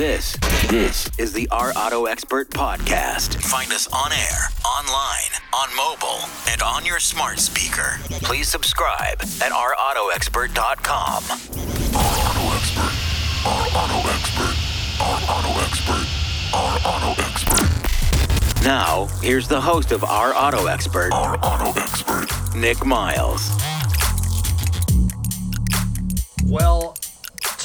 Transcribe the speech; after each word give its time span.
This, 0.00 0.38
this 0.70 1.10
is 1.18 1.34
the 1.34 1.46
Our 1.50 1.74
Auto 1.76 2.06
Expert 2.06 2.48
podcast. 2.48 3.34
Find 3.42 3.70
us 3.70 3.86
on 3.88 4.10
air, 4.12 4.48
online, 4.64 5.30
on 5.52 5.76
mobile, 5.76 6.26
and 6.48 6.62
on 6.62 6.86
your 6.86 6.98
smart 6.98 7.38
speaker. 7.38 7.98
Please 8.22 8.48
subscribe 8.48 9.20
at 9.20 9.52
ourautoexpert.com. 9.52 11.24
Our 11.94 12.16
Auto 12.16 12.56
Expert. 12.56 12.94
Our 13.44 13.66
Auto 13.76 14.08
Expert. 14.08 14.56
Our 15.02 15.20
Auto 15.28 15.60
Expert. 15.66 16.06
Our 16.54 16.78
Auto 16.86 17.20
Expert. 17.20 18.64
Now, 18.64 19.04
here's 19.20 19.48
the 19.48 19.60
host 19.60 19.92
of 19.92 20.02
Our 20.02 20.34
Auto 20.34 20.64
Expert, 20.64 21.12
Our 21.12 21.36
Auto 21.42 21.78
Expert. 21.78 22.26
Nick 22.56 22.86
Miles. 22.86 23.50
Well, 26.46 26.96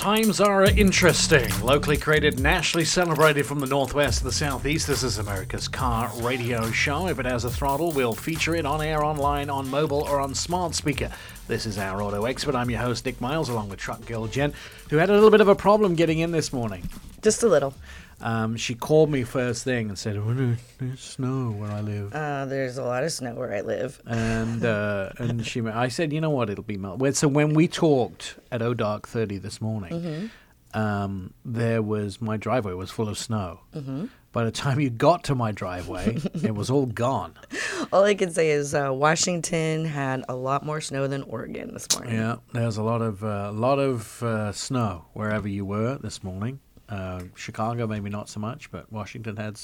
times 0.06 0.40
are 0.40 0.66
interesting. 0.66 1.50
Locally 1.64 1.98
created, 1.98 2.40
nationally 2.40 2.86
celebrated 2.86 3.44
from 3.44 3.60
the 3.60 3.66
northwest 3.66 4.20
to 4.20 4.26
the 4.26 4.32
southeast. 4.32 4.86
This 4.86 5.02
is 5.02 5.18
America's 5.18 5.68
car 5.68 6.12
radio 6.22 6.70
show. 6.70 7.08
If 7.08 7.18
it 7.18 7.26
has 7.26 7.44
a 7.44 7.50
throttle, 7.50 7.92
we'll 7.92 8.14
feature 8.14 8.54
it 8.54 8.68
on 8.68 8.84
air, 8.84 9.04
online, 9.04 9.50
on 9.50 9.68
mobile, 9.68 10.04
or 10.04 10.20
on 10.20 10.36
smart 10.36 10.76
speaker. 10.76 11.12
This 11.48 11.66
is 11.66 11.80
our 11.80 12.04
auto 12.04 12.26
expert. 12.26 12.54
I'm 12.54 12.70
your 12.70 12.82
host, 12.82 13.04
Nick 13.04 13.20
Miles, 13.20 13.50
along 13.50 13.70
with 13.70 13.80
Truck 13.80 14.06
Girl 14.06 14.28
Jen, 14.28 14.54
who 14.92 14.98
had 14.98 15.10
a 15.10 15.14
little 15.14 15.32
bit 15.32 15.42
of 15.42 15.48
a 15.48 15.56
problem 15.56 15.96
getting 15.96 16.20
in 16.20 16.30
this 16.30 16.54
morning. 16.54 16.88
Just 17.24 17.42
a 17.42 17.48
little. 17.48 17.74
Um, 18.22 18.56
she 18.56 18.76
called 18.76 19.10
me 19.10 19.24
first 19.24 19.64
thing 19.64 19.90
and 19.90 19.98
said, 19.98 20.16
oh, 20.18 20.56
"There's 20.80 21.00
snow 21.02 21.52
where 21.52 21.70
I 21.72 21.82
live." 21.82 22.14
Uh, 22.14 22.46
there's 22.46 22.78
a 22.78 22.84
lot 22.84 23.04
of 23.04 23.12
snow 23.12 23.36
where 23.36 23.54
I 23.54 23.62
live. 23.62 24.02
and 24.06 24.64
uh, 24.64 25.10
and 25.18 25.46
she, 25.46 25.62
I 25.62 25.90
said, 25.90 26.14
you 26.14 26.22
know 26.22 26.30
what, 26.30 26.50
it'll 26.50 26.64
be 26.64 26.78
melt. 26.78 27.16
So 27.16 27.28
when 27.28 27.54
we 27.54 27.68
talked 27.68 28.38
at 28.52 28.62
O 28.62 28.74
Dark 28.74 29.08
Thirty 29.08 29.38
this 29.38 29.60
morning, 29.62 30.32
um, 30.74 31.34
there 31.44 31.82
was 31.82 32.22
my 32.22 32.38
driveway 32.38 32.74
was 32.74 32.92
full 32.92 33.10
of 33.10 33.18
snow. 33.18 33.62
Mm-hmm. 33.76 34.06
By 34.32 34.44
the 34.44 34.52
time 34.52 34.82
you 34.82 34.90
got 34.90 35.24
to 35.26 35.36
my 35.36 35.54
driveway, 35.54 36.18
it 36.44 36.54
was 36.54 36.70
all 36.70 36.88
gone. 36.88 37.36
All 37.94 38.04
I 38.04 38.16
can 38.16 38.32
say 38.32 38.50
is 38.50 38.74
uh, 38.74 38.90
Washington 38.92 39.86
had 39.86 40.26
a 40.28 40.36
lot 40.36 40.66
more 40.66 40.82
snow 40.82 41.08
than 41.08 41.24
Oregon 41.24 41.72
this 41.74 41.88
morning. 41.96 42.16
Yeah, 42.16 42.38
there 42.52 42.66
was 42.66 42.76
a 42.76 42.84
lot 42.84 43.02
of 43.02 43.24
a 43.24 43.52
lot 43.52 43.80
of 43.80 44.22
uh, 44.24 44.52
snow 44.52 45.06
wherever 45.14 45.48
you 45.48 45.64
were 45.66 45.98
this 46.00 46.22
morning. 46.24 46.60
Uh, 46.88 47.24
Chicago, 47.36 47.88
maybe 47.88 48.10
not 48.10 48.30
so 48.30 48.40
much, 48.40 48.70
but 48.72 48.92
Washington 48.92 49.38
had 49.38 49.60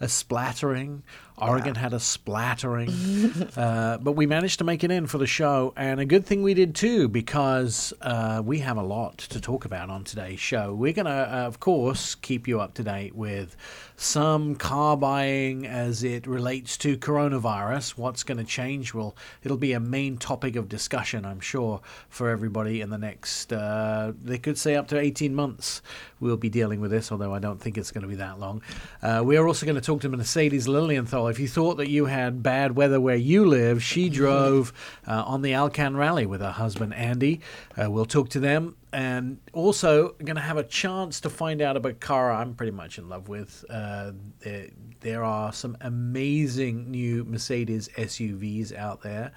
a 0.00 0.08
splattering. 0.08 1.02
Oregon 1.36 1.74
had 1.74 1.92
a 1.92 1.98
splattering. 1.98 2.90
uh, 3.56 3.98
but 3.98 4.12
we 4.12 4.26
managed 4.26 4.58
to 4.58 4.64
make 4.64 4.84
it 4.84 4.92
in 4.92 5.08
for 5.08 5.18
the 5.18 5.26
show, 5.26 5.72
and 5.76 5.98
a 5.98 6.04
good 6.04 6.24
thing 6.24 6.42
we 6.42 6.54
did 6.54 6.74
too, 6.74 7.08
because 7.08 7.92
uh, 8.02 8.40
we 8.44 8.60
have 8.60 8.76
a 8.76 8.82
lot 8.82 9.18
to 9.18 9.40
talk 9.40 9.64
about 9.64 9.90
on 9.90 10.04
today's 10.04 10.38
show. 10.38 10.72
We're 10.72 10.92
going 10.92 11.06
to, 11.06 11.12
uh, 11.12 11.46
of 11.46 11.58
course, 11.58 12.14
keep 12.14 12.46
you 12.46 12.60
up 12.60 12.74
to 12.74 12.84
date 12.84 13.16
with 13.16 13.56
some 14.04 14.54
car 14.54 14.96
buying 14.96 15.66
as 15.66 16.04
it 16.04 16.26
relates 16.26 16.76
to 16.76 16.96
coronavirus. 16.96 17.96
What's 17.96 18.22
going 18.22 18.38
to 18.38 18.44
change? 18.44 18.92
Well, 18.92 19.16
it'll 19.42 19.56
be 19.56 19.72
a 19.72 19.80
main 19.80 20.18
topic 20.18 20.56
of 20.56 20.68
discussion, 20.68 21.24
I'm 21.24 21.40
sure, 21.40 21.80
for 22.10 22.28
everybody 22.28 22.82
in 22.82 22.90
the 22.90 22.98
next, 22.98 23.52
uh, 23.52 24.12
they 24.22 24.38
could 24.38 24.58
say 24.58 24.76
up 24.76 24.88
to 24.88 24.98
18 24.98 25.34
months. 25.34 25.80
We'll 26.20 26.36
be 26.36 26.50
dealing 26.50 26.80
with 26.80 26.90
this, 26.90 27.10
although 27.10 27.34
I 27.34 27.38
don't 27.38 27.60
think 27.60 27.78
it's 27.78 27.90
going 27.90 28.02
to 28.02 28.08
be 28.08 28.14
that 28.16 28.38
long. 28.38 28.62
Uh, 29.02 29.22
we 29.24 29.36
are 29.36 29.46
also 29.46 29.64
going 29.64 29.76
to 29.76 29.80
talk 29.80 30.02
to 30.02 30.08
Mercedes 30.08 30.68
Lilienthal. 30.68 31.28
If 31.28 31.40
you 31.40 31.48
thought 31.48 31.78
that 31.78 31.88
you 31.88 32.04
had 32.04 32.42
bad 32.42 32.76
weather 32.76 33.00
where 33.00 33.16
you 33.16 33.46
live, 33.46 33.82
she 33.82 34.08
drove 34.08 34.72
uh, 35.06 35.24
on 35.26 35.42
the 35.42 35.54
Alcan 35.54 35.96
Rally 35.96 36.26
with 36.26 36.42
her 36.42 36.52
husband 36.52 36.94
Andy. 36.94 37.40
Uh, 37.76 37.90
we'll 37.90 38.04
talk 38.04 38.28
to 38.30 38.40
them 38.40 38.76
and 38.94 39.38
also 39.52 40.10
going 40.24 40.36
to 40.36 40.40
have 40.40 40.56
a 40.56 40.62
chance 40.62 41.20
to 41.22 41.28
find 41.28 41.60
out 41.60 41.76
about 41.76 41.90
a 41.90 41.94
car 41.96 42.30
I'm 42.30 42.54
pretty 42.54 42.70
much 42.70 42.96
in 42.96 43.08
love 43.08 43.28
with. 43.28 43.64
Uh, 43.68 44.12
there, 44.38 44.68
there 45.00 45.24
are 45.24 45.52
some 45.52 45.76
amazing 45.80 46.92
new 46.92 47.24
Mercedes 47.24 47.88
SUVs 47.98 48.72
out 48.72 49.02
there. 49.02 49.32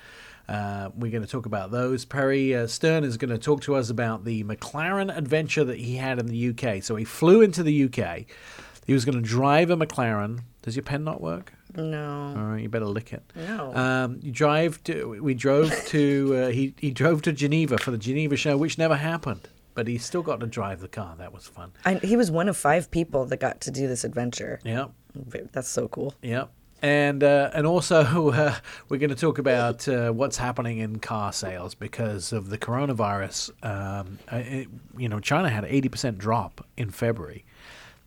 Uh, 0.48 0.92
we're 0.96 1.12
going 1.12 1.24
to 1.24 1.30
talk 1.30 1.48
about 1.48 1.72
those. 1.72 2.06
Perry 2.06 2.56
uh, 2.56 2.68
Stern 2.68 3.04
is 3.04 3.18
going 3.18 3.32
to 3.32 3.40
talk 3.40 3.62
to 3.62 3.76
us 3.76 3.90
about 3.90 4.26
the 4.26 4.44
McLaren 4.44 5.16
adventure 5.16 5.64
that 5.64 5.80
he 5.80 5.96
had 5.96 6.20
in 6.20 6.28
the 6.28 6.50
UK. 6.50 6.84
So 6.84 6.96
he 6.96 7.04
flew 7.04 7.42
into 7.42 7.64
the 7.64 7.86
UK. 7.86 8.26
He 8.86 8.94
was 8.94 9.06
going 9.06 9.22
to 9.22 9.28
drive 9.28 9.72
a 9.72 9.76
McLaren. 9.76 10.42
Does 10.62 10.76
your 10.76 10.84
pen 10.84 11.04
not 11.04 11.20
work? 11.20 11.52
No. 11.78 12.34
All 12.36 12.44
right, 12.46 12.62
you 12.62 12.70
better 12.70 12.86
lick 12.86 13.14
it. 13.14 13.24
No. 13.36 13.74
Um, 13.76 14.20
you 14.22 14.32
drive 14.32 14.84
to. 14.86 15.22
We 15.22 15.34
drove 15.34 15.72
to. 15.88 16.36
Uh, 16.36 16.48
he 16.50 16.74
he 16.80 16.92
drove 16.92 17.22
to 17.24 17.32
Geneva 17.32 17.78
for 17.78 17.92
the 17.92 17.98
Geneva 17.98 18.36
show, 18.36 18.58
which 18.58 18.78
never 18.78 18.96
happened. 18.96 19.48
But 19.76 19.88
he 19.88 20.00
still 20.00 20.24
got 20.24 20.40
to 20.40 20.48
drive 20.48 20.80
the 20.82 20.88
car. 20.88 21.16
That 21.20 21.32
was 21.32 21.46
fun. 21.48 21.72
I, 21.86 21.96
he 21.96 22.18
was 22.18 22.32
one 22.32 22.50
of 22.50 22.58
five 22.58 22.90
people 22.90 23.26
that 23.26 23.38
got 23.40 23.62
to 23.62 23.72
do 23.72 23.88
this 23.88 24.04
adventure. 24.04 24.60
Yeah, 24.66 24.88
That's 25.52 25.70
so 25.70 25.88
cool. 25.88 26.16
yeah. 26.24 26.46
And 26.82 27.24
uh, 27.24 27.52
and 27.54 27.66
also 27.68 28.30
uh, 28.32 28.56
we're 28.90 28.98
going 28.98 29.10
to 29.12 29.16
talk 29.16 29.38
about 29.38 29.88
uh, 29.88 30.12
what's 30.12 30.38
happening 30.38 30.80
in 30.80 30.98
car 31.00 31.32
sales 31.34 31.76
because 31.76 32.34
of 32.34 32.50
the 32.50 32.58
coronavirus. 32.58 33.52
Um, 33.64 34.20
it, 34.32 34.68
you 34.98 35.10
know, 35.10 35.20
China 35.20 35.50
had 35.50 35.64
an 35.64 35.70
eighty 35.72 35.90
percent 35.90 36.18
drop 36.18 36.66
in 36.76 36.90
February 36.92 37.46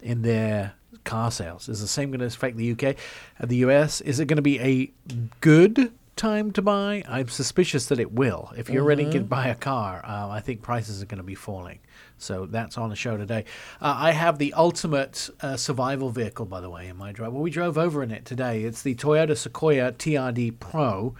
in 0.02 0.22
their 0.22 0.74
car 1.04 1.30
sales. 1.30 1.68
Is 1.68 1.80
the 1.80 1.88
same 1.88 2.10
going 2.10 2.20
to 2.20 2.26
affect 2.26 2.56
the 2.56 2.72
UK, 2.72 2.96
uh, 3.40 3.46
the 3.46 3.56
US? 3.56 4.00
Is 4.00 4.20
it 4.20 4.26
going 4.26 4.36
to 4.36 4.42
be 4.42 4.60
a 4.60 4.92
good 5.40 5.92
time 6.16 6.50
to 6.52 6.62
buy? 6.62 7.02
I'm 7.08 7.28
suspicious 7.28 7.86
that 7.86 7.98
it 7.98 8.12
will. 8.12 8.52
If 8.56 8.68
you're 8.68 8.84
ready 8.84 9.10
to 9.10 9.20
buy 9.20 9.48
a 9.48 9.54
car, 9.54 10.04
uh, 10.04 10.28
I 10.28 10.40
think 10.40 10.60
prices 10.60 11.02
are 11.02 11.06
going 11.06 11.18
to 11.18 11.24
be 11.24 11.34
falling. 11.34 11.78
So 12.18 12.44
that's 12.44 12.76
on 12.76 12.90
the 12.90 12.96
show 12.96 13.16
today. 13.16 13.46
Uh, 13.80 13.94
I 13.96 14.10
have 14.12 14.38
the 14.38 14.52
ultimate 14.52 15.30
uh, 15.40 15.56
survival 15.56 16.10
vehicle, 16.10 16.44
by 16.44 16.60
the 16.60 16.68
way, 16.68 16.88
in 16.88 16.96
my 16.96 17.12
drive. 17.12 17.32
Well, 17.32 17.42
we 17.42 17.50
drove 17.50 17.78
over 17.78 18.02
in 18.02 18.10
it 18.10 18.26
today. 18.26 18.64
It's 18.64 18.82
the 18.82 18.94
Toyota 18.94 19.36
Sequoia 19.36 19.92
TRD 19.92 20.58
Pro. 20.60 21.14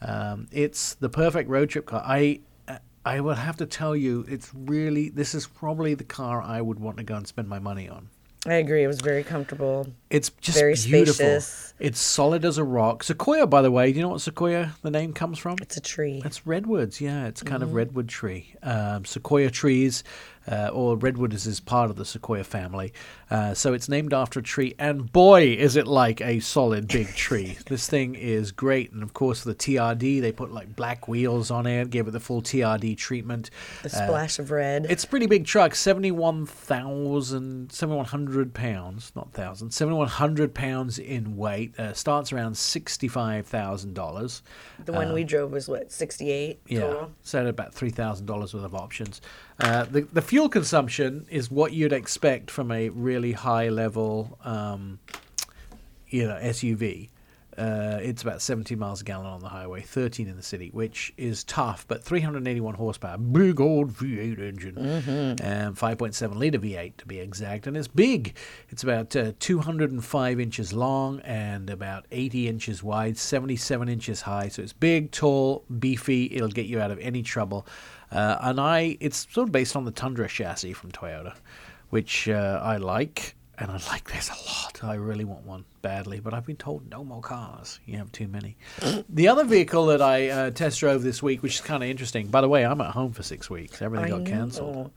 Um, 0.00 0.46
it's 0.50 0.94
the 0.94 1.10
perfect 1.10 1.50
road 1.50 1.68
trip 1.68 1.86
car. 1.86 2.02
I 2.04 2.40
uh, 2.66 2.78
I 3.04 3.20
will 3.20 3.34
have 3.34 3.56
to 3.58 3.66
tell 3.66 3.94
you, 3.94 4.24
it's 4.28 4.50
really 4.54 5.10
this 5.10 5.34
is 5.34 5.46
probably 5.46 5.94
the 5.94 6.04
car 6.04 6.42
I 6.42 6.60
would 6.60 6.80
want 6.80 6.96
to 6.96 7.02
go 7.02 7.16
and 7.16 7.26
spend 7.26 7.48
my 7.48 7.58
money 7.58 7.88
on. 7.88 8.08
I 8.46 8.54
agree. 8.54 8.84
It 8.84 8.86
was 8.86 9.00
very 9.00 9.24
comfortable. 9.24 9.88
It's 10.08 10.30
just 10.40 10.56
Very 10.58 10.74
beautiful. 10.74 11.14
spacious. 11.14 11.74
It's 11.78 12.00
solid 12.00 12.44
as 12.44 12.58
a 12.58 12.64
rock. 12.64 13.02
Sequoia, 13.02 13.46
by 13.46 13.60
the 13.60 13.70
way, 13.70 13.90
do 13.92 13.98
you 13.98 14.02
know 14.02 14.10
what 14.10 14.20
Sequoia 14.20 14.72
the 14.82 14.90
name 14.90 15.12
comes 15.12 15.38
from? 15.38 15.56
It's 15.60 15.76
a 15.76 15.80
tree. 15.80 16.22
It's 16.24 16.46
redwoods, 16.46 17.00
yeah. 17.00 17.26
It's 17.26 17.42
kind 17.42 17.62
of 17.62 17.74
redwood 17.74 18.08
tree. 18.08 18.54
Um, 18.62 19.04
sequoia 19.04 19.50
trees, 19.50 20.04
uh, 20.50 20.68
or 20.72 20.96
redwood 20.96 21.32
is, 21.32 21.46
is 21.46 21.60
part 21.60 21.90
of 21.90 21.96
the 21.96 22.04
sequoia 22.04 22.44
family. 22.44 22.92
Uh, 23.30 23.54
so 23.54 23.72
it's 23.72 23.88
named 23.88 24.12
after 24.14 24.40
a 24.40 24.42
tree. 24.42 24.74
And 24.78 25.10
boy, 25.12 25.42
is 25.54 25.76
it 25.76 25.86
like 25.86 26.20
a 26.20 26.40
solid 26.40 26.88
big 26.88 27.08
tree. 27.14 27.58
this 27.66 27.88
thing 27.88 28.14
is 28.14 28.52
great. 28.52 28.92
And 28.92 29.02
of 29.02 29.12
course, 29.14 29.42
the 29.44 29.54
TRD, 29.54 30.20
they 30.20 30.32
put 30.32 30.52
like 30.52 30.74
black 30.76 31.08
wheels 31.08 31.50
on 31.50 31.66
it, 31.66 31.90
gave 31.90 32.06
it 32.06 32.12
the 32.12 32.20
full 32.20 32.42
TRD 32.42 32.96
treatment. 32.96 33.50
The 33.82 33.88
splash 33.90 34.38
of 34.38 34.50
red. 34.50 34.86
It's 34.88 35.04
a 35.04 35.08
pretty 35.08 35.26
big 35.26 35.44
truck, 35.46 35.74
71,000, 35.74 37.72
7,100 37.72 38.54
pounds, 38.54 39.12
not 39.14 39.32
thousand, 39.32 39.72
7,100 39.72 40.54
pounds 40.54 40.98
in 40.98 41.36
weight. 41.36 41.78
Uh, 41.78 41.92
starts 41.92 42.32
around 42.32 42.52
$65,000. 42.54 44.42
the 44.84 44.92
one 44.92 45.12
we 45.12 45.24
drove 45.24 45.52
was 45.52 45.68
what, 45.68 45.90
68 45.90 46.60
Yeah, 46.66 46.80
total? 46.80 47.12
so 47.22 47.40
at 47.40 47.46
about 47.46 47.74
three 47.74 47.90
thousand 47.90 48.26
dollars 48.26 48.54
worth 48.54 48.64
of 48.64 48.74
options. 48.74 49.20
Uh, 49.58 49.84
the 49.84 50.02
the 50.12 50.22
fuel 50.22 50.48
consumption 50.48 51.26
is 51.30 51.50
what 51.50 51.72
you'd 51.72 51.92
expect 51.92 52.50
from 52.50 52.70
a 52.70 52.88
really 52.90 53.32
high 53.32 53.68
level, 53.68 54.38
um, 54.44 54.98
you 56.08 56.26
know, 56.26 56.38
SUV. 56.42 57.08
Uh, 57.56 57.98
it's 58.02 58.20
about 58.20 58.42
17 58.42 58.78
miles 58.78 59.00
a 59.00 59.04
gallon 59.04 59.24
on 59.24 59.40
the 59.40 59.48
highway, 59.48 59.80
13 59.80 60.28
in 60.28 60.36
the 60.36 60.42
city, 60.42 60.68
which 60.74 61.14
is 61.16 61.42
tough, 61.44 61.86
but 61.88 62.04
381 62.04 62.74
horsepower, 62.74 63.16
big 63.16 63.60
old 63.60 63.92
V8 63.92 64.38
engine, 64.38 64.76
and 64.76 65.74
5.7 65.74 66.36
liter 66.36 66.58
V8 66.58 66.98
to 66.98 67.06
be 67.06 67.18
exact, 67.18 67.66
and 67.66 67.74
it's 67.74 67.88
big. 67.88 68.36
It's 68.68 68.82
about 68.82 69.16
uh, 69.16 69.32
205 69.38 70.38
inches 70.38 70.74
long 70.74 71.20
and 71.20 71.70
about 71.70 72.04
80 72.12 72.46
inches 72.46 72.82
wide, 72.82 73.16
77 73.16 73.88
inches 73.88 74.20
high. 74.20 74.48
So 74.48 74.60
it's 74.60 74.74
big, 74.74 75.10
tall, 75.10 75.64
beefy. 75.78 76.26
It'll 76.34 76.48
get 76.48 76.66
you 76.66 76.78
out 76.80 76.90
of 76.90 76.98
any 76.98 77.22
trouble. 77.22 77.66
Uh, 78.10 78.36
and 78.40 78.60
I, 78.60 78.96
it's 79.00 79.26
sort 79.32 79.48
of 79.48 79.52
based 79.52 79.76
on 79.76 79.84
the 79.84 79.90
Tundra 79.90 80.28
chassis 80.28 80.72
from 80.72 80.92
Toyota, 80.92 81.34
which 81.90 82.28
uh, 82.28 82.60
I 82.62 82.76
like 82.76 83.34
and 83.58 83.70
I 83.70 83.80
like 83.88 84.10
this 84.12 84.28
a 84.30 84.50
lot. 84.50 84.84
I 84.84 84.94
really 84.94 85.24
want 85.24 85.46
one 85.46 85.64
badly, 85.80 86.20
but 86.20 86.34
I've 86.34 86.44
been 86.44 86.56
told 86.56 86.90
no 86.90 87.02
more 87.02 87.22
cars. 87.22 87.80
You 87.86 87.96
have 87.98 88.12
too 88.12 88.28
many. 88.28 88.56
the 89.08 89.28
other 89.28 89.44
vehicle 89.44 89.86
that 89.86 90.02
I 90.02 90.28
uh, 90.28 90.50
test 90.50 90.80
drove 90.80 91.02
this 91.02 91.22
week, 91.22 91.42
which 91.42 91.54
is 91.54 91.60
kind 91.62 91.82
of 91.82 91.88
interesting. 91.88 92.26
By 92.26 92.42
the 92.42 92.48
way, 92.48 92.66
I'm 92.66 92.80
at 92.80 92.90
home 92.90 93.12
for 93.12 93.22
six 93.22 93.48
weeks. 93.48 93.80
Everything 93.80 94.12
I 94.12 94.18
got 94.18 94.26
cancelled. 94.26 94.90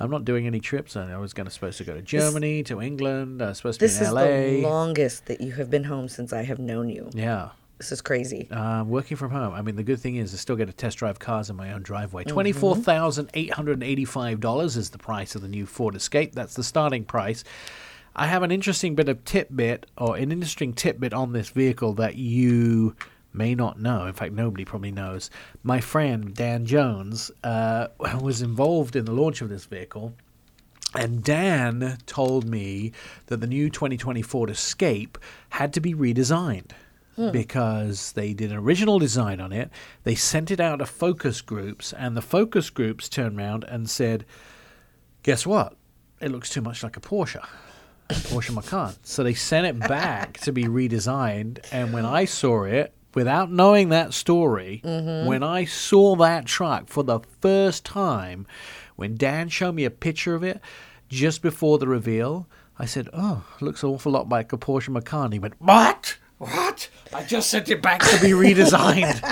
I'm 0.00 0.10
not 0.10 0.24
doing 0.24 0.46
any 0.48 0.58
trips. 0.58 0.96
I 0.96 1.16
was 1.16 1.32
going 1.32 1.44
to 1.46 1.50
supposed 1.52 1.78
to 1.78 1.84
go 1.84 1.94
to 1.94 2.02
Germany, 2.02 2.64
to 2.64 2.80
England. 2.80 3.40
I 3.40 3.50
was 3.50 3.58
supposed 3.58 3.78
to 3.78 3.86
be 3.86 3.92
in 3.94 4.12
LA. 4.12 4.24
This 4.24 4.52
is 4.54 4.62
the 4.62 4.68
longest 4.68 5.26
that 5.26 5.40
you 5.40 5.52
have 5.52 5.70
been 5.70 5.84
home 5.84 6.08
since 6.08 6.32
I 6.32 6.42
have 6.42 6.58
known 6.58 6.88
you. 6.88 7.10
yeah. 7.14 7.50
This 7.82 7.90
is 7.90 8.00
crazy. 8.00 8.48
Uh, 8.48 8.84
working 8.84 9.16
from 9.16 9.32
home. 9.32 9.54
I 9.54 9.60
mean, 9.60 9.74
the 9.74 9.82
good 9.82 9.98
thing 9.98 10.14
is 10.14 10.32
I 10.32 10.36
still 10.36 10.54
get 10.54 10.66
to 10.66 10.72
test 10.72 10.98
drive 10.98 11.18
cars 11.18 11.50
in 11.50 11.56
my 11.56 11.72
own 11.72 11.82
driveway. 11.82 12.22
Twenty-four 12.22 12.76
thousand 12.76 13.28
eight 13.34 13.52
hundred 13.52 13.82
eighty-five 13.82 14.38
dollars 14.38 14.76
is 14.76 14.90
the 14.90 14.98
price 14.98 15.34
of 15.34 15.42
the 15.42 15.48
new 15.48 15.66
Ford 15.66 15.96
Escape. 15.96 16.32
That's 16.32 16.54
the 16.54 16.62
starting 16.62 17.04
price. 17.04 17.42
I 18.14 18.28
have 18.28 18.44
an 18.44 18.52
interesting 18.52 18.94
bit 18.94 19.08
of 19.08 19.24
tidbit, 19.24 19.86
or 19.98 20.16
an 20.16 20.30
interesting 20.30 20.74
tidbit 20.74 21.12
on 21.12 21.32
this 21.32 21.48
vehicle 21.48 21.94
that 21.94 22.14
you 22.14 22.94
may 23.32 23.56
not 23.56 23.80
know. 23.80 24.06
In 24.06 24.12
fact, 24.12 24.32
nobody 24.32 24.64
probably 24.64 24.92
knows. 24.92 25.28
My 25.64 25.80
friend 25.80 26.32
Dan 26.32 26.64
Jones 26.64 27.32
uh, 27.42 27.88
was 28.20 28.42
involved 28.42 28.94
in 28.94 29.06
the 29.06 29.12
launch 29.12 29.42
of 29.42 29.48
this 29.48 29.64
vehicle. 29.64 30.14
And 30.94 31.24
Dan 31.24 31.98
told 32.06 32.48
me 32.48 32.92
that 33.26 33.38
the 33.38 33.46
new 33.46 33.70
2020 33.70 34.22
Ford 34.22 34.50
Escape 34.50 35.18
had 35.48 35.72
to 35.72 35.80
be 35.80 35.94
redesigned 35.94 36.70
because 37.16 38.12
they 38.12 38.32
did 38.32 38.50
an 38.50 38.58
original 38.58 38.98
design 38.98 39.40
on 39.40 39.52
it. 39.52 39.70
They 40.04 40.14
sent 40.14 40.50
it 40.50 40.60
out 40.60 40.76
to 40.76 40.86
focus 40.86 41.40
groups, 41.40 41.92
and 41.92 42.16
the 42.16 42.22
focus 42.22 42.70
groups 42.70 43.08
turned 43.08 43.38
around 43.38 43.64
and 43.64 43.88
said, 43.88 44.24
Guess 45.22 45.46
what? 45.46 45.76
It 46.20 46.30
looks 46.30 46.50
too 46.50 46.62
much 46.62 46.82
like 46.82 46.96
a 46.96 47.00
Porsche. 47.00 47.46
Porsche 48.08 48.54
Macan. 48.54 48.94
So 49.02 49.22
they 49.22 49.34
sent 49.34 49.66
it 49.66 49.88
back 49.88 50.38
to 50.40 50.52
be 50.52 50.64
redesigned. 50.64 51.64
And 51.70 51.92
when 51.92 52.04
I 52.04 52.24
saw 52.24 52.64
it, 52.64 52.92
without 53.14 53.50
knowing 53.50 53.90
that 53.90 54.14
story, 54.14 54.82
mm-hmm. 54.84 55.26
when 55.26 55.42
I 55.42 55.64
saw 55.64 56.16
that 56.16 56.46
truck 56.46 56.88
for 56.88 57.02
the 57.02 57.20
first 57.40 57.84
time, 57.84 58.46
when 58.96 59.16
Dan 59.16 59.48
showed 59.48 59.74
me 59.74 59.84
a 59.84 59.90
picture 59.90 60.34
of 60.34 60.42
it 60.42 60.60
just 61.08 61.42
before 61.42 61.78
the 61.78 61.88
reveal, 61.88 62.48
I 62.78 62.86
said, 62.86 63.08
"Oh, 63.12 63.44
looks 63.60 63.82
an 63.82 63.90
awful 63.90 64.12
lot 64.12 64.28
like 64.28 64.52
a 64.52 64.58
Porsche 64.58 64.88
Macan." 64.88 65.32
He 65.32 65.38
went, 65.38 65.60
"What? 65.60 66.16
What? 66.42 66.88
I 67.14 67.22
just 67.22 67.50
sent 67.50 67.68
it 67.70 67.80
back 67.82 68.00
to 68.02 68.20
be 68.20 68.30
redesigned 68.30 69.22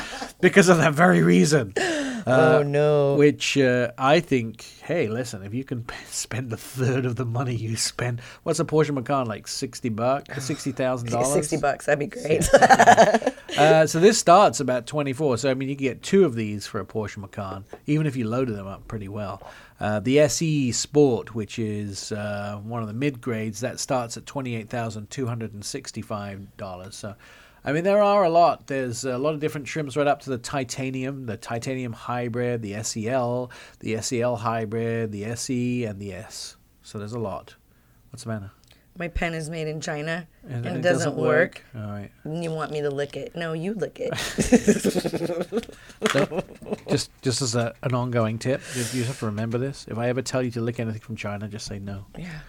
because 0.40 0.68
of 0.68 0.78
that 0.78 0.94
very 0.94 1.22
reason." 1.22 1.72
oh 2.26 2.62
no. 2.62 3.16
Which 3.16 3.58
uh, 3.58 3.90
I 3.98 4.20
think, 4.20 4.64
hey, 4.82 5.08
listen, 5.08 5.42
if 5.42 5.52
you 5.52 5.64
can 5.64 5.82
p- 5.82 5.96
spend 6.06 6.52
a 6.52 6.56
third 6.56 7.06
of 7.06 7.16
the 7.16 7.24
money 7.24 7.54
you 7.54 7.76
spend, 7.76 8.20
what's 8.44 8.60
a 8.60 8.64
Porsche 8.64 8.94
Macan 8.94 9.26
like? 9.26 9.48
Sixty 9.48 9.88
bucks, 9.88 10.44
sixty 10.44 10.70
thousand 10.70 11.10
dollars, 11.10 11.32
Sixty 11.32 11.56
bucks, 11.56 11.86
that'd 11.86 11.98
be 11.98 12.06
great. 12.06 12.48
uh, 12.54 13.86
so 13.86 13.98
this 13.98 14.18
starts 14.18 14.60
about 14.60 14.86
24. 14.86 15.38
So 15.38 15.50
I 15.50 15.54
mean, 15.54 15.68
you 15.68 15.74
can 15.76 15.82
get 15.84 16.02
two 16.02 16.24
of 16.24 16.34
these 16.34 16.66
for 16.66 16.78
a 16.80 16.84
Porsche 16.84 17.16
Macan, 17.18 17.64
even 17.86 18.06
if 18.06 18.14
you 18.14 18.28
loaded 18.28 18.54
them 18.56 18.66
up 18.66 18.86
pretty 18.86 19.08
well. 19.08 19.42
Uh, 19.80 20.00
the 20.00 20.18
SE 20.20 20.70
Sport, 20.72 21.34
which 21.34 21.58
is 21.58 22.12
uh, 22.12 22.60
one 22.62 22.82
of 22.82 22.88
the 22.88 22.94
mid 22.94 23.22
grades, 23.22 23.60
that 23.60 23.80
starts 23.80 24.18
at 24.18 24.26
$28,265. 24.26 26.92
So, 26.92 27.14
I 27.64 27.72
mean, 27.72 27.84
there 27.84 28.02
are 28.02 28.24
a 28.24 28.30
lot. 28.30 28.66
There's 28.66 29.04
a 29.04 29.16
lot 29.16 29.32
of 29.32 29.40
different 29.40 29.66
trims 29.66 29.96
right 29.96 30.06
up 30.06 30.20
to 30.22 30.30
the 30.30 30.38
titanium, 30.38 31.24
the 31.24 31.38
titanium 31.38 31.94
hybrid, 31.94 32.60
the 32.60 32.82
SEL, 32.82 33.50
the 33.80 34.02
SEL 34.02 34.36
hybrid, 34.36 35.12
the 35.12 35.24
SE, 35.24 35.84
and 35.84 35.98
the 35.98 36.12
S. 36.12 36.56
So 36.82 36.98
there's 36.98 37.14
a 37.14 37.18
lot. 37.18 37.54
What's 38.10 38.24
the 38.24 38.30
matter? 38.30 38.50
My 39.00 39.08
pen 39.08 39.32
is 39.32 39.48
made 39.48 39.66
in 39.66 39.80
China 39.80 40.26
and, 40.46 40.66
And 40.66 40.76
it 40.76 40.82
doesn't, 40.82 41.16
work. 41.16 41.64
All 41.74 41.80
right. 41.80 42.10
And 42.24 42.44
you 42.44 42.50
want 42.50 42.70
me 42.70 42.82
to 42.82 42.90
lick 42.90 43.16
it? 43.16 43.34
No, 43.34 43.54
you 43.54 43.72
lick 43.72 43.98
it. 43.98 44.14
So, 46.12 46.42
just 46.90 47.10
just 47.22 47.40
as 47.40 47.54
a, 47.54 47.74
an 47.82 47.94
ongoing 47.94 48.38
tip, 48.38 48.60
you 48.76 48.84
you 48.92 49.04
have 49.04 49.18
to 49.20 49.26
remember 49.26 49.56
this. 49.56 49.86
If 49.88 49.96
I 49.96 50.08
ever 50.10 50.20
tell 50.20 50.42
you 50.42 50.50
to 50.50 50.60
lick 50.60 50.78
anything 50.78 51.00
from 51.00 51.16
China, 51.16 51.48
just 51.48 51.66
say 51.66 51.78
no. 51.78 52.04
yeah. 52.18 52.40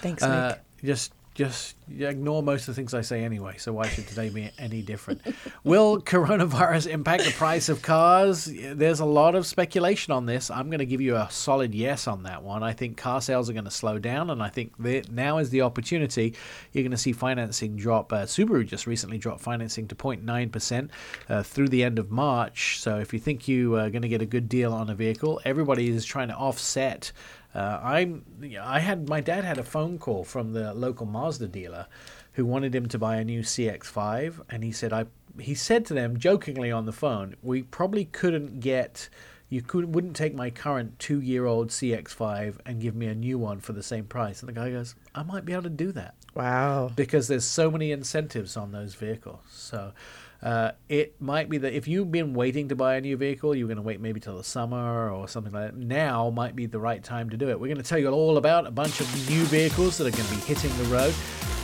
Thanks, 0.00 0.22
Uh, 0.22 0.48
Nick. 0.48 0.60
just 0.84 1.12
just 1.40 1.74
ignore 1.98 2.42
most 2.42 2.62
of 2.62 2.66
the 2.66 2.74
things 2.74 2.92
I 2.92 3.00
say 3.00 3.24
anyway. 3.24 3.54
So 3.56 3.72
why 3.72 3.88
should 3.88 4.06
today 4.06 4.28
be 4.28 4.50
any 4.58 4.82
different? 4.82 5.22
Will 5.64 5.98
coronavirus 5.98 6.88
impact 6.88 7.24
the 7.24 7.30
price 7.30 7.70
of 7.70 7.80
cars? 7.80 8.44
There's 8.44 9.00
a 9.00 9.06
lot 9.06 9.34
of 9.34 9.46
speculation 9.46 10.12
on 10.12 10.26
this. 10.26 10.50
I'm 10.50 10.68
going 10.68 10.80
to 10.80 10.86
give 10.86 11.00
you 11.00 11.16
a 11.16 11.28
solid 11.30 11.74
yes 11.74 12.06
on 12.06 12.24
that 12.24 12.42
one. 12.42 12.62
I 12.62 12.74
think 12.74 12.98
car 12.98 13.22
sales 13.22 13.48
are 13.48 13.54
going 13.54 13.64
to 13.64 13.70
slow 13.70 13.98
down, 13.98 14.28
and 14.28 14.42
I 14.42 14.50
think 14.50 14.78
now 15.10 15.38
is 15.38 15.48
the 15.48 15.62
opportunity. 15.62 16.34
You're 16.74 16.82
going 16.82 16.90
to 16.90 16.98
see 16.98 17.12
financing 17.12 17.74
drop. 17.74 18.12
Uh, 18.12 18.26
Subaru 18.26 18.66
just 18.66 18.86
recently 18.86 19.16
dropped 19.16 19.40
financing 19.40 19.88
to 19.88 19.94
0.9 19.94 20.52
percent 20.52 20.90
uh, 21.30 21.42
through 21.42 21.68
the 21.68 21.82
end 21.82 21.98
of 21.98 22.10
March. 22.10 22.80
So 22.80 22.98
if 22.98 23.14
you 23.14 23.18
think 23.18 23.48
you 23.48 23.76
are 23.76 23.88
going 23.88 24.02
to 24.02 24.08
get 24.08 24.20
a 24.20 24.26
good 24.26 24.46
deal 24.46 24.74
on 24.74 24.90
a 24.90 24.94
vehicle, 24.94 25.40
everybody 25.46 25.88
is 25.88 26.04
trying 26.04 26.28
to 26.28 26.34
offset. 26.34 27.12
Uh, 27.54 27.80
I'm. 27.82 28.24
I 28.60 28.80
had 28.80 29.08
my 29.08 29.20
dad 29.20 29.44
had 29.44 29.58
a 29.58 29.64
phone 29.64 29.98
call 29.98 30.24
from 30.24 30.52
the 30.52 30.72
local 30.72 31.06
Mazda 31.06 31.48
dealer, 31.48 31.86
who 32.34 32.46
wanted 32.46 32.74
him 32.74 32.86
to 32.88 32.98
buy 32.98 33.16
a 33.16 33.24
new 33.24 33.40
CX-5, 33.40 34.40
and 34.48 34.62
he 34.62 34.72
said 34.72 34.92
I. 34.92 35.06
He 35.38 35.54
said 35.54 35.84
to 35.86 35.94
them 35.94 36.18
jokingly 36.18 36.70
on 36.70 36.86
the 36.86 36.92
phone, 36.92 37.36
"We 37.42 37.62
probably 37.62 38.04
couldn't 38.04 38.60
get." 38.60 39.08
You 39.48 39.62
could 39.62 39.96
wouldn't 39.96 40.14
take 40.14 40.32
my 40.32 40.50
current 40.50 41.00
two-year-old 41.00 41.70
CX-5 41.70 42.58
and 42.64 42.80
give 42.80 42.94
me 42.94 43.06
a 43.08 43.16
new 43.16 43.36
one 43.36 43.58
for 43.58 43.72
the 43.72 43.82
same 43.82 44.04
price. 44.04 44.42
And 44.42 44.48
the 44.48 44.52
guy 44.52 44.70
goes, 44.70 44.94
"I 45.12 45.24
might 45.24 45.44
be 45.44 45.52
able 45.52 45.64
to 45.64 45.70
do 45.70 45.90
that." 45.92 46.14
Wow. 46.34 46.92
because 46.94 47.26
there's 47.26 47.44
so 47.44 47.68
many 47.72 47.90
incentives 47.90 48.56
on 48.56 48.70
those 48.70 48.94
vehicles. 48.94 49.40
So 49.50 49.92
uh, 50.42 50.72
it 50.88 51.20
might 51.20 51.50
be 51.50 51.58
that 51.58 51.74
if 51.74 51.86
you've 51.86 52.10
been 52.10 52.32
waiting 52.32 52.68
to 52.68 52.76
buy 52.76 52.96
a 52.96 53.00
new 53.00 53.16
vehicle, 53.16 53.54
you're 53.54 53.68
going 53.68 53.76
to 53.76 53.82
wait 53.82 54.00
maybe 54.00 54.20
till 54.20 54.36
the 54.36 54.44
summer 54.44 55.10
or 55.10 55.28
something 55.28 55.52
like 55.52 55.72
that. 55.72 55.76
Now 55.76 56.30
might 56.30 56.56
be 56.56 56.66
the 56.66 56.80
right 56.80 57.02
time 57.02 57.28
to 57.30 57.36
do 57.36 57.50
it. 57.50 57.60
We're 57.60 57.68
going 57.68 57.82
to 57.82 57.88
tell 57.88 57.98
you 57.98 58.08
all 58.08 58.38
about 58.38 58.66
a 58.66 58.70
bunch 58.70 59.00
of 59.00 59.28
new 59.28 59.44
vehicles 59.44 59.98
that 59.98 60.06
are 60.06 60.16
going 60.16 60.28
to 60.28 60.34
be 60.34 60.40
hitting 60.40 60.74
the 60.78 60.84
road. 60.84 61.14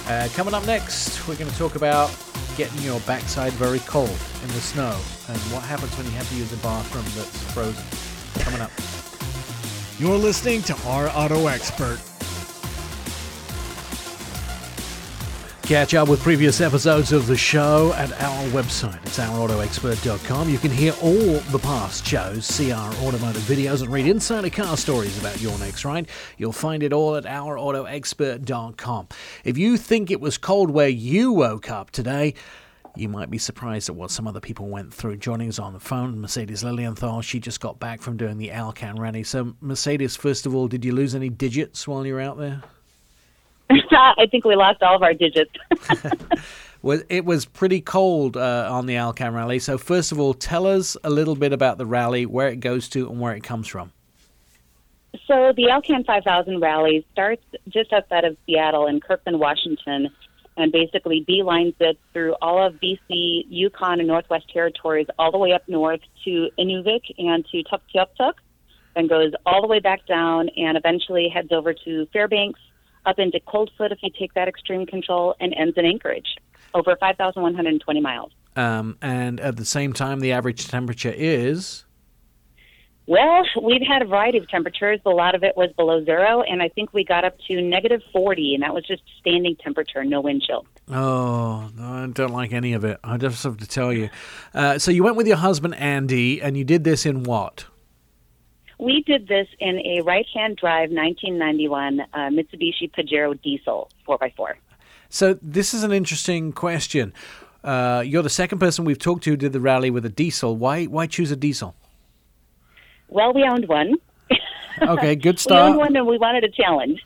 Uh, 0.08 0.28
coming 0.34 0.54
up 0.54 0.66
next, 0.66 1.26
we're 1.26 1.36
going 1.36 1.50
to 1.50 1.58
talk 1.58 1.74
about 1.74 2.14
getting 2.56 2.78
your 2.80 3.00
backside 3.00 3.52
very 3.54 3.80
cold 3.80 4.18
in 4.42 4.48
the 4.48 4.60
snow 4.60 4.98
and 5.28 5.38
what 5.52 5.62
happens 5.62 5.96
when 5.96 6.06
you 6.06 6.12
have 6.12 6.28
to 6.28 6.36
use 6.36 6.52
a 6.52 6.56
bathroom 6.58 7.04
that's 7.16 7.52
frozen. 7.52 7.84
Coming 8.42 8.60
up. 8.60 8.70
You're 9.98 10.18
listening 10.18 10.62
to 10.62 10.76
Our 10.86 11.08
Auto 11.08 11.46
Expert. 11.46 11.98
Catch 15.66 15.94
up 15.94 16.08
with 16.08 16.22
previous 16.22 16.60
episodes 16.60 17.10
of 17.10 17.26
the 17.26 17.36
show 17.36 17.92
at 17.94 18.12
our 18.22 18.44
website. 18.50 19.04
It's 19.04 19.18
ourautoexpert.com. 19.18 20.48
You 20.48 20.58
can 20.58 20.70
hear 20.70 20.92
all 21.02 21.40
the 21.50 21.58
past 21.58 22.06
shows, 22.06 22.46
see 22.46 22.70
our 22.70 22.94
automotive 22.94 23.42
videos, 23.42 23.82
and 23.82 23.92
read 23.92 24.06
insider 24.06 24.48
car 24.48 24.76
stories 24.76 25.18
about 25.18 25.40
your 25.40 25.58
next 25.58 25.84
ride. 25.84 26.06
You'll 26.38 26.52
find 26.52 26.84
it 26.84 26.92
all 26.92 27.16
at 27.16 27.24
ourautoexpert.com. 27.24 29.08
If 29.42 29.58
you 29.58 29.76
think 29.76 30.12
it 30.12 30.20
was 30.20 30.38
cold 30.38 30.70
where 30.70 30.88
you 30.88 31.32
woke 31.32 31.68
up 31.68 31.90
today, 31.90 32.34
you 32.94 33.08
might 33.08 33.28
be 33.28 33.38
surprised 33.38 33.88
at 33.88 33.96
what 33.96 34.12
some 34.12 34.28
other 34.28 34.38
people 34.38 34.68
went 34.68 34.94
through. 34.94 35.16
Joining 35.16 35.48
us 35.48 35.58
on 35.58 35.72
the 35.72 35.80
phone, 35.80 36.20
Mercedes 36.20 36.62
Lilienthal. 36.62 37.22
She 37.22 37.40
just 37.40 37.58
got 37.58 37.80
back 37.80 38.02
from 38.02 38.16
doing 38.16 38.38
the 38.38 38.52
Alcan 38.52 39.00
rally. 39.00 39.24
So, 39.24 39.56
Mercedes, 39.60 40.14
first 40.14 40.46
of 40.46 40.54
all, 40.54 40.68
did 40.68 40.84
you 40.84 40.92
lose 40.92 41.16
any 41.16 41.28
digits 41.28 41.88
while 41.88 42.06
you 42.06 42.14
were 42.14 42.20
out 42.20 42.38
there? 42.38 42.62
I 43.90 44.26
think 44.30 44.44
we 44.44 44.54
lost 44.54 44.82
all 44.82 44.96
of 44.96 45.02
our 45.02 45.14
digits. 45.14 45.52
Well, 46.82 47.00
it 47.08 47.24
was 47.24 47.46
pretty 47.46 47.80
cold 47.80 48.36
uh, 48.36 48.68
on 48.70 48.86
the 48.86 48.94
Alcan 48.94 49.34
rally. 49.34 49.58
So, 49.58 49.76
first 49.76 50.12
of 50.12 50.20
all, 50.20 50.34
tell 50.34 50.68
us 50.68 50.96
a 51.02 51.10
little 51.10 51.34
bit 51.34 51.52
about 51.52 51.78
the 51.78 51.86
rally, 51.86 52.26
where 52.26 52.48
it 52.48 52.60
goes 52.60 52.88
to, 52.90 53.10
and 53.10 53.18
where 53.18 53.34
it 53.34 53.42
comes 53.42 53.66
from. 53.66 53.90
so 55.26 55.52
the 55.56 55.68
Alcan 55.70 56.04
5000 56.04 56.60
rally 56.60 57.04
starts 57.10 57.42
just 57.68 57.92
outside 57.92 58.24
of 58.24 58.36
Seattle 58.46 58.86
in 58.86 59.00
Kirkland, 59.00 59.40
Washington, 59.40 60.10
and 60.56 60.70
basically 60.70 61.24
beelines 61.28 61.74
it 61.80 61.98
through 62.12 62.34
all 62.40 62.64
of 62.64 62.74
BC, 62.74 63.46
Yukon, 63.48 63.98
and 63.98 64.06
Northwest 64.06 64.48
Territories, 64.52 65.06
all 65.18 65.32
the 65.32 65.38
way 65.38 65.52
up 65.52 65.68
north 65.68 66.00
to 66.24 66.50
Inuvik 66.58 67.02
and 67.18 67.44
to 67.46 67.64
Tuktoyaktuk, 67.64 68.34
then 68.94 69.08
goes 69.08 69.32
all 69.44 69.60
the 69.60 69.66
way 69.66 69.80
back 69.80 70.06
down 70.06 70.50
and 70.56 70.76
eventually 70.76 71.28
heads 71.28 71.50
over 71.50 71.74
to 71.84 72.06
Fairbanks, 72.12 72.60
up 73.06 73.18
into 73.18 73.40
Coldfoot 73.40 73.92
if 73.92 73.98
you 74.02 74.10
take 74.18 74.34
that 74.34 74.48
extreme 74.48 74.86
control, 74.86 75.34
and 75.40 75.54
ends 75.56 75.76
in 75.76 75.86
Anchorage, 75.86 76.36
over 76.74 76.96
5,120 76.96 78.00
miles. 78.00 78.32
Um, 78.56 78.96
and 79.00 79.38
at 79.40 79.56
the 79.56 79.64
same 79.64 79.92
time, 79.92 80.20
the 80.20 80.32
average 80.32 80.68
temperature 80.68 81.12
is. 81.14 81.84
Well, 83.08 83.44
we've 83.62 83.86
had 83.86 84.02
a 84.02 84.04
variety 84.04 84.38
of 84.38 84.48
temperatures. 84.48 84.98
A 85.06 85.10
lot 85.10 85.36
of 85.36 85.44
it 85.44 85.56
was 85.56 85.70
below 85.76 86.04
zero, 86.04 86.42
and 86.42 86.60
I 86.60 86.68
think 86.68 86.92
we 86.92 87.04
got 87.04 87.24
up 87.24 87.36
to 87.46 87.62
negative 87.62 88.00
40, 88.12 88.54
and 88.54 88.62
that 88.64 88.74
was 88.74 88.84
just 88.84 89.02
standing 89.20 89.54
temperature, 89.56 90.02
no 90.02 90.20
wind 90.20 90.42
chill. 90.42 90.66
Oh, 90.88 91.70
I 91.80 92.08
don't 92.12 92.32
like 92.32 92.52
any 92.52 92.72
of 92.72 92.84
it. 92.84 92.98
I 93.04 93.16
just 93.16 93.44
have 93.44 93.58
to 93.58 93.66
tell 93.66 93.92
you. 93.92 94.10
Uh, 94.52 94.80
so, 94.80 94.90
you 94.90 95.04
went 95.04 95.16
with 95.16 95.28
your 95.28 95.36
husband, 95.36 95.76
Andy, 95.76 96.42
and 96.42 96.56
you 96.56 96.64
did 96.64 96.82
this 96.82 97.06
in 97.06 97.22
what? 97.22 97.66
We 98.78 99.02
did 99.02 99.28
this 99.28 99.48
in 99.58 99.78
a 99.78 100.02
right 100.02 100.26
hand 100.34 100.56
drive 100.56 100.90
1991 100.90 102.00
uh, 102.00 102.06
Mitsubishi 102.28 102.90
Pajero 102.90 103.40
diesel 103.40 103.88
4x4. 104.06 104.54
So, 105.08 105.38
this 105.40 105.72
is 105.72 105.82
an 105.82 105.92
interesting 105.92 106.52
question. 106.52 107.14
Uh, 107.64 108.02
you're 108.04 108.22
the 108.22 108.28
second 108.30 108.58
person 108.58 108.84
we've 108.84 108.98
talked 108.98 109.24
to 109.24 109.30
who 109.30 109.36
did 109.36 109.52
the 109.52 109.60
rally 109.60 109.90
with 109.90 110.04
a 110.04 110.10
diesel. 110.10 110.56
Why, 110.56 110.84
why 110.84 111.06
choose 111.06 111.30
a 111.30 111.36
diesel? 111.36 111.74
Well, 113.08 113.32
we 113.32 113.44
owned 113.44 113.68
one. 113.68 113.94
Okay, 114.78 115.16
good 115.16 115.38
start. 115.38 115.62
We 115.64 115.68
owned 115.70 115.78
one, 115.78 115.96
and 115.96 116.06
we 116.06 116.18
wanted 116.18 116.44
a 116.44 116.50
challenge. 116.50 117.00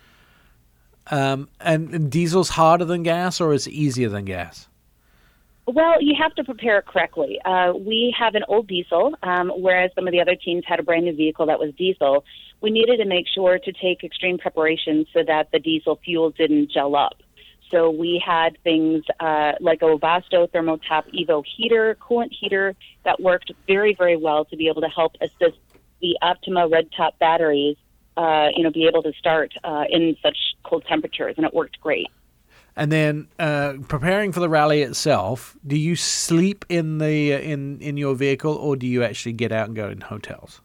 Um, 1.07 1.49
and, 1.61 1.95
and 1.95 2.11
diesel's 2.11 2.49
harder 2.49 2.85
than 2.85 3.05
gas, 3.05 3.41
or 3.41 3.55
is 3.55 3.69
it 3.69 3.73
easier 3.73 4.09
than 4.09 4.25
gas? 4.25 4.67
Well, 5.73 6.03
you 6.03 6.17
have 6.21 6.35
to 6.35 6.43
prepare 6.43 6.81
it 6.81 6.87
correctly. 6.87 7.39
Uh, 7.45 7.73
we 7.79 8.12
have 8.19 8.35
an 8.35 8.43
old 8.49 8.67
diesel, 8.67 9.15
um, 9.23 9.53
whereas 9.55 9.93
some 9.95 10.09
of 10.09 10.12
the 10.12 10.21
other 10.21 10.35
teams 10.35 10.65
had 10.67 10.81
a 10.81 10.83
brand 10.83 11.05
new 11.05 11.15
vehicle 11.15 11.47
that 11.47 11.61
was 11.61 11.73
diesel. 11.79 12.25
We 12.61 12.73
needed 12.73 12.97
to 12.97 13.05
make 13.05 13.27
sure 13.33 13.57
to 13.57 13.73
take 13.73 14.03
extreme 14.03 14.37
preparations 14.37 15.07
so 15.15 15.23
that 15.25 15.53
the 15.53 15.61
diesel 15.61 16.00
fuel 16.05 16.31
didn't 16.31 16.73
gel 16.73 16.97
up. 16.97 17.23
So 17.71 17.89
we 17.89 18.21
had 18.25 18.59
things 18.65 19.05
uh, 19.21 19.53
like 19.61 19.81
a 19.83 19.85
Webasto 19.85 20.50
Thermotop 20.50 21.05
Evo 21.15 21.45
heater, 21.57 21.97
coolant 22.00 22.33
heater 22.33 22.75
that 23.05 23.21
worked 23.21 23.53
very, 23.69 23.95
very 23.95 24.17
well 24.17 24.45
to 24.47 24.57
be 24.57 24.67
able 24.67 24.81
to 24.81 24.89
help 24.89 25.12
assist 25.21 25.57
the 26.00 26.19
Optima 26.21 26.67
Red 26.67 26.89
Top 26.97 27.17
batteries, 27.21 27.77
uh, 28.17 28.49
you 28.57 28.65
know, 28.65 28.73
be 28.73 28.89
able 28.89 29.05
to 29.05 29.12
start 29.12 29.53
uh, 29.62 29.85
in 29.89 30.17
such 30.21 30.37
cold 30.65 30.85
temperatures, 30.89 31.35
and 31.37 31.47
it 31.47 31.55
worked 31.55 31.81
great. 31.81 32.09
And 32.77 32.91
then 32.91 33.29
uh, 33.39 33.75
preparing 33.89 34.33
for 34.33 34.41
the 34.41 34.49
rally 34.49 34.83
itself, 34.83 35.57
do 35.67 35.77
you 35.77 35.97
sleep 35.97 36.65
in 36.69 36.99
the 36.99 37.35
uh, 37.35 37.39
in 37.39 37.81
in 37.81 37.97
your 37.97 38.15
vehicle, 38.15 38.55
or 38.55 38.77
do 38.77 38.87
you 38.87 39.03
actually 39.03 39.33
get 39.33 39.53
out 39.53 39.67
and 39.67 39.77
go 39.77 39.89
in 39.89 40.00
hotels? 40.00 40.61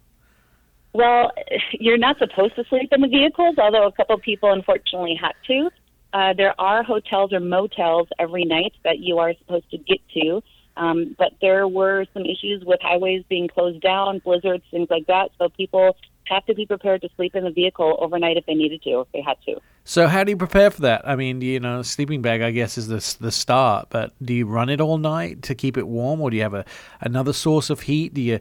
Well, 0.94 1.32
you're 1.74 1.98
not 1.98 2.18
supposed 2.20 2.56
to 2.56 2.64
sleep 2.66 2.90
in 2.92 3.02
the 3.02 3.08
vehicles, 3.08 3.58
although 3.58 3.88
a 3.88 3.92
couple 3.92 4.18
people 4.20 4.52
unfortunately 4.52 5.20
had 5.20 5.34
to. 5.48 5.70
Uh, 6.14 6.34
there 6.34 6.60
are 6.60 6.82
hotels 6.84 7.34
or 7.34 7.42
motels 7.42 8.08
every 8.20 8.46
night 8.46 8.74
that 8.86 9.00
you 9.00 9.18
are 9.20 9.34
supposed 9.40 9.70
to 9.72 9.78
get 9.78 10.00
to, 10.14 10.42
um, 10.78 11.14
but 11.18 11.34
there 11.42 11.68
were 11.68 12.06
some 12.14 12.24
issues 12.24 12.64
with 12.66 12.80
highways 12.82 13.24
being 13.28 13.50
closed 13.50 13.82
down, 13.82 14.20
blizzards, 14.20 14.64
things 14.72 14.88
like 14.90 15.08
that. 15.08 15.32
So 15.38 15.50
people 15.50 15.98
have 16.28 16.46
to 16.46 16.56
be 16.56 16.66
prepared 16.66 17.02
to 17.02 17.10
sleep 17.16 17.36
in 17.36 17.44
the 17.44 17.52
vehicle 17.52 17.98
overnight 18.00 18.38
if 18.38 18.46
they 18.46 18.54
needed 18.54 18.82
to, 18.84 19.02
if 19.02 19.08
they 19.14 19.22
had 19.22 19.38
to. 19.46 19.60
So 19.84 20.08
how 20.08 20.24
do 20.24 20.32
you 20.32 20.38
prepare 20.38 20.72
for 20.72 20.82
that? 20.82 21.08
I 21.08 21.16
mean, 21.16 21.42
you 21.42 21.60
know, 21.60 21.82
sleeping 21.84 22.22
bag, 22.22 22.42
I 22.42 22.52
guess, 22.52 22.78
is 22.78 22.88
the 22.88 23.24
the 23.24 23.32
start. 23.32 23.88
But 23.90 24.14
do 24.24 24.34
you 24.34 24.46
run 24.46 24.70
it 24.70 24.82
all 24.82 24.98
night 24.98 25.44
to 25.44 25.56
keep 25.56 25.78
it 25.78 25.88
warm, 25.88 26.22
or 26.22 26.30
do 26.30 26.38
you 26.38 26.44
have 26.44 26.54
a 26.54 26.66
another 27.02 27.34
source 27.34 27.70
of 27.70 27.82
heat? 27.82 28.14
Do 28.14 28.22
you 28.22 28.40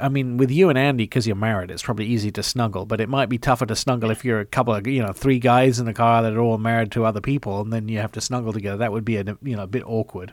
I 0.00 0.08
mean, 0.08 0.36
with 0.36 0.50
you 0.50 0.68
and 0.68 0.78
Andy, 0.78 1.04
because 1.04 1.26
you're 1.26 1.36
married, 1.36 1.70
it's 1.70 1.82
probably 1.82 2.06
easy 2.06 2.30
to 2.32 2.42
snuggle, 2.42 2.86
but 2.86 3.00
it 3.00 3.08
might 3.08 3.28
be 3.28 3.38
tougher 3.38 3.66
to 3.66 3.76
snuggle 3.76 4.10
if 4.10 4.24
you're 4.24 4.40
a 4.40 4.46
couple 4.46 4.74
of, 4.74 4.86
you 4.86 5.02
know, 5.02 5.12
three 5.12 5.38
guys 5.38 5.78
in 5.78 5.86
the 5.86 5.92
car 5.92 6.22
that 6.22 6.32
are 6.32 6.40
all 6.40 6.58
married 6.58 6.92
to 6.92 7.04
other 7.04 7.20
people, 7.20 7.60
and 7.60 7.72
then 7.72 7.88
you 7.88 7.98
have 7.98 8.12
to 8.12 8.20
snuggle 8.20 8.52
together. 8.52 8.78
That 8.78 8.92
would 8.92 9.04
be 9.04 9.16
a, 9.16 9.24
you 9.42 9.56
know, 9.56 9.64
a 9.64 9.66
bit 9.66 9.82
awkward. 9.86 10.32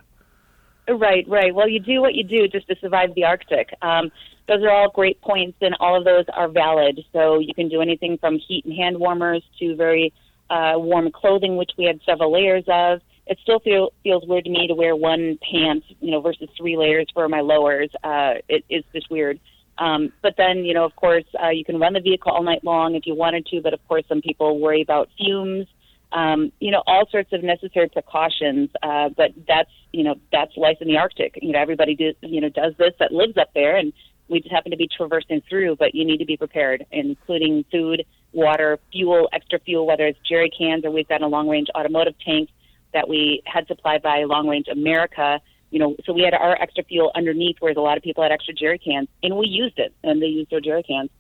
Right, 0.87 1.27
right. 1.27 1.53
Well, 1.53 1.67
you 1.67 1.79
do 1.79 2.01
what 2.01 2.15
you 2.15 2.23
do 2.23 2.47
just 2.47 2.67
to 2.67 2.75
survive 2.81 3.13
the 3.15 3.23
Arctic. 3.23 3.73
Um, 3.81 4.11
those 4.49 4.63
are 4.63 4.71
all 4.71 4.89
great 4.89 5.21
points, 5.21 5.57
and 5.61 5.75
all 5.79 5.95
of 5.95 6.03
those 6.03 6.25
are 6.33 6.49
valid. 6.49 6.99
So 7.13 7.37
you 7.39 7.53
can 7.53 7.69
do 7.69 7.81
anything 7.81 8.17
from 8.17 8.39
heat 8.39 8.65
and 8.65 8.73
hand 8.73 8.99
warmers 8.99 9.43
to 9.59 9.75
very 9.75 10.11
uh, 10.49 10.73
warm 10.75 11.11
clothing, 11.11 11.55
which 11.55 11.71
we 11.77 11.85
had 11.85 11.99
several 12.05 12.33
layers 12.33 12.65
of. 12.67 13.01
It 13.27 13.37
still 13.43 13.59
feel, 13.59 13.93
feels 14.01 14.25
weird 14.25 14.45
to 14.45 14.49
me 14.49 14.65
to 14.67 14.73
wear 14.73 14.95
one 14.95 15.37
pant, 15.49 15.83
you 16.01 16.09
know, 16.09 16.19
versus 16.19 16.49
three 16.57 16.75
layers 16.75 17.07
for 17.13 17.29
my 17.29 17.41
lowers. 17.41 17.91
Uh, 18.03 18.33
it, 18.49 18.65
it's 18.69 18.87
just 18.91 19.11
weird. 19.11 19.39
Um, 19.77 20.11
but 20.23 20.33
then, 20.35 20.65
you 20.65 20.73
know, 20.73 20.83
of 20.83 20.95
course, 20.95 21.25
uh, 21.41 21.49
you 21.49 21.63
can 21.63 21.79
run 21.79 21.93
the 21.93 22.01
vehicle 22.01 22.31
all 22.31 22.43
night 22.43 22.63
long 22.63 22.95
if 22.95 23.05
you 23.05 23.13
wanted 23.13 23.45
to. 23.51 23.61
But 23.61 23.73
of 23.75 23.87
course, 23.87 24.03
some 24.09 24.21
people 24.21 24.59
worry 24.59 24.81
about 24.81 25.09
fumes. 25.17 25.67
Um, 26.11 26.51
you 26.59 26.71
know, 26.71 26.81
all 26.87 27.07
sorts 27.11 27.31
of 27.33 27.43
necessary 27.43 27.87
precautions. 27.87 28.71
Uh, 28.81 29.09
but 29.09 29.31
that's, 29.47 29.69
you 29.93 30.03
know, 30.03 30.15
that's 30.31 30.57
life 30.57 30.77
in 30.81 30.87
the 30.87 30.97
Arctic. 30.97 31.37
You 31.39 31.51
know, 31.51 31.59
everybody 31.59 31.93
do, 31.93 32.13
you 32.21 32.41
know, 32.41 32.49
does 32.49 32.73
this 32.79 32.93
that 32.99 33.11
lives 33.11 33.37
up 33.37 33.51
there, 33.53 33.77
and 33.77 33.93
we 34.29 34.39
just 34.39 34.51
happen 34.51 34.71
to 34.71 34.77
be 34.77 34.87
traversing 34.87 35.41
through. 35.49 35.75
But 35.77 35.95
you 35.95 36.05
need 36.05 36.17
to 36.17 36.25
be 36.25 36.37
prepared, 36.37 36.85
including 36.91 37.65
food, 37.71 38.05
water, 38.31 38.79
fuel, 38.91 39.29
extra 39.33 39.59
fuel, 39.59 39.85
whether 39.85 40.05
it's 40.05 40.19
jerry 40.27 40.51
cans 40.55 40.85
or 40.85 40.91
we've 40.91 41.07
got 41.07 41.21
a 41.21 41.27
long 41.27 41.47
range 41.47 41.67
automotive 41.75 42.15
tank 42.25 42.49
that 42.93 43.07
we 43.07 43.41
had 43.45 43.67
supplied 43.67 44.01
by 44.01 44.23
Long 44.23 44.47
Range 44.47 44.67
America. 44.67 45.39
You 45.71 45.79
know, 45.79 45.95
so 46.05 46.13
we 46.13 46.21
had 46.23 46.33
our 46.33 46.59
extra 46.59 46.83
fuel 46.83 47.11
underneath, 47.15 47.57
whereas 47.59 47.77
a 47.77 47.81
lot 47.81 47.97
of 47.97 48.03
people 48.03 48.23
had 48.23 48.31
extra 48.31 48.53
jerry 48.53 48.79
cans, 48.79 49.07
and 49.21 49.37
we 49.37 49.45
used 49.45 49.77
it, 49.77 49.93
and 50.03 50.21
they 50.21 50.25
used 50.25 50.49
their 50.49 50.61
jerry 50.61 50.83
cans. 50.83 51.11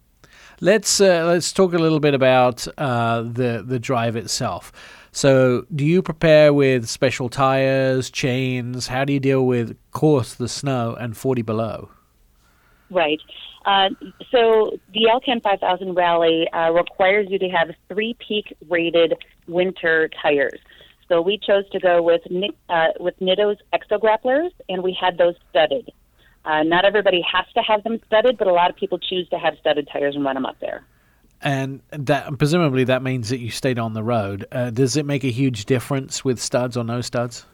Let's 0.59 0.99
uh, 0.99 1.25
let's 1.25 1.53
talk 1.53 1.73
a 1.73 1.77
little 1.77 1.99
bit 1.99 2.13
about 2.13 2.67
uh, 2.77 3.21
the 3.21 3.63
the 3.65 3.79
drive 3.79 4.15
itself. 4.15 4.71
So, 5.11 5.65
do 5.73 5.85
you 5.85 6.01
prepare 6.01 6.53
with 6.53 6.87
special 6.87 7.29
tires, 7.29 8.09
chains? 8.09 8.87
How 8.87 9.05
do 9.05 9.13
you 9.13 9.19
deal 9.19 9.45
with, 9.45 9.71
of 9.71 9.91
course, 9.91 10.33
the 10.33 10.47
snow 10.47 10.95
and 10.99 11.15
forty 11.15 11.41
below? 11.41 11.89
Right. 12.91 13.19
Uh, 13.65 13.89
so 14.31 14.79
the 14.93 15.09
Alcan 15.09 15.41
5000 15.41 15.93
Rally 15.93 16.47
uh, 16.51 16.71
requires 16.71 17.27
you 17.29 17.37
to 17.39 17.49
have 17.49 17.69
three 17.87 18.15
peak 18.25 18.55
rated 18.67 19.13
winter 19.47 20.09
tires. 20.21 20.59
So 21.07 21.21
we 21.21 21.37
chose 21.37 21.67
to 21.71 21.79
go 21.79 22.01
with 22.01 22.21
uh, 22.69 22.87
with 22.99 23.19
Nitto's 23.19 23.57
Exo 23.73 23.99
Grapplers, 23.99 24.51
and 24.69 24.83
we 24.83 24.95
had 24.99 25.17
those 25.17 25.35
studded. 25.49 25.91
Uh, 26.45 26.63
not 26.63 26.85
everybody 26.85 27.21
has 27.21 27.45
to 27.53 27.61
have 27.61 27.83
them 27.83 27.99
studded, 28.07 28.37
but 28.37 28.47
a 28.47 28.53
lot 28.53 28.69
of 28.69 28.75
people 28.75 28.97
choose 28.97 29.27
to 29.29 29.37
have 29.37 29.55
studded 29.59 29.89
tires 29.91 30.15
and 30.15 30.23
run 30.23 30.35
them 30.35 30.45
up 30.45 30.59
there. 30.59 30.85
And 31.41 31.81
that 31.91 32.37
presumably 32.37 32.83
that 32.85 33.01
means 33.01 33.29
that 33.29 33.39
you 33.39 33.49
stayed 33.49 33.79
on 33.79 33.93
the 33.93 34.03
road. 34.03 34.45
Uh, 34.51 34.69
does 34.69 34.97
it 34.97 35.05
make 35.05 35.23
a 35.23 35.31
huge 35.31 35.65
difference 35.65 36.23
with 36.23 36.39
studs 36.39 36.77
or 36.77 36.83
no 36.83 37.01
studs? 37.01 37.45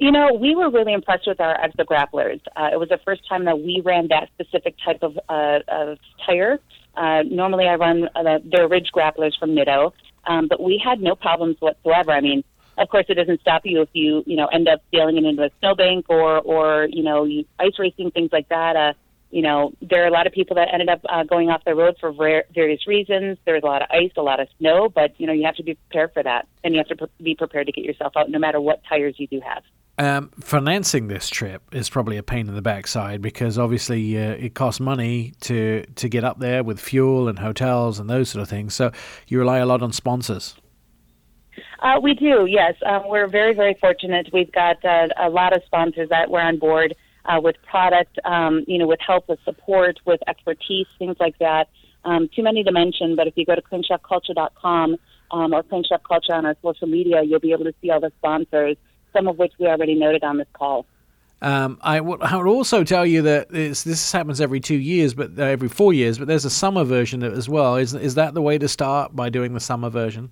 You 0.00 0.10
know, 0.10 0.32
we 0.32 0.54
were 0.54 0.70
really 0.70 0.94
impressed 0.94 1.26
with 1.26 1.40
our 1.42 1.54
Exo 1.58 1.84
Grapplers. 1.84 2.40
Uh, 2.56 2.70
it 2.72 2.78
was 2.78 2.88
the 2.88 2.98
first 3.04 3.20
time 3.28 3.44
that 3.44 3.58
we 3.58 3.82
ran 3.84 4.08
that 4.08 4.30
specific 4.32 4.74
type 4.82 5.02
of, 5.02 5.18
uh, 5.28 5.58
of 5.68 5.98
tire. 6.24 6.58
Uh, 6.96 7.22
normally, 7.30 7.66
I 7.66 7.74
run 7.74 8.08
uh, 8.16 8.38
the 8.42 8.66
Ridge 8.66 8.92
Grapplers 8.96 9.38
from 9.38 9.50
Nitto, 9.50 9.92
um, 10.26 10.48
but 10.48 10.58
we 10.58 10.80
had 10.82 11.02
no 11.02 11.14
problems 11.14 11.56
whatsoever. 11.60 12.12
I 12.12 12.22
mean, 12.22 12.44
of 12.78 12.88
course, 12.88 13.04
it 13.10 13.16
doesn't 13.16 13.42
stop 13.42 13.66
you 13.66 13.82
if 13.82 13.90
you 13.92 14.24
you 14.26 14.36
know 14.36 14.46
end 14.46 14.68
up 14.68 14.80
sailing 14.90 15.18
it 15.18 15.24
into 15.24 15.42
a 15.42 15.50
snowbank 15.58 16.06
or 16.08 16.38
or 16.38 16.88
you 16.90 17.02
know 17.02 17.24
you 17.24 17.44
ice 17.58 17.78
racing 17.78 18.10
things 18.10 18.30
like 18.32 18.48
that. 18.48 18.76
Uh, 18.76 18.92
you 19.30 19.42
know, 19.42 19.74
there 19.82 20.02
are 20.02 20.06
a 20.06 20.10
lot 20.10 20.26
of 20.26 20.32
people 20.32 20.56
that 20.56 20.68
ended 20.72 20.88
up 20.88 21.02
uh, 21.10 21.24
going 21.24 21.50
off 21.50 21.62
the 21.66 21.74
road 21.74 21.96
for 22.00 22.10
ver- 22.10 22.44
various 22.54 22.86
reasons. 22.86 23.36
There's 23.44 23.62
a 23.62 23.66
lot 23.66 23.82
of 23.82 23.88
ice, 23.90 24.12
a 24.16 24.22
lot 24.22 24.40
of 24.40 24.48
snow, 24.58 24.88
but 24.88 25.12
you 25.20 25.26
know 25.26 25.34
you 25.34 25.44
have 25.44 25.56
to 25.56 25.62
be 25.62 25.74
prepared 25.74 26.14
for 26.14 26.22
that, 26.22 26.48
and 26.64 26.72
you 26.72 26.78
have 26.78 26.88
to 26.88 26.96
pr- 26.96 27.22
be 27.22 27.34
prepared 27.34 27.66
to 27.66 27.72
get 27.72 27.84
yourself 27.84 28.14
out, 28.16 28.30
no 28.30 28.38
matter 28.38 28.62
what 28.62 28.80
tires 28.88 29.16
you 29.18 29.26
do 29.26 29.40
have. 29.40 29.62
Um, 30.00 30.30
financing 30.40 31.08
this 31.08 31.28
trip 31.28 31.62
is 31.74 31.90
probably 31.90 32.16
a 32.16 32.22
pain 32.22 32.48
in 32.48 32.54
the 32.54 32.62
backside 32.62 33.20
because 33.20 33.58
obviously 33.58 34.16
uh, 34.16 34.30
it 34.30 34.54
costs 34.54 34.80
money 34.80 35.34
to 35.40 35.84
to 35.96 36.08
get 36.08 36.24
up 36.24 36.38
there 36.38 36.64
with 36.64 36.80
fuel 36.80 37.28
and 37.28 37.38
hotels 37.38 37.98
and 37.98 38.08
those 38.08 38.30
sort 38.30 38.40
of 38.40 38.48
things. 38.48 38.74
So 38.74 38.92
you 39.28 39.38
rely 39.38 39.58
a 39.58 39.66
lot 39.66 39.82
on 39.82 39.92
sponsors. 39.92 40.56
Uh, 41.80 42.00
we 42.02 42.14
do, 42.14 42.46
yes. 42.48 42.76
Um, 42.86 43.02
we're 43.08 43.28
very, 43.28 43.54
very 43.54 43.76
fortunate. 43.78 44.30
We've 44.32 44.50
got 44.50 44.82
uh, 44.82 45.08
a 45.18 45.28
lot 45.28 45.54
of 45.54 45.62
sponsors 45.66 46.08
that 46.08 46.30
were 46.30 46.40
on 46.40 46.58
board 46.58 46.94
uh, 47.26 47.38
with 47.42 47.56
product, 47.68 48.18
um, 48.24 48.64
you 48.66 48.78
know, 48.78 48.86
with 48.86 49.00
help, 49.06 49.28
with 49.28 49.40
support, 49.44 49.98
with 50.06 50.20
expertise, 50.26 50.86
things 50.98 51.16
like 51.20 51.38
that. 51.40 51.68
Um, 52.06 52.30
too 52.34 52.42
many 52.42 52.64
to 52.64 52.72
mention, 52.72 53.16
but 53.16 53.26
if 53.26 53.34
you 53.36 53.44
go 53.44 53.54
to 53.54 53.60
cleanchefculture.com 53.60 54.96
um, 55.30 55.52
or 55.52 55.62
Clean 55.62 55.84
Chef 55.84 56.02
Culture 56.04 56.32
on 56.32 56.46
our 56.46 56.56
social 56.62 56.86
media, 56.86 57.22
you'll 57.22 57.38
be 57.38 57.52
able 57.52 57.64
to 57.64 57.74
see 57.82 57.90
all 57.90 58.00
the 58.00 58.12
sponsors 58.16 58.78
some 59.12 59.28
of 59.28 59.38
which 59.38 59.52
we 59.58 59.66
already 59.66 59.94
noted 59.94 60.24
on 60.24 60.38
this 60.38 60.48
call. 60.52 60.86
Um, 61.42 61.78
I, 61.80 61.98
w- 61.98 62.18
I 62.20 62.36
would 62.36 62.46
also 62.46 62.84
tell 62.84 63.06
you 63.06 63.22
that 63.22 63.48
this 63.48 64.12
happens 64.12 64.40
every 64.40 64.60
two 64.60 64.76
years, 64.76 65.14
but 65.14 65.30
uh, 65.38 65.42
every 65.42 65.68
four 65.68 65.92
years. 65.94 66.18
But 66.18 66.28
there's 66.28 66.44
a 66.44 66.50
summer 66.50 66.84
version 66.84 67.22
as 67.22 67.48
well. 67.48 67.76
Is 67.76 67.94
is 67.94 68.14
that 68.16 68.34
the 68.34 68.42
way 68.42 68.58
to 68.58 68.68
start 68.68 69.16
by 69.16 69.30
doing 69.30 69.54
the 69.54 69.60
summer 69.60 69.88
version? 69.88 70.30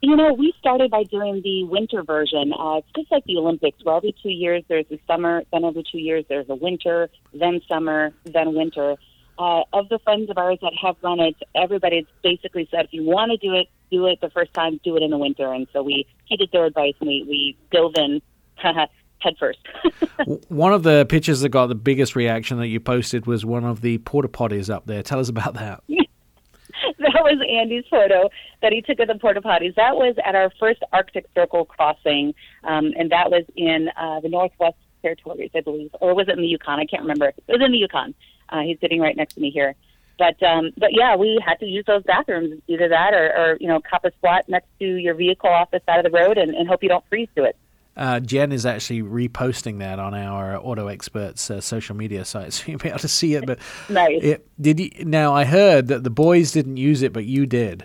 You 0.00 0.14
know, 0.14 0.32
we 0.32 0.54
started 0.60 0.92
by 0.92 1.02
doing 1.02 1.40
the 1.42 1.64
winter 1.64 2.04
version. 2.04 2.52
Uh, 2.56 2.76
it's 2.76 2.88
just 2.94 3.10
like 3.10 3.24
the 3.24 3.36
Olympics, 3.36 3.84
where 3.84 3.96
every 3.96 4.14
two 4.22 4.30
years 4.30 4.62
there's 4.68 4.86
a 4.92 5.00
summer, 5.08 5.42
then 5.52 5.64
every 5.64 5.82
two 5.90 5.98
years 5.98 6.24
there's 6.28 6.48
a 6.48 6.54
winter, 6.54 7.10
then 7.34 7.60
summer, 7.68 8.12
then 8.24 8.54
winter. 8.54 8.94
Uh, 9.36 9.62
of 9.72 9.88
the 9.88 9.98
friends 10.00 10.30
of 10.30 10.38
ours 10.38 10.58
that 10.62 10.72
have 10.80 10.94
run 11.02 11.18
it, 11.18 11.34
everybody's 11.56 12.06
basically 12.22 12.68
said 12.70 12.84
if 12.84 12.92
you 12.92 13.02
want 13.02 13.32
to 13.32 13.36
do 13.38 13.54
it, 13.54 13.66
do 13.90 14.06
it 14.06 14.20
the 14.20 14.30
first 14.30 14.52
time, 14.54 14.80
do 14.84 14.96
it 14.96 15.02
in 15.02 15.10
the 15.10 15.18
winter. 15.18 15.52
And 15.52 15.66
so 15.72 15.82
we 15.82 16.06
heeded 16.24 16.50
their 16.52 16.64
advice 16.64 16.94
and 17.00 17.08
we, 17.08 17.24
we 17.28 17.56
dove 17.70 17.94
in 17.96 18.22
head 18.56 19.36
first. 19.38 19.58
one 20.48 20.72
of 20.72 20.82
the 20.82 21.06
pictures 21.06 21.40
that 21.40 21.48
got 21.50 21.66
the 21.66 21.74
biggest 21.74 22.16
reaction 22.16 22.58
that 22.58 22.68
you 22.68 22.80
posted 22.80 23.26
was 23.26 23.44
one 23.44 23.64
of 23.64 23.80
the 23.80 23.98
porta 23.98 24.28
potties 24.28 24.72
up 24.72 24.86
there. 24.86 25.02
Tell 25.02 25.18
us 25.18 25.28
about 25.28 25.54
that. 25.54 25.82
that 25.88 27.22
was 27.22 27.38
Andy's 27.48 27.84
photo 27.90 28.28
that 28.62 28.72
he 28.72 28.82
took 28.82 28.98
of 29.00 29.08
the 29.08 29.16
porta 29.16 29.40
potties. 29.40 29.74
That 29.74 29.96
was 29.96 30.16
at 30.24 30.34
our 30.34 30.50
first 30.58 30.82
Arctic 30.92 31.26
Circle 31.34 31.64
crossing, 31.64 32.34
um, 32.64 32.92
and 32.98 33.10
that 33.10 33.30
was 33.30 33.44
in 33.56 33.88
uh, 33.96 34.20
the 34.20 34.28
Northwest 34.28 34.76
Territories, 35.02 35.50
I 35.54 35.60
believe, 35.60 35.90
or 36.00 36.14
was 36.14 36.28
it 36.28 36.32
in 36.32 36.40
the 36.40 36.48
Yukon? 36.48 36.78
I 36.78 36.84
can't 36.84 37.02
remember. 37.02 37.28
It 37.28 37.44
was 37.48 37.62
in 37.64 37.72
the 37.72 37.78
Yukon. 37.78 38.14
Uh, 38.48 38.60
he's 38.60 38.78
sitting 38.80 39.00
right 39.00 39.16
next 39.16 39.34
to 39.34 39.40
me 39.40 39.50
here. 39.50 39.74
But 40.18 40.42
um, 40.42 40.72
but 40.76 40.90
yeah, 40.92 41.16
we 41.16 41.40
had 41.44 41.60
to 41.60 41.66
use 41.66 41.84
those 41.86 42.02
bathrooms, 42.02 42.60
either 42.66 42.88
that 42.88 43.14
or, 43.14 43.32
or 43.36 43.56
you 43.60 43.68
know, 43.68 43.80
cop 43.80 44.04
a 44.04 44.10
spot 44.12 44.48
next 44.48 44.66
to 44.80 44.84
your 44.84 45.14
vehicle 45.14 45.48
off 45.48 45.70
the 45.70 45.80
side 45.86 46.04
of 46.04 46.10
the 46.10 46.16
road 46.16 46.38
and, 46.38 46.54
and 46.54 46.68
hope 46.68 46.82
you 46.82 46.88
don't 46.88 47.04
freeze 47.08 47.28
to 47.36 47.44
it. 47.44 47.56
Uh, 47.96 48.20
Jen 48.20 48.52
is 48.52 48.64
actually 48.64 49.02
reposting 49.02 49.80
that 49.80 49.98
on 49.98 50.14
our 50.14 50.56
Auto 50.56 50.86
Experts 50.86 51.50
uh, 51.50 51.60
social 51.60 51.96
media 51.96 52.24
site, 52.24 52.52
so 52.54 52.64
you'll 52.66 52.78
be 52.78 52.88
able 52.88 53.00
to 53.00 53.08
see 53.08 53.34
it. 53.34 53.46
But 53.46 53.58
nice. 53.88 54.22
It, 54.22 54.48
did 54.60 54.80
you, 54.80 54.90
now 55.04 55.34
I 55.34 55.44
heard 55.44 55.88
that 55.88 56.04
the 56.04 56.10
boys 56.10 56.52
didn't 56.52 56.76
use 56.76 57.02
it, 57.02 57.12
but 57.12 57.24
you 57.24 57.46
did. 57.46 57.84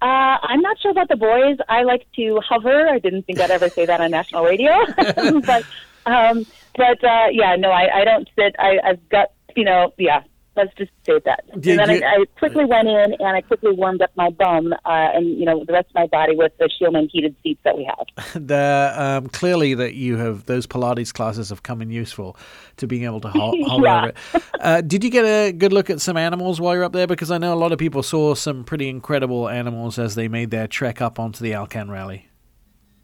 Uh, 0.00 0.38
I'm 0.42 0.60
not 0.60 0.78
sure 0.80 0.92
about 0.92 1.08
the 1.08 1.16
boys. 1.16 1.58
I 1.68 1.82
like 1.82 2.06
to 2.14 2.40
hover. 2.40 2.88
I 2.88 3.00
didn't 3.00 3.24
think 3.24 3.40
I'd 3.40 3.50
ever 3.50 3.68
say 3.68 3.84
that 3.84 4.00
on 4.00 4.12
national 4.12 4.44
radio, 4.44 4.72
but 5.44 5.64
um, 6.06 6.46
but 6.76 7.02
uh, 7.02 7.26
yeah, 7.32 7.56
no, 7.56 7.70
I, 7.70 8.02
I 8.02 8.04
don't 8.04 8.28
sit. 8.36 8.54
I, 8.60 8.78
I've 8.84 9.08
got 9.08 9.32
you 9.56 9.64
know, 9.64 9.92
yeah. 9.98 10.22
Let's 10.58 10.74
just 10.76 10.90
say 11.06 11.18
that. 11.24 11.44
Did 11.60 11.78
and 11.78 11.88
then 11.88 11.96
you- 12.00 12.04
I, 12.04 12.14
I 12.20 12.24
quickly 12.38 12.64
went 12.66 12.88
in 12.88 13.14
and 13.18 13.28
I 13.36 13.40
quickly 13.40 13.72
warmed 13.72 14.02
up 14.02 14.10
my 14.16 14.28
bum 14.30 14.72
uh, 14.72 14.76
and 14.84 15.38
you 15.38 15.44
know 15.46 15.64
the 15.64 15.72
rest 15.72 15.88
of 15.88 15.94
my 15.94 16.06
body 16.08 16.34
with 16.36 16.52
the 16.58 16.68
Shieldman 16.68 17.08
heated 17.10 17.34
seats 17.42 17.60
that 17.64 17.76
we 17.78 17.84
have. 17.84 18.06
The, 18.48 18.94
um, 18.96 19.28
clearly 19.28 19.74
that 19.74 19.94
you 19.94 20.16
have 20.16 20.44
those 20.46 20.66
Pilates 20.66 21.12
classes 21.14 21.48
have 21.50 21.62
come 21.62 21.80
in 21.80 21.90
useful 21.90 22.36
to 22.76 22.86
being 22.86 23.04
able 23.04 23.20
to 23.20 23.28
ho- 23.38 23.54
hover 23.66 23.84
Yeah. 23.86 23.98
over 23.98 24.08
it. 24.08 24.16
Uh, 24.60 24.80
did 24.82 25.04
you 25.04 25.10
get 25.10 25.24
a 25.24 25.52
good 25.52 25.72
look 25.72 25.88
at 25.90 26.00
some 26.00 26.16
animals 26.16 26.60
while 26.60 26.74
you're 26.74 26.84
up 26.84 26.92
there? 26.92 27.06
Because 27.06 27.30
I 27.30 27.38
know 27.38 27.54
a 27.54 27.56
lot 27.56 27.72
of 27.72 27.78
people 27.78 28.02
saw 28.02 28.34
some 28.34 28.64
pretty 28.64 28.88
incredible 28.88 29.48
animals 29.48 29.98
as 29.98 30.14
they 30.16 30.28
made 30.28 30.50
their 30.50 30.66
trek 30.66 31.00
up 31.00 31.18
onto 31.18 31.42
the 31.44 31.54
Alcan 31.54 31.90
Rally. 31.90 32.26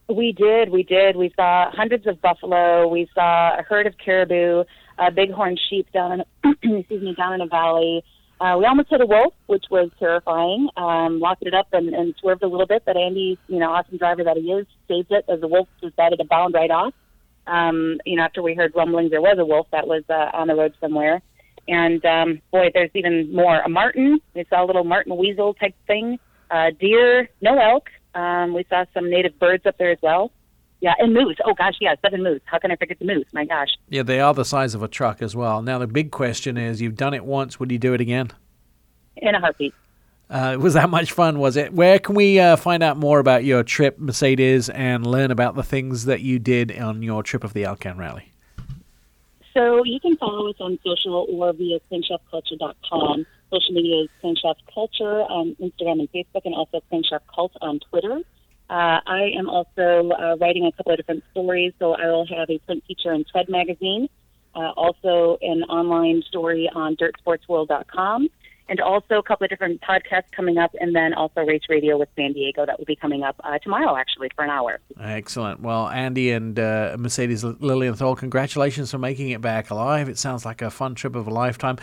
We 0.08 0.32
did, 0.32 0.68
we 0.70 0.82
did. 0.82 1.16
We 1.16 1.32
saw 1.34 1.70
hundreds 1.70 2.06
of 2.06 2.20
buffalo. 2.20 2.86
We 2.88 3.08
saw 3.14 3.58
a 3.58 3.62
herd 3.62 3.86
of 3.86 3.94
caribou, 3.96 4.64
a 4.98 5.10
bighorn 5.10 5.56
sheep 5.68 5.90
down 5.92 6.12
in 6.12 6.22
excuse 6.80 7.02
me 7.02 7.14
down 7.14 7.34
in 7.34 7.40
a 7.40 7.46
valley. 7.46 8.04
Uh, 8.40 8.56
we 8.58 8.64
almost 8.66 8.90
hit 8.90 9.00
a 9.00 9.06
wolf, 9.06 9.32
which 9.46 9.64
was 9.70 9.90
terrifying. 9.98 10.68
Um, 10.76 11.20
locked 11.20 11.44
it 11.44 11.54
up 11.54 11.68
and, 11.72 11.94
and 11.94 12.14
swerved 12.20 12.42
a 12.42 12.48
little 12.48 12.66
bit, 12.66 12.82
but 12.84 12.96
Andy, 12.96 13.38
you 13.46 13.58
know, 13.58 13.70
awesome 13.70 13.96
driver 13.96 14.24
that 14.24 14.36
he 14.36 14.42
is, 14.42 14.66
saved 14.88 15.12
it 15.12 15.24
as 15.28 15.40
the 15.40 15.46
wolf 15.46 15.68
decided 15.80 16.18
to 16.18 16.24
bound 16.24 16.52
right 16.54 16.70
off. 16.70 16.92
Um, 17.46 18.00
you 18.04 18.16
know, 18.16 18.22
after 18.22 18.42
we 18.42 18.54
heard 18.54 18.72
rumblings, 18.74 19.10
there 19.10 19.20
was 19.20 19.36
a 19.38 19.44
wolf 19.44 19.68
that 19.70 19.86
was 19.86 20.02
uh, 20.08 20.30
on 20.36 20.48
the 20.48 20.54
road 20.54 20.74
somewhere. 20.80 21.22
And 21.68 22.04
um, 22.04 22.40
boy, 22.50 22.70
there's 22.74 22.90
even 22.94 23.34
more. 23.34 23.60
A 23.60 23.68
marten. 23.68 24.20
We 24.34 24.44
saw 24.50 24.64
a 24.64 24.66
little 24.66 24.84
marten 24.84 25.16
weasel 25.16 25.54
type 25.54 25.74
thing. 25.86 26.18
Uh, 26.50 26.70
deer. 26.78 27.28
No 27.40 27.58
elk. 27.58 27.88
Um, 28.14 28.54
we 28.54 28.66
saw 28.68 28.84
some 28.92 29.10
native 29.10 29.38
birds 29.38 29.64
up 29.66 29.78
there 29.78 29.90
as 29.90 29.98
well. 30.02 30.30
Yeah, 30.84 30.92
and 30.98 31.14
moose. 31.14 31.38
Oh 31.46 31.54
gosh, 31.54 31.76
yeah, 31.80 31.94
seven 32.02 32.22
moose. 32.22 32.42
How 32.44 32.58
can 32.58 32.70
I 32.70 32.76
forget 32.76 32.98
the 32.98 33.06
moose? 33.06 33.24
My 33.32 33.46
gosh. 33.46 33.70
Yeah, 33.88 34.02
they 34.02 34.20
are 34.20 34.34
the 34.34 34.44
size 34.44 34.74
of 34.74 34.82
a 34.82 34.86
truck 34.86 35.22
as 35.22 35.34
well. 35.34 35.62
Now 35.62 35.78
the 35.78 35.86
big 35.86 36.10
question 36.10 36.58
is, 36.58 36.82
you've 36.82 36.94
done 36.94 37.14
it 37.14 37.24
once. 37.24 37.58
Would 37.58 37.72
you 37.72 37.78
do 37.78 37.94
it 37.94 38.02
again? 38.02 38.30
In 39.16 39.34
a 39.34 39.40
heartbeat. 39.40 39.72
Uh, 40.28 40.58
was 40.60 40.74
that 40.74 40.90
much 40.90 41.12
fun? 41.12 41.38
Was 41.38 41.56
it? 41.56 41.72
Where 41.72 41.98
can 41.98 42.14
we 42.14 42.38
uh, 42.38 42.56
find 42.56 42.82
out 42.82 42.98
more 42.98 43.18
about 43.18 43.44
your 43.44 43.62
trip, 43.62 43.98
Mercedes, 43.98 44.68
and 44.68 45.06
learn 45.06 45.30
about 45.30 45.54
the 45.54 45.62
things 45.62 46.04
that 46.04 46.20
you 46.20 46.38
did 46.38 46.78
on 46.78 47.02
your 47.02 47.22
trip 47.22 47.44
of 47.44 47.54
the 47.54 47.64
Alcan 47.64 47.96
Rally? 47.96 48.30
So 49.54 49.84
you 49.84 49.98
can 50.00 50.18
follow 50.18 50.50
us 50.50 50.56
on 50.60 50.78
social 50.84 51.26
or 51.30 51.54
via 51.54 51.80
cleanchefculture.com. 51.90 53.24
Social 53.50 53.72
media 53.72 54.02
is 54.02 54.08
Clean 54.20 54.36
Culture 54.74 55.22
on 55.22 55.56
Instagram 55.62 56.00
and 56.00 56.12
Facebook, 56.12 56.42
and 56.44 56.54
also 56.54 56.82
Clean 56.90 57.02
Cult 57.34 57.52
on 57.62 57.80
Twitter. 57.88 58.20
Uh, 58.70 58.98
I 59.06 59.30
am 59.36 59.48
also 59.48 60.10
uh, 60.10 60.36
writing 60.40 60.64
a 60.66 60.72
couple 60.72 60.92
of 60.92 60.98
different 60.98 61.22
stories, 61.32 61.72
so 61.78 61.94
I 61.94 62.06
will 62.06 62.26
have 62.26 62.48
a 62.48 62.58
print 62.60 62.82
feature 62.88 63.12
in 63.12 63.24
Tread 63.30 63.48
Magazine, 63.48 64.08
uh, 64.54 64.70
also 64.76 65.38
an 65.42 65.64
online 65.64 66.22
story 66.26 66.70
on 66.74 66.96
dirtsportsworld.com, 66.96 68.28
and 68.66 68.80
also 68.80 69.16
a 69.16 69.22
couple 69.22 69.44
of 69.44 69.50
different 69.50 69.82
podcasts 69.82 70.32
coming 70.34 70.56
up, 70.56 70.74
and 70.80 70.96
then 70.96 71.12
also 71.12 71.42
Race 71.42 71.64
Radio 71.68 71.98
with 71.98 72.08
San 72.16 72.32
Diego 72.32 72.64
that 72.64 72.78
will 72.78 72.86
be 72.86 72.96
coming 72.96 73.22
up 73.22 73.38
uh, 73.44 73.58
tomorrow, 73.58 73.96
actually, 73.96 74.30
for 74.34 74.44
an 74.44 74.50
hour. 74.50 74.80
Excellent. 74.98 75.60
Well, 75.60 75.88
Andy 75.88 76.30
and 76.30 76.58
uh, 76.58 76.96
Mercedes 76.98 77.44
Lilienthal, 77.44 78.16
congratulations 78.16 78.90
for 78.90 78.98
making 78.98 79.28
it 79.28 79.42
back 79.42 79.68
alive. 79.68 80.08
It 80.08 80.16
sounds 80.16 80.46
like 80.46 80.62
a 80.62 80.70
fun 80.70 80.94
trip 80.94 81.14
of 81.14 81.26
a 81.26 81.30
lifetime. 81.30 81.76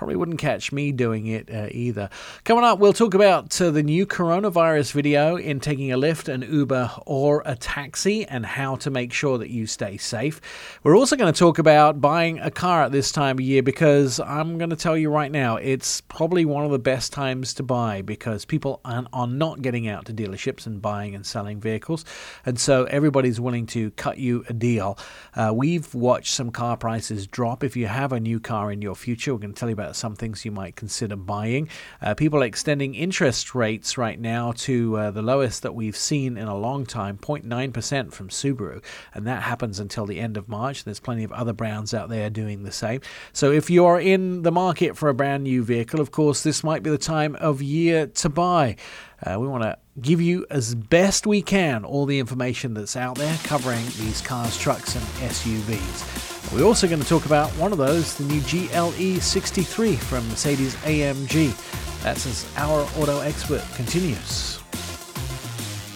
Probably 0.00 0.16
wouldn't 0.16 0.38
catch 0.38 0.72
me 0.72 0.92
doing 0.92 1.26
it 1.26 1.50
uh, 1.54 1.66
either. 1.70 2.08
Coming 2.44 2.64
up, 2.64 2.78
we'll 2.78 2.94
talk 2.94 3.12
about 3.12 3.60
uh, 3.60 3.70
the 3.70 3.82
new 3.82 4.06
coronavirus 4.06 4.92
video 4.92 5.36
in 5.36 5.60
taking 5.60 5.92
a 5.92 5.98
lift, 5.98 6.26
an 6.26 6.40
Uber, 6.40 6.90
or 7.04 7.42
a 7.44 7.54
taxi, 7.54 8.24
and 8.24 8.46
how 8.46 8.76
to 8.76 8.88
make 8.88 9.12
sure 9.12 9.36
that 9.36 9.50
you 9.50 9.66
stay 9.66 9.98
safe. 9.98 10.40
We're 10.82 10.96
also 10.96 11.16
going 11.16 11.30
to 11.30 11.38
talk 11.38 11.58
about 11.58 12.00
buying 12.00 12.38
a 12.38 12.50
car 12.50 12.84
at 12.84 12.92
this 12.92 13.12
time 13.12 13.36
of 13.36 13.42
year 13.42 13.62
because 13.62 14.18
I'm 14.20 14.56
going 14.56 14.70
to 14.70 14.76
tell 14.76 14.96
you 14.96 15.10
right 15.10 15.30
now, 15.30 15.56
it's 15.56 16.00
probably 16.00 16.46
one 16.46 16.64
of 16.64 16.70
the 16.70 16.78
best 16.78 17.12
times 17.12 17.52
to 17.54 17.62
buy 17.62 18.00
because 18.00 18.46
people 18.46 18.80
are, 18.86 19.26
not 19.26 19.60
getting 19.60 19.86
out 19.86 20.06
to 20.06 20.14
dealerships 20.14 20.66
and 20.66 20.80
buying 20.80 21.14
and 21.14 21.26
selling 21.26 21.60
vehicles. 21.60 22.06
And 22.46 22.58
so 22.58 22.84
everybody's 22.84 23.38
willing 23.38 23.66
to 23.66 23.90
cut 23.90 24.16
you 24.16 24.46
a 24.48 24.54
deal. 24.54 24.96
Uh, 25.34 25.52
we've 25.54 25.94
watched 25.94 26.32
some 26.32 26.50
car 26.50 26.78
prices 26.78 27.26
drop. 27.26 27.62
If 27.62 27.76
you 27.76 27.86
have 27.86 28.12
a 28.12 28.18
new 28.18 28.40
car 28.40 28.72
in 28.72 28.80
your 28.80 28.94
future, 28.94 29.34
we're 29.34 29.40
going 29.40 29.52
to 29.52 29.60
tell 29.60 29.68
you 29.68 29.74
about 29.74 29.89
some 29.96 30.16
things 30.16 30.44
you 30.44 30.50
might 30.50 30.76
consider 30.76 31.16
buying. 31.16 31.68
Uh, 32.00 32.14
people 32.14 32.40
are 32.42 32.46
extending 32.46 32.94
interest 32.94 33.54
rates 33.54 33.98
right 33.98 34.18
now 34.18 34.52
to 34.52 34.96
uh, 34.96 35.10
the 35.10 35.22
lowest 35.22 35.62
that 35.62 35.74
we've 35.74 35.96
seen 35.96 36.36
in 36.36 36.48
a 36.48 36.56
long 36.56 36.86
time 36.86 37.18
0.9% 37.18 38.12
from 38.12 38.28
Subaru. 38.28 38.82
And 39.14 39.26
that 39.26 39.42
happens 39.42 39.80
until 39.80 40.06
the 40.06 40.20
end 40.20 40.36
of 40.36 40.48
March. 40.48 40.84
There's 40.84 41.00
plenty 41.00 41.24
of 41.24 41.32
other 41.32 41.52
brands 41.52 41.94
out 41.94 42.08
there 42.08 42.30
doing 42.30 42.62
the 42.62 42.72
same. 42.72 43.00
So 43.32 43.52
if 43.52 43.70
you're 43.70 44.00
in 44.00 44.42
the 44.42 44.52
market 44.52 44.96
for 44.96 45.08
a 45.08 45.14
brand 45.14 45.44
new 45.44 45.62
vehicle, 45.62 46.00
of 46.00 46.10
course, 46.10 46.42
this 46.42 46.64
might 46.64 46.82
be 46.82 46.90
the 46.90 46.98
time 46.98 47.36
of 47.36 47.62
year 47.62 48.06
to 48.06 48.28
buy. 48.28 48.76
Uh, 49.24 49.38
we 49.38 49.46
want 49.46 49.62
to 49.62 49.76
give 50.00 50.20
you 50.20 50.46
as 50.50 50.74
best 50.74 51.26
we 51.26 51.42
can 51.42 51.84
all 51.84 52.06
the 52.06 52.18
information 52.18 52.72
that's 52.72 52.96
out 52.96 53.16
there 53.16 53.36
covering 53.44 53.84
these 53.98 54.20
cars, 54.22 54.56
trucks, 54.58 54.94
and 54.94 55.04
SUVs. 55.30 56.52
We're 56.52 56.64
also 56.64 56.88
going 56.88 57.02
to 57.02 57.08
talk 57.08 57.26
about 57.26 57.50
one 57.52 57.72
of 57.72 57.78
those, 57.78 58.16
the 58.16 58.24
new 58.24 58.40
GLE 58.40 59.20
63 59.20 59.96
from 59.96 60.26
Mercedes 60.28 60.74
AMG. 60.76 62.02
That's 62.02 62.26
as 62.26 62.46
our 62.56 62.88
auto 62.96 63.20
expert 63.20 63.62
continues. 63.74 64.58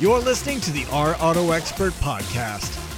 You're 0.00 0.18
listening 0.18 0.60
to 0.60 0.70
the 0.70 0.84
Our 0.92 1.16
Auto 1.18 1.52
Expert 1.52 1.92
Podcast. 1.94 2.93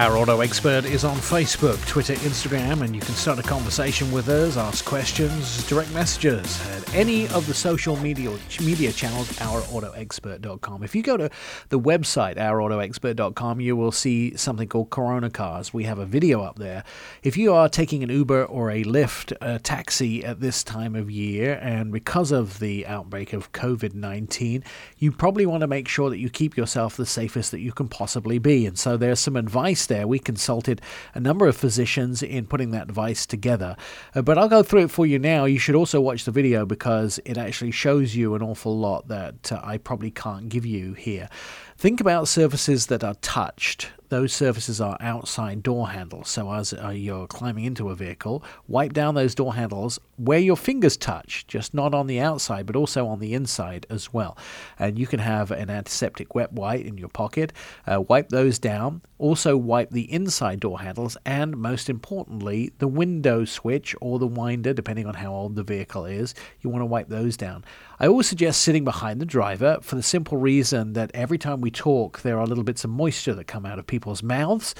Our 0.00 0.16
auto 0.16 0.40
expert 0.40 0.86
is 0.86 1.04
on 1.04 1.16
Facebook, 1.16 1.86
Twitter, 1.86 2.14
Instagram, 2.14 2.80
and 2.80 2.94
you 2.94 3.02
can 3.02 3.14
start 3.14 3.38
a 3.38 3.42
conversation 3.42 4.10
with 4.10 4.30
us, 4.30 4.56
ask 4.56 4.82
questions, 4.82 5.62
direct 5.68 5.92
messages 5.92 6.58
at 6.70 6.94
any 6.94 7.28
of 7.28 7.46
the 7.46 7.52
social 7.52 7.96
media 7.96 8.30
media 8.62 8.92
channels, 8.92 9.28
ourautoexpert.com. 9.32 10.82
If 10.82 10.94
you 10.94 11.02
go 11.02 11.18
to 11.18 11.28
the 11.68 11.78
website, 11.78 12.38
ourautoexpert.com, 12.38 13.60
you 13.60 13.76
will 13.76 13.92
see 13.92 14.34
something 14.38 14.68
called 14.68 14.88
Corona 14.88 15.28
Cars. 15.28 15.74
We 15.74 15.84
have 15.84 15.98
a 15.98 16.06
video 16.06 16.40
up 16.40 16.58
there. 16.58 16.82
If 17.22 17.36
you 17.36 17.52
are 17.52 17.68
taking 17.68 18.02
an 18.02 18.08
Uber 18.08 18.46
or 18.46 18.70
a 18.70 18.84
Lyft, 18.84 19.34
a 19.42 19.58
taxi 19.58 20.24
at 20.24 20.40
this 20.40 20.64
time 20.64 20.96
of 20.96 21.10
year, 21.10 21.58
and 21.60 21.92
because 21.92 22.32
of 22.32 22.58
the 22.58 22.86
outbreak 22.86 23.34
of 23.34 23.52
COVID 23.52 23.92
19, 23.92 24.64
you 24.96 25.12
probably 25.12 25.44
want 25.44 25.60
to 25.60 25.66
make 25.66 25.88
sure 25.88 26.08
that 26.08 26.18
you 26.18 26.30
keep 26.30 26.56
yourself 26.56 26.96
the 26.96 27.04
safest 27.04 27.50
that 27.50 27.60
you 27.60 27.72
can 27.72 27.88
possibly 27.88 28.38
be. 28.38 28.64
And 28.64 28.78
so 28.78 28.96
there's 28.96 29.20
some 29.20 29.36
advice 29.36 29.89
there. 29.90 30.06
We 30.06 30.18
consulted 30.18 30.80
a 31.12 31.20
number 31.20 31.46
of 31.46 31.54
physicians 31.54 32.22
in 32.22 32.46
putting 32.46 32.70
that 32.70 32.84
advice 32.84 33.26
together. 33.26 33.76
Uh, 34.14 34.22
but 34.22 34.38
I'll 34.38 34.48
go 34.48 34.62
through 34.62 34.84
it 34.84 34.90
for 34.90 35.04
you 35.04 35.18
now. 35.18 35.44
You 35.44 35.58
should 35.58 35.74
also 35.74 36.00
watch 36.00 36.24
the 36.24 36.30
video 36.30 36.64
because 36.64 37.20
it 37.26 37.36
actually 37.36 37.72
shows 37.72 38.16
you 38.16 38.34
an 38.34 38.42
awful 38.42 38.78
lot 38.78 39.08
that 39.08 39.52
uh, 39.52 39.60
I 39.62 39.76
probably 39.76 40.10
can't 40.10 40.48
give 40.48 40.64
you 40.64 40.94
here. 40.94 41.28
Think 41.76 42.00
about 42.00 42.26
surfaces 42.28 42.86
that 42.86 43.04
are 43.04 43.16
touched. 43.16 43.90
Those 44.10 44.32
surfaces 44.32 44.80
are 44.80 44.96
outside 44.98 45.62
door 45.62 45.88
handles. 45.90 46.28
So 46.28 46.52
as 46.52 46.74
uh, 46.74 46.88
you're 46.88 47.28
climbing 47.28 47.64
into 47.64 47.90
a 47.90 47.94
vehicle, 47.94 48.42
wipe 48.66 48.92
down 48.92 49.14
those 49.14 49.36
door 49.36 49.54
handles 49.54 50.00
where 50.16 50.40
your 50.40 50.56
fingers 50.56 50.96
touch, 50.96 51.46
just 51.46 51.74
not 51.74 51.94
on 51.94 52.08
the 52.08 52.18
outside, 52.18 52.66
but 52.66 52.74
also 52.74 53.06
on 53.06 53.20
the 53.20 53.34
inside 53.34 53.86
as 53.88 54.12
well. 54.12 54.36
And 54.80 54.98
you 54.98 55.06
can 55.06 55.20
have 55.20 55.52
an 55.52 55.70
antiseptic 55.70 56.34
wet 56.34 56.52
wipe 56.52 56.84
in 56.84 56.98
your 56.98 57.08
pocket. 57.08 57.52
Uh, 57.86 58.00
wipe 58.00 58.30
those 58.30 58.58
down. 58.58 59.02
Also 59.18 59.56
wipe 59.56 59.90
the 59.90 60.12
inside 60.12 60.60
door 60.60 60.80
handles, 60.80 61.16
and 61.26 61.56
most 61.56 61.90
importantly, 61.90 62.72
the 62.78 62.88
window 62.88 63.44
switch 63.44 63.94
or 64.00 64.18
the 64.18 64.26
winder, 64.26 64.72
depending 64.72 65.06
on 65.06 65.12
how 65.14 65.32
old 65.32 65.54
the 65.54 65.62
vehicle 65.62 66.06
is. 66.06 66.34
You 66.62 66.70
want 66.70 66.80
to 66.80 66.86
wipe 66.86 67.08
those 67.08 67.36
down. 67.36 67.64
I 68.02 68.06
always 68.06 68.26
suggest 68.26 68.62
sitting 68.62 68.82
behind 68.82 69.20
the 69.20 69.26
driver 69.26 69.78
for 69.82 69.94
the 69.94 70.02
simple 70.02 70.38
reason 70.38 70.94
that 70.94 71.10
every 71.12 71.36
time 71.36 71.60
we 71.60 71.70
talk, 71.70 72.22
there 72.22 72.40
are 72.40 72.46
little 72.46 72.64
bits 72.64 72.82
of 72.82 72.88
moisture 72.88 73.34
that 73.34 73.46
come 73.46 73.66
out 73.66 73.78
of 73.78 73.86
people's 73.86 74.22
mouths. 74.22 74.74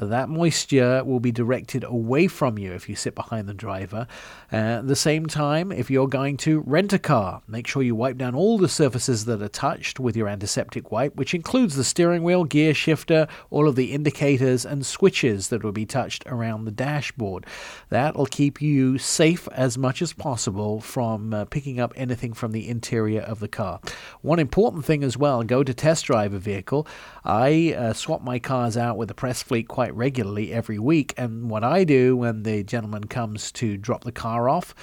That 0.00 0.30
moisture 0.30 1.04
will 1.04 1.20
be 1.20 1.30
directed 1.30 1.84
away 1.84 2.26
from 2.26 2.58
you 2.58 2.72
if 2.72 2.88
you 2.88 2.96
sit 2.96 3.14
behind 3.14 3.48
the 3.48 3.54
driver. 3.54 4.06
At 4.50 4.88
the 4.88 4.96
same 4.96 5.26
time, 5.26 5.70
if 5.70 5.90
you're 5.90 6.08
going 6.08 6.38
to 6.38 6.60
rent 6.60 6.94
a 6.94 6.98
car, 6.98 7.42
make 7.46 7.66
sure 7.66 7.82
you 7.82 7.94
wipe 7.94 8.16
down 8.16 8.34
all 8.34 8.56
the 8.56 8.68
surfaces 8.68 9.26
that 9.26 9.42
are 9.42 9.48
touched 9.48 10.00
with 10.00 10.16
your 10.16 10.26
antiseptic 10.26 10.90
wipe, 10.90 11.16
which 11.16 11.34
includes 11.34 11.76
the 11.76 11.84
steering 11.84 12.22
wheel, 12.22 12.44
gear 12.44 12.72
shifter, 12.72 13.28
all 13.50 13.68
of 13.68 13.76
the 13.76 13.92
indicators 13.92 14.64
and 14.64 14.86
switches 14.86 15.48
that 15.48 15.62
will 15.62 15.70
be 15.70 15.84
touched 15.84 16.24
around 16.26 16.64
the 16.64 16.70
dashboard. 16.70 17.44
That 17.90 18.16
will 18.16 18.26
keep 18.26 18.62
you 18.62 18.96
safe 18.96 19.48
as 19.52 19.76
much 19.76 20.00
as 20.00 20.14
possible 20.14 20.80
from 20.80 21.34
uh, 21.34 21.44
picking 21.44 21.78
up 21.78 21.92
anything 21.94 22.32
from 22.32 22.52
the 22.52 22.68
interior 22.68 23.20
of 23.20 23.40
the 23.40 23.48
car. 23.48 23.80
One 24.22 24.38
important 24.38 24.84
thing 24.86 25.04
as 25.04 25.18
well 25.18 25.42
go 25.42 25.62
to 25.62 25.74
test 25.74 26.06
drive 26.06 26.32
a 26.32 26.38
vehicle. 26.38 26.86
I 27.24 27.74
uh, 27.76 27.92
swap 27.92 28.22
my 28.22 28.38
cars 28.38 28.76
out 28.76 28.96
with 28.96 29.08
the 29.08 29.14
press 29.14 29.42
fleet 29.42 29.68
quite 29.68 29.89
regularly 29.94 30.52
every 30.52 30.78
week. 30.78 31.14
And 31.16 31.50
what 31.50 31.64
I 31.64 31.84
do 31.84 32.16
when 32.16 32.42
the 32.42 32.62
gentleman 32.62 33.04
comes 33.04 33.52
to 33.52 33.76
drop 33.76 34.04
the 34.04 34.12
car 34.12 34.48
off 34.48 34.74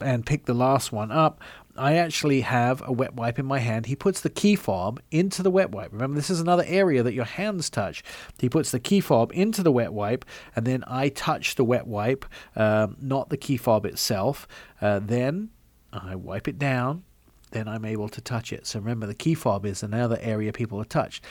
and 0.00 0.26
pick 0.26 0.44
the 0.44 0.54
last 0.54 0.92
one 0.92 1.12
up, 1.12 1.40
I 1.76 1.94
actually 1.94 2.40
have 2.40 2.82
a 2.86 2.92
wet 2.92 3.14
wipe 3.14 3.38
in 3.38 3.46
my 3.46 3.60
hand. 3.60 3.86
He 3.86 3.94
puts 3.94 4.20
the 4.20 4.30
key 4.30 4.56
fob 4.56 5.00
into 5.10 5.42
the 5.42 5.50
wet 5.50 5.70
wipe. 5.70 5.92
Remember, 5.92 6.16
this 6.16 6.30
is 6.30 6.40
another 6.40 6.64
area 6.66 7.02
that 7.02 7.14
your 7.14 7.24
hands 7.24 7.70
touch. 7.70 8.02
He 8.38 8.48
puts 8.48 8.72
the 8.72 8.80
key 8.80 9.00
fob 9.00 9.30
into 9.32 9.62
the 9.62 9.72
wet 9.72 9.92
wipe, 9.92 10.24
and 10.56 10.66
then 10.66 10.82
I 10.86 11.08
touch 11.08 11.54
the 11.54 11.64
wet 11.64 11.86
wipe, 11.86 12.24
um, 12.56 12.96
not 13.00 13.30
the 13.30 13.36
key 13.36 13.56
fob 13.56 13.86
itself. 13.86 14.48
Uh, 14.80 14.98
then 14.98 15.50
I 15.92 16.16
wipe 16.16 16.48
it 16.48 16.58
down. 16.58 17.04
Then 17.50 17.66
I'm 17.66 17.86
able 17.86 18.10
to 18.10 18.20
touch 18.20 18.52
it. 18.52 18.66
So 18.66 18.78
remember, 18.78 19.06
the 19.06 19.14
key 19.14 19.34
fob 19.34 19.64
is 19.64 19.82
another 19.82 20.18
area 20.20 20.52
people 20.52 20.78
are 20.80 20.84
touched. 20.84 21.24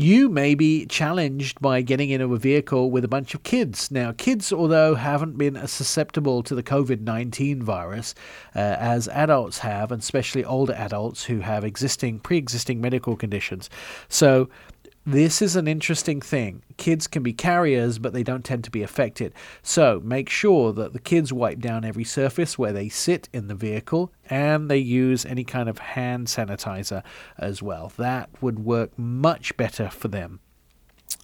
You 0.00 0.30
may 0.30 0.54
be 0.54 0.86
challenged 0.86 1.60
by 1.60 1.82
getting 1.82 2.08
into 2.08 2.32
a 2.32 2.38
vehicle 2.38 2.90
with 2.90 3.04
a 3.04 3.08
bunch 3.08 3.34
of 3.34 3.42
kids. 3.42 3.90
Now, 3.90 4.12
kids, 4.12 4.50
although 4.50 4.94
haven't 4.94 5.36
been 5.36 5.58
as 5.58 5.72
susceptible 5.72 6.42
to 6.44 6.54
the 6.54 6.62
COVID 6.62 7.02
19 7.02 7.62
virus 7.62 8.14
uh, 8.56 8.60
as 8.60 9.08
adults 9.08 9.58
have, 9.58 9.92
and 9.92 10.00
especially 10.00 10.42
older 10.42 10.72
adults 10.72 11.24
who 11.24 11.40
have 11.40 11.66
existing, 11.66 12.20
pre 12.20 12.38
existing 12.38 12.80
medical 12.80 13.14
conditions. 13.14 13.68
So, 14.08 14.48
this 15.10 15.42
is 15.42 15.56
an 15.56 15.66
interesting 15.66 16.20
thing. 16.20 16.62
Kids 16.76 17.06
can 17.06 17.22
be 17.22 17.32
carriers, 17.32 17.98
but 17.98 18.12
they 18.12 18.22
don't 18.22 18.44
tend 18.44 18.62
to 18.64 18.70
be 18.70 18.82
affected. 18.82 19.34
So 19.62 20.00
make 20.04 20.28
sure 20.28 20.72
that 20.72 20.92
the 20.92 21.00
kids 21.00 21.32
wipe 21.32 21.58
down 21.58 21.84
every 21.84 22.04
surface 22.04 22.56
where 22.56 22.72
they 22.72 22.88
sit 22.88 23.28
in 23.32 23.48
the 23.48 23.54
vehicle 23.54 24.12
and 24.28 24.70
they 24.70 24.78
use 24.78 25.26
any 25.26 25.42
kind 25.42 25.68
of 25.68 25.78
hand 25.78 26.28
sanitizer 26.28 27.02
as 27.36 27.60
well. 27.60 27.92
That 27.96 28.30
would 28.40 28.60
work 28.60 28.96
much 28.96 29.56
better 29.56 29.88
for 29.88 30.08
them. 30.08 30.40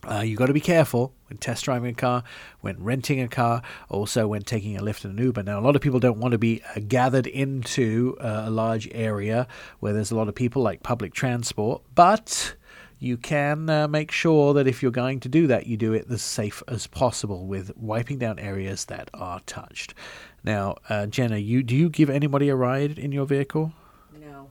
Uh, 0.09 0.21
you 0.21 0.37
got 0.37 0.47
to 0.47 0.53
be 0.53 0.61
careful 0.61 1.13
when 1.29 1.39
test 1.39 1.65
driving 1.65 1.91
a 1.91 1.95
car, 1.95 2.23
when 2.61 2.83
renting 2.83 3.21
a 3.21 3.29
car, 3.29 3.63
also 3.89 4.27
when 4.27 4.43
taking 4.43 4.77
a 4.77 4.81
Lyft 4.81 5.05
and 5.05 5.19
an 5.19 5.25
Uber. 5.25 5.43
Now, 5.43 5.59
a 5.59 5.63
lot 5.63 5.75
of 5.75 5.83
people 5.83 6.01
don't 6.01 6.19
want 6.19 6.33
to 6.33 6.39
be 6.39 6.61
uh, 6.75 6.81
gathered 6.87 7.27
into 7.27 8.17
uh, 8.21 8.45
a 8.47 8.51
large 8.51 8.89
area 8.93 9.47
where 9.81 9.93
there's 9.93 10.11
a 10.11 10.17
lot 10.17 10.29
of 10.29 10.35
people, 10.35 10.63
like 10.63 10.83
public 10.83 11.15
transport, 11.15 11.83
but 11.95 12.55
you 12.99 13.17
can 13.17 13.69
uh, 13.69 13.87
make 13.89 14.11
sure 14.11 14.55
that 14.55 14.67
if 14.67 14.83
you're 14.83 14.91
going 14.91 15.21
to 15.21 15.29
do 15.29 15.47
that, 15.49 15.67
you 15.67 15.77
do 15.77 15.93
it 15.93 16.07
as 16.11 16.23
safe 16.23 16.63
as 16.67 16.87
possible 16.87 17.47
with 17.47 17.77
wiping 17.77 18.19
down 18.19 18.39
areas 18.39 18.87
that 18.87 19.11
are 19.13 19.41
touched. 19.41 19.95
Now, 20.43 20.77
uh, 20.89 21.07
Jenna, 21.07 21.37
you 21.39 21.63
do 21.63 21.77
you 21.77 21.89
give 21.91 22.09
anybody 22.09 22.49
a 22.49 22.57
ride 22.57 22.99
in 22.99 23.13
your 23.13 23.27
vehicle? 23.27 23.73
No. 24.19 24.51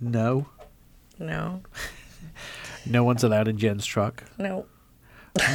No, 0.00 0.46
No. 1.18 1.62
no 2.86 3.04
one's 3.04 3.24
allowed 3.24 3.48
in 3.48 3.56
Jen's 3.56 3.86
truck. 3.86 4.24
No. 4.38 4.66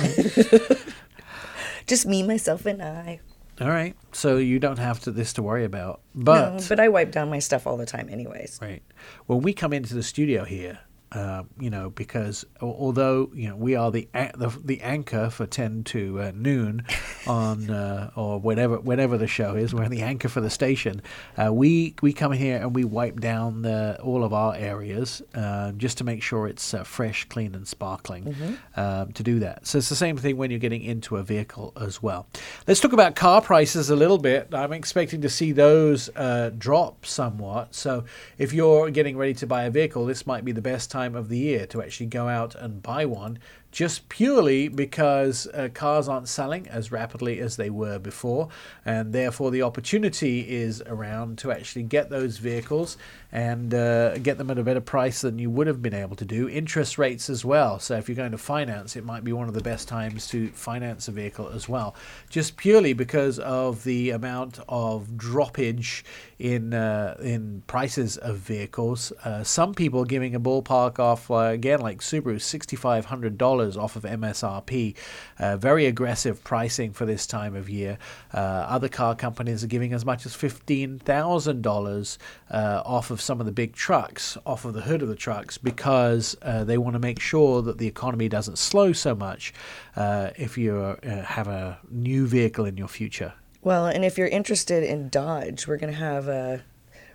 Just 1.88 2.06
me, 2.06 2.24
myself, 2.24 2.66
and 2.66 2.82
I. 2.82 3.20
All 3.60 3.70
right, 3.70 3.96
so 4.12 4.38
you 4.38 4.58
don't 4.60 4.80
have 4.80 5.00
to 5.02 5.12
this 5.12 5.34
to 5.34 5.44
worry 5.44 5.66
about. 5.66 6.02
no, 6.16 6.24
But 6.24 6.66
but 6.70 6.80
I 6.80 6.88
wipe 6.88 7.12
down 7.12 7.30
my 7.30 7.40
stuff 7.40 7.68
all 7.68 7.78
the 7.78 7.86
time, 7.86 8.10
anyways. 8.10 8.58
Right. 8.62 8.82
When 9.28 9.42
we 9.42 9.54
come 9.54 9.74
into 9.74 9.94
the 9.94 10.02
studio 10.02 10.46
here, 10.46 10.80
uh, 11.14 11.44
you 11.60 11.70
know, 11.70 11.90
because 11.90 12.46
although 12.62 13.30
you 13.34 13.50
know 13.50 13.56
we 13.56 13.76
are 13.76 13.92
the 13.92 14.08
the, 14.14 14.48
the 14.64 14.82
anchor 14.82 15.30
for 15.30 15.46
ten 15.46 15.84
to 15.84 16.22
uh, 16.22 16.32
noon 16.34 16.86
on 17.28 17.70
uh, 17.70 18.12
or 18.16 18.40
whenever 18.40 18.80
whenever 18.80 19.18
the 19.18 19.28
show 19.28 19.56
is, 19.56 19.74
we're 19.74 19.90
the 19.90 20.04
anchor 20.04 20.30
for 20.30 20.40
the 20.40 20.50
station. 20.50 21.02
Uh, 21.38 21.52
we 21.52 21.96
we 22.02 22.14
come 22.14 22.32
here 22.32 22.58
and 22.58 22.74
we 22.74 22.86
wipe 22.86 23.20
down 23.20 23.62
the, 23.62 24.00
all 24.02 24.24
of 24.24 24.34
our 24.34 24.56
areas 24.56 25.22
uh, 25.36 25.74
just 25.74 25.98
to 25.98 26.04
make 26.06 26.24
sure 26.24 26.48
it's 26.48 26.74
uh, 26.74 26.84
fresh, 26.84 27.26
clean, 27.26 27.56
and 27.56 27.68
sparkling. 27.68 28.58
Um, 28.76 29.12
to 29.14 29.24
do 29.24 29.40
that, 29.40 29.68
so 29.68 29.80
it's 29.80 29.90
the 29.90 29.96
same 29.96 30.16
thing 30.16 30.38
when 30.38 30.50
you're 30.50 30.60
getting 30.60 30.82
into 30.82 31.18
a 31.18 31.24
vehicle 31.24 31.74
as 31.80 32.02
well. 32.02 32.28
Let's 32.68 32.80
talk 32.80 32.94
about 32.94 33.16
car 33.16 33.42
prices 33.42 33.90
a 33.90 33.96
little 33.96 34.18
bit. 34.18 34.54
I'm 34.54 34.72
expecting 34.72 35.22
to 35.22 35.30
see 35.30 35.52
those 35.52 36.10
uh, 36.16 36.52
drop 36.58 37.06
somewhat. 37.06 37.76
So 37.76 38.06
if 38.38 38.54
you're 38.54 38.90
getting 38.92 39.18
ready 39.18 39.34
to 39.36 39.48
buy 39.48 39.64
a 39.64 39.70
vehicle, 39.70 40.06
this 40.06 40.26
might 40.26 40.46
be 40.46 40.52
the 40.52 40.62
best 40.62 40.90
time 40.90 41.01
of 41.06 41.30
the 41.30 41.38
year 41.38 41.66
to 41.68 41.82
actually 41.82 42.08
go 42.08 42.28
out 42.28 42.56
and 42.56 42.82
buy 42.82 43.06
one. 43.06 43.40
Just 43.72 44.10
purely 44.10 44.68
because 44.68 45.48
uh, 45.48 45.70
cars 45.74 46.10
aren't 46.10 46.28
selling 46.28 46.68
as 46.68 46.92
rapidly 46.92 47.40
as 47.40 47.56
they 47.56 47.70
were 47.70 48.00
before, 48.00 48.50
and 48.86 49.14
therefore 49.14 49.50
the 49.50 49.62
opportunity 49.62 50.42
is 50.50 50.82
around 50.88 51.38
to 51.38 51.52
actually 51.54 51.84
get 51.84 52.10
those 52.10 52.38
vehicles 52.38 52.98
and 53.32 53.74
uh, 53.74 54.18
get 54.18 54.38
them 54.38 54.52
at 54.52 54.60
a 54.60 54.64
better 54.64 54.82
price 54.82 55.22
than 55.22 55.40
you 55.40 55.50
would 55.50 55.68
have 55.68 55.82
been 55.82 55.94
able 55.94 56.18
to 56.18 56.26
do. 56.26 56.50
Interest 56.50 56.98
rates 56.98 57.30
as 57.30 57.46
well. 57.46 57.80
So 57.80 57.96
if 57.96 58.10
you're 58.10 58.16
going 58.18 58.34
to 58.34 58.38
finance, 58.38 58.98
it 58.98 59.06
might 59.06 59.24
be 59.24 59.32
one 59.32 59.48
of 59.48 59.54
the 59.54 59.62
best 59.62 59.88
times 59.88 60.28
to 60.28 60.50
finance 60.50 61.08
a 61.08 61.12
vehicle 61.12 61.48
as 61.48 61.70
well, 61.70 61.96
just 62.30 62.58
purely 62.58 62.92
because 62.92 63.40
of 63.40 63.86
the 63.86 64.10
amount 64.10 64.60
of 64.68 65.08
droppage 65.16 66.04
in 66.40 66.74
uh, 66.74 67.16
in 67.22 67.64
prices 67.68 68.18
of 68.18 68.36
vehicles. 68.38 69.14
Uh, 69.24 69.46
some 69.46 69.74
people 69.74 70.04
giving 70.04 70.36
a 70.36 70.40
ballpark 70.42 71.00
off 71.00 71.32
uh, 71.32 71.36
again, 71.36 71.80
like 71.80 72.02
Subaru, 72.02 72.42
sixty 72.42 72.76
five 72.76 73.06
hundred 73.06 73.38
dollars 73.38 73.61
off 73.78 73.96
of 73.96 74.04
MSRP. 74.04 74.96
Uh, 75.40 75.58
very 75.58 75.86
aggressive 75.86 76.44
pricing 76.44 76.92
for 76.94 77.06
this 77.06 77.28
time 77.28 77.56
of 77.56 77.70
year. 77.70 77.98
Uh, 78.34 78.38
other 78.38 78.90
car 78.90 79.16
companies 79.16 79.64
are 79.64 79.68
giving 79.68 79.94
as 79.94 80.06
much 80.06 80.26
as 80.26 80.34
fifteen 80.36 81.00
thousand 81.00 81.62
dollars 81.62 82.18
uh, 82.50 82.82
off 82.86 83.12
of 83.12 83.22
some 83.22 83.40
of 83.40 83.46
the 83.46 83.52
big 83.52 83.74
trucks, 83.74 84.38
off 84.46 84.66
of 84.66 84.74
the 84.74 84.82
hood 84.82 85.02
of 85.02 85.08
the 85.08 85.16
trucks, 85.16 85.58
because 85.58 86.36
uh, 86.42 86.64
they 86.64 86.78
want 86.78 86.94
to 86.94 87.00
make 87.00 87.20
sure 87.20 87.62
that 87.62 87.78
the 87.78 87.88
economy 87.88 88.28
doesn't 88.30 88.58
slow 88.58 88.94
so 88.94 89.16
much 89.16 89.54
uh, 89.96 90.30
if 90.38 90.58
you 90.58 90.76
uh, 90.76 91.24
have 91.24 91.48
a 91.48 91.80
new 91.90 92.26
vehicle 92.28 92.66
in 92.66 92.78
your 92.78 92.88
future. 92.88 93.34
Well, 93.64 93.86
and 93.86 94.04
if 94.04 94.18
you're 94.18 94.28
interested 94.28 94.84
in 94.84 95.10
Dodge, 95.10 95.68
we're 95.68 95.78
gonna 95.78 95.92
have 95.94 96.28
uh, 96.28 96.58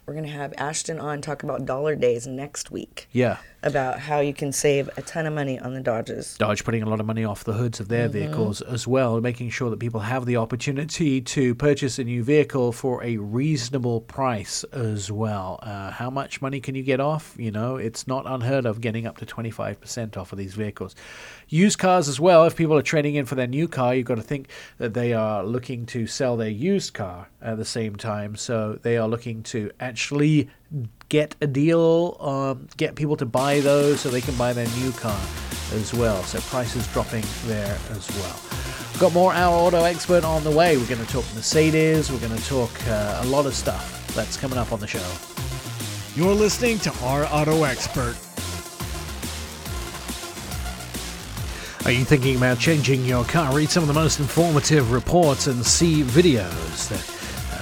we're 0.06 0.14
gonna 0.14 0.28
have 0.28 0.54
Ashton 0.56 1.00
on 1.00 1.20
talk 1.20 1.42
about 1.42 1.64
dollar 1.64 1.96
days 1.96 2.26
next 2.28 2.70
week 2.70 3.08
Yeah. 3.12 3.38
About 3.66 3.98
how 3.98 4.20
you 4.20 4.32
can 4.32 4.52
save 4.52 4.88
a 4.96 5.02
ton 5.02 5.26
of 5.26 5.34
money 5.34 5.58
on 5.58 5.74
the 5.74 5.80
Dodges. 5.80 6.36
Dodge 6.38 6.64
putting 6.64 6.84
a 6.84 6.88
lot 6.88 7.00
of 7.00 7.06
money 7.06 7.24
off 7.24 7.42
the 7.42 7.52
hoods 7.52 7.80
of 7.80 7.88
their 7.88 8.08
vehicles 8.08 8.62
as 8.62 8.86
well, 8.86 9.20
making 9.20 9.50
sure 9.50 9.70
that 9.70 9.80
people 9.80 10.00
have 10.00 10.24
the 10.24 10.36
opportunity 10.36 11.20
to 11.20 11.54
purchase 11.56 11.98
a 11.98 12.04
new 12.04 12.22
vehicle 12.22 12.70
for 12.70 13.02
a 13.02 13.16
reasonable 13.16 14.00
price 14.00 14.62
as 14.72 15.10
well. 15.10 15.58
Uh, 15.62 15.90
how 15.90 16.08
much 16.08 16.40
money 16.40 16.60
can 16.60 16.76
you 16.76 16.84
get 16.84 17.00
off? 17.00 17.34
You 17.36 17.50
know, 17.50 17.76
it's 17.76 18.06
not 18.06 18.24
unheard 18.24 18.66
of 18.66 18.80
getting 18.80 19.04
up 19.04 19.18
to 19.18 19.26
25% 19.26 20.16
off 20.16 20.30
of 20.30 20.38
these 20.38 20.54
vehicles. 20.54 20.94
Used 21.48 21.78
cars 21.78 22.08
as 22.08 22.20
well, 22.20 22.44
if 22.44 22.54
people 22.54 22.76
are 22.76 22.82
trading 22.82 23.16
in 23.16 23.26
for 23.26 23.34
their 23.34 23.48
new 23.48 23.66
car, 23.66 23.96
you've 23.96 24.06
got 24.06 24.14
to 24.14 24.22
think 24.22 24.48
that 24.78 24.94
they 24.94 25.12
are 25.12 25.44
looking 25.44 25.86
to 25.86 26.06
sell 26.06 26.36
their 26.36 26.48
used 26.48 26.94
car 26.94 27.28
at 27.42 27.56
the 27.56 27.64
same 27.64 27.96
time. 27.96 28.36
So 28.36 28.78
they 28.82 28.96
are 28.96 29.08
looking 29.08 29.42
to 29.44 29.72
actually 29.80 30.48
get 31.08 31.34
a 31.40 31.46
deal, 31.46 32.16
um, 32.20 32.68
get 32.76 32.94
people 32.94 33.16
to 33.16 33.26
buy 33.26 33.60
those 33.60 34.00
so 34.00 34.08
they 34.08 34.20
can 34.20 34.36
buy 34.36 34.52
their 34.52 34.68
new 34.78 34.92
car 34.92 35.20
as 35.72 35.92
well. 35.94 36.22
So 36.24 36.40
prices 36.40 36.86
dropping 36.88 37.24
there 37.46 37.78
as 37.90 38.08
well. 38.18 38.40
Got 38.98 39.12
more 39.12 39.32
Our 39.32 39.52
Auto 39.52 39.84
Expert 39.84 40.24
on 40.24 40.42
the 40.42 40.50
way. 40.50 40.76
We're 40.76 40.86
going 40.86 41.04
to 41.04 41.12
talk 41.12 41.24
Mercedes. 41.34 42.10
We're 42.10 42.18
going 42.18 42.36
to 42.36 42.44
talk 42.46 42.70
uh, 42.88 43.20
a 43.22 43.26
lot 43.26 43.46
of 43.46 43.54
stuff. 43.54 44.14
That's 44.14 44.36
coming 44.36 44.58
up 44.58 44.72
on 44.72 44.80
the 44.80 44.86
show. 44.86 45.04
You're 46.18 46.34
listening 46.34 46.78
to 46.78 47.04
Our 47.04 47.26
Auto 47.26 47.64
Expert. 47.64 48.16
Are 51.84 51.92
you 51.92 52.04
thinking 52.04 52.36
about 52.36 52.58
changing 52.58 53.04
your 53.04 53.24
car? 53.24 53.54
Read 53.54 53.68
some 53.68 53.82
of 53.82 53.86
the 53.86 53.94
most 53.94 54.18
informative 54.18 54.90
reports 54.90 55.46
and 55.46 55.64
see 55.64 56.02
videos 56.02 56.88
that 56.88 57.15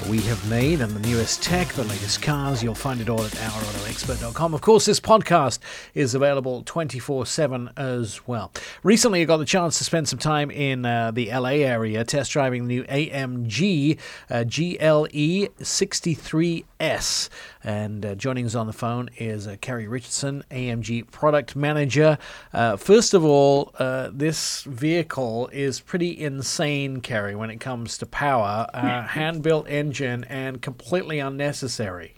we 0.09 0.21
have 0.21 0.49
made 0.51 0.81
and 0.83 0.93
the 0.93 1.01
newest 1.09 1.43
tech, 1.43 1.69
the 1.69 1.85
latest 1.85 2.21
cars. 2.21 2.63
You'll 2.63 2.75
find 2.75 3.01
it 3.01 3.09
all 3.09 3.25
at 3.25 3.31
ourautoexpert.com. 3.33 4.53
Of 4.53 4.61
course, 4.61 4.85
this 4.85 5.01
podcast 5.01 5.61
is 5.95 6.15
available 6.15 6.63
24 6.63 7.25
7 7.25 7.71
as 7.77 8.27
well. 8.27 8.53
Recently, 8.83 9.23
I 9.23 9.25
got 9.25 9.39
the 9.39 9.47
chance 9.47 9.79
to 9.79 9.85
spend 9.85 10.07
some 10.09 10.19
time 10.19 10.51
in 10.51 10.85
uh, 10.85 11.11
the 11.11 11.31
LA 11.31 11.63
area 11.65 12.05
test 12.05 12.33
driving 12.33 12.67
the 12.67 12.75
new 12.75 12.85
AMG 12.85 13.99
uh, 14.31 14.45
GLE 14.45 15.49
63S. 15.65 17.31
And 17.67 18.05
uh, 18.05 18.15
joining 18.15 18.45
us 18.45 18.55
on 18.55 18.67
the 18.67 18.75
phone 18.75 19.09
is 19.17 19.47
uh, 19.47 19.57
Kerry 19.63 19.89
Richardson, 19.89 20.45
AMG 20.51 21.11
product 21.11 21.57
manager. 21.57 22.19
Uh, 22.53 22.77
first 22.77 23.15
of 23.15 23.25
all, 23.25 23.73
uh, 23.79 24.11
this 24.13 24.65
vehicle 24.65 25.49
is 25.51 25.81
pretty 25.81 26.21
insane, 26.21 27.01
Kerry, 27.01 27.35
when 27.35 27.49
it 27.49 27.61
comes 27.61 27.97
to 27.99 28.05
power. 28.07 28.67
Hand 28.75 29.43
built 29.43 29.67
engine 29.67 29.94
and 30.01 30.61
completely 30.63 31.19
unnecessary. 31.19 32.15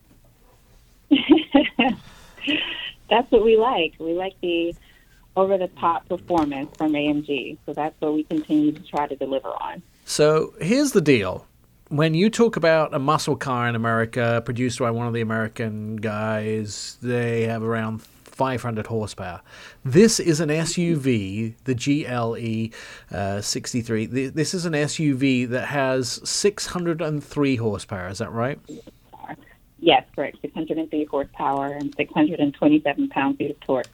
That's 3.11 3.31
what 3.31 3.45
we 3.45 3.57
like. 3.57 3.95
We 3.99 4.13
like 4.15 4.35
the 4.41 4.75
over 5.37 5.59
the 5.59 5.69
top 5.79 6.09
performance 6.09 6.75
from 6.77 6.93
AMG. 6.93 7.59
So 7.67 7.75
that's 7.75 7.95
what 8.01 8.15
we 8.15 8.25
continue 8.25 8.73
to 8.73 8.81
try 8.81 9.07
to 9.07 9.15
deliver 9.17 9.49
on. 9.49 9.83
So 10.07 10.55
here's 10.61 10.93
the 10.93 11.03
deal. 11.03 11.47
When 11.89 12.15
you 12.15 12.31
talk 12.31 12.57
about 12.57 12.95
a 12.95 12.99
muscle 12.99 13.37
car 13.37 13.69
in 13.69 13.77
America 13.77 14.43
produced 14.45 14.79
by 14.79 14.91
one 14.91 15.07
of 15.07 15.13
the 15.13 15.21
American 15.21 15.97
guys, 15.97 16.97
they 17.03 17.43
have 17.43 17.63
around 17.63 18.03
500 18.41 18.87
horsepower. 18.89 19.41
This 19.83 20.21
is 20.21 20.41
an 20.41 20.51
SUV, 20.51 21.55
the 21.65 21.75
GLE 21.75 23.17
uh, 23.19 23.41
63. 23.41 24.07
Th- 24.09 24.33
This 24.35 24.53
is 24.53 24.67
an 24.67 24.75
SUV 24.75 25.49
that 25.49 25.69
has 25.69 26.21
603 26.29 27.57
horsepower. 27.57 28.09
Is 28.09 28.19
that 28.19 28.31
right? 28.31 28.59
Yes, 29.79 30.05
correct. 30.15 30.37
603 30.43 31.05
horsepower 31.07 31.67
and 31.69 31.95
627 31.97 33.09
pound-feet 33.09 33.51
of 33.53 33.61
torque. 33.61 33.89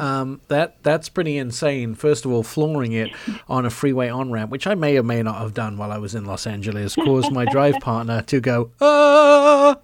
Um, 0.00 0.40
that 0.48 0.82
that's 0.82 1.08
pretty 1.08 1.36
insane. 1.36 1.94
First 1.94 2.24
of 2.24 2.32
all, 2.32 2.42
flooring 2.42 2.92
it 2.92 3.10
on 3.48 3.66
a 3.66 3.70
freeway 3.70 4.08
on 4.08 4.30
ramp, 4.30 4.50
which 4.50 4.66
I 4.66 4.74
may 4.74 4.96
or 4.96 5.02
may 5.02 5.22
not 5.22 5.38
have 5.40 5.54
done 5.54 5.76
while 5.76 5.92
I 5.92 5.98
was 5.98 6.14
in 6.14 6.24
Los 6.24 6.46
Angeles, 6.46 6.94
caused 6.94 7.32
my 7.32 7.44
drive 7.46 7.74
partner 7.80 8.22
to 8.22 8.40
go 8.40 8.70
ah, 8.80 9.76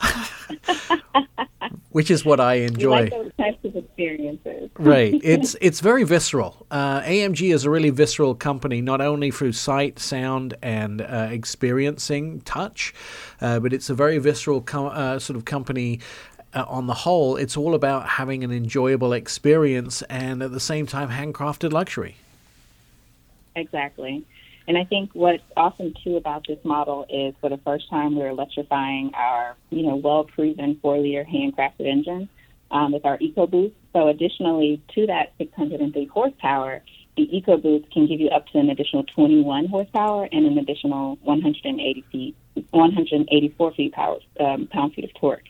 which 1.91 2.11
is 2.11 2.25
what 2.25 2.41
I 2.41 2.55
enjoy. 2.55 3.03
like 3.03 3.11
those 3.13 3.31
types 3.39 3.65
of 3.65 3.77
experiences. 3.77 4.69
right. 4.79 5.15
It's 5.23 5.55
it's 5.61 5.79
very 5.79 6.03
visceral. 6.03 6.67
Uh, 6.69 7.01
AMG 7.03 7.55
is 7.55 7.65
a 7.65 7.71
really 7.71 7.91
visceral 7.91 8.35
company, 8.35 8.81
not 8.81 9.01
only 9.01 9.31
through 9.31 9.53
sight, 9.53 10.01
sound, 10.01 10.55
and 10.61 11.01
uh, 11.01 11.29
experiencing 11.31 12.41
touch, 12.41 12.93
uh, 13.41 13.61
but 13.61 13.73
it's 13.73 13.89
a 13.91 13.95
very 13.95 14.19
visceral 14.19 14.61
com- 14.61 14.91
uh, 14.93 15.21
sort 15.21 15.37
of 15.37 15.45
company. 15.45 16.01
Uh, 16.55 16.65
on 16.69 16.87
the 16.87 16.95
whole, 16.95 17.37
it's 17.37 17.57
all 17.57 17.75
about 17.75 18.09
having 18.09 18.45
an 18.45 18.53
enjoyable 18.53 19.13
experience 19.13 20.03
and 20.03 20.43
at 20.43 20.53
the 20.53 20.61
same 20.61 20.87
time 20.87 21.11
handcrafted 21.11 21.73
luxury. 21.73 22.17
Exactly. 23.57 24.25
And 24.67 24.79
I 24.79 24.85
think 24.85 25.11
what's 25.15 25.43
awesome 25.57 25.95
too 26.03 26.17
about 26.17 26.47
this 26.47 26.59
model 26.65 27.07
is 27.11 27.35
for 27.41 27.51
the 27.51 27.59
first 27.59 27.91
time 27.91 28.17
we're 28.17 28.29
electrifying 28.29 29.13
our, 29.15 29.57
you 29.71 29.83
know, 29.83 29.97
well-proven 29.97 30.79
four-liter 30.81 31.25
handcrafted 31.25 31.87
engine 31.87 32.29
um, 32.71 32.93
with 32.93 33.05
our 33.05 33.19
EQ 33.19 33.51
Boost. 33.51 33.75
So 33.93 34.09
additionally 34.09 34.81
to 34.95 35.07
that 35.07 35.33
603 35.39 36.07
horsepower, 36.07 36.83
the 37.17 37.27
EQ 37.27 37.63
Boost 37.63 37.91
can 37.91 38.07
give 38.07 38.21
you 38.21 38.29
up 38.29 38.47
to 38.49 38.59
an 38.59 38.71
additional 38.71 39.05
21 39.05 39.67
horsepower 39.67 40.29
and 40.33 40.47
an 40.47 40.59
additional 40.59 41.17
180 41.23 42.05
feet, 42.11 42.37
184 42.71 43.73
feet 43.73 43.93
power, 43.93 44.19
um, 44.41 44.67
pound-feet 44.69 45.05
of 45.05 45.15
torque. 45.15 45.45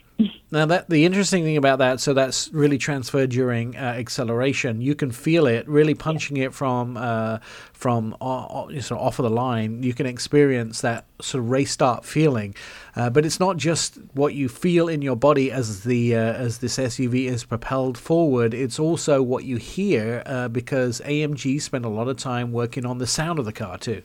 Now 0.51 0.67
that 0.67 0.89
the 0.89 1.05
interesting 1.05 1.43
thing 1.43 1.57
about 1.57 1.81
that, 1.81 1.99
so 2.01 2.15
that's 2.15 2.49
really 2.53 2.79
transferred 2.79 3.31
during 3.31 3.77
uh, 3.77 3.81
acceleration. 3.81 4.81
You 4.81 4.95
can 4.95 5.11
feel 5.11 5.47
it 5.47 5.69
really 5.69 5.95
punching 5.95 6.37
it 6.37 6.55
from 6.55 6.97
uh, 6.97 7.39
from 7.73 8.17
o- 8.21 8.71
sort 8.79 9.01
of 9.01 9.07
off 9.07 9.19
of 9.19 9.25
the 9.25 9.31
line. 9.31 9.83
You 9.83 9.93
can 9.93 10.07
experience 10.07 10.81
that 10.83 11.07
sort 11.21 11.43
of 11.43 11.51
race 11.51 11.73
start 11.73 12.05
feeling, 12.05 12.55
uh, 12.95 13.11
but 13.11 13.27
it's 13.27 13.41
not 13.41 13.57
just 13.57 13.99
what 14.13 14.35
you 14.35 14.49
feel 14.49 14.89
in 14.89 15.03
your 15.03 15.17
body 15.17 15.51
as 15.51 15.83
the 15.83 16.15
uh, 16.15 16.19
as 16.35 16.59
this 16.59 16.79
SUV 16.79 17.25
is 17.27 17.43
propelled 17.43 17.99
forward. 17.99 18.55
It's 18.55 18.79
also 18.79 19.21
what 19.21 19.43
you 19.45 19.57
hear 19.57 20.23
uh, 20.27 20.47
because 20.47 21.01
AMG 21.01 21.61
spent 21.61 21.85
a 21.85 21.89
lot 21.89 22.07
of 22.07 22.17
time 22.17 22.53
working 22.53 22.87
on 22.87 22.99
the 22.99 23.09
sound 23.09 23.41
of 23.41 23.45
the 23.45 23.53
car 23.53 23.77
too. 23.77 24.03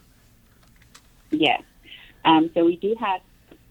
Yes. 1.30 1.62
Um, 2.26 2.50
so 2.56 2.66
we 2.66 2.76
do 2.78 2.96
have 3.00 3.22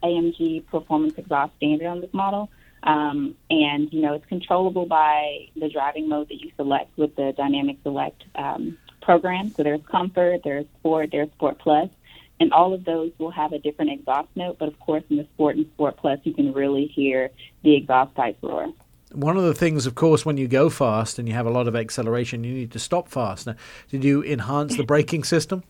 AMG 0.03 0.67
performance 0.67 1.15
exhaust 1.17 1.55
standard 1.57 1.87
on 1.87 2.01
this 2.01 2.13
model. 2.13 2.51
Um, 2.83 3.35
and, 3.51 3.93
you 3.93 4.03
know, 4.03 4.15
it's 4.15 4.27
controllable 4.27 4.87
by 4.87 5.49
the 5.57 5.69
driving 5.69 6.09
mode 6.09 6.29
that 6.29 6.41
you 6.41 6.53
select 6.57 6.97
with 6.97 7.17
the 7.17 7.33
Dynamic 7.37 7.79
Select 7.83 8.23
um, 8.35 8.79
program. 9.03 9.51
So 9.51 9.63
there's 9.63 9.81
Comfort, 9.91 10.43
there's 10.45 10.67
Sport, 10.79 11.11
there's 11.11 11.31
Sport 11.33 11.59
Plus, 11.59 11.91
and 12.41 12.53
all 12.53 12.73
of 12.73 12.85
those 12.85 13.11
will 13.19 13.33
have 13.33 13.53
a 13.53 13.59
different 13.59 13.91
exhaust 13.91 14.29
note. 14.37 14.59
But 14.59 14.69
of 14.69 14.79
course, 14.79 15.03
in 15.11 15.17
the 15.17 15.25
Sport 15.35 15.57
and 15.57 15.67
Sport 15.75 15.97
Plus, 15.97 16.21
you 16.23 16.35
can 16.35 16.53
really 16.53 16.87
hear 16.87 17.31
the 17.63 17.75
exhaust 17.75 18.15
pipes 18.15 18.39
roar. 18.43 18.73
One 19.13 19.39
of 19.39 19.45
the 19.45 19.55
things, 19.55 19.87
of 19.87 19.95
course, 19.95 20.27
when 20.27 20.37
you 20.37 20.47
go 20.47 20.69
fast 20.69 21.19
and 21.19 21.27
you 21.27 21.35
have 21.35 21.47
a 21.47 21.51
lot 21.51 21.67
of 21.67 21.75
acceleration, 21.75 22.45
you 22.45 22.53
need 22.53 22.71
to 22.73 22.79
stop 22.79 23.09
fast. 23.09 23.47
Now, 23.47 23.55
did 23.91 24.05
you 24.05 24.23
enhance 24.23 24.77
the 24.77 24.85
braking 24.85 25.25
system? 25.25 25.65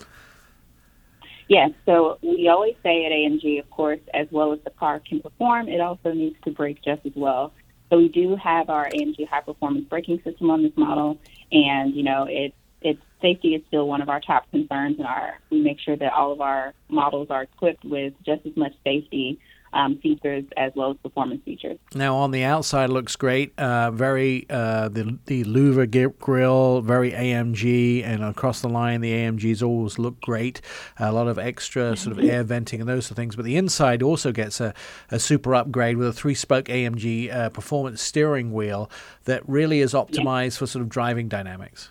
Yes, 1.48 1.70
so 1.86 2.18
we 2.22 2.48
always 2.48 2.74
say 2.82 3.06
at 3.06 3.12
AMG, 3.12 3.58
of 3.58 3.70
course, 3.70 4.00
as 4.12 4.26
well 4.30 4.52
as 4.52 4.58
the 4.64 4.70
car 4.70 5.00
can 5.00 5.20
perform, 5.20 5.68
it 5.68 5.80
also 5.80 6.12
needs 6.12 6.36
to 6.44 6.50
brake 6.50 6.82
just 6.84 7.04
as 7.06 7.12
well. 7.16 7.54
So 7.90 7.96
we 7.96 8.08
do 8.08 8.36
have 8.36 8.68
our 8.68 8.90
AMG 8.90 9.26
high 9.26 9.40
performance 9.40 9.86
braking 9.88 10.20
system 10.24 10.50
on 10.50 10.62
this 10.62 10.72
model, 10.76 11.18
and 11.50 11.94
you 11.94 12.02
know, 12.02 12.26
it's 12.28 12.54
it's 12.82 13.00
safety 13.22 13.54
is 13.54 13.62
still 13.68 13.88
one 13.88 14.02
of 14.02 14.10
our 14.10 14.20
top 14.20 14.50
concerns, 14.50 14.98
and 14.98 15.06
our 15.06 15.38
we 15.50 15.62
make 15.62 15.80
sure 15.80 15.96
that 15.96 16.12
all 16.12 16.32
of 16.32 16.42
our 16.42 16.74
models 16.90 17.28
are 17.30 17.44
equipped 17.44 17.84
with 17.84 18.12
just 18.26 18.44
as 18.44 18.54
much 18.54 18.72
safety 18.84 19.40
um, 19.72 19.98
features 19.98 20.44
as 20.56 20.72
well 20.74 20.90
as 20.90 20.96
performance 20.98 21.42
features. 21.44 21.78
Now 21.94 22.16
on 22.16 22.30
the 22.30 22.44
outside 22.44 22.90
looks 22.90 23.16
great. 23.16 23.58
Uh, 23.58 23.90
very 23.90 24.46
uh, 24.48 24.88
the 24.88 25.18
the 25.26 25.44
louver 25.44 25.86
grill, 26.18 26.80
very 26.80 27.12
AMG, 27.12 28.04
and 28.04 28.22
across 28.22 28.60
the 28.60 28.68
line 28.68 29.00
the 29.00 29.12
AMGs 29.12 29.62
always 29.62 29.98
look 29.98 30.20
great. 30.20 30.60
A 30.98 31.12
lot 31.12 31.28
of 31.28 31.38
extra 31.38 31.96
sort 31.96 32.18
of 32.18 32.24
air 32.24 32.42
venting 32.42 32.80
and 32.80 32.88
those 32.88 33.06
sort 33.06 33.12
of 33.12 33.16
things. 33.16 33.36
But 33.36 33.44
the 33.44 33.56
inside 33.56 34.02
also 34.02 34.32
gets 34.32 34.60
a, 34.60 34.74
a 35.10 35.18
super 35.18 35.54
upgrade 35.54 35.96
with 35.96 36.08
a 36.08 36.12
three 36.12 36.34
spoke 36.34 36.66
AMG 36.66 37.32
uh, 37.34 37.50
performance 37.50 38.02
steering 38.02 38.52
wheel 38.52 38.90
that 39.24 39.46
really 39.48 39.80
is 39.80 39.92
optimized 39.92 40.58
for 40.58 40.66
sort 40.66 40.82
of 40.82 40.88
driving 40.88 41.28
dynamics. 41.28 41.90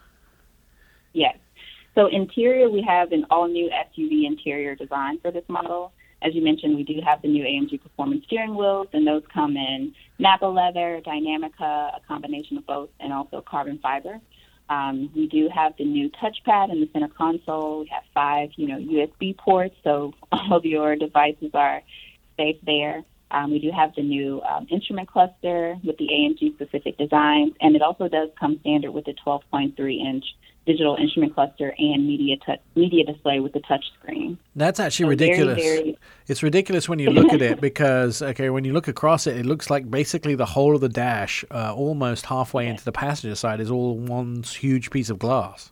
Yes. 1.13 1.37
So 1.95 2.05
interior, 2.05 2.69
we 2.69 2.83
have 2.83 3.11
an 3.11 3.25
all 3.31 3.47
new 3.47 3.69
SUV 3.69 4.27
interior 4.27 4.75
design 4.75 5.19
for 5.19 5.31
this 5.31 5.43
model. 5.47 5.91
As 6.21 6.33
you 6.33 6.43
mentioned, 6.43 6.75
we 6.75 6.83
do 6.83 6.99
have 7.05 7.21
the 7.21 7.27
new 7.27 7.43
AMG 7.43 7.81
Performance 7.81 8.23
steering 8.25 8.55
wheels, 8.55 8.87
and 8.93 9.05
those 9.05 9.23
come 9.31 9.55
in 9.55 9.93
Nappa 10.17 10.45
leather, 10.45 11.01
Dinamica, 11.05 11.95
a 11.95 12.01
combination 12.07 12.57
of 12.57 12.65
both, 12.65 12.89
and 12.99 13.13
also 13.13 13.41
carbon 13.41 13.79
fiber. 13.79 14.19
Um, 14.69 15.09
we 15.15 15.27
do 15.27 15.47
have 15.53 15.73
the 15.77 15.85
new 15.85 16.09
touchpad 16.09 16.71
in 16.71 16.81
the 16.81 16.89
center 16.91 17.07
console. 17.07 17.81
We 17.81 17.87
have 17.87 18.03
five, 18.13 18.49
you 18.55 18.67
know, 18.67 18.77
USB 18.77 19.37
ports, 19.37 19.75
so 19.83 20.13
all 20.31 20.53
of 20.53 20.65
your 20.65 20.95
devices 20.95 21.51
are 21.53 21.81
safe 22.35 22.57
there. 22.65 23.03
Um, 23.29 23.51
we 23.51 23.59
do 23.59 23.71
have 23.71 23.93
the 23.95 24.03
new 24.03 24.41
um, 24.41 24.67
instrument 24.69 25.09
cluster 25.09 25.77
with 25.83 25.97
the 25.97 26.07
AMG 26.07 26.55
specific 26.55 26.97
designs, 26.97 27.53
and 27.61 27.75
it 27.75 27.81
also 27.81 28.07
does 28.07 28.29
come 28.39 28.57
standard 28.61 28.91
with 28.91 29.05
the 29.05 29.13
12.3 29.25 30.05
inch 30.05 30.25
digital 30.67 30.95
instrument 30.97 31.33
cluster 31.33 31.73
and 31.79 32.05
media 32.05 32.35
touch, 32.45 32.59
media 32.75 33.03
display 33.05 33.39
with 33.39 33.53
the 33.53 33.61
touch 33.61 33.85
screen. 33.99 34.37
That's 34.55 34.79
actually 34.79 35.05
So 35.05 35.09
ridiculous. 35.09 35.57
very- 35.63 35.97
It's 36.27 36.43
ridiculous 36.43 36.87
when 36.89 36.99
you 36.99 37.09
look 37.09 37.31
at 37.33 37.41
it 37.41 37.59
because 37.61 38.21
okay, 38.21 38.49
when 38.51 38.65
you 38.65 38.73
look 38.73 38.87
across 38.87 39.25
it, 39.25 39.37
it 39.37 39.45
looks 39.45 39.69
like 39.69 39.89
basically 39.89 40.35
the 40.35 40.45
whole 40.45 40.75
of 40.75 40.81
the 40.81 40.89
dash, 40.89 41.43
uh, 41.49 41.73
almost 41.73 42.25
halfway 42.27 42.67
into 42.67 42.83
the 42.83 42.91
passenger 42.91 43.35
side, 43.35 43.59
is 43.61 43.71
all 43.71 43.95
one 43.97 44.43
huge 44.43 44.91
piece 44.91 45.09
of 45.09 45.17
glass. 45.17 45.71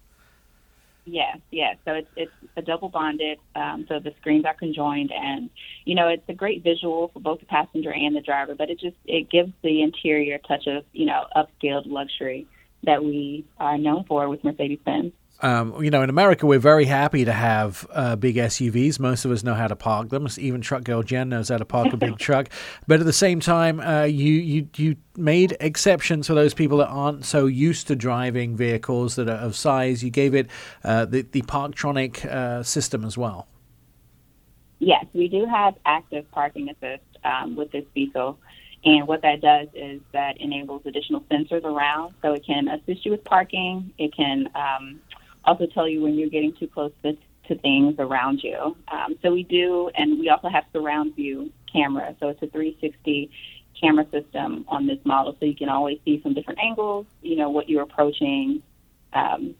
Yes, 1.07 1.37
yes. 1.51 1.77
So 1.85 1.93
it's 1.93 2.07
it's 2.15 2.31
a 2.57 2.63
double 2.63 2.89
bonded, 2.89 3.37
um, 3.55 3.85
so 3.87 3.99
the 3.99 4.11
screens 4.19 4.43
are 4.45 4.55
conjoined, 4.55 5.11
and 5.11 5.51
you 5.83 5.93
know 5.93 6.07
it's 6.07 6.27
a 6.29 6.33
great 6.33 6.63
visual 6.63 7.09
for 7.09 7.19
both 7.19 7.41
the 7.41 7.45
passenger 7.45 7.93
and 7.93 8.15
the 8.15 8.21
driver. 8.21 8.55
But 8.55 8.71
it 8.71 8.79
just 8.79 8.95
it 9.05 9.29
gives 9.29 9.51
the 9.61 9.83
interior 9.83 10.35
a 10.35 10.39
touch 10.39 10.65
of 10.67 10.83
you 10.93 11.05
know 11.05 11.25
upscaled 11.35 11.85
luxury 11.85 12.47
that 12.83 13.03
we 13.03 13.45
are 13.59 13.77
known 13.77 14.03
for 14.05 14.29
with 14.29 14.43
Mercedes 14.43 14.79
Benz. 14.85 15.13
Um, 15.41 15.83
you 15.83 15.91
know, 15.91 16.01
in 16.01 16.09
America, 16.09 16.45
we're 16.45 16.59
very 16.59 16.85
happy 16.85 17.25
to 17.25 17.33
have 17.33 17.85
uh, 17.91 18.15
big 18.15 18.37
SUVs. 18.37 18.99
Most 18.99 19.25
of 19.25 19.31
us 19.31 19.43
know 19.43 19.53
how 19.53 19.67
to 19.67 19.75
park 19.75 20.09
them. 20.09 20.27
Even 20.37 20.61
truck 20.61 20.85
girl 20.85 21.03
Jen 21.03 21.27
knows 21.27 21.49
how 21.49 21.57
to 21.57 21.65
park 21.65 21.91
a 21.91 21.97
big 21.97 22.17
truck. 22.19 22.47
But 22.87 23.01
at 23.01 23.05
the 23.05 23.13
same 23.13 23.41
time, 23.41 23.81
uh, 23.81 24.03
you 24.03 24.31
you 24.31 24.69
you 24.77 24.95
made 25.17 25.57
exceptions 25.59 26.27
for 26.27 26.35
those 26.35 26.53
people 26.53 26.77
that 26.77 26.87
aren't 26.87 27.25
so 27.25 27.47
used 27.47 27.87
to 27.87 27.97
driving 27.97 28.55
vehicles 28.55 29.15
that 29.15 29.27
are 29.27 29.33
of 29.33 29.57
size. 29.57 30.03
You 30.03 30.09
gave 30.09 30.33
it 30.33 30.47
uh, 30.85 31.03
the 31.03 31.23
the 31.23 31.41
Parktronic 31.41 32.25
uh, 32.25 32.63
system 32.63 33.03
as 33.03 33.17
well. 33.17 33.47
Yes, 34.79 35.05
we 35.13 35.27
do 35.27 35.45
have 35.45 35.75
active 35.85 36.29
parking 36.31 36.69
assist 36.69 37.03
um, 37.25 37.55
with 37.55 37.71
this 37.71 37.85
vehicle. 37.93 38.39
And 38.85 39.07
what 39.07 39.23
that 39.23 39.41
does 39.41 39.67
is 39.73 39.99
that 40.13 40.39
enables 40.39 40.83
additional 40.85 41.21
sensors 41.21 41.63
around. 41.63 42.13
So 42.21 42.33
it 42.33 42.45
can 42.45 42.67
assist 42.67 43.03
you 43.03 43.11
with 43.11 43.23
parking. 43.23 43.91
It 43.97 44.15
can 44.15 44.47
um, 44.53 44.99
also 45.43 45.65
tell 45.65 45.87
you 45.87 46.01
when 46.01 46.13
you're 46.13 46.29
getting 46.29 46.53
too 46.53 46.67
close 46.67 46.91
to, 47.03 47.17
to 47.47 47.55
things 47.59 47.95
around 47.97 48.41
you. 48.43 48.77
Um, 48.87 49.15
so 49.23 49.33
we 49.33 49.41
do, 49.41 49.89
and 49.95 50.19
we 50.19 50.29
also 50.29 50.49
have 50.49 50.65
surround 50.71 51.15
view 51.15 51.51
camera. 51.73 52.15
So 52.19 52.29
it's 52.29 52.41
a 52.43 52.47
360 52.47 53.31
camera 53.79 54.05
system 54.11 54.65
on 54.67 54.85
this 54.85 54.99
model. 55.03 55.35
So 55.39 55.47
you 55.47 55.55
can 55.55 55.67
always 55.69 55.97
see 56.05 56.19
from 56.21 56.35
different 56.35 56.59
angles, 56.59 57.07
you 57.23 57.37
know, 57.37 57.49
what 57.49 57.67
you're 57.67 57.83
approaching 57.83 58.61
um, 59.13 59.55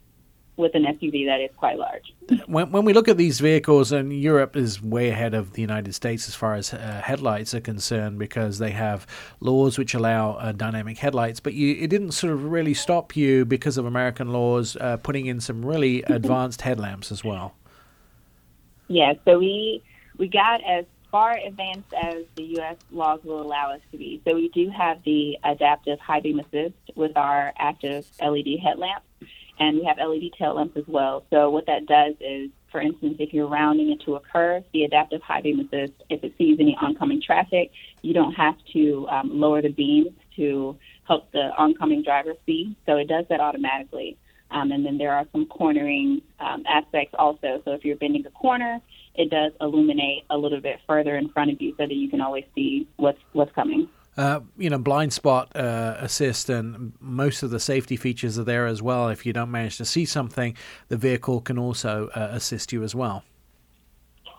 with 0.56 0.74
an 0.74 0.84
SUV 0.84 1.26
that 1.26 1.40
is 1.40 1.50
quite 1.56 1.78
large. 1.78 2.14
when, 2.46 2.70
when 2.72 2.84
we 2.84 2.92
look 2.92 3.08
at 3.08 3.16
these 3.16 3.40
vehicles, 3.40 3.92
and 3.92 4.12
Europe 4.12 4.56
is 4.56 4.82
way 4.82 5.10
ahead 5.10 5.34
of 5.34 5.52
the 5.52 5.60
United 5.60 5.94
States 5.94 6.28
as 6.28 6.34
far 6.34 6.54
as 6.54 6.72
uh, 6.72 7.02
headlights 7.04 7.54
are 7.54 7.60
concerned 7.60 8.18
because 8.18 8.58
they 8.58 8.70
have 8.70 9.06
laws 9.40 9.78
which 9.78 9.94
allow 9.94 10.32
uh, 10.32 10.52
dynamic 10.52 10.98
headlights. 10.98 11.40
But 11.40 11.54
you, 11.54 11.74
it 11.74 11.88
didn't 11.88 12.12
sort 12.12 12.32
of 12.32 12.44
really 12.44 12.74
stop 12.74 13.16
you 13.16 13.44
because 13.44 13.76
of 13.76 13.84
American 13.84 14.32
laws 14.32 14.76
uh, 14.80 14.96
putting 14.96 15.26
in 15.26 15.40
some 15.40 15.64
really 15.64 16.02
advanced 16.04 16.62
headlamps 16.62 17.12
as 17.12 17.22
well. 17.22 17.54
Yeah, 18.88 19.14
so 19.24 19.38
we 19.38 19.82
we 20.16 20.28
got 20.28 20.60
as 20.64 20.84
far 21.10 21.36
advanced 21.46 21.92
as 21.94 22.24
the 22.34 22.42
U.S. 22.42 22.76
laws 22.90 23.20
will 23.24 23.40
allow 23.40 23.72
us 23.72 23.80
to 23.90 23.98
be. 23.98 24.20
So 24.26 24.34
we 24.34 24.48
do 24.48 24.70
have 24.70 25.02
the 25.04 25.38
adaptive 25.44 25.98
high 25.98 26.20
beam 26.20 26.40
assist 26.40 26.74
with 26.94 27.16
our 27.16 27.52
active 27.58 28.06
LED 28.20 28.58
headlamp, 28.62 29.02
and 29.58 29.78
we 29.78 29.84
have 29.84 29.98
LED 29.98 30.30
tail 30.38 30.54
lamps 30.54 30.76
as 30.76 30.84
well. 30.86 31.24
So 31.30 31.50
what 31.50 31.66
that 31.66 31.86
does 31.86 32.14
is, 32.20 32.50
for 32.70 32.80
instance, 32.80 33.16
if 33.18 33.32
you're 33.32 33.48
rounding 33.48 33.90
into 33.90 34.16
a 34.16 34.20
curve, 34.20 34.64
the 34.72 34.84
adaptive 34.84 35.22
high 35.22 35.40
beam 35.40 35.60
assist, 35.60 35.92
if 36.10 36.22
it 36.22 36.34
sees 36.36 36.58
any 36.60 36.76
oncoming 36.80 37.22
traffic, 37.22 37.70
you 38.02 38.12
don't 38.12 38.34
have 38.34 38.56
to 38.74 39.06
um, 39.10 39.30
lower 39.40 39.62
the 39.62 39.70
beams 39.70 40.10
to 40.36 40.76
help 41.04 41.30
the 41.32 41.50
oncoming 41.56 42.02
driver 42.02 42.34
see. 42.44 42.76
So 42.86 42.96
it 42.96 43.08
does 43.08 43.24
that 43.30 43.40
automatically. 43.40 44.18
Um, 44.50 44.70
and 44.70 44.84
then 44.84 44.98
there 44.98 45.12
are 45.12 45.26
some 45.32 45.46
cornering 45.46 46.22
um, 46.38 46.62
aspects 46.68 47.14
also. 47.18 47.62
So 47.64 47.72
if 47.72 47.84
you're 47.84 47.96
bending 47.96 48.24
a 48.26 48.30
corner, 48.30 48.80
it 49.14 49.30
does 49.30 49.52
illuminate 49.60 50.24
a 50.30 50.36
little 50.36 50.60
bit 50.60 50.78
further 50.86 51.16
in 51.16 51.30
front 51.30 51.50
of 51.50 51.60
you 51.60 51.72
so 51.72 51.86
that 51.86 51.94
you 51.94 52.08
can 52.08 52.20
always 52.20 52.44
see 52.54 52.86
what's 52.96 53.18
what's 53.32 53.52
coming. 53.54 53.88
Uh, 54.16 54.40
you 54.56 54.70
know, 54.70 54.78
blind 54.78 55.12
spot 55.12 55.54
uh, 55.54 55.96
assist 55.98 56.48
and 56.48 56.94
most 57.00 57.42
of 57.42 57.50
the 57.50 57.60
safety 57.60 57.96
features 57.96 58.38
are 58.38 58.44
there 58.44 58.66
as 58.66 58.80
well. 58.80 59.10
If 59.10 59.26
you 59.26 59.34
don't 59.34 59.50
manage 59.50 59.76
to 59.76 59.84
see 59.84 60.06
something, 60.06 60.56
the 60.88 60.96
vehicle 60.96 61.42
can 61.42 61.58
also 61.58 62.08
uh, 62.14 62.28
assist 62.30 62.72
you 62.72 62.82
as 62.82 62.94
well. 62.94 63.24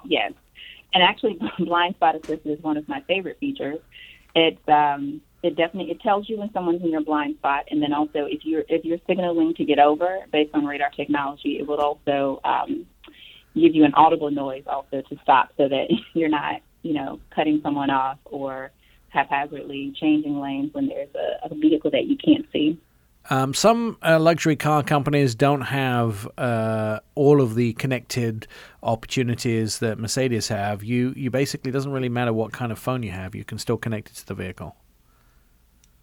Yes, 0.04 0.34
and 0.94 1.04
actually, 1.04 1.40
blind 1.60 1.96
spot 1.96 2.16
assist 2.16 2.46
is 2.46 2.62
one 2.62 2.78
of 2.78 2.88
my 2.88 3.02
favorite 3.02 3.38
features. 3.40 3.78
It's 4.34 4.68
um, 4.68 5.22
it 5.44 5.56
definitely 5.56 5.92
it 5.92 6.02
tells 6.02 6.28
you 6.28 6.38
when 6.38 6.52
someone's 6.54 6.82
in 6.82 6.90
your 6.90 7.02
blind 7.02 7.38
spot, 7.38 7.66
and 7.70 7.82
then 7.82 7.94
also 7.94 8.26
if 8.26 8.42
you're 8.44 8.64
if 8.68 8.84
you're 8.84 9.00
signaling 9.08 9.54
to 9.56 9.66
get 9.66 9.80
over 9.80 10.20
based 10.32 10.56
on 10.56 10.66
radar 10.66 10.90
technology, 10.90 11.60
it 11.60 11.68
will 11.68 11.80
also 11.80 12.42
um, 12.44 12.86
give 13.54 13.76
you 13.76 13.84
an 13.84 13.94
audible 13.94 14.32
noise 14.32 14.64
also 14.68 15.02
to 15.02 15.18
stop, 15.22 15.50
so 15.58 15.68
that 15.68 15.88
you're 16.14 16.30
not 16.30 16.62
you 16.82 16.94
know 16.94 17.20
cutting 17.36 17.60
someone 17.64 17.90
off 17.90 18.18
or 18.26 18.72
haphazardly 19.10 19.94
changing 20.00 20.40
lanes 20.40 20.74
when 20.74 20.88
there's 20.88 21.14
a, 21.16 21.48
a 21.48 21.56
vehicle 21.56 21.92
that 21.92 22.06
you 22.06 22.18
can't 22.18 22.46
see. 22.52 22.80
Um, 23.30 23.54
some 23.54 23.98
uh, 24.02 24.20
luxury 24.20 24.56
car 24.56 24.84
companies 24.84 25.36
don't 25.36 25.62
have 25.62 26.30
uh, 26.38 27.00
all 27.14 27.42
of 27.42 27.56
the 27.56 27.74
connected 27.74 28.48
opportunities 28.82 29.80
that 29.80 30.00
Mercedes 30.00 30.48
have. 30.48 30.84
You 30.84 31.14
you 31.16 31.30
basically 31.30 31.72
doesn't 31.72 31.92
really 31.92 32.10
matter 32.10 32.32
what 32.32 32.54
kind 32.54 32.72
of 32.72 32.80
phone 32.80 33.04
you 33.04 33.12
have. 33.12 33.36
You 33.36 33.44
can 33.44 33.58
still 33.58 33.78
connect 33.78 34.10
it 34.10 34.16
to 34.16 34.28
the 34.28 34.34
vehicle. 34.34 34.78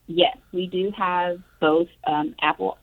Yes, 0.07 0.37
we 0.53 0.67
do 0.67 0.93
have 0.97 1.41
both 1.61 1.89
um, 2.07 2.35
Apple 2.43 2.77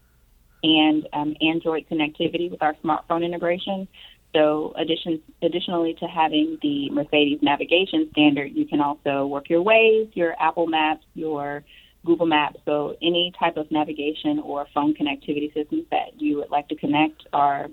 and 0.63 1.07
um, 1.13 1.35
Android 1.41 1.85
connectivity 1.89 2.49
with 2.49 2.63
our 2.63 2.73
smartphone 2.83 3.23
integration. 3.23 3.87
So, 4.33 4.73
addition, 4.77 5.21
additionally 5.41 5.93
to 5.99 6.05
having 6.05 6.57
the 6.61 6.89
Mercedes 6.89 7.39
navigation 7.41 8.07
standard, 8.11 8.51
you 8.53 8.65
can 8.65 8.79
also 8.79 9.25
work 9.25 9.49
your 9.49 9.63
Waze, 9.63 10.09
your 10.15 10.35
Apple 10.39 10.67
Maps, 10.67 11.03
your 11.15 11.63
Google 12.05 12.25
Maps. 12.25 12.57
So, 12.65 12.95
any 13.01 13.33
type 13.37 13.57
of 13.57 13.69
navigation 13.71 14.39
or 14.39 14.67
phone 14.73 14.93
connectivity 14.93 15.53
systems 15.53 15.85
that 15.91 16.19
you 16.21 16.37
would 16.37 16.49
like 16.49 16.69
to 16.69 16.75
connect 16.75 17.27
are 17.33 17.67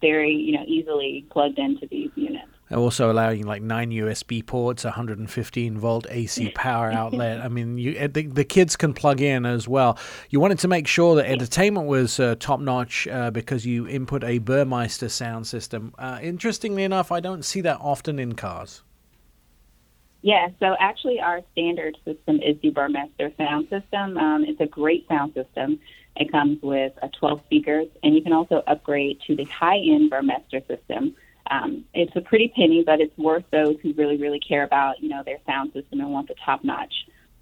very, 0.00 0.32
you 0.32 0.52
know, 0.52 0.64
easily 0.66 1.26
plugged 1.30 1.58
into 1.58 1.86
these 1.88 2.10
units. 2.14 2.52
Also 2.70 3.10
allowing 3.10 3.46
like 3.46 3.62
nine 3.62 3.90
USB 3.90 4.44
ports, 4.44 4.84
115 4.84 5.78
volt 5.78 6.06
AC 6.10 6.50
power 6.50 6.90
outlet. 6.92 7.40
I 7.40 7.48
mean, 7.48 7.78
you, 7.78 8.08
the, 8.08 8.26
the 8.26 8.44
kids 8.44 8.76
can 8.76 8.92
plug 8.92 9.20
in 9.20 9.46
as 9.46 9.66
well. 9.66 9.98
You 10.28 10.40
wanted 10.40 10.58
to 10.60 10.68
make 10.68 10.86
sure 10.86 11.16
that 11.16 11.26
entertainment 11.26 11.86
was 11.86 12.20
uh, 12.20 12.34
top 12.38 12.60
notch 12.60 13.08
uh, 13.08 13.30
because 13.30 13.64
you 13.64 13.88
input 13.88 14.22
a 14.22 14.38
Burmester 14.38 15.10
sound 15.10 15.46
system. 15.46 15.94
Uh, 15.98 16.18
interestingly 16.22 16.84
enough, 16.84 17.10
I 17.10 17.20
don't 17.20 17.44
see 17.44 17.62
that 17.62 17.78
often 17.80 18.18
in 18.18 18.34
cars. 18.34 18.82
Yeah, 20.20 20.48
so 20.58 20.74
actually, 20.80 21.20
our 21.20 21.42
standard 21.52 21.96
system 22.04 22.40
is 22.42 22.56
the 22.60 22.72
Burmester 22.72 23.34
sound 23.36 23.68
system. 23.70 24.18
Um, 24.18 24.44
it's 24.44 24.60
a 24.60 24.66
great 24.66 25.06
sound 25.08 25.32
system. 25.32 25.78
It 26.16 26.32
comes 26.32 26.60
with 26.60 26.92
uh, 27.00 27.08
12 27.18 27.42
speakers, 27.44 27.86
and 28.02 28.14
you 28.14 28.22
can 28.22 28.32
also 28.32 28.62
upgrade 28.66 29.20
to 29.28 29.36
the 29.36 29.44
high 29.44 29.78
end 29.78 30.10
Burmester 30.10 30.66
system 30.66 31.14
um, 31.50 31.84
it's 31.94 32.14
a 32.16 32.20
pretty 32.20 32.48
penny, 32.48 32.82
but 32.84 33.00
it's 33.00 33.16
worth 33.16 33.44
those 33.50 33.76
who 33.82 33.92
really, 33.94 34.16
really 34.16 34.40
care 34.40 34.64
about 34.64 35.00
you 35.00 35.08
know 35.08 35.22
their 35.24 35.38
sound 35.46 35.72
system 35.72 36.00
and 36.00 36.12
want 36.12 36.28
the 36.28 36.34
top 36.44 36.64
notch 36.64 36.92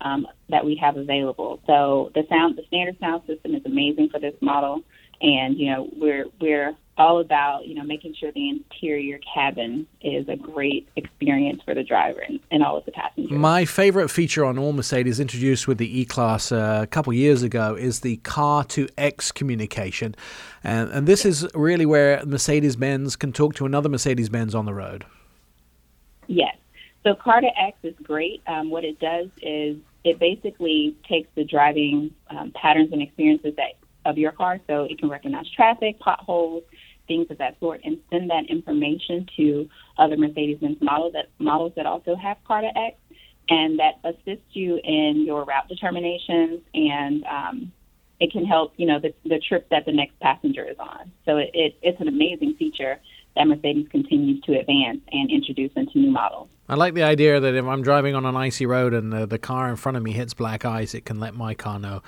um, 0.01 0.27
that 0.49 0.65
we 0.65 0.77
have 0.77 0.97
available. 0.97 1.61
So 1.67 2.11
the 2.15 2.25
sound, 2.29 2.57
the 2.57 2.65
standard 2.67 2.99
sound 3.01 3.23
system 3.27 3.55
is 3.55 3.63
amazing 3.65 4.11
for 4.11 4.21
this 4.21 4.35
model, 4.41 4.83
and 5.21 5.57
you 5.59 5.71
know 5.71 5.89
we're 5.97 6.27
we're 6.41 6.75
all 6.99 7.21
about 7.21 7.67
you 7.67 7.75
know 7.75 7.85
making 7.85 8.15
sure 8.15 8.33
the 8.33 8.49
interior 8.49 9.19
cabin 9.35 9.87
is 10.01 10.29
a 10.29 10.37
great 10.37 10.89
experience 10.97 11.61
for 11.65 11.75
the 11.75 11.83
driver 11.83 12.21
and, 12.21 12.41
and 12.51 12.63
all 12.63 12.77
of 12.77 12.85
the 12.87 12.93
passengers. 12.93 13.31
My 13.31 13.65
favorite 13.65 14.09
feature 14.09 14.45
on 14.45 14.59
all 14.59 14.73
Mercedes, 14.73 15.21
introduced 15.21 15.69
with 15.69 15.79
the 15.79 16.01
E-Class 16.01 16.53
uh, 16.53 16.81
a 16.83 16.87
couple 16.87 17.13
years 17.13 17.43
ago, 17.43 17.75
is 17.75 18.01
the 18.01 18.17
car 18.19 18.65
to 18.65 18.89
X 18.97 19.31
communication, 19.31 20.15
and, 20.65 20.91
and 20.91 21.07
this 21.07 21.25
is 21.25 21.47
really 21.55 21.87
where 21.87 22.25
Mercedes-Benz 22.25 23.17
can 23.17 23.33
talk 23.33 23.55
to 23.57 23.67
another 23.67 23.89
Mercedes-Benz 23.89 24.55
on 24.55 24.65
the 24.65 24.75
road. 24.75 25.05
Yes. 26.27 26.57
So 27.05 27.15
car 27.15 27.41
to 27.41 27.61
X 27.61 27.79
is 27.85 27.95
great. 28.03 28.43
Um, 28.49 28.71
what 28.71 28.85
it 28.85 28.99
does 28.99 29.29
is 29.41 29.77
it 30.03 30.19
basically 30.19 30.97
takes 31.09 31.29
the 31.35 31.45
driving 31.45 32.13
um, 32.31 32.53
patterns 32.53 32.93
and 32.93 33.03
experiences 33.03 33.55
that 33.57 33.75
of 34.07 34.17
your 34.17 34.33
car, 34.33 34.61
so 34.67 34.85
it 34.85 34.99
can 34.99 35.09
recognize 35.09 35.47
traffic, 35.51 35.99
potholes, 36.01 36.63
things 37.09 37.27
of 37.31 37.39
that 37.39 37.59
sort, 37.61 37.81
and 37.85 37.99
send 38.11 38.31
that 38.31 38.45
information 38.49 39.27
to 39.37 39.69
other 39.99 40.17
Mercedes-Benz 40.17 40.79
models 40.81 41.13
that 41.13 41.27
models 41.39 41.73
that 41.77 41.87
also 41.87 42.15
have 42.17 42.37
car 42.47 42.63
to 42.63 42.79
X, 42.79 42.97
and 43.49 43.79
that 43.79 43.95
assists 44.05 44.51
you 44.53 44.81
in 44.83 45.25
your 45.27 45.45
route 45.45 45.69
determinations, 45.69 46.61
and 46.75 47.25
um, 47.25 47.73
it 48.19 48.33
can 48.33 48.45
help 48.45 48.73
you 48.77 48.87
know 48.87 48.99
the, 48.99 49.13
the 49.25 49.41
trip 49.49 49.69
that 49.71 49.85
the 49.87 49.93
next 49.93 50.19
passenger 50.21 50.65
is 50.65 50.77
on. 50.79 51.13
So 51.25 51.37
it, 51.37 51.51
it, 51.55 51.77
it's 51.83 52.01
an 52.01 52.09
amazing 52.09 52.55
feature 52.59 52.99
that 53.37 53.47
Mercedes 53.47 53.87
continues 53.91 54.41
to 54.43 54.59
advance 54.59 55.01
and 55.13 55.31
introduce 55.31 55.71
into 55.77 55.99
new 55.99 56.11
models. 56.11 56.49
I 56.69 56.75
like 56.75 56.95
the 56.95 57.03
idea 57.05 57.39
that 57.39 57.55
if 57.55 57.65
I'm 57.65 57.83
driving 57.83 58.15
on 58.15 58.25
an 58.27 58.37
icy 58.37 58.67
road 58.67 58.93
and 58.95 59.13
the, 59.13 59.27
the 59.27 59.39
car 59.39 59.69
in 59.69 59.77
front 59.77 59.97
of 59.97 60.03
me 60.03 60.13
hits 60.13 60.35
black 60.35 60.65
ice, 60.65 60.95
it 60.95 61.05
can 61.05 61.21
let 61.21 61.35
my 61.35 61.55
car 61.55 61.79
know. 61.79 62.03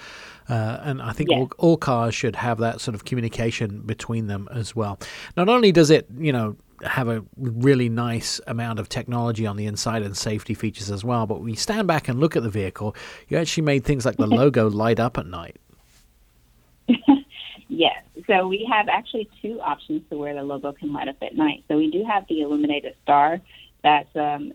Uh, 0.48 0.80
and 0.82 1.00
I 1.02 1.12
think 1.12 1.30
Yes. 1.30 1.38
all, 1.38 1.50
all 1.58 1.76
cars 1.76 2.14
should 2.14 2.36
have 2.36 2.58
that 2.58 2.80
sort 2.80 2.94
of 2.94 3.04
communication 3.04 3.80
between 3.82 4.26
them 4.26 4.48
as 4.50 4.74
well. 4.74 4.98
Not 5.36 5.48
only 5.48 5.70
does 5.72 5.90
it, 5.90 6.06
you 6.18 6.32
know, 6.32 6.56
have 6.82 7.08
a 7.08 7.24
really 7.36 7.88
nice 7.88 8.40
amount 8.46 8.78
of 8.78 8.88
technology 8.88 9.46
on 9.46 9.56
the 9.56 9.66
inside 9.66 10.02
and 10.02 10.16
safety 10.16 10.54
features 10.54 10.90
as 10.90 11.04
well, 11.04 11.26
but 11.26 11.40
when 11.40 11.50
you 11.50 11.56
stand 11.56 11.86
back 11.88 12.08
and 12.08 12.18
look 12.20 12.36
at 12.36 12.42
the 12.42 12.50
vehicle, 12.50 12.94
you 13.28 13.36
actually 13.36 13.64
made 13.64 13.84
things 13.84 14.04
like 14.06 14.16
the 14.16 14.26
logo 14.42 14.68
light 14.70 14.98
up 15.00 15.18
at 15.18 15.26
night. 15.26 15.56
Yes. 17.70 18.02
So 18.26 18.48
we 18.48 18.68
have 18.72 18.88
actually 18.88 19.28
two 19.40 19.60
options 19.60 20.02
to 20.10 20.16
where 20.16 20.34
the 20.34 20.42
logo 20.42 20.72
can 20.72 20.92
light 20.92 21.06
up 21.06 21.16
at 21.22 21.36
night. 21.36 21.64
So 21.68 21.76
we 21.76 21.90
do 21.90 22.02
have 22.04 22.24
the 22.28 22.40
illuminated 22.40 22.94
star. 23.02 23.40
That's 23.82 24.14
um, 24.16 24.52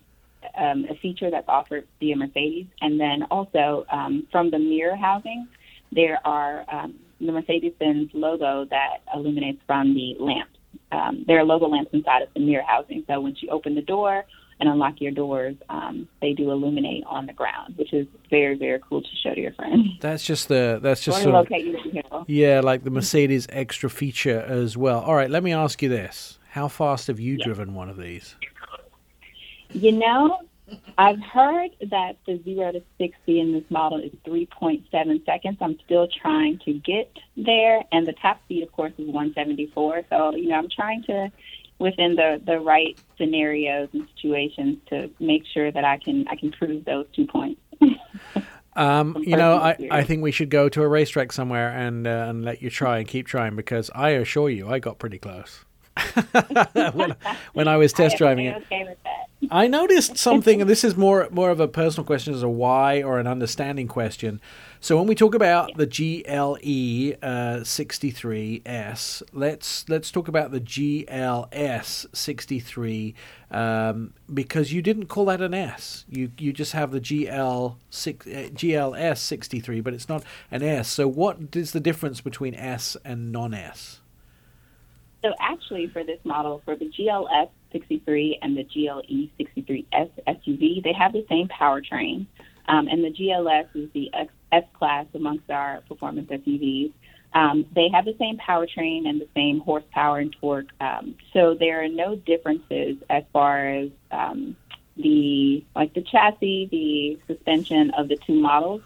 um, 0.58 0.86
a 0.90 0.96
feature 0.96 1.30
that's 1.32 1.48
offered 1.48 1.88
via 2.00 2.16
Mercedes. 2.16 2.68
And 2.82 3.00
then 3.00 3.24
also 3.32 3.86
um, 3.92 4.28
from 4.32 4.52
the 4.52 4.60
mirror 4.60 4.96
housing, 4.96 5.48
there 5.92 6.20
are 6.26 6.66
um, 6.72 6.96
the 7.20 7.32
Mercedes-Benz 7.32 8.12
logo 8.14 8.66
that 8.70 9.02
illuminates 9.14 9.62
from 9.66 9.94
the 9.94 10.16
lamps. 10.20 10.58
Um, 10.92 11.24
there 11.28 11.40
are 11.40 11.44
logo 11.44 11.68
lamps 11.68 11.92
inside 11.94 12.24
of 12.24 12.30
the 12.34 12.40
mirror 12.40 12.64
housing. 12.68 13.04
So 13.08 13.20
once 13.20 13.42
you 13.42 13.50
open 13.50 13.76
the 13.76 13.82
door 13.82 14.26
and 14.60 14.70
unlock 14.70 15.02
your 15.02 15.12
doors, 15.12 15.56
um, 15.70 16.08
they 16.22 16.34
do 16.34 16.52
illuminate 16.52 17.04
on 17.08 17.26
the 17.26 17.34
ground, 17.34 17.76
which 17.78 17.94
is 17.94 18.08
very, 18.30 18.56
very 18.58 18.80
cool 18.88 19.02
to 19.02 19.08
show 19.24 19.34
to 19.34 19.42
your 19.42 19.54
friends. 19.54 19.88
That's 20.02 20.24
just 20.24 20.48
the 20.48 20.80
that's 20.82 21.04
just 21.04 21.24
sort 21.24 21.36
of 21.36 22.26
yeah, 22.28 22.60
like 22.62 22.84
the 22.84 22.90
Mercedes 22.90 23.48
extra 23.50 23.90
feature 23.90 24.40
as 24.40 24.78
well. 24.78 25.00
All 25.02 25.16
right, 25.16 25.30
let 25.30 25.44
me 25.44 25.54
ask 25.54 25.82
you 25.82 25.90
this: 25.90 26.40
How 26.50 26.68
fast 26.68 27.08
have 27.08 27.20
you 27.20 27.38
driven 27.38 27.74
one 27.74 27.90
of 27.90 27.98
these? 27.98 28.36
You 29.74 29.92
know, 29.92 30.40
I've 30.98 31.20
heard 31.20 31.72
that 31.90 32.18
the 32.26 32.42
zero 32.44 32.72
to 32.72 32.82
sixty 32.98 33.40
in 33.40 33.54
this 33.54 33.64
model 33.70 34.00
is 34.00 34.12
three 34.24 34.46
point 34.46 34.86
seven 34.92 35.22
seconds. 35.26 35.58
I'm 35.62 35.78
still 35.86 36.08
trying 36.22 36.60
to 36.66 36.74
get 36.74 37.12
there, 37.36 37.84
and 37.92 38.08
the 38.08 38.14
top 38.14 38.42
speed, 38.46 38.64
of 38.64 38.72
course, 38.72 38.94
is 38.98 39.08
one 39.08 39.34
seventy 39.34 39.72
four. 39.74 40.02
So 40.10 40.36
you 40.36 40.50
know, 40.50 40.56
I'm 40.56 40.70
trying 40.70 41.04
to 41.04 41.32
within 41.80 42.16
the 42.16 42.42
the 42.46 42.60
right 42.60 42.98
scenarios 43.18 43.90
and 43.94 44.08
situations 44.16 44.78
to 44.90 45.10
make 45.20 45.44
sure 45.54 45.72
that 45.72 45.84
I 45.84 45.98
can 45.98 46.28
I 46.28 46.36
can 46.36 46.52
prove 46.52 46.86
those 46.86 47.06
two 47.16 47.28
points. 47.28 47.62
Um, 48.76 49.18
you 49.22 49.38
know, 49.38 49.58
I, 49.58 49.78
I 49.92 50.04
think 50.04 50.24
we 50.24 50.32
should 50.32 50.50
go 50.50 50.68
to 50.70 50.82
a 50.82 50.88
racetrack 50.88 51.32
somewhere 51.32 51.70
and 51.70 52.08
uh, 52.08 52.26
and 52.30 52.44
let 52.44 52.62
you 52.62 52.70
try 52.70 52.98
and 52.98 53.08
keep 53.08 53.28
trying 53.28 53.56
because 53.56 53.92
I 53.94 54.10
assure 54.12 54.50
you, 54.50 54.68
I 54.68 54.80
got 54.80 54.98
pretty 54.98 55.20
close. 55.20 55.64
When, 56.94 57.16
when 57.54 57.68
I 57.68 57.78
was 57.78 57.94
test 57.94 58.18
driving 58.18 58.48
I'm 58.48 58.56
it. 58.56 58.66
okay. 58.72 58.96
I 59.52 59.68
noticed 59.68 60.18
something, 60.18 60.62
and 60.62 60.70
this 60.70 60.84
is 60.84 60.96
more 60.96 61.28
more 61.32 61.50
of 61.50 61.60
a 61.60 61.68
personal 61.68 62.06
question 62.06 62.34
as 62.34 62.44
a 62.44 62.50
why 62.50 63.02
or 63.02 63.20
an 63.20 63.28
understanding 63.28 63.88
question. 63.88 64.40
So 64.80 64.98
when 64.98 65.08
we 65.08 65.16
talk 65.16 65.34
about 65.34 65.78
the 65.78 65.86
GLE 65.86 67.18
uh, 67.22 67.62
63S, 67.62 69.24
let's 69.32 69.88
let's 69.90 70.12
talk 70.12 70.28
about 70.28 70.52
the 70.52 70.60
GLS 70.60 72.06
63 72.14 73.16
um, 73.52 74.14
because 74.34 74.74
you 74.74 74.82
didn't 74.82 75.08
call 75.08 75.26
that 75.26 75.42
an 75.42 75.54
S. 75.54 76.06
You 76.10 76.32
you 76.38 76.54
just 76.54 76.74
have 76.74 76.92
the 76.92 77.00
GL 77.02 77.76
six, 77.90 78.28
uh, 78.28 78.50
GLS 78.54 79.18
63, 79.18 79.82
but 79.82 79.94
it's 79.94 80.10
not 80.10 80.24
an 80.52 80.64
S. 80.64 80.90
So 80.90 81.08
what 81.08 81.56
is 81.56 81.72
the 81.72 81.80
difference 81.80 82.22
between 82.22 82.56
S 82.56 82.98
and 83.06 83.32
non-S? 83.32 84.02
So 85.24 85.34
actually, 85.40 85.88
for 85.88 86.04
this 86.04 86.20
model, 86.26 86.62
for 86.66 86.76
the 86.76 86.90
GLS 86.90 87.50
63 87.72 88.40
and 88.42 88.58
the 88.58 88.64
GLE 88.64 89.30
63S 89.40 90.12
SUV, 90.28 90.84
they 90.84 90.94
have 90.94 91.14
the 91.14 91.26
same 91.30 91.48
powertrain. 91.48 92.28
Um, 92.68 92.88
and 92.88 93.04
the 93.04 93.12
GLS 93.12 93.68
is 93.74 93.90
the 93.94 94.12
S 94.52 94.64
class 94.74 95.06
amongst 95.14 95.50
our 95.50 95.82
performance 95.88 96.30
SUVs. 96.30 96.92
Um, 97.34 97.66
they 97.74 97.90
have 97.90 98.06
the 98.06 98.16
same 98.20 98.38
powertrain 98.38 99.08
and 99.08 99.20
the 99.20 99.28
same 99.34 99.60
horsepower 99.62 100.20
and 100.20 100.36
torque. 100.40 100.70
Um, 100.80 101.16
so 101.32 101.56
there 101.56 101.84
are 101.84 101.88
no 101.88 102.16
differences 102.16 102.98
as 103.10 103.24
far 103.34 103.68
as 103.68 103.90
um, 104.12 104.56
the 104.98 105.64
like 105.76 105.94
the 105.94 106.02
chassis, 106.02 106.68
the 106.70 107.34
suspension 107.34 107.92
of 107.92 108.08
the 108.08 108.18
two 108.18 108.40
models. 108.40 108.82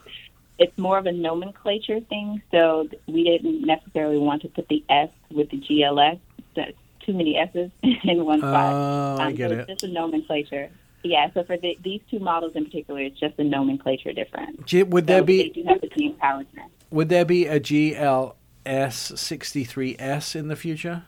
It's 0.59 0.75
more 0.77 0.97
of 0.97 1.05
a 1.05 1.11
nomenclature 1.11 1.99
thing. 1.99 2.41
So 2.51 2.87
we 3.07 3.23
didn't 3.23 3.65
necessarily 3.65 4.17
want 4.17 4.43
to 4.43 4.47
put 4.47 4.67
the 4.69 4.83
S 4.89 5.09
with 5.29 5.49
the 5.49 5.57
GLS. 5.57 6.19
That's 6.57 6.73
too 7.05 7.13
many 7.13 7.37
S's 7.37 7.71
in 8.03 8.25
one 8.25 8.39
spot. 8.39 8.73
Oh, 8.73 9.17
I 9.21 9.27
Um, 9.27 9.35
get 9.35 9.49
so 9.51 9.55
it. 9.55 9.59
It's 9.69 9.81
just 9.81 9.83
a 9.83 9.93
nomenclature. 9.93 10.69
Yeah, 11.03 11.29
so 11.33 11.43
for 11.45 11.55
the, 11.57 11.77
these 11.83 12.01
two 12.11 12.19
models 12.19 12.53
in 12.55 12.65
particular, 12.65 12.99
it's 13.01 13.17
just 13.19 13.39
a 13.39 13.43
nomenclature 13.45 14.11
difference. 14.11 14.57
G- 14.65 14.83
Would 14.83 15.07
there 15.07 15.23
be 15.23 15.43
They 15.43 15.49
do 15.49 15.63
have 15.63 15.79
the 15.79 15.89
same 15.97 16.15
powertrain. 16.15 16.69
Would 16.91 17.07
there 17.09 17.23
be 17.23 17.45
a 17.45 17.59
GLS 17.61 18.33
63S 18.65 20.35
in 20.35 20.47
the 20.49 20.55
future? 20.57 21.03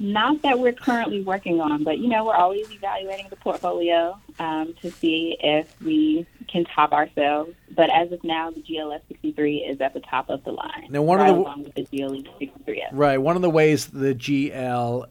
Not 0.00 0.40
that 0.42 0.58
we're 0.58 0.72
currently 0.72 1.20
working 1.22 1.60
on, 1.60 1.84
but 1.84 1.98
you 1.98 2.08
know, 2.08 2.24
we're 2.24 2.34
always 2.34 2.70
evaluating 2.72 3.26
the 3.28 3.36
portfolio 3.36 4.18
um, 4.38 4.72
to 4.80 4.90
see 4.90 5.36
if 5.38 5.78
we 5.82 6.26
can 6.48 6.64
top 6.64 6.92
ourselves. 6.92 7.52
But 7.70 7.90
as 7.94 8.10
of 8.10 8.24
now, 8.24 8.50
the 8.50 8.62
GLS 8.62 9.02
63 9.08 9.58
is 9.58 9.80
at 9.82 9.92
the 9.92 10.00
top 10.00 10.30
of 10.30 10.42
the 10.44 10.52
line. 10.52 10.86
Now, 10.88 11.02
one 11.02 11.20
of 11.20 11.26
right 11.26 11.32
the- 11.32 11.38
along 11.38 11.64
with 11.64 11.74
the 11.74 11.82
GLE 11.84 12.22
63S. 12.40 12.88
Right. 12.92 13.18
One 13.18 13.36
of 13.36 13.42
the 13.42 13.50
ways 13.50 13.88
the 13.88 14.14
GLE 14.14 15.06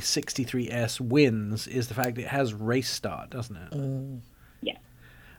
63S 0.00 1.00
wins 1.00 1.66
is 1.66 1.88
the 1.88 1.94
fact 1.94 2.18
it 2.18 2.26
has 2.28 2.52
race 2.52 2.90
start, 2.90 3.30
doesn't 3.30 3.56
it? 3.56 4.20
Yeah. 4.60 4.76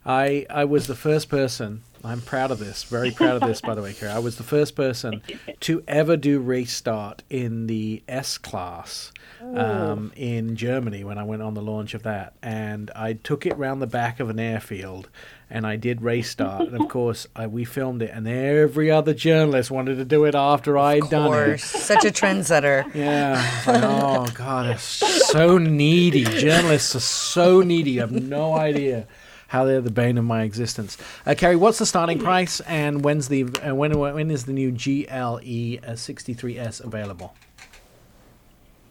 I 0.06 0.48
I 0.50 0.66
was 0.66 0.88
the 0.88 0.95
first 0.95 1.30
person. 1.30 1.84
I'm 2.08 2.22
proud 2.22 2.51
of 2.51 2.60
this. 2.60 2.86
Very 2.86 3.12
proud 3.12 3.41
of 3.41 3.47
this, 3.47 3.60
by 3.60 3.76
the 3.76 3.82
way, 3.82 3.93
Kara. 3.93 4.14
I 4.16 4.20
was 4.20 4.38
the 4.38 4.43
first 4.43 4.76
person 4.76 5.22
to 5.60 5.84
ever 5.88 6.16
do 6.16 6.39
race 6.39 6.72
start 6.72 7.22
in 7.30 7.68
the 7.68 8.01
S 8.08 8.38
class 8.38 9.12
um, 9.41 10.14
in 10.16 10.55
Germany 10.55 11.03
when 11.03 11.18
I 11.18 11.24
went 11.24 11.41
on 11.41 11.53
the 11.53 11.62
launch 11.62 11.93
of 11.93 12.03
that, 12.03 12.34
and 12.41 12.89
I 12.95 13.14
took 13.14 13.45
it 13.45 13.58
round 13.58 13.82
the 13.82 13.88
back 13.88 14.22
of 14.22 14.30
an 14.30 14.39
airfield, 14.39 15.10
and 15.49 15.68
I 15.68 15.76
did 15.76 16.01
race 16.01 16.30
start, 16.30 16.62
and 16.70 16.82
of 16.82 16.88
course 16.89 17.28
I, 17.36 17.47
we 17.47 17.66
filmed 17.66 18.01
it, 18.01 18.12
and 18.14 18.26
every 18.26 18.89
other 18.89 19.14
journalist 19.14 19.70
wanted 19.70 19.95
to 19.95 20.05
do 20.05 20.24
it 20.24 20.34
after 20.34 20.78
I'd 20.78 21.10
done 21.10 21.51
it. 21.51 21.60
such 21.60 22.05
a 22.05 22.10
trendsetter. 22.10 22.86
Yeah. 22.97 23.36
Like, 23.68 23.84
oh 23.84 24.28
God, 24.34 24.68
it's 24.68 24.82
so 24.84 25.58
needy. 25.58 26.24
Journalists 26.24 26.95
are 26.95 27.01
so 27.01 27.62
needy. 27.62 27.91
You 27.91 27.99
have 28.01 28.12
no 28.12 28.53
idea 28.55 29.08
how 29.48 29.66
they're 29.66 29.82
the 29.82 29.91
bane 29.91 30.18
of 30.18 30.26
my 30.26 30.43
existence. 30.43 30.98
Uh, 31.26 31.36
Carrie, 31.36 31.56
what's 31.56 31.80
the 31.80 31.86
starting 31.86 32.20
price, 32.20 32.60
and 32.62 33.04
when's 33.04 33.28
the 33.28 33.45
uh, 33.66 33.76
when 33.76 33.98
when 33.98 34.32
is 34.32 34.45
the 34.45 34.54
new 34.54 34.72
GLE 34.72 35.08
uh, 35.08 35.95
63s 35.95 36.84
available? 36.84 37.36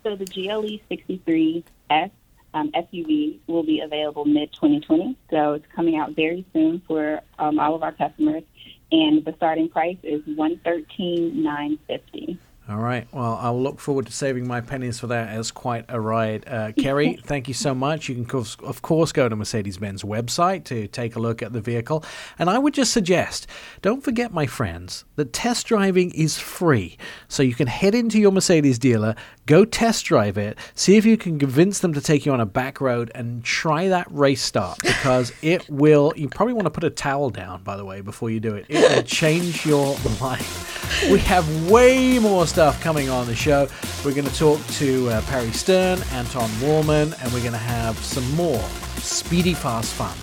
So 0.02 0.16
the 0.16 0.24
GLE 0.24 0.80
63S 0.90 2.10
um, 2.54 2.70
SUV 2.72 3.38
will 3.46 3.64
be 3.64 3.80
available 3.80 4.24
mid 4.24 4.52
2020. 4.52 5.16
So 5.30 5.54
it's 5.54 5.66
coming 5.74 5.96
out 5.96 6.12
very 6.12 6.46
soon 6.52 6.80
for 6.86 7.20
um, 7.38 7.58
all 7.58 7.74
of 7.74 7.82
our 7.82 7.92
customers, 7.92 8.44
and 8.90 9.24
the 9.24 9.34
starting 9.36 9.68
price 9.68 9.98
is 10.02 10.22
113,950. 10.26 12.38
All 12.68 12.78
right. 12.78 13.06
Well, 13.12 13.38
I'll 13.40 13.60
look 13.62 13.78
forward 13.78 14.06
to 14.06 14.12
saving 14.12 14.48
my 14.48 14.60
pennies 14.60 14.98
for 14.98 15.06
that 15.06 15.28
as 15.28 15.52
quite 15.52 15.84
a 15.88 16.00
ride. 16.00 16.48
Uh, 16.48 16.72
Kerry, 16.78 17.16
thank 17.24 17.46
you 17.46 17.54
so 17.54 17.76
much. 17.76 18.08
You 18.08 18.24
can, 18.24 18.40
of 18.64 18.82
course, 18.82 19.12
go 19.12 19.28
to 19.28 19.36
Mercedes 19.36 19.78
Benz 19.78 20.02
website 20.02 20.64
to 20.64 20.88
take 20.88 21.14
a 21.14 21.20
look 21.20 21.42
at 21.42 21.52
the 21.52 21.60
vehicle. 21.60 22.04
And 22.40 22.50
I 22.50 22.58
would 22.58 22.74
just 22.74 22.92
suggest 22.92 23.46
don't 23.82 24.02
forget, 24.02 24.32
my 24.32 24.46
friends, 24.46 25.04
that 25.14 25.32
test 25.32 25.66
driving 25.66 26.10
is 26.10 26.38
free. 26.38 26.98
So 27.28 27.44
you 27.44 27.54
can 27.54 27.68
head 27.68 27.94
into 27.94 28.18
your 28.18 28.32
Mercedes 28.32 28.80
dealer, 28.80 29.14
go 29.46 29.64
test 29.64 30.04
drive 30.04 30.36
it, 30.36 30.58
see 30.74 30.96
if 30.96 31.04
you 31.04 31.16
can 31.16 31.38
convince 31.38 31.78
them 31.78 31.94
to 31.94 32.00
take 32.00 32.26
you 32.26 32.32
on 32.32 32.40
a 32.40 32.46
back 32.46 32.80
road 32.80 33.12
and 33.14 33.44
try 33.44 33.86
that 33.88 34.08
race 34.10 34.42
start 34.42 34.78
because 34.82 35.32
it 35.42 35.68
will. 35.70 36.12
You 36.16 36.28
probably 36.28 36.54
want 36.54 36.66
to 36.66 36.70
put 36.70 36.82
a 36.82 36.90
towel 36.90 37.30
down, 37.30 37.62
by 37.62 37.76
the 37.76 37.84
way, 37.84 38.00
before 38.00 38.28
you 38.28 38.40
do 38.40 38.56
it. 38.56 38.66
It 38.68 38.90
will 38.90 39.04
change 39.04 39.64
your 39.64 39.96
life. 40.20 40.85
We 41.10 41.18
have 41.20 41.70
way 41.70 42.18
more 42.18 42.46
stuff 42.46 42.80
coming 42.80 43.08
on 43.08 43.26
the 43.26 43.34
show. 43.34 43.68
We're 44.04 44.14
going 44.14 44.26
to 44.26 44.34
talk 44.34 44.64
to 44.78 45.08
uh, 45.10 45.20
Perry 45.22 45.50
Stern, 45.50 46.00
Anton 46.12 46.48
Wahlman, 46.60 47.14
and 47.22 47.32
we're 47.32 47.40
going 47.40 47.52
to 47.52 47.58
have 47.58 47.98
some 47.98 48.28
more 48.34 48.62
speedy 48.98 49.54
fast 49.54 49.92
fun. 49.94 50.16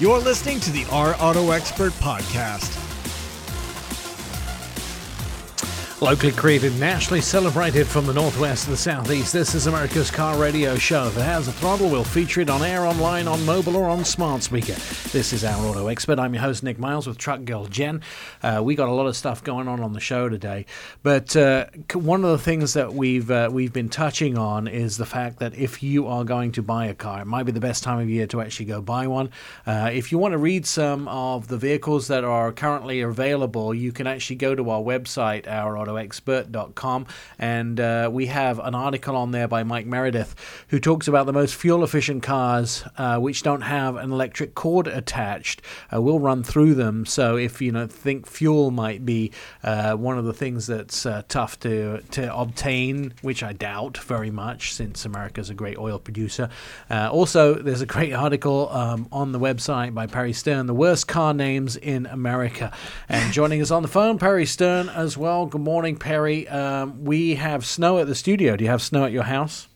You're 0.00 0.18
listening 0.18 0.60
to 0.60 0.70
the 0.70 0.84
Our 0.90 1.14
Auto 1.20 1.50
Expert 1.50 1.92
Podcast. 1.94 2.83
Locally 6.00 6.32
created, 6.32 6.78
nationally 6.80 7.20
celebrated 7.20 7.86
from 7.86 8.04
the 8.04 8.12
northwest 8.12 8.64
to 8.64 8.70
the 8.70 8.76
southeast, 8.76 9.32
this 9.32 9.54
is 9.54 9.68
America's 9.68 10.10
car 10.10 10.36
radio 10.36 10.74
show. 10.74 11.06
If 11.06 11.16
it 11.16 11.22
has 11.22 11.46
a 11.46 11.52
throttle, 11.52 11.88
we'll 11.88 12.02
feature 12.02 12.40
it 12.40 12.50
on 12.50 12.62
air, 12.62 12.84
online, 12.84 13.28
on 13.28 13.46
mobile, 13.46 13.76
or 13.76 13.88
on 13.88 14.04
smart 14.04 14.42
speaker. 14.42 14.74
This 15.12 15.32
is 15.32 15.44
our 15.44 15.64
auto 15.64 15.86
expert. 15.86 16.18
I'm 16.18 16.34
your 16.34 16.42
host, 16.42 16.64
Nick 16.64 16.80
Miles, 16.80 17.06
with 17.06 17.16
Truck 17.16 17.44
Girl 17.44 17.66
Jen. 17.66 18.02
Uh, 18.42 18.60
we 18.62 18.74
got 18.74 18.88
a 18.88 18.92
lot 18.92 19.06
of 19.06 19.16
stuff 19.16 19.44
going 19.44 19.68
on 19.68 19.80
on 19.80 19.92
the 19.92 20.00
show 20.00 20.28
today, 20.28 20.66
but 21.04 21.36
uh, 21.36 21.66
one 21.94 22.24
of 22.24 22.30
the 22.32 22.38
things 22.38 22.74
that 22.74 22.92
we've 22.92 23.30
uh, 23.30 23.48
we've 23.52 23.72
been 23.72 23.88
touching 23.88 24.36
on 24.36 24.66
is 24.66 24.96
the 24.96 25.06
fact 25.06 25.38
that 25.38 25.54
if 25.54 25.80
you 25.80 26.08
are 26.08 26.24
going 26.24 26.50
to 26.52 26.62
buy 26.62 26.86
a 26.86 26.94
car, 26.94 27.22
it 27.22 27.26
might 27.26 27.44
be 27.44 27.52
the 27.52 27.60
best 27.60 27.84
time 27.84 28.00
of 28.00 28.10
year 28.10 28.26
to 28.26 28.40
actually 28.40 28.66
go 28.66 28.82
buy 28.82 29.06
one. 29.06 29.30
Uh, 29.64 29.90
if 29.92 30.10
you 30.10 30.18
want 30.18 30.32
to 30.32 30.38
read 30.38 30.66
some 30.66 31.06
of 31.06 31.46
the 31.46 31.56
vehicles 31.56 32.08
that 32.08 32.24
are 32.24 32.50
currently 32.50 33.00
available, 33.00 33.72
you 33.72 33.92
can 33.92 34.08
actually 34.08 34.36
go 34.36 34.56
to 34.56 34.70
our 34.70 34.82
website, 34.82 35.46
ourautoexpert.com, 35.94 37.06
and 37.38 37.80
uh, 37.80 38.10
we 38.12 38.26
have 38.26 38.58
an 38.58 38.74
article 38.74 39.16
on 39.16 39.30
there 39.30 39.48
by 39.48 39.62
Mike 39.62 39.86
Meredith 39.86 40.34
who 40.68 40.78
talks 40.78 41.08
about 41.08 41.26
the 41.26 41.32
most 41.32 41.54
fuel 41.54 41.84
efficient 41.84 42.22
cars 42.22 42.84
uh, 42.96 43.18
which 43.18 43.42
don't 43.42 43.62
have 43.62 43.96
an 43.96 44.12
electric 44.12 44.54
cord 44.54 44.86
attached. 44.86 45.62
Uh, 45.92 46.00
we'll 46.00 46.18
run 46.18 46.42
through 46.42 46.74
them. 46.74 47.06
So 47.06 47.36
if 47.36 47.60
you 47.60 47.72
know 47.72 47.86
think 47.86 48.26
fuel 48.26 48.70
might 48.70 49.04
be 49.04 49.32
uh, 49.62 49.94
one 49.94 50.18
of 50.18 50.24
the 50.24 50.34
things 50.34 50.66
that's 50.66 51.06
uh, 51.06 51.22
tough 51.28 51.58
to 51.60 52.00
to 52.12 52.34
obtain, 52.34 53.14
which 53.22 53.42
I 53.42 53.52
doubt 53.52 53.98
very 53.98 54.30
much, 54.30 54.72
since 54.72 55.04
America's 55.04 55.50
a 55.50 55.54
great 55.54 55.78
oil 55.78 55.98
producer. 55.98 56.48
Uh, 56.90 57.08
also, 57.10 57.54
there's 57.54 57.80
a 57.80 57.86
great 57.86 58.12
article 58.12 58.68
um, 58.70 59.08
on 59.12 59.32
the 59.32 59.40
website 59.40 59.94
by 59.94 60.06
Perry 60.06 60.32
Stern, 60.32 60.66
the 60.66 60.74
worst 60.74 61.08
car 61.08 61.34
names 61.34 61.76
in 61.76 62.06
America. 62.06 62.72
And 63.08 63.32
joining 63.32 63.60
us 63.62 63.70
on 63.70 63.82
the 63.82 63.88
phone, 63.88 64.18
Perry 64.18 64.46
Stern 64.46 64.88
as 64.88 65.16
well. 65.16 65.46
Good 65.46 65.60
morning, 65.60 65.73
Perry. 65.98 66.48
Um, 66.48 67.04
we 67.04 67.34
have 67.34 67.66
snow 67.66 67.98
at 67.98 68.06
the 68.06 68.14
studio. 68.14 68.56
Do 68.56 68.64
you 68.64 68.70
have 68.70 68.82
snow 68.82 69.04
at 69.04 69.12
your 69.12 69.24
house? 69.24 69.68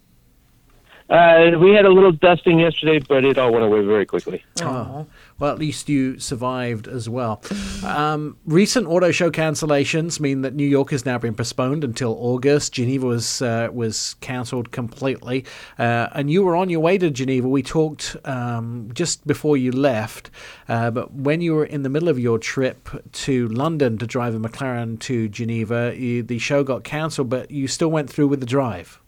Uh, 1.08 1.52
we 1.58 1.72
had 1.72 1.86
a 1.86 1.88
little 1.88 2.12
dusting 2.12 2.58
yesterday, 2.58 2.98
but 2.98 3.24
it 3.24 3.38
all 3.38 3.50
went 3.50 3.64
away 3.64 3.80
very 3.80 4.04
quickly. 4.04 4.44
Oh, 4.60 5.06
well, 5.38 5.50
at 5.50 5.58
least 5.58 5.88
you 5.88 6.18
survived 6.18 6.86
as 6.86 7.08
well. 7.08 7.42
Um, 7.82 8.36
recent 8.44 8.86
auto 8.86 9.10
show 9.10 9.30
cancellations 9.30 10.20
mean 10.20 10.42
that 10.42 10.54
New 10.54 10.66
York 10.66 10.90
has 10.90 11.06
now 11.06 11.16
been 11.16 11.34
postponed 11.34 11.82
until 11.82 12.14
August. 12.20 12.74
Geneva 12.74 13.06
was 13.06 13.40
uh, 13.40 13.68
was 13.72 14.14
cancelled 14.20 14.70
completely, 14.70 15.46
uh, 15.78 16.08
and 16.12 16.30
you 16.30 16.42
were 16.42 16.56
on 16.56 16.68
your 16.68 16.80
way 16.80 16.98
to 16.98 17.08
Geneva. 17.08 17.48
We 17.48 17.62
talked 17.62 18.16
um, 18.24 18.90
just 18.92 19.26
before 19.26 19.56
you 19.56 19.72
left, 19.72 20.30
uh, 20.68 20.90
but 20.90 21.14
when 21.14 21.40
you 21.40 21.54
were 21.54 21.64
in 21.64 21.84
the 21.84 21.88
middle 21.88 22.08
of 22.08 22.18
your 22.18 22.38
trip 22.38 22.88
to 23.12 23.48
London 23.48 23.96
to 23.96 24.06
drive 24.06 24.34
a 24.34 24.38
McLaren 24.38 25.00
to 25.00 25.28
Geneva, 25.30 25.94
you, 25.96 26.22
the 26.22 26.38
show 26.38 26.62
got 26.62 26.84
cancelled, 26.84 27.30
but 27.30 27.50
you 27.50 27.66
still 27.66 27.90
went 27.90 28.10
through 28.10 28.28
with 28.28 28.40
the 28.40 28.46
drive. 28.46 29.00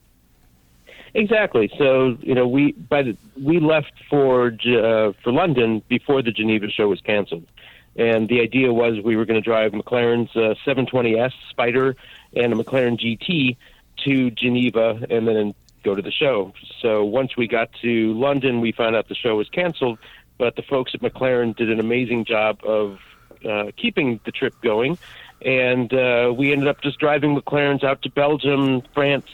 Exactly. 1.15 1.71
So 1.77 2.17
you 2.21 2.35
know, 2.35 2.47
we 2.47 2.73
by 2.73 3.03
the, 3.03 3.17
we 3.41 3.59
left 3.59 3.93
for 4.09 4.49
uh, 4.49 5.13
for 5.23 5.33
London 5.33 5.83
before 5.89 6.23
the 6.23 6.31
Geneva 6.31 6.71
show 6.71 6.89
was 6.89 7.01
canceled, 7.01 7.47
and 7.97 8.29
the 8.29 8.41
idea 8.41 8.73
was 8.73 9.01
we 9.03 9.17
were 9.17 9.25
going 9.25 9.41
to 9.41 9.45
drive 9.45 9.73
McLaren's 9.73 10.35
uh, 10.37 10.55
720S 10.67 11.33
Spider 11.51 11.97
and 12.35 12.53
a 12.53 12.57
McLaren 12.57 12.99
GT 12.99 13.57
to 14.05 14.31
Geneva, 14.31 15.05
and 15.11 15.27
then 15.27 15.55
go 15.83 15.95
to 15.95 16.03
the 16.03 16.13
show. 16.13 16.53
So 16.81 17.05
once 17.05 17.37
we 17.37 17.49
got 17.49 17.71
to 17.83 18.15
London, 18.15 18.61
we 18.61 18.73
found 18.73 18.97
out 18.97 19.09
the 19.09 19.15
show 19.15 19.37
was 19.37 19.49
canceled, 19.49 19.99
but 20.39 20.57
the 20.57 20.63
folks 20.63 20.95
at 20.95 21.01
McLaren 21.01 21.57
did 21.57 21.71
an 21.71 21.81
amazing 21.81 22.25
job 22.25 22.61
of 22.65 22.99
uh, 23.49 23.73
keeping 23.77 24.21
the 24.25 24.33
trip 24.33 24.55
going, 24.63 24.99
and 25.43 25.93
uh, 25.93 26.33
we 26.37 26.53
ended 26.53 26.69
up 26.69 26.83
just 26.83 26.99
driving 26.99 27.35
McLarens 27.37 27.83
out 27.83 28.03
to 28.03 28.11
Belgium, 28.11 28.83
France, 28.95 29.27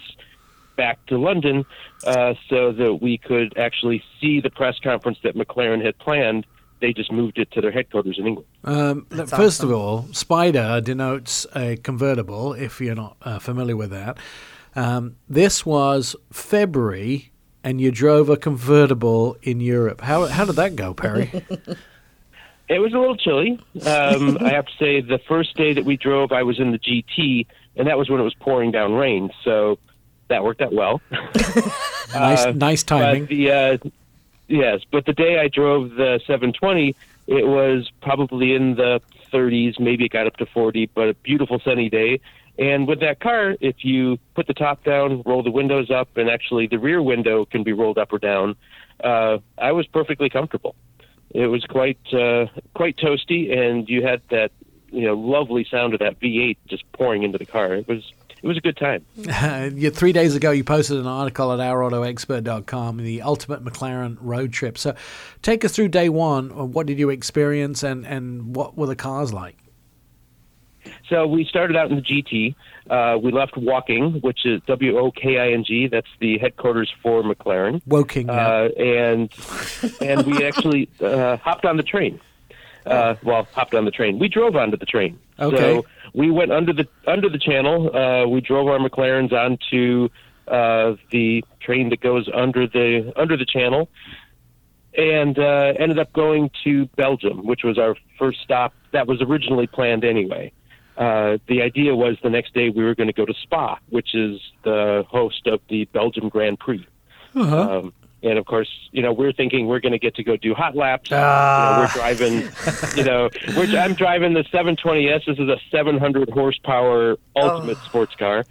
back 0.77 1.05
to 1.07 1.19
London, 1.19 1.65
uh, 2.07 2.35
so 2.49 2.73
that 2.73 2.95
we 3.03 3.19
could 3.19 3.57
actually 3.59 4.03
see 4.21 4.41
the 4.41 4.51
press 4.51 4.79
conference 4.83 5.19
that 5.23 5.35
McLaren 5.35 5.85
had 5.85 5.99
planned. 5.99 6.47
They 6.81 6.93
just 6.93 7.11
moved 7.11 7.39
it 7.39 7.51
to 7.53 7.61
their 7.61 7.73
headquarters 7.73 8.19
in 8.19 8.27
England. 8.27 8.49
Um, 8.65 9.07
first 9.27 9.63
of 9.63 9.73
all, 9.73 10.07
Spider 10.13 10.81
denotes 10.83 11.47
a 11.57 11.77
convertible, 11.77 12.53
if 12.53 12.81
you're 12.81 12.95
not 12.95 13.17
uh, 13.23 13.39
familiar 13.39 13.77
with 13.77 13.91
that. 13.91 14.19
Um, 14.75 15.17
this 15.27 15.65
was 15.65 16.15
February, 16.31 17.33
and 17.65 17.81
you 17.81 17.91
drove 17.91 18.29
a 18.29 18.37
convertible 18.37 19.37
in 19.43 19.61
Europe. 19.61 20.03
How, 20.03 20.27
how 20.27 20.45
did 20.45 20.57
that 20.57 20.77
go, 20.77 20.93
Perry? 20.93 21.33
It 22.69 22.81
was 22.81 22.93
a 22.93 22.99
little 22.99 23.17
chilly. 23.17 23.61
Um, 23.87 24.39
I 24.41 24.51
have 24.51 24.67
to 24.67 24.73
say, 24.79 25.01
the 25.01 25.21
first 25.29 25.57
day 25.57 25.73
that 25.73 25.85
we 25.85 25.97
drove, 25.97 26.33
I 26.33 26.43
was 26.43 26.59
in 26.59 26.73
the 26.73 26.79
GT, 26.79 27.47
and 27.77 27.87
that 27.87 27.97
was 27.97 28.11
when 28.11 28.19
it 28.19 28.25
was 28.25 28.35
pouring 28.35 28.73
down 28.73 28.95
rain. 28.95 29.31
So 29.45 29.79
that 30.29 30.45
worked 30.45 30.61
out 30.61 30.73
well. 30.73 31.01
nice, 32.15 32.55
nice 32.55 32.83
timing. 32.83 33.23
But 33.23 33.29
the 33.29 33.51
uh, 33.53 33.79
yes, 34.49 34.81
but 34.91 35.07
the 35.07 35.13
day 35.13 35.39
I 35.39 35.49
drove 35.49 35.91
the 35.91 36.21
720, 36.27 36.95
it 37.27 37.47
was 37.47 37.91
probably 38.01 38.55
in 38.55 38.75
the 38.77 39.01
30s, 39.33 39.79
maybe 39.79 40.05
it 40.05 40.11
got 40.11 40.27
up 40.27 40.37
to 40.37 40.47
40, 40.47 40.91
but 40.95 41.09
a 41.09 41.15
beautiful 41.15 41.61
sunny 41.61 41.89
day. 41.89 42.21
And 42.59 42.89
with 42.89 43.01
that 43.01 43.21
car, 43.21 43.57
if 43.61 43.85
you 43.85 44.19
put 44.35 44.47
the 44.47 44.55
top 44.55 44.83
down, 44.83 45.23
roll 45.27 45.43
the 45.43 45.51
windows 45.51 45.91
up, 45.91 46.17
and 46.17 46.31
actually 46.31 46.67
the 46.67 46.79
rear 46.79 47.03
window 47.03 47.45
can 47.45 47.63
be 47.63 47.73
rolled 47.73 47.99
up 47.99 48.13
or 48.13 48.19
down, 48.19 48.57
uh, 49.05 49.39
I 49.59 49.73
was 49.73 49.87
perfectly 49.87 50.31
comfortable. 50.31 50.75
It 51.31 51.49
was 51.49 51.65
quite 51.65 51.99
uh, 52.15 52.47
quite 52.73 52.97
toasty, 52.97 53.55
and 53.55 53.89
you 53.89 54.03
had 54.03 54.23
that 54.31 54.53
you 54.91 55.03
know 55.03 55.15
lovely 55.15 55.65
sound 55.65 55.93
of 55.93 56.01
that 56.01 56.19
V8 56.19 56.57
just 56.67 56.91
pouring 56.93 57.25
into 57.25 57.37
the 57.37 57.45
car. 57.45 57.75
It 57.75 57.89
was 57.89 58.11
it 58.47 58.49
was 58.49 58.57
a 58.57 58.61
good 58.61 58.77
time. 58.77 59.05
Yeah, 59.77 59.91
three 59.91 60.13
days 60.13 60.37
ago, 60.37 60.53
you 60.53 60.63
posted 60.63 60.99
an 60.99 61.07
article 61.07 61.53
at 61.53 61.59
ourautoexpert.com, 61.59 62.99
the 62.99 63.23
ultimate 63.23 63.65
McLaren 63.65 64.17
road 64.21 64.53
trip. 64.53 64.79
So 64.79 64.95
take 65.43 65.65
us 65.65 65.73
through 65.73 65.89
day 65.89 66.09
one. 66.09 66.73
What 66.73 66.87
did 66.87 66.99
you 66.99 67.11
experience, 67.11 67.83
and, 67.83 68.07
and 68.07 68.55
what 68.55 68.77
were 68.77 68.87
the 68.87 68.95
cars 68.95 69.33
like? 69.33 69.57
So 71.09 71.27
we 71.27 71.45
started 71.45 71.77
out 71.77 71.91
in 71.91 71.97
the 71.97 72.03
GT. 72.03 72.55
Uh, 72.89 73.19
we 73.19 73.33
left 73.33 73.57
Woking, 73.57 74.21
which 74.21 74.47
is 74.47 74.61
W 74.69 74.97
O 74.97 75.11
K 75.11 75.39
I 75.39 75.51
N 75.51 75.65
G. 75.65 75.89
That's 75.89 76.07
the 76.21 76.39
headquarters 76.39 76.93
for 77.03 77.25
McLaren. 77.25 77.83
Woking, 77.87 78.29
yeah. 78.29 78.49
Uh, 78.49 78.69
and 78.79 79.33
and 80.01 80.27
we 80.27 80.45
actually 80.45 80.89
uh, 81.01 81.37
hopped 81.39 81.65
on 81.65 81.77
the 81.77 81.83
train. 81.83 82.21
Uh, 82.87 83.17
well, 83.23 83.49
hopped 83.53 83.75
on 83.75 83.85
the 83.85 83.91
train. 83.91 84.19
We 84.19 84.29
drove 84.29 84.57
onto 84.57 84.77
the 84.77 84.87
train. 84.87 85.19
Okay. 85.39 85.57
So 85.57 85.87
we 86.15 86.31
went 86.31 86.53
under 86.53 86.73
the 86.73 86.87
under 87.07 87.29
the 87.29 87.39
channel. 87.39 87.95
Uh, 87.95 88.27
we 88.29 88.41
drove 88.41 88.69
our 88.69 88.79
McLarens 88.79 89.33
onto 89.33 90.09
uh, 90.49 90.97
the 91.11 91.45
train 91.61 91.91
that 91.91 92.01
goes 92.01 92.29
under 92.33 92.67
the 92.67 93.13
under 93.17 93.37
the 93.37 93.47
channel, 93.47 93.89
and 94.97 95.39
uh, 95.39 95.73
ended 95.79 95.99
up 95.99 96.13
going 96.13 96.51
to 96.65 96.87
Belgium, 96.97 97.47
which 97.47 97.63
was 97.65 97.79
our 97.79 97.97
first 98.19 98.39
stop. 98.43 98.73
That 98.93 99.07
was 99.07 99.21
originally 99.21 99.67
planned 99.67 100.05
anyway. 100.05 100.53
Uh, 100.97 101.37
the 101.47 101.61
idea 101.61 101.95
was 101.95 102.17
the 102.23 102.31
next 102.31 102.55
day 102.55 102.71
we 102.71 102.83
were 102.83 102.95
going 102.95 103.09
to 103.09 103.13
go 103.13 103.27
to 103.27 103.35
Spa, 103.43 103.79
which 103.91 104.15
is 104.15 104.41
the 104.65 105.05
host 105.09 105.47
of 105.47 105.61
the 105.69 105.85
Belgium 105.87 106.29
Grand 106.31 106.59
Prix. 106.59 106.87
Uh-huh. 107.35 107.61
Um, 107.61 107.93
and 108.23 108.39
of 108.39 108.47
course, 108.47 108.69
you 108.93 109.03
know, 109.03 109.13
we're 109.13 109.33
thinking 109.33 109.67
we're 109.67 109.81
going 109.81 109.93
to 109.93 109.99
get 109.99 110.15
to 110.17 110.25
go 110.25 110.37
do 110.37 110.55
hot 110.55 110.75
laps. 110.75 111.11
Ah. 111.13 111.69
You 111.69 111.77
know, 111.77 111.83
we're 111.83 111.95
driving, 111.95 112.97
you 112.97 113.05
know, 113.05 113.31
we're, 113.57 113.79
I'm 113.79 113.95
driving 113.95 114.35
the 114.35 114.45
720S. 114.45 115.27
This 115.27 115.39
is 115.39 115.49
a 115.49 115.59
700 115.71 116.31
horsepower 116.31 117.17
ultimate 117.37 117.79
sports 117.79 118.15
car. 118.15 118.45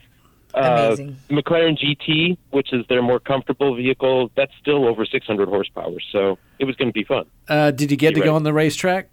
Uh, 0.53 0.93
Amazing. 0.93 1.17
McLaren 1.29 1.77
GT, 1.77 2.37
which 2.51 2.71
is 2.71 2.85
their 2.87 3.01
more 3.01 3.19
comfortable 3.19 3.75
vehicle, 3.75 4.31
that's 4.35 4.53
still 4.61 4.87
over 4.87 5.05
600 5.05 5.49
horsepower. 5.49 5.97
So 6.11 6.37
it 6.59 6.65
was 6.65 6.77
going 6.77 6.87
to 6.87 6.93
be 6.93 7.03
fun. 7.03 7.25
Uh, 7.49 7.71
did 7.71 7.91
you 7.91 7.97
get 7.97 8.11
to 8.11 8.17
You're 8.17 8.27
go 8.27 8.35
on 8.35 8.43
the 8.43 8.53
racetrack? 8.53 9.09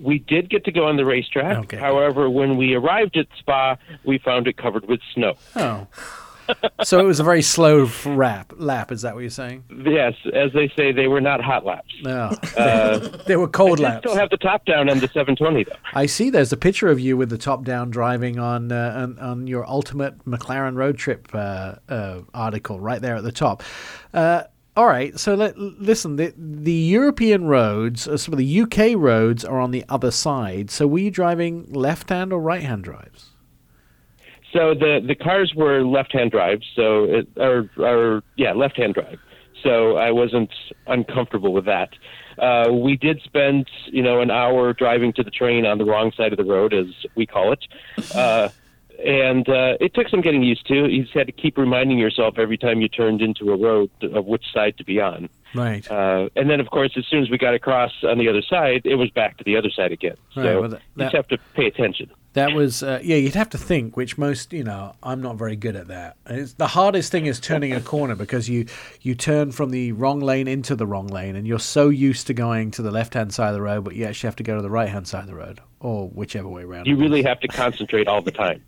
We 0.00 0.18
did 0.18 0.48
get 0.48 0.64
to 0.64 0.72
go 0.72 0.86
on 0.86 0.96
the 0.96 1.04
racetrack. 1.04 1.58
Okay. 1.58 1.76
However, 1.76 2.30
when 2.30 2.56
we 2.56 2.74
arrived 2.74 3.16
at 3.16 3.26
Spa, 3.38 3.76
we 4.04 4.18
found 4.18 4.48
it 4.48 4.56
covered 4.56 4.88
with 4.88 5.00
snow. 5.14 5.34
Oh. 5.54 5.86
So 6.82 6.98
it 6.98 7.04
was 7.04 7.20
a 7.20 7.24
very 7.24 7.42
slow 7.42 7.88
rap, 8.06 8.52
lap, 8.56 8.92
is 8.92 9.02
that 9.02 9.14
what 9.14 9.20
you're 9.20 9.30
saying? 9.30 9.64
Yes, 9.84 10.14
as 10.34 10.52
they 10.52 10.70
say, 10.76 10.92
they 10.92 11.08
were 11.08 11.20
not 11.20 11.40
hot 11.40 11.64
laps. 11.64 11.94
No. 12.02 12.30
Uh, 12.56 12.98
they 13.26 13.36
were 13.36 13.48
cold 13.48 13.80
I 13.80 13.84
laps. 13.84 13.98
still 14.00 14.16
have 14.16 14.30
the 14.30 14.36
top 14.36 14.64
down 14.64 14.88
on 14.88 14.98
the 14.98 15.08
720 15.08 15.64
though. 15.64 15.72
I 15.94 16.06
see 16.06 16.30
there's 16.30 16.52
a 16.52 16.56
picture 16.56 16.88
of 16.88 17.00
you 17.00 17.16
with 17.16 17.30
the 17.30 17.38
top 17.38 17.64
down 17.64 17.90
driving 17.90 18.38
on 18.38 18.72
uh, 18.72 18.92
on, 18.96 19.18
on 19.18 19.46
your 19.46 19.66
ultimate 19.68 20.24
McLaren 20.24 20.76
road 20.76 20.98
trip 20.98 21.28
uh, 21.34 21.74
uh, 21.88 22.20
article 22.34 22.80
right 22.80 23.00
there 23.00 23.16
at 23.16 23.24
the 23.24 23.32
top. 23.32 23.62
Uh, 24.12 24.44
all 24.74 24.86
right, 24.86 25.18
so 25.20 25.34
let, 25.34 25.58
listen, 25.58 26.16
the, 26.16 26.32
the 26.34 26.72
European 26.72 27.44
roads, 27.44 28.08
uh, 28.08 28.16
some 28.16 28.32
of 28.32 28.38
the 28.38 28.60
UK 28.62 28.96
roads 28.96 29.44
are 29.44 29.60
on 29.60 29.70
the 29.70 29.84
other 29.90 30.10
side. 30.10 30.70
So 30.70 30.86
were 30.86 31.00
you 31.00 31.10
driving 31.10 31.70
left 31.70 32.08
hand 32.08 32.32
or 32.32 32.40
right 32.40 32.62
hand 32.62 32.82
drives? 32.82 33.31
So 34.52 34.74
the 34.74 35.00
the 35.06 35.14
cars 35.14 35.54
were 35.54 35.82
left-hand 35.84 36.30
drive, 36.30 36.60
so 36.76 37.04
it, 37.04 37.28
or 37.36 37.70
or 37.78 38.22
yeah, 38.36 38.52
left-hand 38.52 38.94
drive. 38.94 39.18
So 39.62 39.96
I 39.96 40.10
wasn't 40.10 40.50
uncomfortable 40.86 41.52
with 41.52 41.64
that. 41.66 41.90
Uh, 42.38 42.72
we 42.72 42.96
did 42.96 43.20
spend 43.22 43.68
you 43.86 44.02
know 44.02 44.20
an 44.20 44.30
hour 44.30 44.72
driving 44.72 45.12
to 45.14 45.22
the 45.22 45.30
train 45.30 45.64
on 45.64 45.78
the 45.78 45.84
wrong 45.84 46.12
side 46.16 46.32
of 46.32 46.36
the 46.38 46.44
road, 46.44 46.74
as 46.74 46.86
we 47.14 47.26
call 47.26 47.52
it. 47.52 47.64
Uh, 48.14 48.48
and 49.04 49.48
uh, 49.48 49.76
it 49.80 49.94
took 49.94 50.08
some 50.08 50.20
getting 50.20 50.42
used 50.42 50.66
to. 50.68 50.86
You 50.88 51.02
just 51.02 51.14
had 51.14 51.26
to 51.26 51.32
keep 51.32 51.58
reminding 51.58 51.98
yourself 51.98 52.38
every 52.38 52.58
time 52.58 52.80
you 52.80 52.88
turned 52.88 53.20
into 53.20 53.52
a 53.52 53.56
road 53.56 53.90
of 54.02 54.26
which 54.26 54.44
side 54.52 54.76
to 54.78 54.84
be 54.84 55.00
on. 55.00 55.28
Right. 55.54 55.88
Uh, 55.90 56.28
and 56.36 56.48
then, 56.48 56.60
of 56.60 56.70
course, 56.70 56.92
as 56.96 57.04
soon 57.06 57.22
as 57.22 57.28
we 57.30 57.36
got 57.36 57.54
across 57.54 57.92
on 58.04 58.18
the 58.18 58.28
other 58.28 58.42
side, 58.42 58.82
it 58.84 58.94
was 58.94 59.10
back 59.10 59.38
to 59.38 59.44
the 59.44 59.56
other 59.56 59.70
side 59.70 59.92
again. 59.92 60.16
Right, 60.36 60.44
So 60.44 60.60
well, 60.60 60.70
that- 60.70 60.82
you 60.96 61.04
just 61.04 61.16
have 61.16 61.28
to 61.28 61.38
pay 61.54 61.66
attention. 61.66 62.10
That 62.34 62.54
was 62.54 62.82
uh, 62.82 63.00
yeah. 63.02 63.16
You'd 63.16 63.34
have 63.34 63.50
to 63.50 63.58
think, 63.58 63.96
which 63.96 64.16
most 64.16 64.52
you 64.52 64.64
know, 64.64 64.94
I'm 65.02 65.20
not 65.20 65.36
very 65.36 65.56
good 65.56 65.76
at 65.76 65.88
that. 65.88 66.16
It's, 66.26 66.54
the 66.54 66.66
hardest 66.66 67.12
thing 67.12 67.26
is 67.26 67.38
turning 67.38 67.72
a 67.72 67.80
corner 67.80 68.14
because 68.14 68.48
you 68.48 68.66
you 69.02 69.14
turn 69.14 69.52
from 69.52 69.70
the 69.70 69.92
wrong 69.92 70.20
lane 70.20 70.48
into 70.48 70.74
the 70.74 70.86
wrong 70.86 71.08
lane, 71.08 71.36
and 71.36 71.46
you're 71.46 71.58
so 71.58 71.90
used 71.90 72.26
to 72.28 72.34
going 72.34 72.70
to 72.72 72.82
the 72.82 72.90
left 72.90 73.14
hand 73.14 73.34
side 73.34 73.48
of 73.48 73.54
the 73.54 73.62
road, 73.62 73.84
but 73.84 73.94
you 73.94 74.06
actually 74.06 74.28
have 74.28 74.36
to 74.36 74.42
go 74.42 74.56
to 74.56 74.62
the 74.62 74.70
right 74.70 74.88
hand 74.88 75.06
side 75.06 75.20
of 75.20 75.26
the 75.26 75.34
road, 75.34 75.60
or 75.80 76.08
whichever 76.08 76.48
way 76.48 76.62
around. 76.62 76.86
you 76.86 76.96
really 76.96 77.22
have 77.22 77.38
to 77.40 77.48
concentrate 77.48 78.08
all 78.08 78.22
the 78.22 78.30
time. 78.30 78.62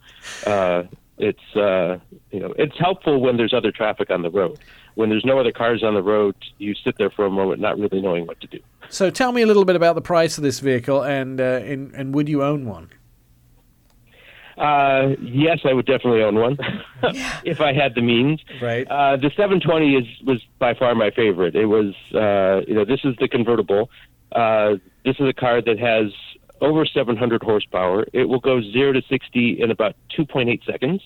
Uh, 0.47 0.83
it's 1.17 1.57
uh, 1.57 1.99
you 2.33 2.41
know 2.41 2.53
it's 2.59 2.77
helpful 2.79 3.21
when 3.21 3.37
there's 3.39 3.55
other 3.55 3.73
traffic 3.73 4.11
on 4.11 4.23
the 4.23 4.31
road. 4.31 4.59
When 4.95 5.09
there's 5.09 5.25
no 5.25 5.41
other 5.41 5.53
cars 5.53 5.83
on 5.83 5.95
the 5.95 6.03
road, 6.03 6.37
you 6.59 6.75
sit 6.75 6.99
there 6.99 7.11
for 7.11 7.25
a 7.25 7.31
moment, 7.31 7.61
not 7.61 7.79
really 7.79 8.01
knowing 8.01 8.27
what 8.27 8.41
to 8.43 8.47
do. 8.47 8.61
So 8.91 9.11
tell 9.11 9.33
me 9.33 9.43
a 9.43 9.47
little 9.47 9.65
bit 9.65 9.75
about 9.75 9.95
the 9.95 10.03
price 10.03 10.37
of 10.37 10.45
this 10.45 10.61
vehicle, 10.61 11.03
and 11.03 11.41
uh, 11.41 11.45
and, 11.65 11.95
and 11.95 12.15
would 12.15 12.29
you 12.29 12.43
own 12.43 12.67
one? 12.67 12.91
Uh, 14.57 15.17
yes, 15.21 15.61
I 15.65 15.73
would 15.73 15.87
definitely 15.87 16.23
own 16.23 16.37
one 16.37 16.59
if 17.45 17.61
I 17.61 17.73
had 17.73 17.95
the 17.95 18.03
means. 18.03 18.41
Right. 18.63 18.87
Uh, 18.87 19.17
the 19.17 19.31
720 19.31 19.97
is 19.97 20.07
was 20.25 20.43
by 20.59 20.75
far 20.75 20.95
my 20.95 21.11
favorite. 21.11 21.57
It 21.57 21.67
was 21.67 21.95
uh, 22.15 22.65
you 22.69 22.75
know 22.75 22.85
this 22.85 23.01
is 23.05 23.15
the 23.19 23.29
convertible. 23.29 23.91
Uh, 24.33 24.77
this 25.05 25.17
is 25.19 25.29
a 25.29 25.33
car 25.33 25.61
that 25.61 25.79
has 25.79 26.13
over 26.61 26.87
700 26.87 27.43
horsepower. 27.43 28.07
It 28.13 28.29
will 28.29 28.41
go 28.41 28.61
zero 28.63 28.93
to 28.93 29.03
60 29.03 29.61
in 29.61 29.71
about 29.71 29.97
2.8 30.17 30.65
seconds. 30.65 31.03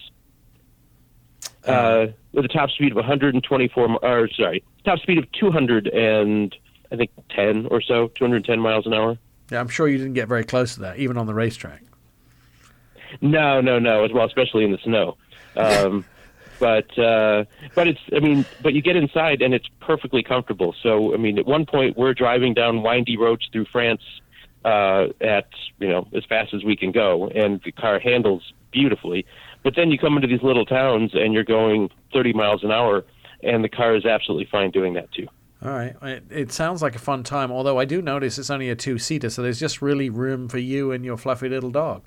Uh, 1.66 2.06
with 2.32 2.46
a 2.46 2.48
top 2.48 2.70
speed 2.70 2.92
of 2.92 2.96
124, 2.96 3.98
or 4.02 4.28
sorry, 4.30 4.64
top 4.84 4.98
speed 5.00 5.18
of 5.18 5.30
200 5.32 5.88
and 5.88 6.54
I 6.90 6.96
think 6.96 7.10
10 7.30 7.66
or 7.66 7.82
so, 7.82 8.08
210 8.14 8.58
miles 8.58 8.86
an 8.86 8.94
hour. 8.94 9.18
Yeah, 9.50 9.60
I'm 9.60 9.68
sure 9.68 9.88
you 9.88 9.98
didn't 9.98 10.14
get 10.14 10.28
very 10.28 10.44
close 10.44 10.74
to 10.74 10.80
that, 10.80 10.98
even 10.98 11.18
on 11.18 11.26
the 11.26 11.34
racetrack. 11.34 11.82
No, 13.20 13.60
no, 13.60 13.78
no. 13.78 14.04
As 14.04 14.12
well, 14.12 14.26
especially 14.26 14.64
in 14.64 14.72
the 14.72 14.78
snow. 14.78 15.16
Um, 15.56 16.04
but 16.58 16.98
uh, 16.98 17.44
but 17.74 17.88
it's 17.88 18.00
I 18.14 18.20
mean, 18.20 18.44
but 18.62 18.74
you 18.74 18.82
get 18.82 18.96
inside 18.96 19.42
and 19.42 19.54
it's 19.54 19.68
perfectly 19.80 20.22
comfortable. 20.22 20.74
So 20.82 21.14
I 21.14 21.16
mean, 21.16 21.38
at 21.38 21.46
one 21.46 21.66
point 21.66 21.96
we're 21.96 22.14
driving 22.14 22.54
down 22.54 22.82
windy 22.82 23.16
roads 23.16 23.48
through 23.52 23.66
France 23.66 24.02
uh, 24.64 25.06
at 25.20 25.48
you 25.78 25.88
know 25.88 26.08
as 26.14 26.24
fast 26.24 26.54
as 26.54 26.64
we 26.64 26.76
can 26.76 26.92
go, 26.92 27.28
and 27.28 27.60
the 27.64 27.72
car 27.72 27.98
handles 27.98 28.52
beautifully. 28.70 29.26
But 29.62 29.74
then 29.76 29.90
you 29.90 29.98
come 29.98 30.16
into 30.16 30.28
these 30.28 30.42
little 30.42 30.64
towns 30.64 31.12
and 31.14 31.32
you're 31.32 31.44
going 31.44 31.90
30 32.12 32.32
miles 32.32 32.62
an 32.62 32.70
hour, 32.70 33.04
and 33.42 33.64
the 33.64 33.68
car 33.68 33.96
is 33.96 34.04
absolutely 34.04 34.48
fine 34.50 34.70
doing 34.70 34.94
that 34.94 35.10
too. 35.12 35.26
All 35.60 35.72
right, 35.72 35.96
it, 36.02 36.24
it 36.30 36.52
sounds 36.52 36.82
like 36.82 36.94
a 36.94 37.00
fun 37.00 37.24
time. 37.24 37.50
Although 37.50 37.78
I 37.78 37.84
do 37.84 38.00
notice 38.00 38.38
it's 38.38 38.50
only 38.50 38.70
a 38.70 38.76
two 38.76 38.98
seater, 38.98 39.28
so 39.28 39.42
there's 39.42 39.58
just 39.58 39.82
really 39.82 40.08
room 40.08 40.48
for 40.48 40.58
you 40.58 40.92
and 40.92 41.04
your 41.04 41.16
fluffy 41.16 41.48
little 41.48 41.70
dog. 41.70 42.04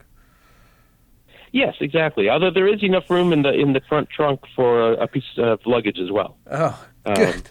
Yes, 1.53 1.75
exactly. 1.81 2.29
Although 2.29 2.51
there 2.51 2.67
is 2.67 2.81
enough 2.83 3.09
room 3.09 3.33
in 3.33 3.41
the 3.41 3.51
in 3.53 3.73
the 3.73 3.81
front 3.89 4.09
trunk 4.09 4.41
for 4.55 4.93
a, 4.93 5.03
a 5.03 5.07
piece 5.07 5.23
of 5.37 5.59
luggage 5.65 5.99
as 5.99 6.09
well. 6.11 6.37
Oh, 6.49 6.81
Um, 7.05 7.15
good. 7.15 7.49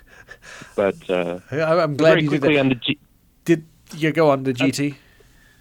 But 0.77 1.11
uh, 1.11 1.41
I'm 1.51 1.97
glad 1.97 2.11
very 2.11 2.23
you 2.23 2.31
did 2.31 2.41
quickly 2.41 2.55
that. 2.55 2.61
on 2.61 2.69
the 2.71 2.75
G- 2.77 2.99
Did 3.45 3.65
you 3.97 4.13
go 4.13 4.31
on 4.31 4.45
the 4.45 4.55
GT? 4.55 4.95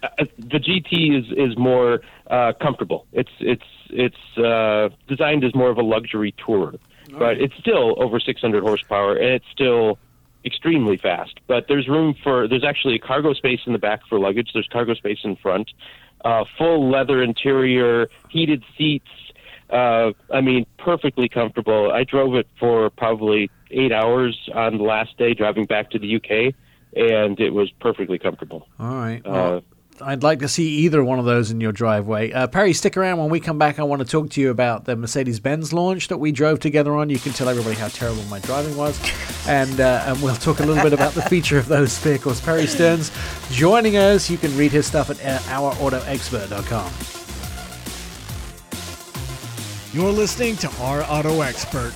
uh, 0.02 0.08
the 0.38 0.58
GT 0.58 1.18
is 1.18 1.26
is 1.36 1.58
more 1.58 2.00
uh, 2.28 2.52
comfortable. 2.60 3.06
It's 3.12 3.30
it's 3.40 3.64
it's 3.90 4.38
uh, 4.38 4.88
designed 5.08 5.44
as 5.44 5.54
more 5.54 5.68
of 5.70 5.76
a 5.78 5.82
luxury 5.82 6.32
tourer, 6.38 6.78
but 7.18 7.38
it's 7.40 7.54
still 7.58 8.00
over 8.02 8.20
600 8.20 8.62
horsepower 8.62 9.16
and 9.16 9.34
it's 9.34 9.50
still 9.52 9.98
extremely 10.46 10.96
fast. 10.96 11.40
But 11.46 11.66
there's 11.68 11.88
room 11.88 12.14
for 12.22 12.48
there's 12.48 12.64
actually 12.64 12.94
a 12.94 12.98
cargo 13.00 13.34
space 13.34 13.60
in 13.66 13.72
the 13.74 13.78
back 13.78 14.00
for 14.08 14.18
luggage. 14.18 14.50
There's 14.54 14.68
cargo 14.68 14.94
space 14.94 15.18
in 15.24 15.36
front, 15.36 15.70
uh, 16.24 16.44
full 16.58 16.90
leather 16.90 17.22
interior, 17.22 18.08
heated 18.28 18.64
seats. 18.76 19.08
Uh, 19.70 20.12
I 20.32 20.40
mean, 20.40 20.66
perfectly 20.78 21.28
comfortable. 21.28 21.92
I 21.92 22.04
drove 22.04 22.34
it 22.34 22.48
for 22.58 22.90
probably 22.90 23.50
eight 23.70 23.92
hours 23.92 24.48
on 24.54 24.78
the 24.78 24.84
last 24.84 25.16
day 25.16 25.32
driving 25.34 25.66
back 25.66 25.90
to 25.90 25.98
the 25.98 26.16
UK, 26.16 26.54
and 26.96 27.38
it 27.38 27.50
was 27.50 27.70
perfectly 27.80 28.18
comfortable. 28.18 28.66
All 28.80 28.94
right. 28.94 29.24
Uh, 29.24 29.30
Well, 29.30 29.62
I'd 30.02 30.22
like 30.22 30.38
to 30.40 30.48
see 30.48 30.68
either 30.78 31.02
one 31.04 31.18
of 31.18 31.24
those 31.24 31.50
in 31.50 31.60
your 31.60 31.72
driveway. 31.72 32.32
Uh, 32.32 32.46
Perry, 32.46 32.72
stick 32.72 32.96
around 32.96 33.18
when 33.18 33.30
we 33.30 33.40
come 33.40 33.58
back. 33.58 33.78
I 33.78 33.82
want 33.82 34.00
to 34.00 34.08
talk 34.08 34.30
to 34.30 34.40
you 34.40 34.50
about 34.50 34.84
the 34.84 34.96
Mercedes 34.96 35.40
Benz 35.40 35.72
launch 35.72 36.08
that 36.08 36.18
we 36.18 36.32
drove 36.32 36.60
together 36.60 36.94
on. 36.96 37.10
You 37.10 37.18
can 37.18 37.32
tell 37.32 37.48
everybody 37.48 37.76
how 37.76 37.88
terrible 37.88 38.22
my 38.24 38.38
driving 38.40 38.76
was. 38.76 38.98
And, 39.46 39.80
uh, 39.80 40.04
and 40.06 40.22
we'll 40.22 40.36
talk 40.36 40.60
a 40.60 40.64
little 40.64 40.82
bit 40.82 40.92
about 40.92 41.12
the 41.12 41.22
feature 41.22 41.58
of 41.58 41.66
those 41.66 41.98
vehicles. 41.98 42.40
Perry 42.40 42.66
Stern's 42.66 43.10
joining 43.50 43.96
us. 43.96 44.30
You 44.30 44.38
can 44.38 44.56
read 44.56 44.72
his 44.72 44.86
stuff 44.86 45.10
at 45.10 45.20
uh, 45.24 45.38
ourautoexpert.com. 45.50 46.92
You're 49.92 50.12
listening 50.12 50.56
to 50.58 50.70
Our 50.82 51.02
Auto 51.02 51.40
Expert. 51.40 51.92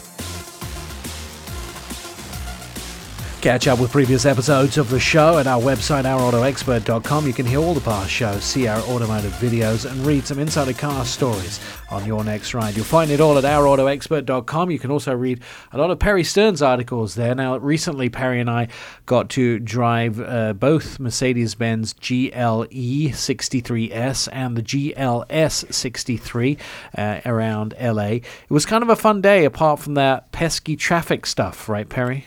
Catch 3.45 3.69
up 3.69 3.79
with 3.79 3.93
previous 3.93 4.25
episodes 4.25 4.79
of 4.79 4.89
the 4.89 4.99
show 4.99 5.37
at 5.37 5.47
our 5.47 5.61
website, 5.61 6.05
ourautoexpert.com. 6.05 7.27
You 7.27 7.35
can 7.35 7.45
hear 7.45 7.59
all 7.59 7.75
the 7.75 7.81
past 7.83 8.11
shows, 8.11 8.43
see 8.43 8.67
our 8.67 8.81
automotive 8.85 9.33
videos, 9.33 9.85
and 9.85 10.01
read 10.07 10.27
some 10.27 10.39
insider 10.39 10.73
car 10.73 11.05
stories 11.05 11.61
on 11.91 12.07
your 12.07 12.25
next 12.25 12.55
ride. 12.55 12.75
You'll 12.75 12.87
find 12.87 13.11
it 13.11 13.21
all 13.21 13.37
at 13.37 13.45
ourautoexpert.com. 13.45 14.71
You 14.71 14.79
can 14.79 14.91
also 14.91 15.13
read 15.15 15.43
a 15.73 15.77
lot 15.77 15.91
of 15.91 15.99
Perry 15.99 16.25
Stern's 16.25 16.63
articles 16.63 17.17
there. 17.17 17.35
Now, 17.35 17.59
recently, 17.59 18.09
Perry 18.09 18.41
and 18.41 18.49
I 18.49 18.69
got 19.05 19.29
to 19.31 19.59
drive 19.59 20.19
uh, 20.19 20.55
both 20.55 20.99
Mercedes 20.99 21.55
Benz 21.55 21.93
GLE 21.93 23.11
63S 23.11 24.27
and 24.33 24.57
the 24.57 24.63
GLS 24.63 25.71
63 25.71 26.57
uh, 26.97 27.21
around 27.27 27.75
LA. 27.79 28.05
It 28.07 28.25
was 28.49 28.65
kind 28.65 28.83
of 28.83 28.89
a 28.89 28.97
fun 28.97 29.21
day, 29.21 29.45
apart 29.45 29.81
from 29.81 29.93
that 29.95 30.33
pesky 30.33 30.77
traffic 30.77 31.27
stuff, 31.27 31.69
right, 31.69 31.87
Perry? 31.87 32.25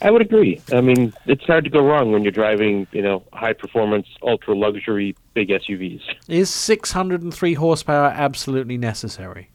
I 0.00 0.10
would 0.10 0.22
agree. 0.22 0.60
I 0.72 0.80
mean, 0.80 1.12
it's 1.26 1.44
hard 1.44 1.64
to 1.64 1.70
go 1.70 1.80
wrong 1.80 2.12
when 2.12 2.22
you're 2.22 2.32
driving, 2.32 2.86
you 2.92 3.02
know, 3.02 3.24
high 3.32 3.52
performance, 3.52 4.06
ultra 4.22 4.54
luxury 4.54 5.16
big 5.34 5.48
SUVs. 5.48 6.02
Is 6.28 6.50
603 6.50 7.54
horsepower 7.54 8.06
absolutely 8.06 8.78
necessary? 8.78 9.50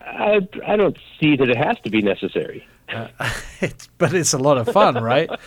I, 0.00 0.46
I 0.66 0.76
don't 0.76 0.98
see 1.18 1.36
that 1.36 1.48
it 1.48 1.56
has 1.56 1.78
to 1.84 1.90
be 1.90 2.02
necessary. 2.02 2.66
Uh, 2.92 3.08
it's, 3.60 3.88
but 3.98 4.12
it's 4.12 4.34
a 4.34 4.38
lot 4.38 4.58
of 4.58 4.68
fun, 4.68 5.02
right? 5.02 5.30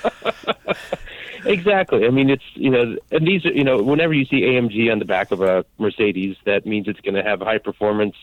Exactly. 1.46 2.06
I 2.06 2.10
mean, 2.10 2.30
it's 2.30 2.44
you 2.54 2.70
know, 2.70 2.98
and 3.12 3.28
these 3.28 3.46
are 3.46 3.52
you 3.52 3.64
know, 3.64 3.82
whenever 3.82 4.14
you 4.14 4.26
see 4.26 4.42
AMG 4.42 4.92
on 4.92 5.00
the 5.00 5.06
back 5.06 5.32
of 5.32 5.42
a 5.42 5.66
Mercedes, 5.78 6.38
that 6.46 6.66
means 6.66 6.88
it's 6.88 7.02
going 7.02 7.16
to 7.16 7.24
have 7.24 7.42
high 7.42 7.58
performance 7.58 8.16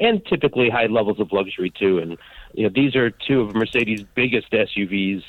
and 0.00 0.24
typically 0.26 0.70
high 0.70 0.86
levels 0.86 1.20
of 1.20 1.32
luxury 1.32 1.70
too. 1.70 1.98
And 1.98 2.16
you 2.54 2.64
know, 2.64 2.72
these 2.74 2.96
are 2.96 3.10
two 3.10 3.40
of 3.42 3.54
Mercedes' 3.54 4.04
biggest 4.14 4.50
SUVs, 4.50 5.22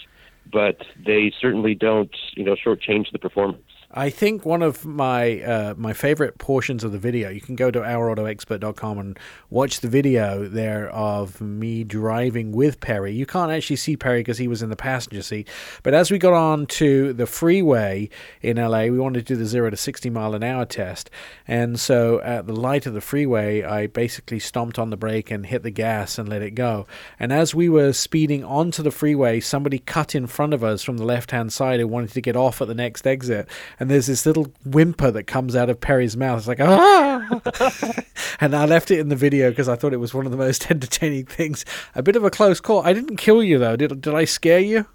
but 0.52 0.78
they 1.06 1.32
certainly 1.40 1.76
don't 1.76 2.16
you 2.36 2.44
know 2.44 2.56
shortchange 2.56 3.12
the 3.12 3.20
performance. 3.20 3.64
I 3.96 4.10
think 4.10 4.44
one 4.44 4.64
of 4.64 4.86
my 4.86 5.42
uh, 5.42 5.76
my 5.78 5.94
favorite 5.94 6.40
portions 6.40 6.84
of 6.84 6.92
the 6.92 6.98
video, 6.98 7.30
you 7.30 7.42
can 7.42 7.56
go 7.56 7.70
to 7.70 7.80
ourautoexpert.com 7.80 8.98
and 8.98 9.20
watch 9.52 9.82
the 9.82 9.88
video 9.88 10.48
there 10.48 10.90
of 10.90 11.40
me 11.40 11.84
driving 11.84 12.54
with 12.54 12.80
Perry. 12.80 13.14
You 13.14 13.28
can't 13.28 13.52
actually 13.52 13.76
see 13.76 13.96
Perry 13.96 14.22
because 14.22 14.40
he 14.40 14.48
was 14.48 14.64
in 14.64 14.72
the 14.72 14.76
passenger 14.76 15.22
seat. 15.22 15.48
But 15.84 15.94
as 15.94 16.10
we 16.10 16.18
got 16.18 16.34
on 16.34 16.66
to 16.68 17.14
the 17.14 17.28
freeway 17.28 18.10
in 18.42 18.58
LA, 18.58 18.86
we 18.86 18.98
wanted 18.98 19.28
to 19.28 19.36
do 19.36 19.38
the 19.38 19.46
0 19.46 19.70
to 19.70 19.78
60 19.78 20.10
mile 20.10 20.34
an 20.34 20.44
hour 20.44 20.66
test. 20.66 21.12
And 21.48 21.80
so 21.80 22.20
at 22.22 22.48
the 22.48 22.56
light 22.56 22.88
of 22.88 22.96
the 22.96 23.02
freeway, 23.02 23.62
I 23.62 23.86
basically 23.86 24.40
stomped 24.40 24.80
on 24.80 24.90
the 24.90 24.98
brake 24.98 25.30
and 25.30 25.46
hit 25.46 25.62
the 25.62 25.70
gas 25.70 26.18
and 26.18 26.28
let 26.28 26.42
it 26.42 26.56
go. 26.56 26.88
And 27.20 27.32
as 27.32 27.54
we 27.54 27.70
were 27.70 27.94
speeding 27.94 28.44
onto 28.44 28.82
the 28.82 28.90
freeway, 28.90 29.40
somebody 29.40 29.78
cut 29.78 30.16
in 30.16 30.26
front 30.26 30.56
of 30.56 30.64
us 30.64 30.82
from 30.82 30.98
the 30.98 31.06
left 31.06 31.30
hand 31.30 31.54
side 31.54 31.80
who 31.80 31.88
wanted 31.88 32.14
to 32.14 32.22
get 32.22 32.36
off 32.36 32.60
at 32.60 32.68
the 32.68 32.74
next 32.74 33.06
exit 33.06 33.48
there's 33.90 34.08
this 34.08 34.26
little 34.26 34.52
whimper 34.66 35.12
that 35.12 35.24
comes 35.24 35.56
out 35.56 35.70
of 35.70 35.80
Perry's 35.80 36.18
mouth. 36.18 36.40
It's 36.40 36.48
like 36.48 36.60
ah, 36.60 38.04
and 38.40 38.56
I 38.56 38.66
left 38.66 38.92
it 38.92 39.00
in 39.00 39.10
the 39.10 39.16
video 39.16 39.50
because 39.50 39.70
I 39.70 39.76
thought 39.76 39.94
it 39.94 39.98
was 39.98 40.14
one 40.14 40.26
of 40.26 40.32
the 40.32 40.38
most 40.38 40.70
entertaining 40.72 41.26
things. 41.26 41.66
A 41.96 42.04
bit 42.04 42.16
of 42.16 42.24
a 42.24 42.30
close 42.30 42.60
call. 42.60 42.82
I 42.84 42.94
didn't 42.94 43.18
kill 43.18 43.44
you 43.44 43.58
though. 43.60 43.76
Did 43.76 44.02
did 44.02 44.14
I 44.14 44.26
scare 44.26 44.60
you? 44.60 44.86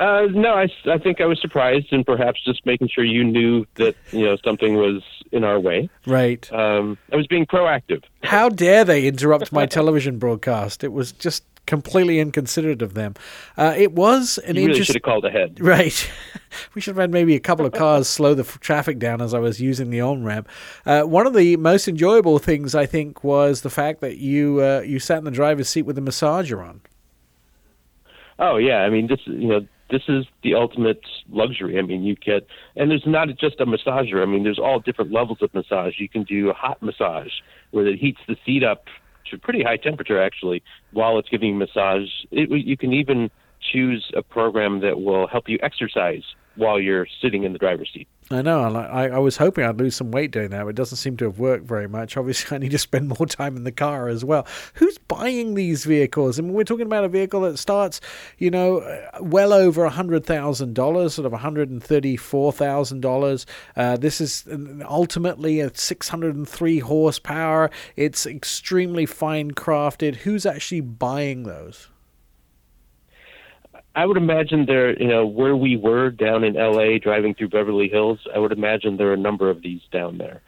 Uh, 0.00 0.26
no, 0.30 0.54
I, 0.54 0.66
I 0.86 0.96
think 0.96 1.20
I 1.20 1.26
was 1.26 1.38
surprised, 1.42 1.92
and 1.92 2.06
perhaps 2.06 2.42
just 2.42 2.64
making 2.64 2.88
sure 2.88 3.04
you 3.04 3.22
knew 3.22 3.66
that 3.74 3.94
you 4.12 4.24
know 4.24 4.38
something 4.42 4.76
was 4.76 5.02
in 5.30 5.44
our 5.44 5.60
way. 5.60 5.90
Right. 6.06 6.50
Um, 6.50 6.96
I 7.12 7.16
was 7.16 7.26
being 7.26 7.44
proactive. 7.44 8.02
How 8.22 8.48
dare 8.48 8.82
they 8.82 9.06
interrupt 9.06 9.52
my 9.52 9.66
television 9.66 10.18
broadcast? 10.18 10.82
It 10.82 10.92
was 10.92 11.12
just 11.12 11.44
completely 11.66 12.18
inconsiderate 12.18 12.82
of 12.82 12.94
them. 12.94 13.14
Uh, 13.56 13.74
it 13.76 13.92
was 13.92 14.38
an 14.38 14.56
You 14.56 14.66
really 14.68 14.82
should 14.82 14.96
have 14.96 15.02
called 15.02 15.24
ahead. 15.24 15.58
Right. 15.60 16.10
we 16.74 16.80
should 16.80 16.96
have 16.96 17.00
had 17.00 17.12
maybe 17.12 17.36
a 17.36 17.40
couple 17.40 17.64
of 17.64 17.72
cars 17.72 18.08
slow 18.18 18.34
the 18.34 18.42
f- 18.42 18.58
traffic 18.60 18.98
down 18.98 19.20
as 19.22 19.34
I 19.34 19.38
was 19.38 19.60
using 19.60 19.90
the 19.90 20.00
on 20.00 20.24
ramp. 20.24 20.48
Uh, 20.84 21.02
one 21.02 21.26
of 21.26 21.34
the 21.34 21.56
most 21.56 21.86
enjoyable 21.86 22.38
things, 22.38 22.74
I 22.74 22.86
think, 22.86 23.22
was 23.22 23.62
the 23.62 23.70
fact 23.70 24.00
that 24.00 24.16
you 24.18 24.60
uh, 24.62 24.80
you 24.80 24.98
sat 24.98 25.18
in 25.18 25.24
the 25.24 25.30
driver's 25.30 25.68
seat 25.68 25.82
with 25.82 25.96
the 25.96 26.02
massager 26.02 26.66
on. 26.66 26.80
Oh 28.38 28.56
yeah, 28.56 28.78
I 28.78 28.90
mean 28.90 29.06
this 29.06 29.20
you 29.26 29.48
know 29.48 29.66
this 29.90 30.02
is 30.08 30.24
the 30.42 30.54
ultimate 30.54 31.02
luxury. 31.30 31.78
I 31.78 31.82
mean 31.82 32.02
you 32.02 32.16
get 32.16 32.46
and 32.76 32.90
there's 32.90 33.06
not 33.06 33.28
just 33.38 33.60
a 33.60 33.66
massager. 33.66 34.22
I 34.22 34.26
mean 34.26 34.44
there's 34.44 34.58
all 34.58 34.80
different 34.80 35.12
levels 35.12 35.38
of 35.42 35.52
massage. 35.54 35.94
You 35.98 36.08
can 36.08 36.24
do 36.24 36.48
a 36.50 36.54
hot 36.54 36.82
massage 36.82 37.32
where 37.70 37.86
it 37.86 37.98
heats 37.98 38.20
the 38.26 38.36
seat 38.46 38.64
up 38.64 38.84
to 39.30 39.38
pretty 39.38 39.62
high 39.62 39.76
temperature 39.76 40.20
actually 40.20 40.62
while 40.92 41.18
it's 41.18 41.28
giving 41.28 41.50
you 41.50 41.54
massage. 41.54 42.08
It, 42.30 42.50
you 42.50 42.76
can 42.76 42.92
even 42.92 43.30
choose 43.72 44.10
a 44.16 44.22
program 44.22 44.80
that 44.80 45.00
will 45.00 45.26
help 45.26 45.48
you 45.48 45.58
exercise 45.62 46.22
while 46.56 46.80
you're 46.80 47.06
sitting 47.22 47.44
in 47.44 47.52
the 47.52 47.58
driver's 47.58 47.90
seat. 47.92 48.08
I 48.32 48.42
know. 48.42 48.62
I, 48.76 49.08
I 49.08 49.18
was 49.18 49.38
hoping 49.38 49.64
I'd 49.64 49.80
lose 49.80 49.96
some 49.96 50.12
weight 50.12 50.30
doing 50.30 50.50
that, 50.50 50.62
but 50.62 50.68
it 50.68 50.76
doesn't 50.76 50.98
seem 50.98 51.16
to 51.16 51.24
have 51.24 51.40
worked 51.40 51.66
very 51.66 51.88
much. 51.88 52.16
Obviously, 52.16 52.54
I 52.54 52.58
need 52.60 52.70
to 52.70 52.78
spend 52.78 53.08
more 53.08 53.26
time 53.26 53.56
in 53.56 53.64
the 53.64 53.72
car 53.72 54.08
as 54.08 54.24
well. 54.24 54.46
Who's 54.74 54.98
buying 54.98 55.54
these 55.54 55.84
vehicles? 55.84 56.38
I 56.38 56.42
mean, 56.42 56.52
we're 56.52 56.62
talking 56.62 56.86
about 56.86 57.02
a 57.02 57.08
vehicle 57.08 57.40
that 57.40 57.58
starts, 57.58 58.00
you 58.38 58.48
know, 58.52 58.78
uh, 58.78 59.18
well 59.20 59.52
over 59.52 59.84
a 59.84 59.90
hundred 59.90 60.24
thousand 60.24 60.74
dollars, 60.74 61.14
sort 61.14 61.26
of 61.26 61.32
one 61.32 61.40
hundred 61.40 61.70
and 61.70 61.82
thirty-four 61.82 62.52
thousand 62.52 63.00
dollars. 63.00 63.46
Uh, 63.74 63.96
this 63.96 64.20
is 64.20 64.46
uh, 64.46 64.84
ultimately 64.88 65.58
a 65.58 65.74
six 65.74 66.08
hundred 66.08 66.36
and 66.36 66.48
three 66.48 66.78
horsepower. 66.78 67.68
It's 67.96 68.26
extremely 68.26 69.06
fine 69.06 69.50
crafted. 69.52 70.16
Who's 70.16 70.46
actually 70.46 70.82
buying 70.82 71.42
those? 71.42 71.88
I 73.94 74.06
would 74.06 74.16
imagine 74.16 74.66
there, 74.66 74.96
you 75.00 75.08
know, 75.08 75.26
where 75.26 75.56
we 75.56 75.76
were 75.76 76.10
down 76.10 76.44
in 76.44 76.56
L.A. 76.56 76.98
driving 76.98 77.34
through 77.34 77.48
Beverly 77.48 77.88
Hills, 77.88 78.20
I 78.34 78.38
would 78.38 78.52
imagine 78.52 78.96
there 78.96 79.10
are 79.10 79.14
a 79.14 79.18
number 79.18 79.50
of 79.50 79.62
these 79.62 79.80
down 79.92 80.18
there. 80.18 80.42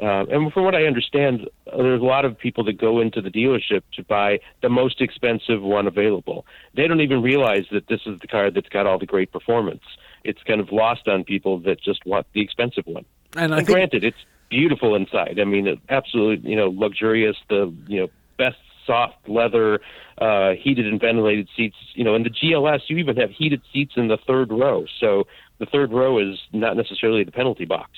Um, 0.00 0.28
and 0.30 0.52
from 0.52 0.64
what 0.64 0.76
I 0.76 0.84
understand, 0.84 1.48
uh, 1.72 1.76
there's 1.76 2.00
a 2.00 2.04
lot 2.04 2.24
of 2.24 2.38
people 2.38 2.62
that 2.64 2.78
go 2.78 3.00
into 3.00 3.20
the 3.20 3.30
dealership 3.30 3.82
to 3.94 4.04
buy 4.04 4.38
the 4.62 4.68
most 4.68 5.00
expensive 5.00 5.60
one 5.60 5.88
available. 5.88 6.46
They 6.74 6.86
don't 6.86 7.00
even 7.00 7.20
realize 7.20 7.64
that 7.72 7.88
this 7.88 8.00
is 8.06 8.20
the 8.20 8.28
car 8.28 8.50
that's 8.50 8.68
got 8.68 8.86
all 8.86 8.98
the 8.98 9.06
great 9.06 9.32
performance. 9.32 9.82
It's 10.22 10.42
kind 10.44 10.60
of 10.60 10.70
lost 10.70 11.08
on 11.08 11.24
people 11.24 11.58
that 11.60 11.80
just 11.80 12.06
want 12.06 12.26
the 12.32 12.40
expensive 12.40 12.86
one. 12.86 13.06
And 13.36 13.52
I 13.52 13.58
And 13.58 13.66
think 13.66 13.76
granted, 13.76 14.04
it's 14.04 14.24
beautiful 14.50 14.94
inside. 14.94 15.38
I 15.40 15.44
mean, 15.44 15.80
absolutely, 15.88 16.48
you 16.48 16.56
know, 16.56 16.68
luxurious. 16.68 17.36
The 17.48 17.72
you 17.88 18.00
know 18.00 18.08
best 18.36 18.58
soft 18.86 19.28
leather, 19.28 19.80
uh, 20.20 20.52
heated 20.52 20.86
and 20.86 21.00
ventilated 21.00 21.48
seats. 21.56 21.76
You 21.94 22.04
know, 22.04 22.14
in 22.14 22.22
the 22.22 22.30
GLS, 22.30 22.80
you 22.88 22.98
even 22.98 23.16
have 23.16 23.30
heated 23.30 23.62
seats 23.72 23.94
in 23.96 24.08
the 24.08 24.18
third 24.26 24.50
row. 24.50 24.84
So 25.00 25.26
the 25.58 25.66
third 25.66 25.92
row 25.92 26.18
is 26.18 26.38
not 26.52 26.76
necessarily 26.76 27.24
the 27.24 27.32
penalty 27.32 27.64
box. 27.64 27.90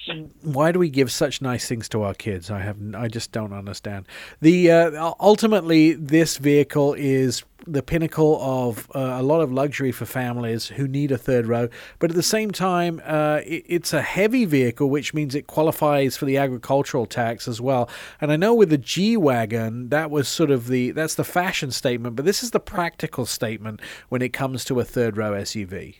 Why 0.42 0.72
do 0.72 0.78
we 0.78 0.88
give 0.88 1.12
such 1.12 1.42
nice 1.42 1.68
things 1.68 1.88
to 1.90 2.02
our 2.02 2.14
kids? 2.14 2.50
I 2.50 2.60
have 2.60 2.78
I 2.94 3.08
just 3.08 3.32
don't 3.32 3.52
understand. 3.52 4.06
The 4.40 4.70
uh, 4.70 5.12
ultimately 5.20 5.92
this 5.92 6.38
vehicle 6.38 6.94
is 6.94 7.44
the 7.66 7.82
pinnacle 7.82 8.38
of 8.40 8.90
uh, 8.94 9.18
a 9.18 9.22
lot 9.22 9.40
of 9.40 9.52
luxury 9.52 9.92
for 9.92 10.06
families 10.06 10.68
who 10.68 10.88
need 10.88 11.12
a 11.12 11.18
third 11.18 11.46
row. 11.46 11.68
But 11.98 12.10
at 12.10 12.16
the 12.16 12.22
same 12.22 12.50
time, 12.50 13.02
uh, 13.04 13.40
it, 13.44 13.64
it's 13.66 13.92
a 13.92 14.02
heavy 14.02 14.44
vehicle, 14.44 14.88
which 14.88 15.12
means 15.12 15.34
it 15.34 15.46
qualifies 15.46 16.16
for 16.16 16.24
the 16.24 16.36
agricultural 16.36 17.06
tax 17.06 17.46
as 17.46 17.60
well. 17.60 17.88
And 18.20 18.32
I 18.32 18.36
know 18.36 18.54
with 18.54 18.70
the 18.70 18.78
G 18.78 19.16
wagon, 19.16 19.88
that 19.90 20.10
was 20.10 20.28
sort 20.28 20.50
of 20.50 20.68
the 20.68 20.92
that's 20.92 21.14
the 21.14 21.24
fashion 21.24 21.70
statement, 21.70 22.09
but 22.10 22.24
this 22.24 22.42
is 22.42 22.50
the 22.50 22.60
practical 22.60 23.26
statement 23.26 23.80
when 24.08 24.22
it 24.22 24.32
comes 24.32 24.64
to 24.66 24.80
a 24.80 24.84
third 24.84 25.16
row 25.16 25.32
SUV. 25.32 25.96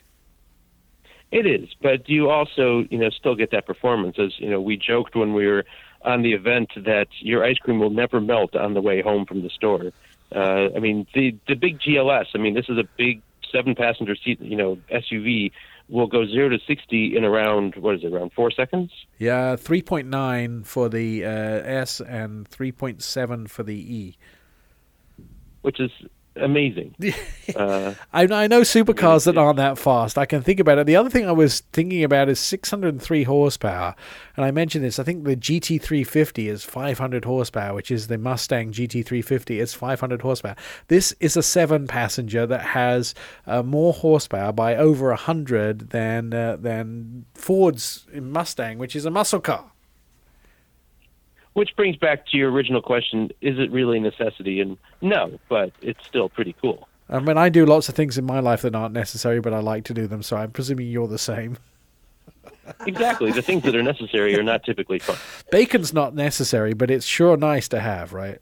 It 1.33 1.47
is, 1.47 1.69
but 1.81 2.09
you 2.09 2.29
also, 2.29 2.85
you 2.91 2.99
know, 2.99 3.11
still 3.11 3.37
get 3.37 3.53
that 3.53 3.65
performance. 3.65 4.17
As 4.19 4.33
you 4.39 4.51
know, 4.51 4.61
we 4.61 4.77
joked 4.77 5.15
when 5.15 5.33
we 5.33 5.47
were 5.47 5.65
on 6.03 6.23
the 6.23 6.33
event 6.33 6.71
that 6.77 7.07
your 7.21 7.45
ice 7.45 7.59
cream 7.59 7.79
will 7.79 7.91
never 7.91 8.21
melt 8.21 8.57
on 8.57 8.75
the 8.75 8.81
way 8.81 9.01
home 9.01 9.27
from 9.27 9.43
the 9.43 9.51
store. 9.51 9.93
Uh, 10.35 10.69
I 10.75 10.81
mean, 10.81 11.07
the 11.15 11.37
the 11.47 11.55
big 11.55 11.79
GLS. 11.79 12.27
I 12.35 12.39
mean, 12.39 12.55
this 12.55 12.69
is 12.69 12.79
a 12.79 12.85
big 12.97 13.23
seven 13.53 13.75
passenger 13.75 14.17
seat, 14.17 14.41
you 14.41 14.57
know, 14.57 14.79
SUV. 14.93 15.53
Will 15.89 16.07
go 16.07 16.25
zero 16.25 16.49
to 16.49 16.59
sixty 16.67 17.17
in 17.17 17.25
around 17.25 17.75
what 17.77 17.97
is 17.97 18.05
it? 18.05 18.13
Around 18.13 18.33
four 18.33 18.53
seconds. 18.53 18.93
Yeah, 19.19 19.57
three 19.57 19.83
point 19.83 20.09
nine 20.09 20.63
for 20.63 20.89
the 20.89 21.25
uh, 21.25 21.29
S 21.29 22.01
and 22.01 22.47
three 22.47 22.71
point 22.71 23.03
seven 23.03 23.49
for 23.49 23.65
the 23.65 23.75
E. 23.75 24.17
Which 25.63 25.81
is 25.81 25.91
amazing. 26.37 26.95
Uh, 27.57 27.95
I, 28.13 28.23
I, 28.23 28.47
know 28.47 28.61
supercars 28.61 29.25
that 29.25 29.37
aren't 29.37 29.57
that 29.57 29.77
fast. 29.77 30.17
I 30.17 30.25
can 30.25 30.41
think 30.41 30.61
about 30.61 30.79
it. 30.79 30.87
The 30.87 30.95
other 30.95 31.11
thing 31.11 31.27
I 31.27 31.33
was 31.33 31.65
thinking 31.73 32.05
about 32.05 32.29
is 32.29 32.39
603 32.39 33.25
horsepower, 33.25 33.97
and 34.37 34.47
I 34.47 34.53
mentioned 34.53 34.85
this. 34.85 35.01
I 35.01 35.03
think 35.03 35.25
the 35.25 35.35
GT350 35.35 36.49
is 36.49 36.63
500 36.63 37.25
horsepower, 37.25 37.75
which 37.75 37.91
is 37.91 38.07
the 38.07 38.19
Mustang 38.19 38.71
GT350. 38.71 39.61
It's 39.61 39.75
500 39.75 40.23
horsepower. 40.23 40.55
This 40.87 41.13
is 41.19 41.37
a 41.37 41.43
seven-passenger 41.43 42.47
that 42.47 42.63
has 42.63 43.17
uh, 43.49 43.65
more 43.65 43.93
horsepower 43.93 44.53
by 44.53 44.77
over 44.77 45.13
hundred 45.15 45.91
than 45.91 46.33
uh, 46.33 46.57
than 46.57 47.25
Ford's 47.35 48.07
Mustang, 48.15 48.79
which 48.79 48.95
is 48.95 49.05
a 49.05 49.11
muscle 49.11 49.41
car. 49.41 49.73
Which 51.61 51.77
brings 51.77 51.97
back 51.97 52.27
to 52.29 52.39
your 52.39 52.51
original 52.51 52.81
question: 52.81 53.31
Is 53.43 53.59
it 53.59 53.71
really 53.71 53.99
a 53.99 54.01
necessity? 54.01 54.63
And 54.63 54.79
no, 55.03 55.39
but 55.51 55.73
it's 55.83 56.03
still 56.07 56.31
pretty 56.31 56.55
cool. 56.55 56.89
I 57.11 57.19
mean, 57.19 57.37
I 57.37 57.51
do 57.51 57.67
lots 57.67 57.91
of 57.91 57.95
things 57.95 58.17
in 58.17 58.25
my 58.25 58.41
life 58.41 58.63
that 58.63 58.75
aren't 58.75 58.95
necessary, 58.95 59.41
but 59.41 59.53
I 59.53 59.59
like 59.59 59.85
to 59.85 59.93
do 59.93 60.07
them. 60.07 60.23
So 60.23 60.39
I'm 60.39 60.53
presuming 60.53 60.87
you're 60.87 61.07
the 61.07 61.19
same. 61.19 61.59
exactly. 62.87 63.31
The 63.31 63.43
things 63.43 63.63
that 63.65 63.77
are 63.77 63.83
necessary 63.83 64.35
are 64.39 64.43
not 64.43 64.65
typically 64.65 65.01
fun. 65.01 65.19
Bacon's 65.51 65.93
not 65.93 66.15
necessary, 66.15 66.73
but 66.73 66.91
it's 66.91 67.05
sure 67.05 67.37
nice 67.37 67.69
to 67.69 67.81
have, 67.81 68.15
right? 68.15 68.39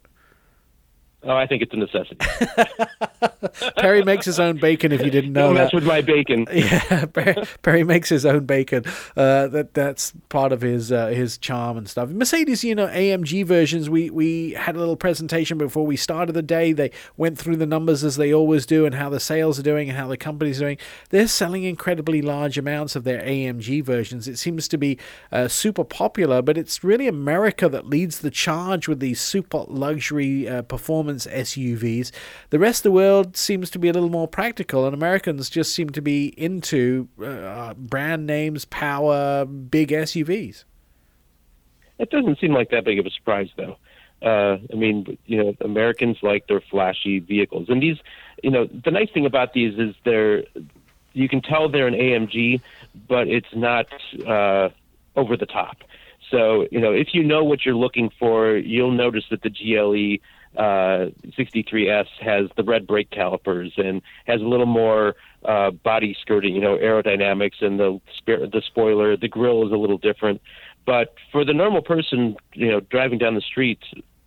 Oh, 1.24 1.36
I 1.36 1.46
think 1.48 1.62
it's 1.62 1.74
a 1.74 1.76
necessity. 1.76 2.16
Perry 3.76 4.04
makes 4.04 4.24
his 4.24 4.38
own 4.38 4.58
bacon. 4.58 4.92
If 4.92 5.02
you 5.02 5.10
didn't 5.10 5.32
know 5.32 5.48
Don't 5.48 5.56
that, 5.56 5.74
with 5.74 5.84
my 5.84 6.00
bacon. 6.00 6.46
Yeah, 6.58 7.06
Perry, 7.06 7.44
Perry 7.62 7.84
makes 7.84 8.08
his 8.08 8.26
own 8.26 8.44
bacon. 8.44 8.84
Uh, 9.16 9.48
that 9.48 9.74
that's 9.74 10.12
part 10.28 10.52
of 10.52 10.60
his 10.60 10.92
uh, 10.92 11.08
his 11.08 11.38
charm 11.38 11.76
and 11.76 11.88
stuff. 11.88 12.08
Mercedes, 12.10 12.62
you 12.62 12.74
know, 12.74 12.86
AMG 12.88 13.44
versions. 13.44 13.90
We 13.90 14.10
we 14.10 14.52
had 14.52 14.76
a 14.76 14.78
little 14.78 14.96
presentation 14.96 15.58
before 15.58 15.86
we 15.86 15.96
started 15.96 16.32
the 16.32 16.42
day. 16.42 16.72
They 16.72 16.90
went 17.16 17.38
through 17.38 17.56
the 17.56 17.66
numbers 17.66 18.04
as 18.04 18.16
they 18.16 18.32
always 18.32 18.66
do, 18.66 18.86
and 18.86 18.94
how 18.94 19.08
the 19.08 19.20
sales 19.20 19.58
are 19.58 19.62
doing, 19.62 19.88
and 19.88 19.98
how 19.98 20.08
the 20.08 20.16
company's 20.16 20.58
doing. 20.58 20.78
They're 21.10 21.28
selling 21.28 21.64
incredibly 21.64 22.22
large 22.22 22.58
amounts 22.58 22.96
of 22.96 23.04
their 23.04 23.22
AMG 23.22 23.82
versions. 23.84 24.28
It 24.28 24.38
seems 24.38 24.68
to 24.68 24.78
be 24.78 24.98
uh, 25.32 25.48
super 25.48 25.84
popular, 25.84 26.42
but 26.42 26.56
it's 26.58 26.82
really 26.84 27.08
America 27.08 27.68
that 27.68 27.86
leads 27.86 28.20
the 28.20 28.30
charge 28.30 28.88
with 28.88 29.00
these 29.00 29.20
super 29.20 29.64
luxury 29.68 30.48
uh, 30.48 30.62
performance 31.08 31.26
SUVs. 31.26 32.10
The 32.50 32.58
rest 32.58 32.80
of 32.80 32.82
the 32.84 32.90
world 32.92 33.36
seems 33.36 33.70
to 33.70 33.78
be 33.78 33.88
a 33.88 33.92
little 33.92 34.10
more 34.10 34.28
practical, 34.28 34.84
and 34.84 34.94
Americans 34.94 35.48
just 35.48 35.74
seem 35.74 35.90
to 35.90 36.02
be 36.02 36.28
into 36.36 37.08
uh, 37.22 37.74
brand 37.74 38.26
names, 38.26 38.64
power, 38.66 39.44
big 39.44 39.88
SUVs. 39.88 40.64
It 41.98 42.10
doesn't 42.10 42.38
seem 42.38 42.52
like 42.52 42.70
that 42.70 42.84
big 42.84 42.98
of 42.98 43.06
a 43.06 43.10
surprise, 43.10 43.48
though. 43.56 43.76
Uh, 44.20 44.58
I 44.72 44.76
mean, 44.76 45.16
you 45.26 45.42
know, 45.42 45.54
Americans 45.60 46.18
like 46.22 46.46
their 46.48 46.60
flashy 46.60 47.20
vehicles, 47.20 47.68
and 47.68 47.82
these, 47.82 47.98
you 48.42 48.50
know, 48.50 48.66
the 48.66 48.90
nice 48.90 49.10
thing 49.12 49.26
about 49.26 49.52
these 49.52 49.78
is 49.78 49.94
they're, 50.04 50.44
you 51.12 51.28
can 51.28 51.40
tell 51.40 51.68
they're 51.68 51.86
an 51.86 51.94
AMG, 51.94 52.60
but 53.08 53.28
it's 53.28 53.54
not 53.54 53.86
uh, 54.26 54.70
over 55.16 55.36
the 55.36 55.46
top. 55.46 55.78
So, 56.30 56.66
you 56.70 56.80
know, 56.80 56.92
if 56.92 57.14
you 57.14 57.22
know 57.22 57.42
what 57.42 57.64
you're 57.64 57.74
looking 57.74 58.10
for, 58.18 58.56
you'll 58.56 58.90
notice 58.90 59.24
that 59.30 59.42
the 59.42 59.50
GLE 59.50 60.18
uh, 60.56 61.10
63S 61.26 62.06
has 62.20 62.48
the 62.56 62.64
red 62.64 62.86
brake 62.86 63.10
calipers 63.10 63.72
and 63.76 64.02
has 64.26 64.40
a 64.40 64.44
little 64.44 64.66
more 64.66 65.14
uh, 65.44 65.70
body 65.70 66.16
skirting, 66.20 66.54
you 66.54 66.60
know, 66.60 66.76
aerodynamics, 66.78 67.62
and 67.62 67.78
the 67.78 68.00
the 68.26 68.62
spoiler, 68.66 69.16
the 69.16 69.28
grill 69.28 69.66
is 69.66 69.72
a 69.72 69.76
little 69.76 69.98
different. 69.98 70.40
But 70.84 71.14
for 71.30 71.44
the 71.44 71.52
normal 71.52 71.82
person, 71.82 72.36
you 72.54 72.70
know, 72.70 72.80
driving 72.80 73.18
down 73.18 73.34
the 73.34 73.42
street, 73.42 73.80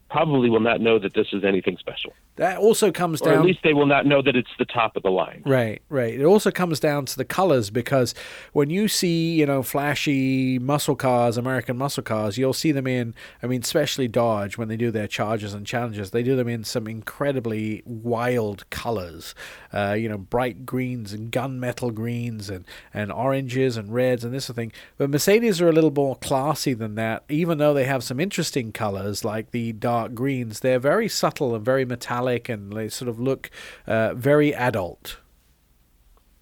probably 0.10 0.50
will 0.50 0.60
not 0.60 0.80
know 0.80 1.00
that 1.00 1.14
this 1.14 1.28
is 1.34 1.44
anything 1.44 1.78
special. 1.78 2.14
That 2.42 2.58
also 2.58 2.92
comes 2.92 3.22
or 3.22 3.26
down. 3.26 3.38
at 3.38 3.46
least 3.46 3.60
they 3.64 3.76
will 3.76 3.86
not 3.86 4.08
know 4.08 4.24
that 4.24 4.36
it's 4.36 4.50
the 4.58 4.66
top 4.66 4.96
of 4.96 5.04
the 5.04 5.12
line. 5.12 5.44
Right, 5.46 5.84
right. 5.90 6.20
It 6.20 6.24
also 6.24 6.50
comes 6.50 6.80
down 6.80 7.06
to 7.06 7.16
the 7.16 7.24
colors 7.24 7.70
because 7.70 8.16
when 8.52 8.72
you 8.72 8.88
see, 8.88 9.34
you 9.34 9.46
know, 9.46 9.62
flashy 9.62 10.58
muscle 10.58 10.96
cars, 10.96 11.38
American 11.38 11.78
muscle 11.78 12.02
cars, 12.02 12.40
you'll 12.40 12.54
see 12.54 12.72
them 12.72 12.88
in. 12.88 13.14
I 13.44 13.46
mean, 13.46 13.62
especially 13.62 14.08
Dodge 14.08 14.58
when 14.58 14.70
they 14.70 14.76
do 14.76 14.90
their 14.90 15.06
Chargers 15.06 15.54
and 15.54 15.68
Challengers, 15.68 16.10
they 16.10 16.24
do 16.24 16.36
them 16.36 16.48
in 16.48 16.64
some 16.64 16.88
incredibly 16.88 17.84
wild 17.86 18.68
colors. 18.72 19.36
Uh, 19.72 19.96
you 19.96 20.10
know, 20.10 20.18
bright 20.18 20.66
greens 20.66 21.14
and 21.14 21.32
gunmetal 21.32 21.94
greens 21.94 22.50
and 22.50 22.66
and 22.92 23.12
oranges 23.12 23.78
and 23.78 23.94
reds 23.94 24.24
and 24.24 24.34
this 24.34 24.46
sort 24.46 24.54
of 24.54 24.56
thing. 24.56 24.72
But 24.98 25.12
Mercedes 25.12 25.62
are 25.62 25.70
a 25.70 25.74
little 25.74 25.92
more 25.92 26.16
classy 26.16 26.74
than 26.74 26.96
that. 26.96 27.24
Even 27.30 27.60
though 27.60 27.76
they 27.76 27.86
have 27.86 28.04
some 28.04 28.20
interesting 28.20 28.72
colors 28.72 29.24
like 29.24 29.52
the 29.52 29.74
dark 29.74 30.16
greens, 30.16 30.62
they're 30.62 30.80
very 30.80 31.08
subtle 31.08 31.54
and 31.54 31.64
very 31.64 31.86
metallic 31.86 32.31
and 32.50 32.74
they 32.74 32.90
sort 32.90 33.10
of 33.10 33.20
look 33.20 33.50
uh, 33.88 34.14
very 34.14 34.54
adult. 34.54 35.18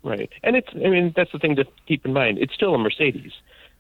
Right, 0.03 0.29
and 0.43 0.55
it's 0.55 0.69
I 0.73 0.89
mean 0.89 1.13
that's 1.15 1.31
the 1.31 1.39
thing 1.39 1.55
to 1.57 1.65
keep 1.87 2.05
in 2.05 2.13
mind. 2.13 2.37
It's 2.37 2.53
still 2.53 2.73
a 2.73 2.77
Mercedes, 2.77 3.33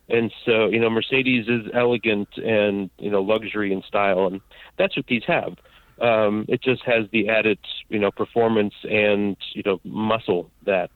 and 0.09 0.31
so 0.45 0.67
you 0.67 0.79
know 0.79 0.89
Mercedes 0.89 1.47
is 1.47 1.71
elegant 1.73 2.27
and 2.37 2.89
you 2.97 3.09
know 3.09 3.21
luxury 3.21 3.71
and 3.71 3.83
style, 3.83 4.27
and 4.27 4.41
that's 4.77 4.97
what 4.97 5.07
these 5.07 5.23
have. 5.25 5.55
Um, 6.01 6.45
it 6.47 6.61
just 6.61 6.83
has 6.83 7.05
the 7.11 7.29
added 7.29 7.59
you 7.87 7.99
know 7.99 8.11
performance 8.11 8.73
and 8.83 9.37
you 9.53 9.63
know 9.65 9.79
muscle 9.83 10.51
that 10.65 10.91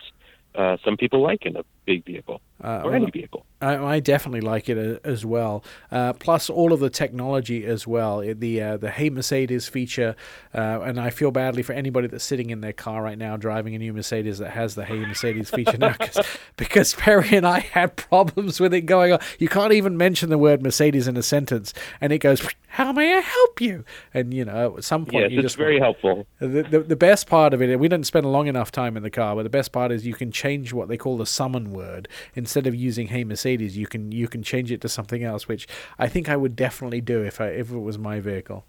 uh, 0.56 0.78
some 0.84 0.98
people 0.98 1.22
like 1.22 1.46
in 1.46 1.56
a 1.56 1.64
big 1.86 2.06
vehicle 2.06 2.42
uh, 2.64 2.82
or 2.84 2.96
any 2.96 3.12
vehicle. 3.12 3.46
I, 3.62 3.78
I, 3.78 4.00
definitely 4.00 4.42
like 4.42 4.70
it 4.70 4.78
uh, 4.78 5.00
as 5.08 5.26
well. 5.26 5.64
Uh, 5.92 6.14
plus, 6.14 6.50
all 6.50 6.74
of 6.74 6.80
the 6.80 6.90
technology 6.90 7.66
as 7.66 7.86
well. 7.86 8.20
The 8.20 8.62
uh, 8.62 8.78
the 8.78 8.90
Hey 8.90 9.10
Mercedes 9.10 9.68
feature, 9.68 10.16
uh, 10.54 10.82
and 10.82 11.00
I 11.00 11.10
feel 11.10 11.32
badly 11.32 11.62
for 11.64 11.74
anybody 11.74 12.08
that's 12.08 12.24
sitting 12.24 12.50
in 12.50 12.62
their 12.62 12.74
car 12.74 13.04
right 13.04 13.18
now 13.18 13.38
driving 13.38 13.76
a 13.76 13.78
new 13.78 13.94
Mercedes 13.94 14.38
that 14.38 14.52
has 14.52 14.76
the 14.76 14.86
Hey 14.86 15.00
Mercedes 15.00 15.50
feature 15.50 15.78
now, 15.78 15.96
because 16.58 16.94
Perry 16.94 17.36
and 17.36 17.46
I 17.46 17.60
had 17.60 17.96
problems 17.96 18.60
with 18.60 18.74
it 18.74 18.82
going 18.82 19.12
on. 19.14 19.20
You 19.40 19.50
can't 19.50 19.74
even 19.74 19.98
mention 19.98 20.30
the 20.30 20.38
word 20.38 20.62
Mercedes 20.64 21.08
in 21.08 21.18
a 21.18 21.24
sentence, 21.24 21.74
and 22.00 22.14
it 22.14 22.20
goes, 22.20 22.48
"How 22.68 22.94
may 22.94 23.14
I 23.16 23.20
help 23.20 23.60
you?" 23.60 23.84
And 24.14 24.34
you 24.34 24.46
know, 24.46 24.78
at 24.78 24.84
some 24.86 25.06
point, 25.06 25.24
yes, 25.24 25.32
you 25.32 25.40
it's 25.40 25.46
just 25.46 25.58
very 25.58 25.80
helpful. 25.80 26.28
The, 26.40 26.64
the 26.64 26.80
the 26.80 26.96
best 26.96 27.28
part 27.28 27.54
of 27.54 27.62
it, 27.62 27.78
we 27.78 27.88
didn't 27.90 28.08
spend 28.08 28.26
long 28.26 28.48
enough 28.48 28.72
time 28.72 28.96
in 28.96 29.04
the 29.04 29.10
car, 29.10 29.36
but 29.36 29.44
the 29.44 29.50
best 29.50 29.72
part 29.74 29.92
is 29.92 30.06
you 30.06 30.14
can 30.14 30.32
change 30.32 30.72
what 30.72 30.88
they 30.88 30.98
call 30.98 31.18
the 31.18 31.26
summon 31.26 31.73
word 31.74 32.08
instead 32.36 32.68
of 32.68 32.76
using 32.76 33.08
"Hey 33.08 33.24
Mercedes," 33.24 33.78
you 33.78 33.88
can 33.88 34.12
you 34.12 34.28
can 34.28 34.44
change 34.44 34.72
it 34.72 34.82
to 34.82 34.90
something 34.90 35.24
else, 35.24 35.48
which 35.48 35.68
I 36.00 36.08
think 36.08 36.30
I 36.30 36.36
would 36.36 36.56
definitely 36.56 37.02
do 37.02 37.24
if 37.24 37.42
I 37.42 37.48
if 37.48 37.72
it 37.72 37.80
was 37.80 37.98
my 37.98 38.20
vehicle. 38.20 38.66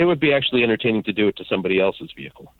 It 0.00 0.06
would 0.06 0.20
be 0.20 0.32
actually 0.32 0.62
entertaining 0.62 1.02
to 1.02 1.12
do 1.12 1.28
it 1.28 1.36
to 1.36 1.44
somebody 1.44 1.78
else's 1.78 2.10
vehicle. 2.16 2.54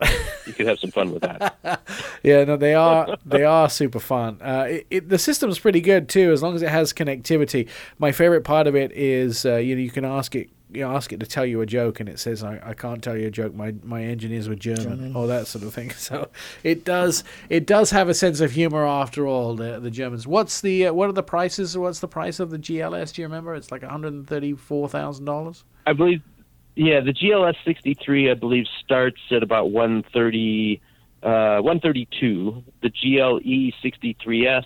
you 0.47 0.53
could 0.53 0.67
have 0.67 0.79
some 0.79 0.91
fun 0.91 1.11
with 1.11 1.23
that. 1.23 1.57
yeah, 2.23 2.45
no, 2.45 2.59
they 2.59 2.75
are 2.75 3.17
they 3.25 3.45
are 3.45 3.71
super 3.71 3.99
fun. 3.99 4.39
Uh, 4.43 4.67
it, 4.69 4.87
it, 4.91 5.09
the 5.09 5.19
system's 5.19 5.59
pretty 5.59 5.81
good 5.81 6.07
too, 6.09 6.33
as 6.33 6.43
long 6.43 6.55
as 6.55 6.61
it 6.61 6.69
has 6.69 6.93
connectivity. 6.93 7.67
My 7.99 8.13
favorite 8.13 8.45
part 8.45 8.67
of 8.67 8.77
it 8.77 8.93
is 8.93 9.47
uh, 9.47 9.57
you 9.57 9.75
know 9.75 9.81
you 9.81 9.91
can 9.91 10.05
ask 10.05 10.37
it 10.37 10.51
you 10.73 10.87
ask 10.87 11.13
it 11.13 11.21
to 11.21 11.27
tell 11.27 11.45
you 11.45 11.61
a 11.61 11.67
joke 11.67 12.01
and 12.01 12.09
it 12.09 12.19
says 12.19 12.43
I, 12.43 12.61
I 12.63 12.75
can't 12.75 13.03
tell 13.03 13.17
you 13.17 13.27
a 13.29 13.31
joke. 13.31 13.55
My 13.55 13.75
my 13.83 14.03
engineers 14.03 14.49
were 14.49 14.55
German, 14.55 14.83
German, 14.83 15.17
or 15.17 15.27
that 15.27 15.47
sort 15.47 15.65
of 15.65 15.75
thing. 15.75 15.93
So 16.01 16.29
it 16.65 16.85
does 16.85 17.25
it 17.49 17.67
does 17.67 17.91
have 17.91 18.09
a 18.09 18.15
sense 18.15 18.41
of 18.41 18.53
humor 18.53 18.87
after 18.87 19.27
all 19.27 19.55
the 19.55 19.79
the 19.79 19.91
Germans. 19.91 20.27
What's 20.27 20.61
the 20.61 20.87
uh, 20.87 20.93
what 20.93 21.09
are 21.09 21.13
the 21.13 21.23
prices? 21.23 21.77
What's 21.77 22.01
the 22.01 22.09
price 22.09 22.41
of 22.41 22.51
the 22.51 22.59
GLS 22.59 23.13
do 23.13 23.23
you 23.23 23.29
remember? 23.29 23.55
It's 23.55 23.71
like 23.71 23.83
$134,000 23.83 25.63
I 25.87 25.93
believe 25.93 26.23
yeah 26.77 27.01
the 27.01 27.13
GLS 27.13 27.57
63 27.65 28.31
I 28.31 28.35
believe 28.35 28.67
starts 28.83 29.21
at 29.31 29.43
about 29.43 29.71
130 29.71 30.81
uh, 31.23 31.61
132 31.61 32.65
the 32.81 32.89
GLE 32.91 33.73
63S 33.83 34.65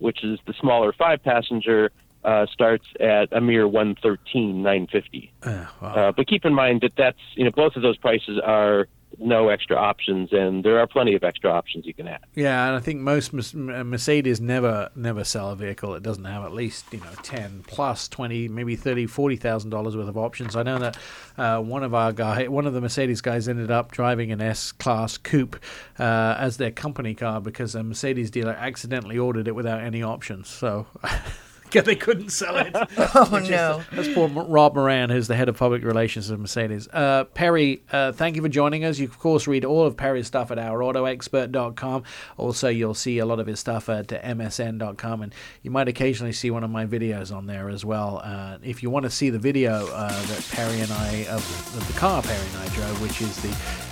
which 0.00 0.24
is 0.24 0.38
the 0.46 0.54
smaller 0.54 0.92
five 0.92 1.22
passenger, 1.22 1.92
uh, 2.24 2.46
starts 2.52 2.86
at 2.98 3.32
a 3.32 3.40
mere 3.40 3.66
one 3.66 3.96
thirteen 4.02 4.62
nine 4.62 4.86
fifty. 4.90 5.32
Uh, 5.42 5.66
wow. 5.80 5.88
Uh, 5.94 6.12
but 6.12 6.26
keep 6.26 6.44
in 6.44 6.54
mind 6.54 6.82
that 6.82 6.92
that's 6.96 7.20
you 7.34 7.44
know 7.44 7.50
both 7.50 7.76
of 7.76 7.82
those 7.82 7.96
prices 7.96 8.38
are 8.44 8.88
no 9.18 9.48
extra 9.48 9.76
options, 9.76 10.32
and 10.32 10.64
there 10.64 10.78
are 10.78 10.86
plenty 10.86 11.14
of 11.14 11.24
extra 11.24 11.50
options 11.50 11.86
you 11.86 11.94
can 11.94 12.06
add. 12.06 12.20
Yeah, 12.34 12.66
and 12.66 12.76
I 12.76 12.80
think 12.80 13.00
most 13.00 13.32
Mercedes 13.32 14.40
never 14.40 14.90
never 14.94 15.24
sell 15.24 15.50
a 15.50 15.56
vehicle 15.56 15.92
that 15.92 16.02
doesn't 16.02 16.24
have 16.24 16.44
at 16.44 16.52
least 16.52 16.86
you 16.92 17.00
know 17.00 17.12
ten 17.22 17.64
plus 17.66 18.08
twenty, 18.08 18.48
maybe 18.48 18.76
thirty, 18.76 19.06
forty 19.06 19.36
thousand 19.36 19.70
dollars 19.70 19.96
worth 19.96 20.08
of 20.08 20.16
options. 20.16 20.56
I 20.56 20.62
know 20.62 20.78
that 20.78 20.96
uh, 21.36 21.60
one 21.60 21.82
of 21.82 21.94
our 21.94 22.12
guy, 22.12 22.48
one 22.48 22.66
of 22.66 22.74
the 22.74 22.80
Mercedes 22.80 23.20
guys, 23.20 23.48
ended 23.48 23.70
up 23.70 23.90
driving 23.92 24.32
an 24.32 24.40
S 24.40 24.72
Class 24.72 25.18
Coupe 25.18 25.56
uh, 25.98 26.36
as 26.38 26.56
their 26.56 26.70
company 26.70 27.14
car 27.14 27.40
because 27.40 27.74
a 27.74 27.82
Mercedes 27.82 28.30
dealer 28.30 28.52
accidentally 28.52 29.18
ordered 29.18 29.48
it 29.48 29.54
without 29.54 29.80
any 29.80 30.02
options. 30.02 30.48
So. 30.48 30.86
Yeah, 31.74 31.82
they 31.82 31.94
couldn't 31.94 32.30
sell 32.30 32.56
it. 32.56 32.74
Oh 33.14 33.40
no. 33.48 33.82
That's 33.92 34.08
poor 34.12 34.28
Rob 34.28 34.74
Moran, 34.74 35.08
who's 35.10 35.28
the 35.28 35.36
head 35.36 35.48
of 35.48 35.56
public 35.56 35.84
relations 35.84 36.28
of 36.30 36.40
Mercedes. 36.40 36.88
Uh, 36.92 37.22
Perry, 37.24 37.82
uh, 37.92 38.10
thank 38.12 38.34
you 38.36 38.42
for 38.42 38.48
joining 38.48 38.84
us. 38.84 38.98
You, 38.98 39.06
of 39.06 39.18
course, 39.18 39.46
read 39.46 39.64
all 39.64 39.86
of 39.86 39.96
Perry's 39.96 40.26
stuff 40.26 40.50
at 40.50 40.58
ourautoexpert.com. 40.58 42.02
Also, 42.36 42.68
you'll 42.68 42.92
see 42.94 43.18
a 43.18 43.24
lot 43.26 43.38
of 43.40 43.46
his 43.46 43.58
stuff 43.60 43.88
at 43.88 44.08
msn.com, 44.08 45.22
and 45.22 45.32
you 45.62 45.70
might 45.70 45.88
occasionally 45.88 46.32
see 46.32 46.50
one 46.50 46.64
of 46.64 46.70
my 46.70 46.84
videos 46.86 47.34
on 47.34 47.46
there 47.46 47.68
as 47.70 47.84
well. 47.84 48.20
Uh, 48.24 48.58
if 48.62 48.82
you 48.82 48.90
want 48.90 49.04
to 49.04 49.10
see 49.10 49.30
the 49.30 49.38
video 49.38 49.86
uh, 49.92 50.08
that 50.26 50.48
Perry 50.50 50.80
and 50.80 50.90
I, 50.92 51.26
of, 51.30 51.44
of 51.76 51.86
the 51.86 51.92
car 51.98 52.22
Perry 52.22 52.46
and 52.54 52.58
I 52.58 52.68
drove, 52.74 53.00
which 53.00 53.20
is 53.22 53.36
the 53.42 53.48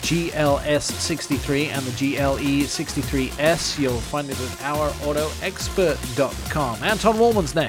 GLS63 0.06 1.68
and 1.68 1.84
the 1.84 1.92
GLE63S, 1.92 3.78
you'll 3.78 4.00
find 4.00 4.28
it 4.30 4.40
at 4.40 4.48
ourautoexpert.com. 4.58 6.82
Anton 6.82 7.18
Wahlman's 7.18 7.54
next. 7.54 7.67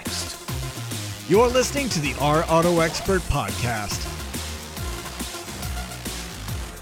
You're 1.27 1.47
listening 1.47 1.89
to 1.89 1.99
the 1.99 2.15
Our 2.15 2.43
Auto 2.49 2.79
Expert 2.79 3.21
Podcast. 3.23 4.09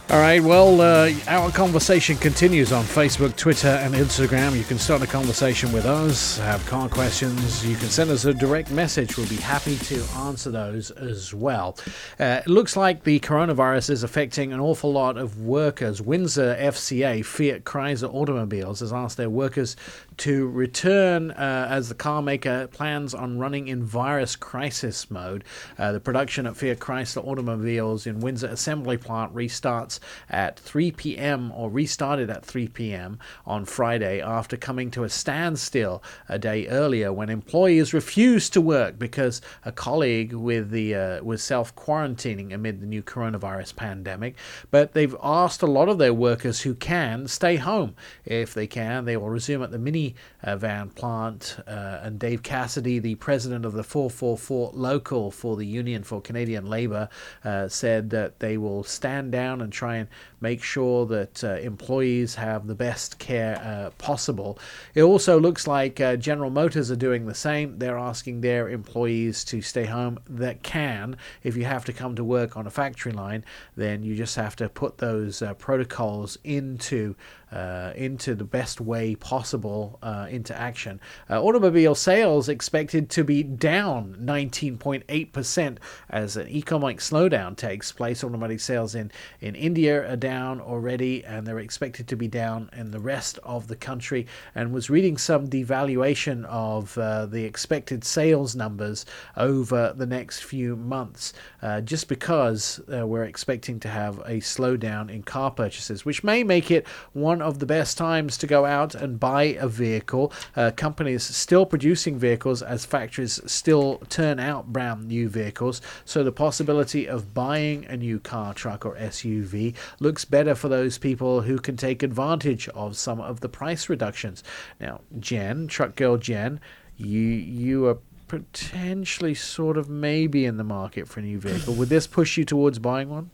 All 0.10 0.20
right, 0.20 0.42
well, 0.42 0.80
uh, 0.80 1.12
our 1.28 1.52
conversation 1.52 2.16
continues 2.16 2.72
on 2.72 2.86
Facebook, 2.86 3.36
Twitter, 3.36 3.68
and 3.68 3.94
Instagram. 3.94 4.56
You 4.56 4.64
can 4.64 4.80
start 4.80 5.02
a 5.02 5.06
conversation 5.06 5.74
with 5.74 5.86
us, 5.86 6.38
have 6.38 6.66
car 6.66 6.88
questions. 6.88 7.68
You 7.68 7.76
can 7.76 7.90
send 7.90 8.10
us 8.12 8.24
a 8.24 8.34
direct 8.34 8.72
message. 8.72 9.18
We'll 9.18 9.28
be 9.28 9.36
happy 9.36 9.76
to 9.76 10.02
answer 10.16 10.50
those 10.50 10.92
as 10.92 11.34
well. 11.34 11.78
Uh, 12.18 12.40
it 12.46 12.48
looks 12.48 12.78
like 12.78 13.04
the 13.04 13.20
coronavirus 13.20 13.90
is 13.90 14.04
affecting 14.04 14.54
an 14.54 14.62
awful 14.62 14.94
lot 14.94 15.18
of 15.18 15.42
workers. 15.42 16.02
Windsor 16.02 16.56
FCA, 16.58 17.26
Fiat 17.26 17.66
Chrysler 17.66 18.14
Automobiles, 18.14 18.80
has 18.80 18.94
asked 18.94 19.18
their 19.18 19.30
workers 19.30 19.76
to 20.18 20.48
return 20.50 21.32
uh, 21.32 21.68
as 21.70 21.90
the 21.90 21.96
car 21.96 22.22
maker 22.22 22.68
plans 22.68 23.14
on 23.14 23.38
running 23.38 23.68
in 23.68 23.84
virus 23.84 24.36
crisis 24.36 25.12
mode. 25.12 25.44
Uh, 25.78 25.92
the 25.92 26.00
production 26.00 26.48
at 26.48 26.58
Fiat 26.58 26.80
Chrysler 26.80 27.26
Automobiles 27.26 28.08
in 28.08 28.20
Windsor 28.20 28.48
Assembly 28.48 28.98
Plant 28.98 29.34
restarts 29.34 30.00
at 30.30 30.60
3 30.60 30.92
p.m. 30.92 31.52
or 31.52 31.70
restarted 31.70 32.30
at 32.30 32.44
3 32.44 32.68
p.m. 32.70 33.20
on 33.46 33.66
Friday 33.66 34.20
after 34.22 34.58
coming 34.58 34.90
to 34.92 35.04
a 35.04 35.10
standstill 35.10 36.02
a 36.28 36.40
day 36.40 36.68
earlier 36.68 37.14
when 37.14 37.30
employees 37.30 37.94
refused 37.94 38.54
to 38.54 38.62
work 38.62 38.98
because 38.98 39.42
a 39.66 39.72
colleague 39.72 40.34
with 40.34 40.72
the 40.72 40.96
uh, 40.96 41.24
was 41.24 41.44
self 41.44 41.76
quarantining 41.76 42.54
amid 42.54 42.82
the 42.82 42.88
new 42.88 43.04
coronavirus 43.04 43.76
pandemic. 43.76 44.36
But 44.72 44.94
they've 44.94 45.16
asked 45.22 45.62
a 45.62 45.68
lot 45.68 45.90
of 45.90 45.98
their 46.00 46.14
workers 46.14 46.62
who 46.62 46.74
can 46.74 47.28
stay 47.28 47.58
home 47.58 47.96
if 48.26 48.54
they 48.54 48.68
can. 48.68 49.06
They 49.06 49.18
will 49.18 49.30
resume 49.30 49.62
at 49.62 49.72
the 49.72 49.78
mini 49.78 50.07
uh, 50.08 50.37
van 50.56 50.90
plant. 50.90 51.58
Uh, 51.68 52.00
and 52.04 52.20
Dave 52.20 52.44
Cassidy, 52.44 53.00
the 53.00 53.16
president 53.16 53.66
of 53.66 53.74
the 53.74 53.84
444 53.84 54.72
local 54.74 55.32
for 55.32 55.58
the 55.58 55.66
Union 55.66 56.04
for 56.04 56.22
Canadian 56.22 56.68
Labour, 56.68 57.10
uh, 57.44 57.68
said 57.68 58.10
that 58.12 58.40
they 58.40 58.58
will 58.58 58.84
stand 58.84 59.32
down 59.32 59.62
and 59.62 59.74
try 59.74 59.96
and 59.96 60.08
make 60.40 60.62
sure 60.64 61.06
that 61.08 61.44
uh, 61.44 61.56
employees 61.56 62.36
have 62.36 62.68
the 62.68 62.76
best 62.76 63.18
care 63.20 63.60
uh, 63.64 63.90
possible. 63.98 64.60
It 64.94 65.02
also 65.02 65.40
looks 65.40 65.68
like 65.68 66.00
uh, 66.00 66.16
General 66.16 66.50
Motors 66.50 66.92
are 66.92 66.96
doing 66.96 67.26
the 67.26 67.36
same. 67.36 67.80
They're 67.80 67.98
asking 67.98 68.42
their 68.42 68.70
employees 68.70 69.44
to 69.46 69.62
stay 69.62 69.86
home 69.86 70.20
that 70.30 70.64
can. 70.64 71.18
If 71.44 71.58
you 71.58 71.66
have 71.66 71.86
to 71.86 71.94
come 71.94 72.16
to 72.16 72.24
work 72.24 72.56
on 72.56 72.68
a 72.68 72.72
factory 72.72 73.12
line, 73.12 73.44
then 73.76 74.04
you 74.04 74.16
just 74.16 74.36
have 74.36 74.56
to 74.58 74.70
put 74.70 75.00
those 75.00 75.42
uh, 75.42 75.54
protocols 75.56 76.38
into 76.44 77.16
uh, 77.52 77.94
into 77.96 78.36
the 78.36 78.44
best 78.44 78.82
way 78.82 79.16
possible 79.16 79.98
uh, 80.02 80.28
into 80.38 80.58
action. 80.58 81.02
Uh, 81.30 81.44
automobile 81.44 81.96
sales 81.96 82.48
expected 82.48 83.10
to 83.10 83.24
be 83.26 83.44
down 83.44 84.16
19.8% 84.22 85.78
as 86.10 86.38
an 86.38 86.48
economic 86.48 87.00
slowdown 87.00 87.58
takes 87.58 87.92
place. 87.92 88.24
Automotive 88.24 88.62
sales 88.62 88.96
in, 88.96 89.12
in 89.42 89.56
India 89.56 90.10
are 90.10 90.16
down 90.16 90.62
already, 90.62 91.26
and 91.26 91.46
they're 91.46 91.60
expected 91.60 92.08
to 92.08 92.16
be 92.16 92.28
down 92.28 92.70
in 92.78 92.92
the 92.92 93.00
rest 93.00 93.40
of 93.44 93.68
the 93.68 93.76
country. 93.76 94.28
And 94.56 94.72
was 94.72 94.90
reading 94.90 95.18
some 95.18 95.48
devaluation 95.48 96.46
of 96.46 96.98
uh, 96.98 97.26
the 97.26 97.44
expected 97.44 98.04
sales 98.06 98.56
numbers 98.56 99.06
over 99.36 99.94
the 99.98 100.06
next 100.06 100.44
few 100.44 100.76
months, 100.76 101.34
uh, 101.62 101.82
just 101.82 102.08
because 102.08 102.80
uh, 102.94 103.06
we're 103.08 103.26
expecting 103.26 103.80
to 103.80 103.90
have 103.90 104.20
a 104.20 104.38
slowdown 104.40 105.10
in 105.10 105.24
car 105.24 105.50
purchases, 105.52 106.06
which 106.06 106.24
may 106.24 106.44
make 106.44 106.70
it 106.70 106.88
one 107.14 107.42
of 107.42 107.58
the 107.58 107.66
best 107.66 107.98
times 107.98 108.38
to 108.38 108.46
go 108.46 108.66
out 108.66 108.94
and 108.94 109.20
buy 109.20 109.44
a 109.60 109.68
vehicle. 109.68 110.17
Uh, 110.56 110.72
companies 110.76 111.24
still 111.24 111.66
producing 111.66 112.18
vehicles 112.18 112.62
as 112.62 112.86
factories 112.86 113.40
still 113.46 113.98
turn 114.10 114.40
out 114.40 114.72
brand 114.74 115.08
new 115.08 115.30
vehicles, 115.30 115.82
so 116.06 116.24
the 116.24 116.32
possibility 116.32 117.08
of 117.08 117.34
buying 117.34 117.86
a 117.86 117.98
new 117.98 118.20
car, 118.20 118.54
truck, 118.54 118.86
or 118.86 118.96
SUV 118.96 119.74
looks 120.00 120.26
better 120.26 120.56
for 120.56 120.70
those 120.70 120.98
people 120.98 121.42
who 121.42 121.58
can 121.60 121.78
take 121.78 122.04
advantage 122.04 122.68
of 122.70 122.98
some 122.98 123.20
of 123.22 123.40
the 123.42 123.50
price 123.50 123.90
reductions. 123.90 124.44
Now, 124.80 125.02
Jen, 125.20 125.68
truck 125.68 125.96
girl 125.96 126.18
Jen, 126.18 126.60
you 126.98 127.20
you 127.22 127.86
are 127.88 127.98
potentially 128.28 129.34
sort 129.34 129.78
of 129.78 129.90
maybe 129.90 130.46
in 130.46 130.58
the 130.58 130.64
market 130.64 131.08
for 131.08 131.20
a 131.20 131.24
new 131.24 131.40
vehicle. 131.40 131.74
Would 131.76 131.90
this 131.90 132.08
push 132.08 132.38
you 132.38 132.44
towards 132.44 132.80
buying 132.80 133.10
one? 133.10 133.30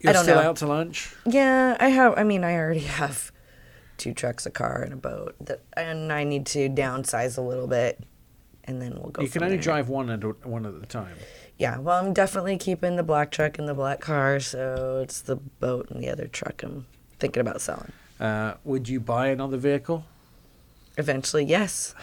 You're 0.00 0.10
I 0.10 0.12
don't 0.12 0.22
still 0.24 0.36
know. 0.36 0.48
out 0.48 0.56
to 0.56 0.66
lunch. 0.66 1.14
Yeah, 1.26 1.76
I 1.80 1.88
have. 1.88 2.14
I 2.16 2.22
mean, 2.24 2.44
I 2.44 2.54
already 2.54 2.80
have 3.00 3.32
two 3.98 4.14
trucks, 4.14 4.46
a 4.46 4.50
car, 4.50 4.82
and 4.82 4.92
a 4.92 4.96
boat. 4.96 5.34
That, 5.40 5.60
and 5.76 6.12
I 6.12 6.24
need 6.24 6.46
to 6.46 6.68
downsize 6.70 7.36
a 7.36 7.40
little 7.42 7.66
bit, 7.66 8.00
and 8.64 8.80
then 8.80 8.94
we'll 9.00 9.10
go. 9.10 9.22
You 9.22 9.28
can 9.28 9.42
only 9.42 9.56
there. 9.56 9.62
drive 9.62 9.88
one 9.88 10.08
at 10.10 10.24
a, 10.24 10.28
one 10.44 10.64
at 10.66 10.74
a 10.74 10.86
time. 10.86 11.16
Yeah, 11.58 11.78
well, 11.78 12.04
I'm 12.04 12.12
definitely 12.12 12.56
keeping 12.56 12.96
the 12.96 13.02
black 13.02 13.30
truck 13.32 13.58
and 13.58 13.68
the 13.68 13.74
black 13.74 14.00
car, 14.00 14.38
so 14.40 15.00
it's 15.02 15.20
the 15.20 15.36
boat 15.36 15.90
and 15.90 16.00
the 16.02 16.08
other 16.08 16.26
truck 16.28 16.62
I'm 16.62 16.86
thinking 17.18 17.40
about 17.40 17.60
selling. 17.60 17.92
Uh, 18.20 18.54
would 18.64 18.88
you 18.88 19.00
buy 19.00 19.28
another 19.28 19.56
vehicle? 19.56 20.04
Eventually, 20.96 21.44
yes. 21.44 21.94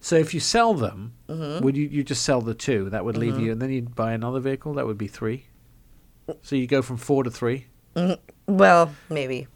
So 0.00 0.16
if 0.16 0.32
you 0.34 0.40
sell 0.40 0.74
them, 0.74 1.14
Mm-hmm. 1.28 1.64
would 1.64 1.76
you 1.76 1.86
you 1.88 2.02
just 2.02 2.22
sell 2.22 2.40
the 2.40 2.54
two? 2.54 2.88
That 2.90 3.04
would 3.04 3.16
leave 3.16 3.38
you, 3.38 3.52
and 3.52 3.60
then 3.60 3.70
you'd 3.70 3.94
buy 3.94 4.12
another 4.12 4.40
vehicle. 4.40 4.74
That 4.74 4.86
would 4.86 4.96
be 4.98 5.08
three. 5.08 5.46
So 6.42 6.56
you 6.56 6.66
go 6.66 6.82
from 6.82 6.96
four 6.96 7.22
to 7.24 7.30
three. 7.30 7.66
Well, 8.46 8.94
maybe. 9.10 9.46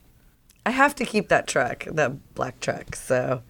I 0.64 0.70
have 0.70 0.94
to 0.96 1.04
keep 1.04 1.28
that 1.28 1.46
truck, 1.46 1.84
that 1.84 2.34
black 2.34 2.60
truck. 2.60 2.94
So, 2.94 3.42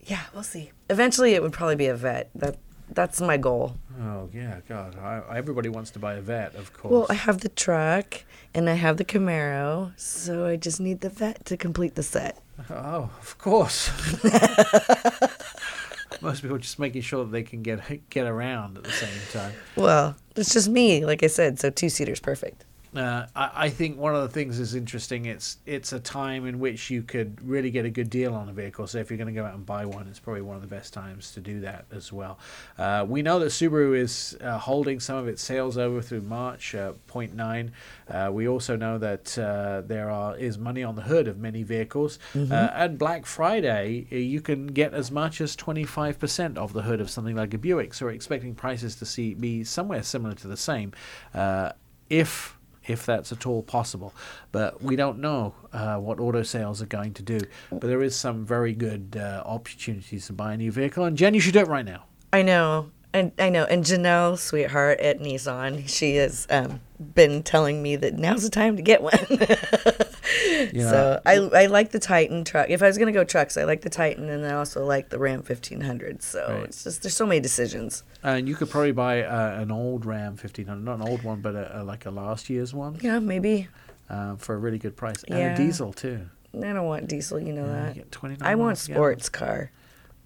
yeah, 0.00 0.22
we'll 0.32 0.42
see. 0.42 0.72
Eventually, 0.88 1.34
it 1.34 1.42
would 1.42 1.52
probably 1.52 1.76
be 1.76 1.86
a 1.86 1.94
Vette. 1.94 2.30
That 2.34 2.56
that's 2.92 3.20
my 3.20 3.36
goal. 3.36 3.76
Oh 4.00 4.28
yeah, 4.32 4.60
God! 4.68 4.96
I, 4.98 5.22
everybody 5.36 5.68
wants 5.68 5.90
to 5.92 5.98
buy 5.98 6.14
a 6.14 6.20
Vette, 6.20 6.54
of 6.54 6.72
course. 6.72 6.92
Well, 6.92 7.06
I 7.08 7.14
have 7.14 7.40
the 7.40 7.48
truck 7.48 8.24
and 8.54 8.68
I 8.68 8.74
have 8.74 8.96
the 8.96 9.04
Camaro, 9.04 9.92
so 9.98 10.46
I 10.46 10.56
just 10.56 10.80
need 10.80 11.00
the 11.00 11.10
Vette 11.10 11.44
to 11.46 11.56
complete 11.56 11.94
the 11.94 12.02
set. 12.02 12.42
oh, 12.70 13.10
of 13.20 13.38
course. 13.38 13.90
Most 16.22 16.42
people 16.42 16.58
just 16.58 16.78
making 16.78 17.02
sure 17.02 17.24
that 17.24 17.30
they 17.30 17.42
can 17.42 17.62
get 17.62 18.08
get 18.10 18.26
around 18.26 18.76
at 18.76 18.84
the 18.84 18.90
same 18.90 19.20
time. 19.32 19.52
Well, 19.76 20.16
it's 20.36 20.52
just 20.52 20.68
me, 20.68 21.04
like 21.04 21.22
I 21.22 21.28
said, 21.28 21.58
so 21.60 21.70
two 21.70 21.88
seaters 21.88 22.20
perfect. 22.20 22.64
Uh, 22.94 23.26
I, 23.36 23.50
I 23.54 23.68
think 23.70 23.98
one 23.98 24.16
of 24.16 24.22
the 24.22 24.28
things 24.28 24.58
is 24.58 24.74
interesting. 24.74 25.26
It's 25.26 25.58
it's 25.64 25.92
a 25.92 26.00
time 26.00 26.46
in 26.46 26.58
which 26.58 26.90
you 26.90 27.02
could 27.02 27.38
really 27.46 27.70
get 27.70 27.84
a 27.84 27.90
good 27.90 28.10
deal 28.10 28.34
on 28.34 28.48
a 28.48 28.52
vehicle. 28.52 28.86
So 28.86 28.98
if 28.98 29.10
you're 29.10 29.18
going 29.18 29.32
to 29.32 29.40
go 29.40 29.46
out 29.46 29.54
and 29.54 29.64
buy 29.64 29.86
one, 29.86 30.08
it's 30.08 30.18
probably 30.18 30.42
one 30.42 30.56
of 30.56 30.62
the 30.62 30.68
best 30.68 30.92
times 30.92 31.30
to 31.32 31.40
do 31.40 31.60
that 31.60 31.84
as 31.92 32.12
well. 32.12 32.38
Uh, 32.78 33.06
we 33.08 33.22
know 33.22 33.38
that 33.38 33.46
Subaru 33.46 33.96
is 33.96 34.36
uh, 34.40 34.58
holding 34.58 34.98
some 34.98 35.16
of 35.16 35.28
its 35.28 35.42
sales 35.42 35.78
over 35.78 36.02
through 36.02 36.22
March, 36.22 36.74
uh, 36.74 36.92
0.9. 37.08 37.70
Uh, 38.08 38.30
we 38.32 38.48
also 38.48 38.76
know 38.76 38.98
that 38.98 39.38
uh, 39.38 39.82
there 39.86 40.10
are 40.10 40.36
is 40.36 40.58
money 40.58 40.82
on 40.82 40.96
the 40.96 41.02
hood 41.02 41.28
of 41.28 41.38
many 41.38 41.62
vehicles. 41.62 42.18
Uh, 42.34 42.54
at 42.54 42.98
Black 42.98 43.24
Friday, 43.24 44.06
you 44.10 44.40
can 44.40 44.66
get 44.66 44.94
as 44.94 45.10
much 45.10 45.40
as 45.40 45.56
25% 45.56 46.56
of 46.56 46.72
the 46.72 46.82
hood 46.82 47.00
of 47.00 47.08
something 47.08 47.36
like 47.36 47.54
a 47.54 47.58
Buick. 47.58 47.94
So 47.94 48.06
we're 48.06 48.12
expecting 48.12 48.54
prices 48.54 48.96
to 48.96 49.06
see 49.06 49.34
be 49.34 49.62
somewhere 49.64 50.02
similar 50.02 50.34
to 50.34 50.48
the 50.48 50.56
same. 50.56 50.92
Uh, 51.34 51.72
if 52.08 52.58
if 52.86 53.06
that's 53.06 53.32
at 53.32 53.46
all 53.46 53.62
possible. 53.62 54.14
But 54.52 54.82
we 54.82 54.96
don't 54.96 55.18
know 55.18 55.54
uh, 55.72 55.96
what 55.96 56.20
auto 56.20 56.42
sales 56.42 56.82
are 56.82 56.86
going 56.86 57.14
to 57.14 57.22
do. 57.22 57.40
But 57.70 57.82
there 57.82 58.02
is 58.02 58.16
some 58.16 58.44
very 58.44 58.72
good 58.72 59.16
uh, 59.18 59.42
opportunities 59.44 60.26
to 60.26 60.32
buy 60.32 60.54
a 60.54 60.56
new 60.56 60.72
vehicle. 60.72 61.04
And 61.04 61.16
Jen, 61.16 61.34
you 61.34 61.40
should 61.40 61.54
do 61.54 61.60
it 61.60 61.68
right 61.68 61.84
now. 61.84 62.04
I 62.32 62.42
know. 62.42 62.90
And 63.12 63.32
I 63.38 63.48
know. 63.48 63.64
And 63.64 63.84
Janelle, 63.84 64.38
sweetheart 64.38 65.00
at 65.00 65.20
Nissan, 65.20 65.88
she 65.88 66.16
is 66.16 66.46
um, 66.50 66.80
been 67.14 67.42
telling 67.42 67.82
me 67.82 67.96
that 67.96 68.14
now's 68.14 68.42
the 68.42 68.50
time 68.50 68.76
to 68.76 68.82
get 68.82 69.02
one. 69.02 69.12
so 70.78 71.20
I, 71.24 71.36
I 71.36 71.66
like 71.66 71.90
the 71.90 71.98
Titan 71.98 72.44
truck. 72.44 72.68
If 72.70 72.82
I 72.82 72.86
was 72.86 72.98
going 72.98 73.06
to 73.12 73.18
go 73.18 73.24
trucks, 73.24 73.56
I 73.56 73.64
like 73.64 73.82
the 73.82 73.90
Titan 73.90 74.28
and 74.28 74.44
I 74.46 74.52
also 74.54 74.84
like 74.84 75.08
the 75.08 75.18
Ram 75.18 75.36
1500. 75.42 76.22
So 76.22 76.46
Right. 76.48 76.64
it's 76.64 76.84
just, 76.84 77.02
there's 77.02 77.16
so 77.16 77.26
many 77.26 77.40
decisions. 77.40 78.02
And 78.22 78.48
you 78.48 78.54
could 78.54 78.70
probably 78.70 78.92
buy 78.92 79.22
uh, 79.22 79.60
an 79.60 79.70
old 79.70 80.04
Ram 80.04 80.32
1500, 80.32 80.84
not 80.84 80.96
an 80.96 81.02
old 81.02 81.22
one, 81.22 81.40
but 81.40 81.54
a, 81.54 81.80
a, 81.80 81.84
like 81.84 82.06
a 82.06 82.10
last 82.10 82.50
year's 82.50 82.74
one 82.74 82.98
Yeah, 83.00 83.18
maybe. 83.18 83.68
uh, 84.08 84.36
for 84.36 84.54
a 84.54 84.58
really 84.58 84.78
good 84.78 84.96
price. 84.96 85.22
And 85.24 85.38
Yeah. 85.38 85.54
a 85.54 85.56
diesel, 85.56 85.92
too. 85.92 86.26
I 86.54 86.58
don't 86.72 86.84
want 86.86 87.06
diesel, 87.06 87.38
you 87.40 87.52
know 87.52 87.64
you 87.94 88.04
that. 88.10 88.38
I 88.42 88.56
want 88.56 88.76
sports 88.78 89.28
car. 89.28 89.70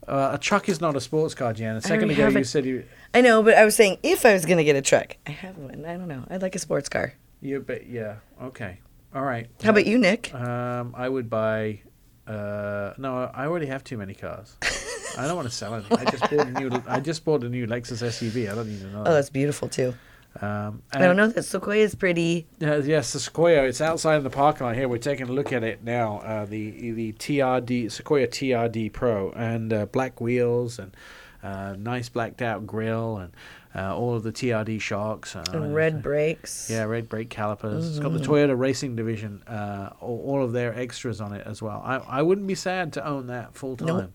Uh, 0.07 0.31
a 0.33 0.39
truck 0.39 0.69
is 0.69 0.81
not 0.81 0.97
a 0.97 1.01
sports 1.01 1.35
car, 1.35 1.53
Jan. 1.53 1.77
A 1.77 1.81
second 1.81 2.11
ago, 2.11 2.29
you 2.29 2.39
it. 2.39 2.47
said 2.47 2.65
you. 2.65 2.85
I 3.15 3.21
know, 3.21 3.43
but 3.43 3.55
I 3.55 3.65
was 3.65 3.75
saying 3.75 3.99
if 4.03 4.27
I 4.27 4.33
was 4.33 4.45
going 4.45 4.59
to 4.59 4.65
get 4.65 4.77
a 4.77 4.83
truck, 4.83 5.17
I 5.27 5.31
have 5.31 5.57
one. 5.57 5.85
I 5.85 5.97
don't 5.97 6.09
know. 6.09 6.25
I'd 6.29 6.43
like 6.43 6.55
a 6.55 6.59
sports 6.59 6.89
car. 6.89 7.15
You 7.41 7.61
but 7.61 7.87
yeah. 7.87 8.17
Okay. 8.43 8.79
All 9.15 9.23
right. 9.23 9.49
How 9.63 9.71
about 9.71 9.87
you, 9.87 9.99
Nick? 9.99 10.35
Um, 10.35 10.95
I 10.97 11.09
would 11.09 11.31
buy. 11.31 11.81
Uh, 12.27 12.95
no, 12.99 13.31
I 13.35 13.47
already 13.47 13.67
have 13.67 13.85
too 13.85 13.99
many 13.99 14.15
cars. 14.15 14.57
I 15.19 15.27
don't 15.27 15.37
want 15.37 15.49
to 15.49 15.55
sell 15.55 15.75
any. 15.75 15.87
I 15.91 16.05
just 16.11 16.23
bought 16.31 16.47
a 16.47 16.51
new. 16.51 16.83
I 16.89 17.01
just 17.01 17.25
bought 17.25 17.45
a 17.45 17.49
new 17.49 17.67
Lexus 17.67 18.03
SUV. 18.03 18.51
I 18.51 18.55
don't 18.55 18.69
need 18.69 18.83
another. 18.83 19.11
Oh, 19.11 19.15
that's 19.15 19.31
beautiful 19.31 19.69
too. 19.69 19.95
Um, 20.41 20.82
I 20.93 20.99
don't 20.99 21.16
know 21.16 21.28
that 21.28 21.45
Sequoia 21.45 21.76
is 21.85 21.95
pretty. 21.95 22.47
Uh, 22.61 22.78
yes, 22.78 23.12
the 23.12 23.20
Sequoia. 23.20 23.64
It's 23.64 23.80
outside 23.80 24.16
in 24.16 24.24
the 24.24 24.30
parking 24.30 24.66
lot 24.66 24.74
here. 24.74 24.89
We're 24.89 24.99
taking 24.99 25.28
a 25.28 25.32
look 25.32 25.53
at 25.53 25.62
it 25.62 25.85
now. 25.85 26.18
Uh, 26.18 26.45
the 26.45 26.93
the 26.93 27.12
TRD 27.12 27.91
Sequoia 27.91 28.26
TRD 28.26 28.93
Pro 28.93 29.30
and 29.32 29.72
uh, 29.72 29.87
black 29.87 30.20
wheels 30.20 30.78
and 30.78 30.97
uh, 31.43 31.76
nice 31.78 32.09
blacked 32.09 32.43
out 32.43 32.66
grill 32.66 33.18
and 33.18 33.32
uh, 33.76 33.95
all 33.97 34.14
of 34.14 34.22
the 34.22 34.32
TRD 34.32 34.80
shocks. 34.80 35.37
Uh, 35.37 35.45
And 35.53 35.74
red 35.74 36.03
brakes. 36.03 36.68
Yeah, 36.70 36.85
red 36.85 37.09
brake 37.09 37.28
calipers. 37.30 37.89
It's 37.91 37.99
got 37.99 38.12
the 38.12 38.18
Toyota 38.20 38.59
Racing 38.59 38.97
Division, 38.97 39.43
uh, 39.47 39.91
all, 40.01 40.22
all 40.26 40.45
of 40.45 40.53
their 40.53 40.74
extras 40.78 41.20
on 41.20 41.32
it 41.32 41.47
as 41.47 41.61
well. 41.61 41.82
I, 41.85 41.97
I 41.97 42.22
wouldn't 42.22 42.47
be 42.47 42.55
sad 42.55 42.93
to 42.95 43.07
own 43.07 43.26
that 43.28 43.55
full 43.55 43.76
time. 43.76 43.87
Nope. 43.89 44.11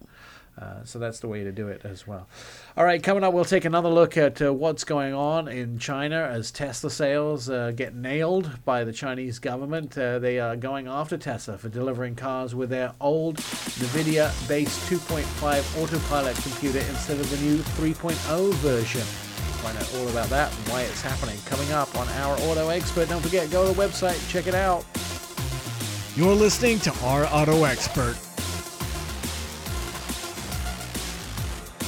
Uh, 0.60 0.84
so 0.84 1.00
that's 1.00 1.20
the 1.20 1.28
way 1.28 1.44
to 1.44 1.52
do 1.52 1.68
it 1.70 1.86
as 1.86 2.06
well. 2.06 2.28
All 2.76 2.84
right, 2.84 3.02
coming 3.02 3.24
up, 3.24 3.34
we'll 3.34 3.46
take 3.46 3.64
another 3.64 3.88
look 3.88 4.18
at 4.18 4.42
uh, 4.42 4.54
what's 4.54 4.84
going 4.84 5.14
on 5.14 5.48
in 5.48 5.80
China 5.80 6.28
as 6.30 6.52
Tesla 6.52 6.90
sales 6.90 7.50
uh, 7.50 7.72
get 7.74 7.96
nailed 7.96 8.64
by 8.66 8.84
the 8.84 8.92
Chinese 8.92 9.40
government. 9.40 9.98
Uh, 9.98 10.20
they 10.20 10.38
are 10.40 10.58
going 10.58 10.88
after 10.88 11.18
Tesla 11.18 11.58
for 11.58 11.70
delivering 11.70 12.16
cars 12.16 12.56
with 12.56 12.70
their 12.70 12.94
old 13.00 13.38
NVIDIA 13.38 14.32
based 14.50 14.90
2.5 14.90 15.82
autopilot 15.82 16.36
computer 16.38 16.80
instead 16.80 17.20
of 17.20 17.30
the 17.30 17.38
new 17.38 17.58
3.0 17.60 18.54
version. 18.56 19.02
Find 19.62 19.78
out 19.78 19.96
all 19.96 20.08
about 20.10 20.30
that 20.30 20.56
and 20.58 20.68
why 20.70 20.82
it's 20.82 21.02
happening 21.02 21.38
coming 21.46 21.72
up 21.72 21.94
on 21.96 22.08
Our 22.10 22.38
Auto 22.40 22.70
Expert. 22.70 23.10
Don't 23.10 23.22
forget, 23.22 23.50
go 23.50 23.68
to 23.68 23.74
the 23.74 23.82
website, 23.82 24.30
check 24.30 24.48
it 24.48 24.56
out. 24.56 24.86
You're 26.16 26.36
listening 26.36 26.80
to 26.80 26.94
Our 27.06 27.26
Auto 27.28 27.64
Expert. 27.64 28.18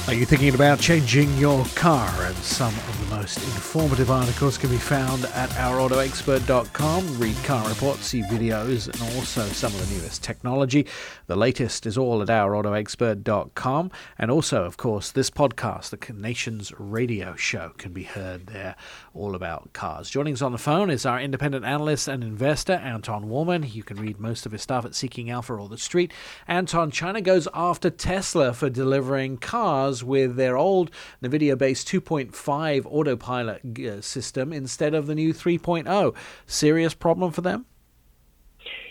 Are 0.08 0.14
you 0.14 0.26
thinking 0.26 0.52
about 0.52 0.80
changing 0.80 1.38
your 1.38 1.64
car? 1.76 2.10
And 2.24 2.36
some 2.38 2.74
most 3.16 3.36
informative 3.38 4.10
articles 4.10 4.56
can 4.56 4.70
be 4.70 4.78
found 4.78 5.26
at 5.26 5.50
ourautoexpert.com. 5.50 7.18
Read 7.18 7.36
car 7.44 7.68
reports, 7.68 8.06
see 8.06 8.22
videos, 8.22 8.88
and 8.88 9.16
also 9.16 9.42
some 9.42 9.72
of 9.74 9.86
the 9.86 9.94
newest 9.94 10.24
technology. 10.24 10.86
The 11.26 11.36
latest 11.36 11.84
is 11.84 11.98
all 11.98 12.22
at 12.22 12.28
ourautoexpert.com. 12.28 13.90
And 14.18 14.30
also, 14.30 14.64
of 14.64 14.78
course, 14.78 15.10
this 15.10 15.30
podcast, 15.30 15.90
the 15.90 16.12
Nation's 16.14 16.72
radio 16.78 17.36
show, 17.36 17.72
can 17.76 17.92
be 17.92 18.04
heard 18.04 18.46
there, 18.46 18.76
all 19.14 19.34
about 19.34 19.72
cars. 19.74 20.08
Joining 20.08 20.32
us 20.32 20.42
on 20.42 20.52
the 20.52 20.58
phone 20.58 20.88
is 20.88 21.04
our 21.04 21.20
independent 21.20 21.64
analyst 21.64 22.08
and 22.08 22.24
investor, 22.24 22.74
Anton 22.74 23.24
Wahlman. 23.24 23.74
You 23.74 23.82
can 23.82 23.98
read 23.98 24.20
most 24.20 24.46
of 24.46 24.52
his 24.52 24.62
stuff 24.62 24.86
at 24.86 24.94
Seeking 24.94 25.30
Alpha 25.30 25.54
or 25.54 25.68
The 25.68 25.78
Street. 25.78 26.12
Anton, 26.48 26.90
China 26.90 27.20
goes 27.20 27.46
after 27.52 27.90
Tesla 27.90 28.54
for 28.54 28.70
delivering 28.70 29.36
cars 29.36 30.02
with 30.02 30.36
their 30.36 30.56
old 30.56 30.90
NVIDIA 31.22 31.58
based 31.58 31.88
2.5 31.88 32.86
autopilot 33.02 33.78
uh, 33.78 34.00
system 34.00 34.52
instead 34.52 34.94
of 34.94 35.06
the 35.06 35.14
new 35.14 35.34
3.0. 35.34 36.14
Serious 36.46 36.94
problem 36.94 37.32
for 37.32 37.40
them? 37.40 37.66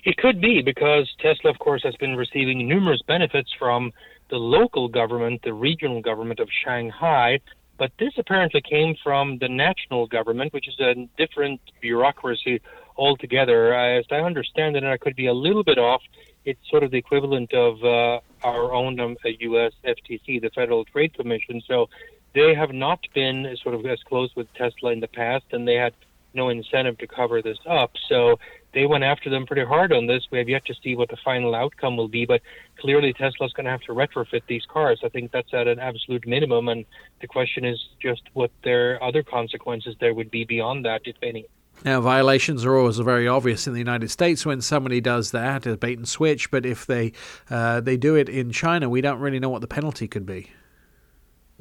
It 0.03 0.17
could 0.17 0.41
be 0.41 0.61
because 0.61 1.09
Tesla, 1.19 1.51
of 1.51 1.59
course, 1.59 1.83
has 1.83 1.95
been 1.95 2.15
receiving 2.15 2.67
numerous 2.67 3.01
benefits 3.07 3.51
from 3.57 3.93
the 4.29 4.37
local 4.37 4.87
government, 4.87 5.41
the 5.43 5.53
regional 5.53 6.01
government 6.01 6.39
of 6.39 6.49
Shanghai. 6.63 7.39
But 7.77 7.91
this 7.99 8.13
apparently 8.17 8.61
came 8.61 8.95
from 9.03 9.37
the 9.39 9.47
national 9.47 10.07
government, 10.07 10.53
which 10.53 10.67
is 10.67 10.79
a 10.79 11.07
different 11.17 11.61
bureaucracy 11.81 12.61
altogether. 12.97 13.73
Uh, 13.73 13.99
As 13.99 14.05
I 14.11 14.15
understand 14.15 14.75
it, 14.75 14.83
and 14.83 14.91
I 14.91 14.97
could 14.97 15.15
be 15.15 15.27
a 15.27 15.33
little 15.33 15.63
bit 15.63 15.77
off, 15.77 16.01
it's 16.45 16.59
sort 16.69 16.83
of 16.83 16.91
the 16.91 16.97
equivalent 16.97 17.53
of 17.53 17.83
uh, 17.83 18.19
our 18.43 18.73
own 18.73 18.99
um, 18.99 19.17
uh, 19.23 19.29
U.S. 19.39 19.73
FTC, 19.85 20.41
the 20.41 20.49
Federal 20.53 20.85
Trade 20.85 21.13
Commission. 21.13 21.61
So 21.67 21.89
they 22.33 22.53
have 22.53 22.71
not 22.71 22.99
been 23.13 23.55
sort 23.61 23.75
of 23.75 23.85
as 23.85 24.01
close 24.03 24.35
with 24.35 24.51
Tesla 24.53 24.91
in 24.91 24.99
the 24.99 25.07
past, 25.07 25.45
and 25.51 25.67
they 25.67 25.75
had 25.75 25.93
no 26.33 26.49
incentive 26.49 26.97
to 26.99 27.07
cover 27.07 27.41
this 27.41 27.57
up. 27.65 27.91
So 28.07 28.39
they 28.73 28.85
went 28.85 29.03
after 29.03 29.29
them 29.29 29.45
pretty 29.45 29.65
hard 29.65 29.91
on 29.91 30.07
this. 30.07 30.27
We 30.31 30.37
have 30.37 30.47
yet 30.47 30.65
to 30.65 30.73
see 30.81 30.95
what 30.95 31.09
the 31.09 31.17
final 31.17 31.53
outcome 31.53 31.97
will 31.97 32.07
be, 32.07 32.25
but 32.25 32.41
clearly 32.79 33.13
Tesla's 33.13 33.51
going 33.53 33.65
to 33.65 33.71
have 33.71 33.81
to 33.81 33.91
retrofit 33.93 34.43
these 34.47 34.65
cars. 34.65 35.01
I 35.03 35.09
think 35.09 35.31
that's 35.31 35.53
at 35.53 35.67
an 35.67 35.79
absolute 35.79 36.25
minimum, 36.25 36.69
and 36.69 36.85
the 37.19 37.27
question 37.27 37.65
is 37.65 37.79
just 38.01 38.21
what 38.33 38.51
their 38.63 39.01
other 39.03 39.23
consequences 39.23 39.95
there 39.99 40.13
would 40.13 40.31
be 40.31 40.45
beyond 40.45 40.85
that, 40.85 41.01
if 41.05 41.17
any. 41.21 41.45
Now, 41.83 41.99
violations 41.99 42.63
are 42.63 42.77
always 42.77 42.99
very 42.99 43.27
obvious 43.27 43.65
in 43.65 43.73
the 43.73 43.79
United 43.79 44.11
States 44.11 44.45
when 44.45 44.61
somebody 44.61 45.01
does 45.01 45.31
that, 45.31 45.65
a 45.65 45.77
bait 45.77 45.97
and 45.97 46.07
switch. 46.07 46.51
But 46.51 46.65
if 46.65 46.85
they 46.85 47.11
uh, 47.49 47.81
they 47.81 47.97
do 47.97 48.15
it 48.15 48.29
in 48.29 48.51
China, 48.51 48.87
we 48.87 49.01
don't 49.01 49.19
really 49.19 49.39
know 49.39 49.49
what 49.49 49.61
the 49.61 49.67
penalty 49.67 50.07
could 50.07 50.25
be. 50.25 50.51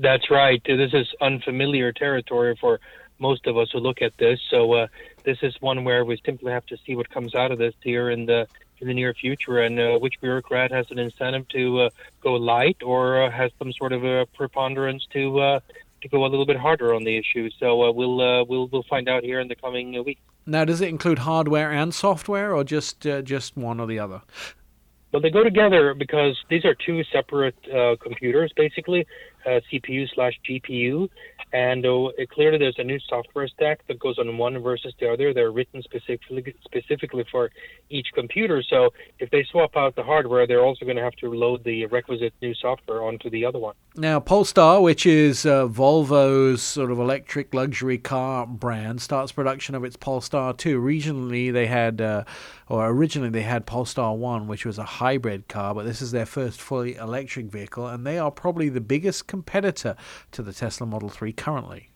That's 0.01 0.31
right. 0.31 0.63
This 0.65 0.95
is 0.95 1.09
unfamiliar 1.21 1.93
territory 1.93 2.57
for 2.59 2.81
most 3.19 3.47
of 3.47 3.59
us 3.59 3.69
who 3.71 3.81
look 3.81 4.01
at 4.01 4.17
this. 4.17 4.41
So 4.51 4.73
uh, 4.73 4.87
this 5.25 5.39
is 5.43 5.55
one 5.61 5.85
where 5.85 6.07
we 6.07 6.19
simply 6.25 6.53
have 6.53 6.65
to 6.67 6.79
see 6.87 6.97
what 6.97 7.11
comes 7.11 7.35
out 7.35 7.53
of 7.53 7.59
this 7.59 7.75
here 7.83 8.11
in 8.11 8.25
the 8.25 8.49
in 8.81 8.89
the 8.89 8.95
near 8.95 9.13
future, 9.13 9.59
and 9.59 9.79
uh, 9.79 9.99
which 9.99 10.15
bureaucrat 10.23 10.73
has 10.73 10.91
an 10.91 10.99
incentive 10.99 11.47
to 11.49 11.81
uh, 11.81 11.91
go 12.23 12.33
light 12.33 12.79
or 12.83 13.25
uh, 13.25 13.31
has 13.31 13.51
some 13.59 13.73
sort 13.75 13.93
of 13.93 14.03
a 14.05 14.25
preponderance 14.35 15.07
to 15.13 15.39
uh, 15.39 15.61
to 16.01 16.09
go 16.09 16.25
a 16.25 16.29
little 16.29 16.47
bit 16.47 16.57
harder 16.57 16.95
on 16.95 17.05
the 17.05 17.19
issue. 17.19 17.51
So 17.59 17.83
uh, 17.83 17.93
we'll 17.93 18.23
uh, 18.23 18.45
we'll 18.45 18.69
we'll 18.69 18.85
find 18.85 19.07
out 19.07 19.23
here 19.23 19.39
in 19.39 19.49
the 19.49 19.55
coming 19.55 20.03
weeks. 20.03 20.23
Now, 20.47 20.65
does 20.65 20.81
it 20.81 20.89
include 20.89 21.21
hardware 21.21 21.71
and 21.71 21.95
software, 21.95 22.55
or 22.55 22.65
just 22.65 23.07
uh, 23.07 23.21
just 23.21 23.55
one 23.55 23.81
or 23.81 23.87
the 23.87 23.99
other? 23.99 24.23
Well, 25.13 25.21
they 25.21 25.31
go 25.31 25.43
together 25.43 25.93
because 25.95 26.39
these 26.49 26.65
are 26.65 26.75
two 26.75 27.03
separate 27.05 27.57
uh, 27.69 27.97
computers, 28.01 28.53
basically, 28.55 29.07
uh, 29.47 29.61
CPU 29.73 30.09
slash 30.15 30.39
GPU, 30.49 31.09
and 31.53 31.85
uh, 31.85 32.09
clearly 32.33 32.59
there's 32.59 32.79
a 32.79 32.85
new 32.85 32.99
software 33.01 33.49
stack 33.49 33.87
that 33.89 33.99
goes 33.99 34.19
on 34.19 34.39
one 34.39 34.59
versus 34.61 34.95
the 35.01 35.13
other. 35.13 35.35
They're 35.35 35.51
written 35.51 35.83
specifically 35.83 36.55
specifically 36.65 37.25
for 37.31 37.51
each 37.89 38.09
computer. 38.15 38.63
So 38.63 38.91
if 39.19 39.31
they 39.31 39.45
swap 39.51 39.77
out 39.77 39.97
the 39.97 40.03
hardware, 40.03 40.47
they're 40.47 40.63
also 40.63 40.85
going 40.85 40.97
to 40.97 41.03
have 41.03 41.17
to 41.17 41.33
load 41.33 41.65
the 41.65 41.87
requisite 41.87 42.35
new 42.41 42.55
software 42.55 43.03
onto 43.03 43.31
the 43.31 43.45
other 43.45 43.59
one. 43.59 43.75
Now, 43.97 44.21
Polestar, 44.21 44.81
which 44.81 45.05
is 45.05 45.45
uh, 45.45 45.67
Volvo's 45.67 46.63
sort 46.63 46.93
of 46.93 46.99
electric 47.01 47.53
luxury 47.53 47.99
car 47.99 48.47
brand, 48.47 49.03
starts 49.03 49.33
production 49.33 49.75
of 49.75 49.85
its 49.85 49.97
Polestar 49.97 50.53
2. 50.53 50.81
Regionally, 50.81 51.53
they 51.53 51.67
had, 51.67 52.01
uh, 52.01 52.25
or 52.71 52.89
originally, 52.89 53.31
they 53.31 53.43
had 53.43 53.67
Polestar 53.67 54.15
1, 54.15 54.47
which 54.47 54.65
was 54.65 54.79
a 54.79 54.85
hybrid 54.85 55.49
car, 55.49 55.75
but 55.75 55.85
this 55.85 56.01
is 56.01 56.13
their 56.13 56.25
first 56.25 56.61
fully 56.61 56.95
electric 56.95 57.47
vehicle, 57.47 57.89
and 57.89 58.07
they 58.07 58.17
are 58.17 58.31
probably 58.31 58.69
the 58.69 58.81
biggest 58.81 59.27
competitor 59.27 59.97
to 60.31 60.41
the 60.41 60.53
Tesla 60.53 60.87
Model 60.87 61.09
3 61.09 61.33
currently. 61.33 61.91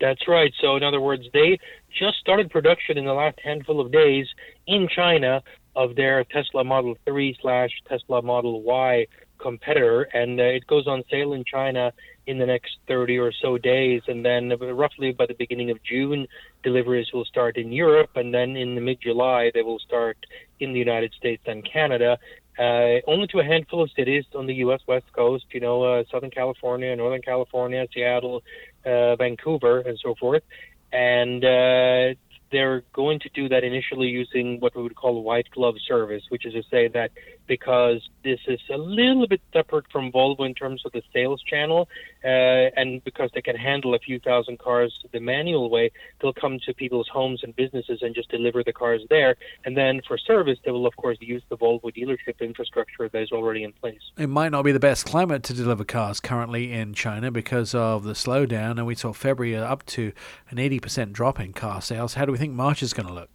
That's 0.00 0.26
right. 0.26 0.50
So, 0.62 0.76
in 0.76 0.82
other 0.82 1.00
words, 1.00 1.24
they 1.34 1.58
just 1.90 2.16
started 2.18 2.50
production 2.50 2.96
in 2.96 3.04
the 3.04 3.12
last 3.12 3.38
handful 3.44 3.78
of 3.78 3.92
days 3.92 4.26
in 4.66 4.88
China 4.88 5.42
of 5.74 5.94
their 5.94 6.24
Tesla 6.24 6.64
Model 6.64 6.96
3 7.04 7.36
slash 7.42 7.70
Tesla 7.86 8.22
Model 8.22 8.62
Y 8.62 9.06
competitor, 9.38 10.02
and 10.12 10.40
uh, 10.40 10.44
it 10.44 10.66
goes 10.66 10.86
on 10.86 11.02
sale 11.10 11.32
in 11.32 11.44
China 11.44 11.92
in 12.26 12.38
the 12.38 12.46
next 12.46 12.76
30 12.88 13.18
or 13.18 13.32
so 13.32 13.56
days, 13.56 14.02
and 14.08 14.24
then 14.24 14.52
roughly 14.58 15.12
by 15.12 15.26
the 15.26 15.34
beginning 15.34 15.70
of 15.70 15.82
June, 15.82 16.26
deliveries 16.62 17.12
will 17.12 17.24
start 17.24 17.56
in 17.56 17.72
Europe, 17.72 18.10
and 18.16 18.34
then 18.34 18.56
in 18.56 18.74
the 18.74 18.80
mid-July 18.80 19.50
they 19.54 19.62
will 19.62 19.78
start 19.78 20.18
in 20.58 20.72
the 20.72 20.78
United 20.78 21.12
States 21.14 21.42
and 21.46 21.64
Canada. 21.70 22.18
Uh, 22.58 23.00
only 23.06 23.26
to 23.26 23.38
a 23.38 23.44
handful 23.44 23.82
of 23.82 23.90
cities 23.92 24.24
on 24.34 24.46
the 24.46 24.54
U.S. 24.54 24.80
West 24.86 25.04
Coast, 25.12 25.44
you 25.50 25.60
know, 25.60 25.82
uh, 25.82 26.04
Southern 26.10 26.30
California, 26.30 26.96
Northern 26.96 27.20
California, 27.20 27.86
Seattle, 27.92 28.42
uh, 28.84 29.14
Vancouver, 29.16 29.80
and 29.80 29.98
so 30.02 30.14
forth. 30.14 30.42
And 30.90 31.44
uh, 31.44 32.14
they're 32.52 32.82
going 32.92 33.18
to 33.20 33.28
do 33.30 33.48
that 33.48 33.64
initially 33.64 34.08
using 34.08 34.60
what 34.60 34.76
we 34.76 34.82
would 34.82 34.94
call 34.94 35.16
a 35.16 35.20
white 35.20 35.50
glove 35.50 35.74
service, 35.86 36.22
which 36.28 36.46
is 36.46 36.52
to 36.54 36.62
say 36.70 36.88
that 36.88 37.10
because 37.46 38.08
this 38.24 38.40
is 38.46 38.60
a 38.72 38.78
little 38.78 39.26
bit 39.26 39.40
separate 39.52 39.84
from 39.90 40.12
Volvo 40.12 40.46
in 40.46 40.54
terms 40.54 40.82
of 40.84 40.92
the 40.92 41.02
sales 41.12 41.42
channel, 41.42 41.88
uh, 42.26 42.70
and 42.76 43.04
because 43.04 43.30
they 43.34 43.40
can 43.40 43.54
handle 43.54 43.94
a 43.94 43.98
few 44.00 44.18
thousand 44.18 44.58
cars 44.58 44.92
the 45.12 45.20
manual 45.20 45.70
way, 45.70 45.92
they'll 46.20 46.32
come 46.32 46.58
to 46.66 46.74
people's 46.74 47.08
homes 47.08 47.40
and 47.44 47.54
businesses 47.54 48.00
and 48.02 48.16
just 48.16 48.28
deliver 48.30 48.64
the 48.64 48.72
cars 48.72 49.02
there. 49.08 49.36
And 49.64 49.76
then 49.76 50.00
for 50.06 50.18
service, 50.18 50.58
they 50.64 50.72
will, 50.72 50.86
of 50.86 50.96
course, 50.96 51.18
use 51.20 51.42
the 51.48 51.56
Volvo 51.56 51.84
dealership 51.84 52.40
infrastructure 52.40 53.08
that 53.08 53.22
is 53.22 53.30
already 53.30 53.62
in 53.62 53.72
place. 53.72 54.00
It 54.18 54.28
might 54.28 54.50
not 54.50 54.62
be 54.62 54.72
the 54.72 54.80
best 54.80 55.06
climate 55.06 55.44
to 55.44 55.54
deliver 55.54 55.84
cars 55.84 56.18
currently 56.18 56.72
in 56.72 56.94
China 56.94 57.30
because 57.30 57.76
of 57.76 58.02
the 58.02 58.14
slowdown, 58.14 58.72
and 58.72 58.86
we 58.86 58.96
saw 58.96 59.12
February 59.12 59.56
up 59.56 59.86
to 59.86 60.12
an 60.50 60.56
80% 60.56 61.12
drop 61.12 61.38
in 61.38 61.52
car 61.52 61.80
sales. 61.80 62.14
How 62.14 62.24
do 62.24 62.32
we 62.32 62.38
think 62.38 62.54
March 62.54 62.82
is 62.82 62.92
going 62.92 63.06
to 63.06 63.14
look? 63.14 63.30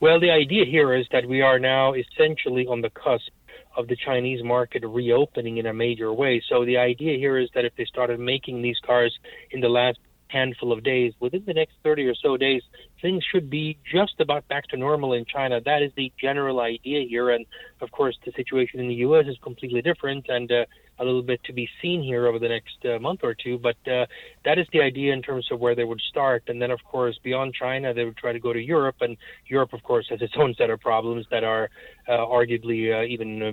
Well, 0.00 0.18
the 0.18 0.30
idea 0.30 0.64
here 0.64 0.94
is 0.94 1.06
that 1.12 1.26
we 1.26 1.42
are 1.42 1.58
now 1.58 1.94
essentially 1.94 2.66
on 2.66 2.80
the 2.80 2.90
cusp 2.90 3.30
of 3.78 3.86
the 3.86 3.96
Chinese 3.96 4.42
market 4.42 4.82
reopening 4.84 5.56
in 5.58 5.66
a 5.66 5.72
major 5.72 6.12
way. 6.12 6.42
So 6.48 6.64
the 6.64 6.78
idea 6.78 7.16
here 7.16 7.38
is 7.38 7.48
that 7.54 7.64
if 7.64 7.74
they 7.76 7.84
started 7.84 8.18
making 8.18 8.60
these 8.60 8.78
cars 8.84 9.16
in 9.52 9.60
the 9.60 9.68
last 9.68 9.98
handful 10.26 10.72
of 10.72 10.82
days, 10.82 11.12
within 11.20 11.44
the 11.46 11.54
next 11.54 11.74
30 11.84 12.06
or 12.06 12.14
so 12.14 12.36
days, 12.36 12.62
things 13.00 13.24
should 13.30 13.48
be 13.48 13.78
just 13.90 14.20
about 14.20 14.46
back 14.48 14.66
to 14.68 14.76
normal 14.76 15.12
in 15.12 15.24
China. 15.24 15.60
That 15.60 15.82
is 15.82 15.92
the 15.96 16.12
general 16.20 16.60
idea 16.60 17.06
here. 17.08 17.30
And 17.30 17.46
of 17.80 17.92
course, 17.92 18.18
the 18.26 18.32
situation 18.32 18.80
in 18.80 18.88
the 18.88 18.96
U.S. 18.96 19.26
is 19.26 19.36
completely 19.42 19.80
different 19.80 20.26
and 20.28 20.50
uh, 20.50 20.64
a 20.98 21.04
little 21.04 21.22
bit 21.22 21.42
to 21.44 21.52
be 21.52 21.68
seen 21.80 22.02
here 22.02 22.26
over 22.26 22.38
the 22.38 22.48
next 22.48 22.84
uh, 22.84 22.98
month 22.98 23.20
or 23.22 23.34
two. 23.34 23.58
But 23.58 23.76
uh, 23.86 24.06
that 24.44 24.58
is 24.58 24.66
the 24.72 24.82
idea 24.82 25.12
in 25.12 25.22
terms 25.22 25.48
of 25.50 25.60
where 25.60 25.74
they 25.74 25.84
would 25.84 26.00
start. 26.00 26.44
And 26.48 26.60
then, 26.60 26.70
of 26.70 26.82
course, 26.84 27.18
beyond 27.22 27.54
China, 27.54 27.94
they 27.94 28.04
would 28.04 28.16
try 28.16 28.32
to 28.32 28.40
go 28.40 28.52
to 28.52 28.60
Europe. 28.60 28.96
And 29.00 29.16
Europe, 29.46 29.72
of 29.72 29.82
course, 29.82 30.08
has 30.10 30.20
its 30.20 30.34
own 30.36 30.54
set 30.58 30.70
of 30.70 30.80
problems 30.80 31.26
that 31.30 31.44
are 31.44 31.70
uh, 32.08 32.12
arguably 32.12 32.92
uh, 32.92 33.06
even 33.06 33.42
uh, 33.42 33.52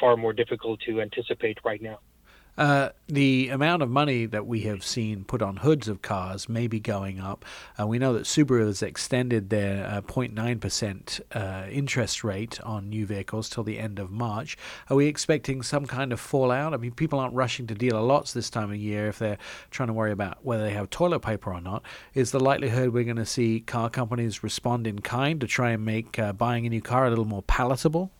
far 0.00 0.16
more 0.16 0.32
difficult 0.32 0.80
to 0.80 1.00
anticipate 1.00 1.58
right 1.64 1.82
now. 1.82 1.98
Uh, 2.58 2.90
the 3.06 3.48
amount 3.48 3.82
of 3.82 3.88
money 3.88 4.26
that 4.26 4.46
we 4.46 4.60
have 4.60 4.84
seen 4.84 5.24
put 5.24 5.40
on 5.40 5.56
hoods 5.56 5.88
of 5.88 6.02
cars 6.02 6.50
may 6.50 6.66
be 6.66 6.78
going 6.78 7.18
up. 7.18 7.46
Uh, 7.80 7.86
we 7.86 7.98
know 7.98 8.12
that 8.12 8.24
Subaru 8.24 8.66
has 8.66 8.82
extended 8.82 9.48
their 9.48 9.86
uh, 9.86 10.02
0.9% 10.02 11.20
uh, 11.32 11.66
interest 11.70 12.22
rate 12.22 12.60
on 12.60 12.90
new 12.90 13.06
vehicles 13.06 13.48
till 13.48 13.64
the 13.64 13.78
end 13.78 13.98
of 13.98 14.10
March. 14.10 14.58
Are 14.90 14.96
we 14.96 15.06
expecting 15.06 15.62
some 15.62 15.86
kind 15.86 16.12
of 16.12 16.20
fallout? 16.20 16.74
I 16.74 16.76
mean, 16.76 16.92
people 16.92 17.18
aren't 17.18 17.34
rushing 17.34 17.66
to 17.68 17.74
dealer 17.74 18.02
lots 18.02 18.34
this 18.34 18.50
time 18.50 18.70
of 18.70 18.76
year 18.76 19.08
if 19.08 19.18
they're 19.18 19.38
trying 19.70 19.86
to 19.86 19.94
worry 19.94 20.12
about 20.12 20.44
whether 20.44 20.62
they 20.62 20.72
have 20.72 20.90
toilet 20.90 21.20
paper 21.20 21.54
or 21.54 21.60
not. 21.62 21.82
Is 22.12 22.32
the 22.32 22.40
likelihood 22.40 22.92
we're 22.92 23.04
going 23.04 23.16
to 23.16 23.24
see 23.24 23.60
car 23.60 23.88
companies 23.88 24.42
respond 24.42 24.86
in 24.86 25.00
kind 25.00 25.40
to 25.40 25.46
try 25.46 25.70
and 25.70 25.86
make 25.86 26.18
uh, 26.18 26.34
buying 26.34 26.66
a 26.66 26.68
new 26.68 26.82
car 26.82 27.06
a 27.06 27.08
little 27.08 27.24
more 27.24 27.42
palatable? 27.42 28.10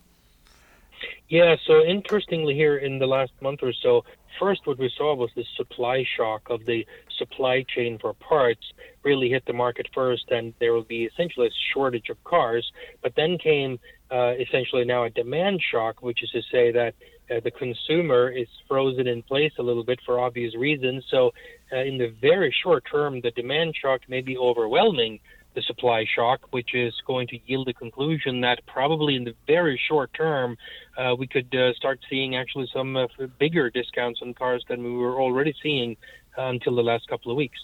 Yeah, 1.29 1.57
so 1.67 1.85
interestingly, 1.85 2.55
here 2.55 2.77
in 2.77 2.99
the 2.99 3.07
last 3.07 3.33
month 3.41 3.61
or 3.63 3.73
so, 3.73 4.05
first 4.39 4.67
what 4.67 4.79
we 4.79 4.91
saw 4.97 5.15
was 5.15 5.31
the 5.35 5.45
supply 5.57 6.05
shock 6.17 6.51
of 6.51 6.65
the 6.67 6.87
supply 7.19 7.65
chain 7.75 7.99
for 7.99 8.15
parts 8.15 8.73
really 9.03 9.29
hit 9.29 9.45
the 9.47 9.53
market 9.53 9.89
first, 9.95 10.31
and 10.31 10.55
there 10.61 10.73
will 10.73 10.85
be 10.85 11.05
essentially 11.05 11.49
a 11.49 11.51
shortage 11.73 12.09
of 12.09 12.23
cars. 12.25 12.71
But 13.03 13.15
then 13.17 13.39
came 13.39 13.79
uh, 14.11 14.35
essentially 14.39 14.85
now 14.85 15.05
a 15.05 15.11
demand 15.11 15.63
shock, 15.63 16.03
which 16.03 16.23
is 16.23 16.31
to 16.31 16.43
say 16.51 16.71
that 16.73 16.95
uh, 17.31 17.41
the 17.43 17.51
consumer 17.51 18.29
is 18.29 18.49
frozen 18.69 19.07
in 19.07 19.23
place 19.23 19.53
a 19.59 19.63
little 19.63 19.85
bit 19.85 20.01
for 20.05 20.21
obvious 20.21 20.55
reasons. 20.55 21.05
So, 21.11 21.33
uh, 21.73 21.79
in 21.79 21.97
the 21.99 22.13
very 22.21 22.55
short 22.63 22.85
term, 22.91 23.21
the 23.23 23.31
demand 23.31 23.75
shock 23.81 24.03
may 24.09 24.21
be 24.21 24.37
overwhelming 24.37 25.21
the 25.55 25.63
supply 25.63 26.05
shock, 26.05 26.41
which 26.51 26.75
is 26.75 26.95
going 27.07 27.27
to 27.29 27.39
yield 27.47 27.67
the 27.67 27.73
conclusion 27.75 28.41
that 28.41 28.65
probably 28.67 29.17
in 29.17 29.25
the 29.25 29.35
very 29.47 29.81
short 29.89 30.13
term, 30.15 30.57
uh, 30.97 31.15
we 31.19 31.27
could 31.27 31.55
uh, 31.55 31.73
start 31.75 32.01
seeing 32.09 32.37
actually 32.37 32.69
some 32.73 32.97
uh, 32.97 33.07
bigger 33.39 33.71
discounts 33.71 34.21
on 34.23 34.35
cars 34.35 34.65
than 34.69 34.83
we 34.83 34.91
were 34.91 35.21
already 35.21 35.55
seeing 35.63 35.97
uh, 36.39 36.43
until 36.43 36.75
the 36.75 36.83
last 36.83 37.09
couple 37.09 37.31
of 37.31 37.37
weeks. 37.37 37.61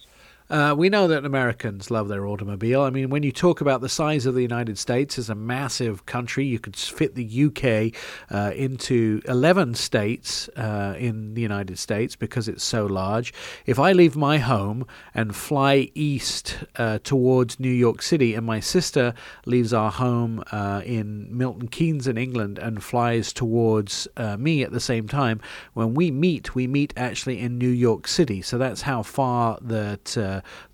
Uh, 0.51 0.75
we 0.77 0.89
know 0.89 1.07
that 1.07 1.27
Americans 1.27 1.91
love 1.91 2.09
their 2.09 2.27
automobile. 2.27 2.81
I 2.81 2.91
mean, 2.91 3.11
when 3.11 3.23
you 3.23 3.33
talk 3.33 3.61
about 3.61 3.83
the 3.83 3.89
size 3.89 4.25
of 4.25 4.35
the 4.35 4.41
United 4.41 4.79
States 4.79 5.19
as 5.19 5.29
a 5.29 5.35
massive 5.35 6.07
country, 6.07 6.47
you 6.47 6.59
could 6.59 6.75
fit 6.75 7.15
the 7.15 7.45
UK 7.45 7.95
uh, 8.31 8.53
into 8.55 9.21
11 9.27 9.75
states 9.75 10.49
uh, 10.57 10.95
in 10.99 11.35
the 11.35 11.43
United 11.43 11.79
States 11.79 12.17
because 12.17 12.49
it's 12.49 12.65
so 12.65 12.87
large. 12.87 13.35
If 13.67 13.79
I 13.79 13.93
leave 13.93 14.17
my 14.17 14.39
home 14.39 14.87
and 15.15 15.37
fly 15.37 15.91
east 15.95 16.65
uh, 16.77 16.99
towards 17.05 17.61
New 17.61 17.69
York 17.69 18.01
City, 18.01 18.35
and 18.35 18.47
my 18.47 18.61
sister 18.61 19.13
leaves 19.45 19.75
our 19.75 19.91
home 19.91 20.43
uh, 20.51 20.81
in 20.83 21.29
Milton 21.37 21.69
Keynes 21.69 22.07
in 22.07 22.17
England 22.17 22.59
and 22.59 22.83
flies 22.83 23.35
towards 23.35 24.09
me 24.39 24.63
at 24.63 24.73
the 24.73 24.81
same 24.81 25.09
time, 25.09 25.41
when 25.75 25.95
we 25.95 26.11
meet, 26.11 26.55
we 26.55 26.67
meet 26.67 26.95
actually 26.97 27.39
in 27.39 27.59
New 27.59 27.69
York 27.69 28.09
City. 28.09 28.41
So 28.41 28.57
that's 28.57 28.83
how 28.83 29.03
far 29.03 29.59
that 29.61 30.17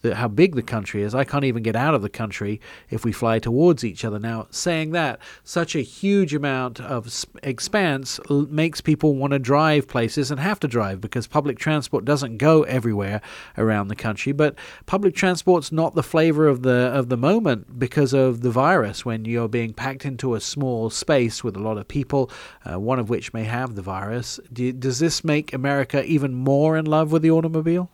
the, 0.02 0.14
how 0.14 0.28
big 0.28 0.54
the 0.54 0.62
country 0.62 1.02
is. 1.02 1.14
I 1.14 1.24
can't 1.24 1.44
even 1.44 1.62
get 1.62 1.76
out 1.76 1.94
of 1.94 2.02
the 2.02 2.08
country 2.08 2.60
if 2.90 3.04
we 3.04 3.12
fly 3.12 3.38
towards 3.38 3.84
each 3.84 4.04
other. 4.04 4.18
Now, 4.18 4.46
saying 4.50 4.92
that, 4.92 5.18
such 5.42 5.74
a 5.74 5.80
huge 5.80 6.34
amount 6.34 6.80
of 6.80 7.24
expanse 7.42 8.20
makes 8.30 8.80
people 8.80 9.14
want 9.14 9.32
to 9.32 9.38
drive 9.38 9.88
places 9.88 10.30
and 10.30 10.40
have 10.40 10.60
to 10.60 10.68
drive 10.68 11.00
because 11.00 11.26
public 11.26 11.58
transport 11.58 12.04
doesn't 12.04 12.38
go 12.38 12.62
everywhere 12.64 13.20
around 13.58 13.88
the 13.88 13.96
country. 13.96 14.32
But 14.32 14.56
public 14.86 15.14
transport's 15.14 15.72
not 15.72 15.94
the 15.94 16.02
flavor 16.02 16.46
of 16.46 16.62
the 16.62 16.74
of 16.94 17.08
the 17.08 17.16
moment 17.16 17.78
because 17.78 18.12
of 18.12 18.40
the 18.42 18.50
virus. 18.50 19.04
When 19.04 19.24
you're 19.24 19.48
being 19.48 19.72
packed 19.72 20.04
into 20.04 20.34
a 20.34 20.40
small 20.40 20.90
space 20.90 21.42
with 21.42 21.56
a 21.56 21.60
lot 21.60 21.78
of 21.78 21.88
people, 21.88 22.30
uh, 22.64 22.78
one 22.78 22.98
of 22.98 23.08
which 23.08 23.32
may 23.32 23.44
have 23.44 23.74
the 23.74 23.82
virus, 23.82 24.40
do, 24.52 24.72
does 24.72 24.98
this 24.98 25.24
make 25.24 25.52
America 25.52 26.04
even 26.04 26.34
more 26.34 26.76
in 26.76 26.84
love 26.84 27.12
with 27.12 27.22
the 27.22 27.30
automobile? 27.30 27.90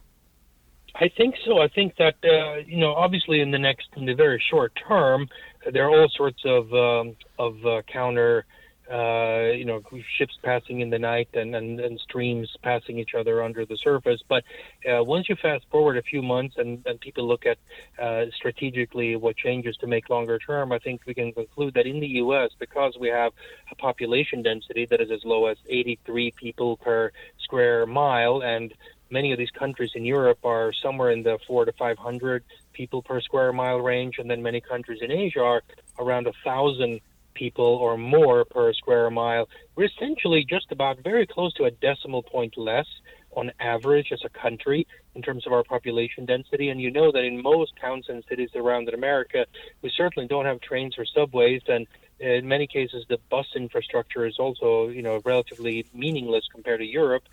I 1.01 1.09
think 1.09 1.35
so. 1.47 1.59
I 1.59 1.69
think 1.69 1.97
that 1.97 2.17
uh, 2.23 2.57
you 2.67 2.77
know, 2.77 2.93
obviously, 2.93 3.41
in 3.41 3.51
the 3.51 3.59
next, 3.59 3.89
in 3.97 4.05
the 4.05 4.15
very 4.15 4.43
short 4.51 4.79
term, 4.87 5.29
there 5.73 5.87
are 5.87 5.91
all 5.91 6.09
sorts 6.11 6.43
of 6.45 6.73
um, 6.75 7.17
of 7.39 7.65
uh, 7.65 7.81
counter, 7.91 8.45
uh, 8.93 9.53
you 9.53 9.65
know, 9.65 9.81
ships 10.19 10.37
passing 10.43 10.81
in 10.81 10.91
the 10.91 10.99
night 10.99 11.31
and, 11.33 11.57
and, 11.57 11.81
and 11.81 11.99
streams 12.01 12.55
passing 12.63 12.99
each 12.99 13.15
other 13.15 13.43
under 13.43 13.65
the 13.65 13.79
surface. 13.79 14.21
But 14.29 14.45
uh, 14.87 15.03
once 15.03 15.31
you 15.31 15.37
fast 15.37 15.65
forward 15.71 15.97
a 15.97 16.03
few 16.03 16.21
months 16.21 16.57
and, 16.59 16.85
and 16.85 17.01
people 17.01 17.27
look 17.27 17.47
at 17.47 17.57
uh, 17.99 18.27
strategically 18.37 19.17
what 19.17 19.39
changes 19.39 19.79
to 19.79 19.87
make 19.87 20.11
longer 20.11 20.39
term, 20.39 20.71
I 20.71 20.79
think 20.81 21.01
we 21.07 21.15
can 21.15 21.33
conclude 21.33 21.73
that 21.75 21.87
in 21.87 22.01
the 22.01 22.09
U.S., 22.25 22.51
because 22.59 22.99
we 23.01 23.09
have 23.09 23.33
a 23.71 23.75
population 23.75 24.43
density 24.43 24.85
that 24.91 25.01
is 25.01 25.11
as 25.11 25.25
low 25.25 25.47
as 25.47 25.57
83 25.67 26.33
people 26.33 26.77
per 26.77 27.11
square 27.39 27.87
mile 27.87 28.43
and 28.43 28.75
many 29.11 29.33
of 29.33 29.39
these 29.39 29.51
countries 29.51 29.91
in 29.95 30.05
Europe 30.05 30.39
are 30.45 30.73
somewhere 30.73 31.11
in 31.11 31.23
the 31.23 31.39
four 31.47 31.65
to 31.65 31.73
500 31.73 32.45
people 32.73 33.03
per 33.03 33.21
square 33.21 33.53
mile 33.53 33.81
range, 33.81 34.17
and 34.19 34.31
then 34.31 34.43
many 34.43 34.61
countries 34.61 35.01
in 35.03 35.11
Asia 35.11 35.41
are 35.41 35.63
around 35.99 36.27
a 36.27 36.33
thousand 36.45 37.01
people 37.35 37.65
or 37.65 37.97
more 37.97 38.45
per 38.45 38.73
square 38.73 39.11
mile. 39.11 39.49
We're 39.77 39.87
essentially 39.87 40.45
just 40.49 40.71
about 40.73 40.99
very 41.03 41.27
close 41.27 41.53
to 41.55 41.65
a 41.65 41.71
decimal 41.71 42.23
point 42.23 42.57
less 42.57 42.87
on 43.33 43.53
average 43.61 44.09
as 44.13 44.23
a 44.25 44.29
country 44.29 44.87
in 45.15 45.23
terms 45.23 45.47
of 45.47 45.53
our 45.53 45.63
population 45.63 46.27
density. 46.27 46.69
And 46.69 46.81
you 46.81 46.91
know 46.91 47.13
that 47.13 47.25
in 47.25 47.41
most 47.41 47.73
towns 47.81 48.07
and 48.09 48.25
cities 48.29 48.51
around 48.55 48.89
in 48.89 48.95
America, 48.95 49.47
we 49.83 49.91
certainly 49.97 50.27
don't 50.29 50.47
have 50.47 50.61
trains 50.61 50.99
or 50.99 51.05
subways, 51.05 51.63
and 51.69 51.87
in 52.21 52.47
many 52.47 52.67
cases 52.67 53.05
the 53.09 53.19
bus 53.31 53.47
infrastructure 53.57 54.27
is 54.27 54.39
also 54.39 54.89
you 54.89 55.03
know 55.03 55.21
relatively 55.25 55.87
meaningless 55.95 56.47
compared 56.53 56.81
to 56.81 56.87
Europe. 56.87 57.25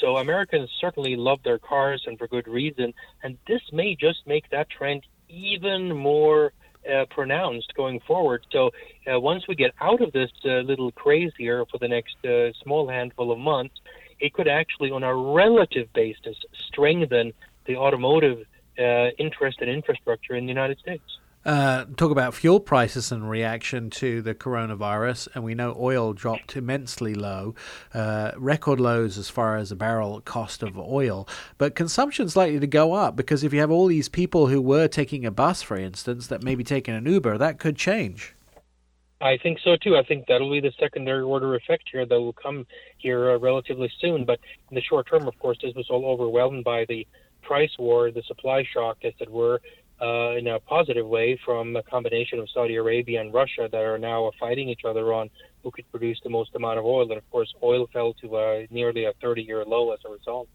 So 0.00 0.16
Americans 0.16 0.70
certainly 0.80 1.16
love 1.16 1.42
their 1.42 1.58
cars 1.58 2.04
and 2.06 2.18
for 2.18 2.28
good 2.28 2.48
reason, 2.48 2.94
and 3.22 3.38
this 3.46 3.62
may 3.72 3.94
just 3.94 4.26
make 4.26 4.48
that 4.50 4.70
trend 4.70 5.04
even 5.28 5.94
more. 5.94 6.52
Uh, 6.86 7.04
pronounced 7.06 7.74
going 7.74 7.98
forward. 7.98 8.46
So 8.52 8.70
uh, 9.12 9.18
once 9.18 9.48
we 9.48 9.56
get 9.56 9.72
out 9.80 10.00
of 10.00 10.12
this 10.12 10.30
uh, 10.44 10.60
little 10.60 10.92
craze 10.92 11.32
here 11.36 11.64
for 11.66 11.78
the 11.78 11.88
next 11.88 12.14
uh, 12.24 12.52
small 12.62 12.88
handful 12.88 13.32
of 13.32 13.40
months, 13.40 13.74
it 14.20 14.32
could 14.32 14.46
actually, 14.46 14.92
on 14.92 15.02
a 15.02 15.12
relative 15.12 15.92
basis, 15.94 16.36
strengthen 16.68 17.32
the 17.66 17.76
automotive 17.76 18.46
uh, 18.78 19.08
interest 19.18 19.58
and 19.60 19.70
infrastructure 19.70 20.34
in 20.34 20.44
the 20.44 20.48
United 20.48 20.78
States. 20.78 21.18
Uh, 21.46 21.84
talk 21.96 22.10
about 22.10 22.34
fuel 22.34 22.58
prices 22.58 23.12
and 23.12 23.30
reaction 23.30 23.88
to 23.88 24.20
the 24.20 24.34
coronavirus, 24.34 25.28
and 25.32 25.44
we 25.44 25.54
know 25.54 25.76
oil 25.78 26.12
dropped 26.12 26.56
immensely 26.56 27.14
low, 27.14 27.54
uh, 27.94 28.32
record 28.36 28.80
lows 28.80 29.16
as 29.16 29.30
far 29.30 29.56
as 29.56 29.70
a 29.70 29.76
barrel 29.76 30.20
cost 30.22 30.64
of 30.64 30.76
oil. 30.76 31.28
But 31.56 31.76
consumption's 31.76 32.34
likely 32.34 32.58
to 32.58 32.66
go 32.66 32.94
up 32.94 33.14
because 33.14 33.44
if 33.44 33.52
you 33.52 33.60
have 33.60 33.70
all 33.70 33.86
these 33.86 34.08
people 34.08 34.48
who 34.48 34.60
were 34.60 34.88
taking 34.88 35.24
a 35.24 35.30
bus, 35.30 35.62
for 35.62 35.76
instance, 35.76 36.26
that 36.26 36.42
may 36.42 36.56
be 36.56 36.64
taking 36.64 36.94
an 36.96 37.06
Uber, 37.06 37.38
that 37.38 37.60
could 37.60 37.76
change. 37.76 38.34
I 39.20 39.38
think 39.40 39.60
so 39.62 39.76
too. 39.76 39.96
I 39.96 40.02
think 40.02 40.24
that'll 40.26 40.50
be 40.50 40.58
the 40.58 40.72
secondary 40.80 41.22
order 41.22 41.54
effect 41.54 41.84
here 41.92 42.04
that 42.04 42.20
will 42.20 42.32
come 42.32 42.66
here 42.98 43.30
uh, 43.30 43.38
relatively 43.38 43.90
soon. 44.00 44.24
But 44.24 44.40
in 44.68 44.74
the 44.74 44.82
short 44.82 45.06
term, 45.08 45.28
of 45.28 45.38
course, 45.38 45.58
this 45.62 45.76
was 45.76 45.86
all 45.90 46.06
overwhelmed 46.06 46.64
by 46.64 46.86
the 46.88 47.06
price 47.42 47.70
war, 47.78 48.10
the 48.10 48.24
supply 48.26 48.64
shock, 48.74 48.98
as 49.04 49.14
it 49.20 49.30
were, 49.30 49.60
uh, 50.00 50.36
in 50.36 50.46
a 50.48 50.60
positive 50.60 51.06
way 51.06 51.38
from 51.44 51.76
a 51.76 51.82
combination 51.82 52.38
of 52.38 52.48
Saudi 52.50 52.76
Arabia 52.76 53.20
and 53.20 53.32
Russia 53.32 53.68
that 53.70 53.80
are 53.80 53.98
now 53.98 54.30
fighting 54.38 54.68
each 54.68 54.84
other 54.84 55.12
on 55.12 55.30
who 55.62 55.70
could 55.70 55.90
produce 55.90 56.20
the 56.22 56.30
most 56.30 56.54
amount 56.54 56.78
of 56.78 56.84
oil. 56.84 57.02
And 57.02 57.18
of 57.18 57.30
course, 57.30 57.52
oil 57.62 57.86
fell 57.92 58.14
to 58.22 58.36
uh, 58.36 58.66
nearly 58.70 59.04
a 59.04 59.12
30 59.22 59.42
year 59.42 59.64
low 59.64 59.92
as 59.92 60.00
a 60.04 60.10
result. 60.10 60.48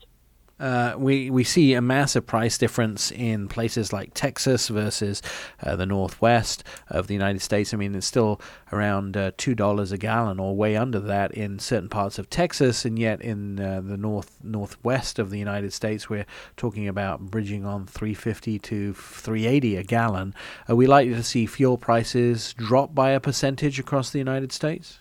Uh, 0.62 0.94
we 0.96 1.32
we 1.32 1.44
see 1.44 1.74
a 1.74 1.82
massive 1.82 2.28
price 2.28 2.56
difference 2.56 3.12
in 3.12 3.48
places 3.48 3.92
like 3.92 4.14
Texas 4.14 4.68
versus 4.68 5.20
uh, 5.64 5.76
the 5.76 5.88
northwest 5.88 6.64
of 6.88 7.08
the 7.08 7.16
United 7.16 7.42
States. 7.42 7.74
I 7.74 7.78
mean, 7.78 7.96
it's 7.96 8.06
still 8.06 8.40
around 8.72 9.18
uh, 9.18 9.32
two 9.38 9.56
dollars 9.56 9.92
a 9.92 9.98
gallon, 9.98 10.40
or 10.40 10.56
way 10.56 10.78
under 10.78 11.00
that 11.00 11.32
in 11.32 11.58
certain 11.58 11.90
parts 11.90 12.20
of 12.20 12.30
Texas, 12.30 12.86
and 12.86 13.00
yet 13.00 13.22
in 13.22 13.60
uh, 13.60 13.82
the 13.82 13.98
north 13.98 14.38
northwest 14.44 15.18
of 15.18 15.32
the 15.32 15.40
United 15.40 15.74
States, 15.74 16.12
we're 16.12 16.28
talking 16.58 16.88
about 16.88 17.22
bridging 17.22 17.66
on 17.66 17.88
350 17.88 18.60
to 18.60 18.94
380 18.94 19.78
a 19.78 19.84
gallon. 19.84 20.36
Are 20.70 20.76
we 20.76 20.86
likely 20.86 21.16
to 21.16 21.24
see 21.24 21.48
fuel 21.48 21.80
prices 21.80 22.54
drop 22.54 22.94
by 22.94 23.10
a 23.12 23.20
percentage 23.20 23.80
across 23.80 24.12
the 24.12 24.20
United 24.20 24.52
States? 24.52 25.00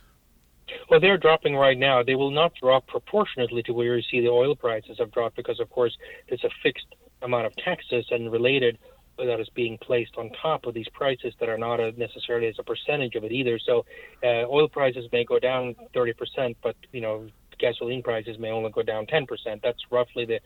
Well, 0.91 1.01
they're 1.01 1.19
dropping 1.19 1.57
right 1.57 1.79
now. 1.79 2.03
They 2.03 2.15
will 2.15 2.31
not 2.31 2.53
drop 2.61 2.87
proportionately 2.87 3.63
to 3.65 3.73
where 3.73 3.97
you 3.97 4.03
see 4.11 4.21
the 4.21 4.29
oil 4.29 4.55
prices 4.55 4.97
have 4.99 5.13
dropped 5.13 5.37
because, 5.37 5.61
of 5.61 5.71
course, 5.71 5.97
there's 6.29 6.45
a 6.45 6.51
fixed 6.63 6.87
amount 7.23 7.47
of 7.47 7.57
taxes 7.57 8.07
and 8.11 8.31
related 8.33 8.79
that 9.19 9.41
is 9.41 9.49
being 9.55 9.77
placed 9.79 10.17
on 10.17 10.31
top 10.41 10.67
of 10.67 10.73
these 10.75 10.89
prices 10.95 11.35
that 11.41 11.49
are 11.49 11.59
not 11.59 11.79
necessarily 11.99 12.47
as 12.47 12.55
a 12.59 12.63
percentage 12.63 13.15
of 13.15 13.25
it 13.25 13.33
either. 13.33 13.59
So, 13.59 13.85
uh, 14.25 14.47
oil 14.49 14.69
prices 14.69 15.07
may 15.13 15.25
go 15.25 15.39
down 15.39 15.75
30%, 15.95 16.57
but 16.63 16.75
you 16.93 17.03
know 17.03 17.27
gasoline 17.59 18.03
prices 18.03 18.39
may 18.39 18.51
only 18.51 18.71
go 18.71 18.83
down 18.83 19.07
10%. 19.07 19.27
That's 19.63 19.79
roughly 19.91 20.25
the 20.25 20.37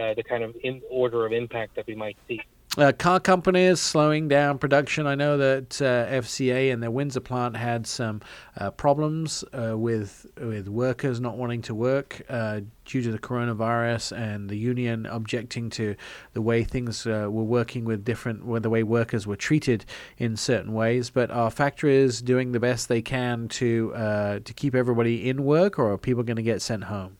uh, 0.00 0.14
the 0.14 0.22
kind 0.22 0.42
of 0.42 0.56
order 0.90 1.26
of 1.26 1.32
impact 1.32 1.76
that 1.76 1.86
we 1.86 1.94
might 1.94 2.16
see. 2.26 2.40
Uh, 2.78 2.90
car 2.90 3.20
companies 3.20 3.80
slowing 3.80 4.28
down 4.28 4.56
production. 4.56 5.06
I 5.06 5.14
know 5.14 5.36
that 5.36 5.82
uh, 5.82 6.06
FCA 6.06 6.72
and 6.72 6.82
their 6.82 6.90
Windsor 6.90 7.20
plant 7.20 7.54
had 7.54 7.86
some 7.86 8.22
uh, 8.56 8.70
problems 8.70 9.44
uh, 9.52 9.76
with 9.76 10.24
with 10.40 10.68
workers 10.68 11.20
not 11.20 11.36
wanting 11.36 11.60
to 11.62 11.74
work 11.74 12.22
uh, 12.30 12.62
due 12.86 13.02
to 13.02 13.12
the 13.12 13.18
coronavirus, 13.18 14.16
and 14.16 14.48
the 14.48 14.56
union 14.56 15.04
objecting 15.04 15.68
to 15.68 15.96
the 16.32 16.40
way 16.40 16.64
things 16.64 17.06
uh, 17.06 17.28
were 17.30 17.44
working 17.44 17.84
with 17.84 18.06
different, 18.06 18.46
with 18.46 18.62
the 18.62 18.70
way 18.70 18.82
workers 18.82 19.26
were 19.26 19.36
treated 19.36 19.84
in 20.16 20.34
certain 20.34 20.72
ways. 20.72 21.10
But 21.10 21.30
are 21.30 21.50
factories 21.50 22.22
doing 22.22 22.52
the 22.52 22.60
best 22.60 22.88
they 22.88 23.02
can 23.02 23.48
to 23.48 23.92
to 24.44 24.54
keep 24.54 24.74
everybody 24.74 25.28
in 25.28 25.44
work, 25.44 25.78
or 25.78 25.92
are 25.92 25.98
people 25.98 26.22
going 26.22 26.36
to 26.36 26.42
get 26.42 26.62
sent 26.62 26.84
home? 26.84 27.18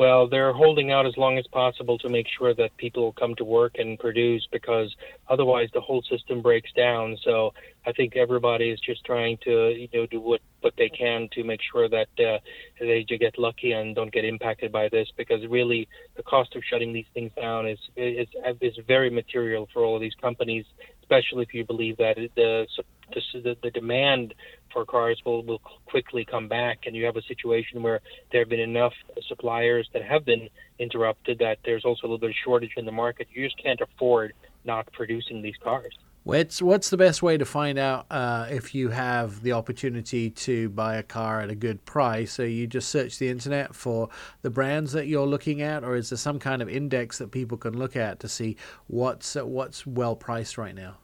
Well, 0.00 0.28
they're 0.28 0.54
holding 0.54 0.90
out 0.90 1.04
as 1.04 1.14
long 1.18 1.36
as 1.36 1.46
possible 1.48 1.98
to 1.98 2.08
make 2.08 2.26
sure 2.38 2.54
that 2.54 2.74
people 2.78 3.12
come 3.12 3.34
to 3.34 3.44
work 3.44 3.74
and 3.76 3.98
produce 3.98 4.48
because 4.50 4.96
otherwise 5.28 5.68
the 5.74 5.82
whole 5.82 6.00
system 6.00 6.40
breaks 6.40 6.72
down. 6.72 7.18
So 7.22 7.52
I 7.84 7.92
think 7.92 8.16
everybody 8.16 8.70
is 8.70 8.80
just 8.80 9.04
trying 9.04 9.36
to 9.44 9.68
you 9.68 9.88
know 9.92 10.06
do 10.06 10.18
what 10.18 10.40
what 10.62 10.72
they 10.78 10.88
can 10.88 11.28
to 11.32 11.44
make 11.44 11.60
sure 11.70 11.86
that 11.90 12.08
uh, 12.18 12.38
they 12.80 13.04
get 13.04 13.38
lucky 13.38 13.72
and 13.72 13.94
don't 13.94 14.10
get 14.10 14.24
impacted 14.24 14.72
by 14.72 14.88
this 14.88 15.06
because 15.18 15.46
really 15.46 15.86
the 16.16 16.22
cost 16.22 16.56
of 16.56 16.62
shutting 16.64 16.94
these 16.94 17.10
things 17.12 17.32
down 17.38 17.68
is 17.68 17.78
is 17.94 18.26
is 18.62 18.78
very 18.86 19.10
material 19.10 19.68
for 19.70 19.84
all 19.84 19.96
of 19.96 20.00
these 20.00 20.16
companies, 20.18 20.64
especially 21.02 21.42
if 21.42 21.52
you 21.52 21.66
believe 21.66 21.98
that 21.98 22.16
the 22.36 22.66
the, 23.12 23.56
the 23.62 23.70
demand 23.70 24.34
for 24.72 24.84
cars 24.84 25.20
will, 25.24 25.42
will 25.44 25.60
quickly 25.86 26.24
come 26.24 26.48
back, 26.48 26.80
and 26.86 26.94
you 26.94 27.04
have 27.04 27.16
a 27.16 27.22
situation 27.22 27.82
where 27.82 28.00
there 28.30 28.40
have 28.40 28.48
been 28.48 28.60
enough 28.60 28.92
suppliers 29.28 29.88
that 29.92 30.02
have 30.02 30.24
been 30.24 30.48
interrupted 30.78 31.38
that 31.38 31.58
there's 31.64 31.84
also 31.84 32.02
a 32.02 32.06
little 32.06 32.18
bit 32.18 32.30
of 32.30 32.36
shortage 32.44 32.72
in 32.76 32.86
the 32.86 32.92
market. 32.92 33.28
You 33.32 33.44
just 33.44 33.62
can't 33.62 33.80
afford 33.80 34.32
not 34.64 34.90
producing 34.92 35.42
these 35.42 35.56
cars. 35.62 35.92
What's 36.22 36.60
what's 36.60 36.90
the 36.90 36.98
best 36.98 37.22
way 37.22 37.38
to 37.38 37.46
find 37.46 37.78
out 37.78 38.04
uh, 38.10 38.46
if 38.50 38.74
you 38.74 38.90
have 38.90 39.42
the 39.42 39.52
opportunity 39.52 40.28
to 40.30 40.68
buy 40.68 40.96
a 40.96 41.02
car 41.02 41.40
at 41.40 41.48
a 41.48 41.54
good 41.54 41.86
price? 41.86 42.32
So 42.32 42.42
you 42.42 42.66
just 42.66 42.90
search 42.90 43.18
the 43.18 43.30
internet 43.30 43.74
for 43.74 44.10
the 44.42 44.50
brands 44.50 44.92
that 44.92 45.06
you're 45.06 45.26
looking 45.26 45.62
at, 45.62 45.82
or 45.82 45.96
is 45.96 46.10
there 46.10 46.18
some 46.18 46.38
kind 46.38 46.60
of 46.60 46.68
index 46.68 47.16
that 47.18 47.30
people 47.30 47.56
can 47.56 47.78
look 47.78 47.96
at 47.96 48.20
to 48.20 48.28
see 48.28 48.56
what's 48.86 49.34
what's 49.34 49.86
well 49.86 50.14
priced 50.14 50.58
right 50.58 50.74
now? 50.74 50.98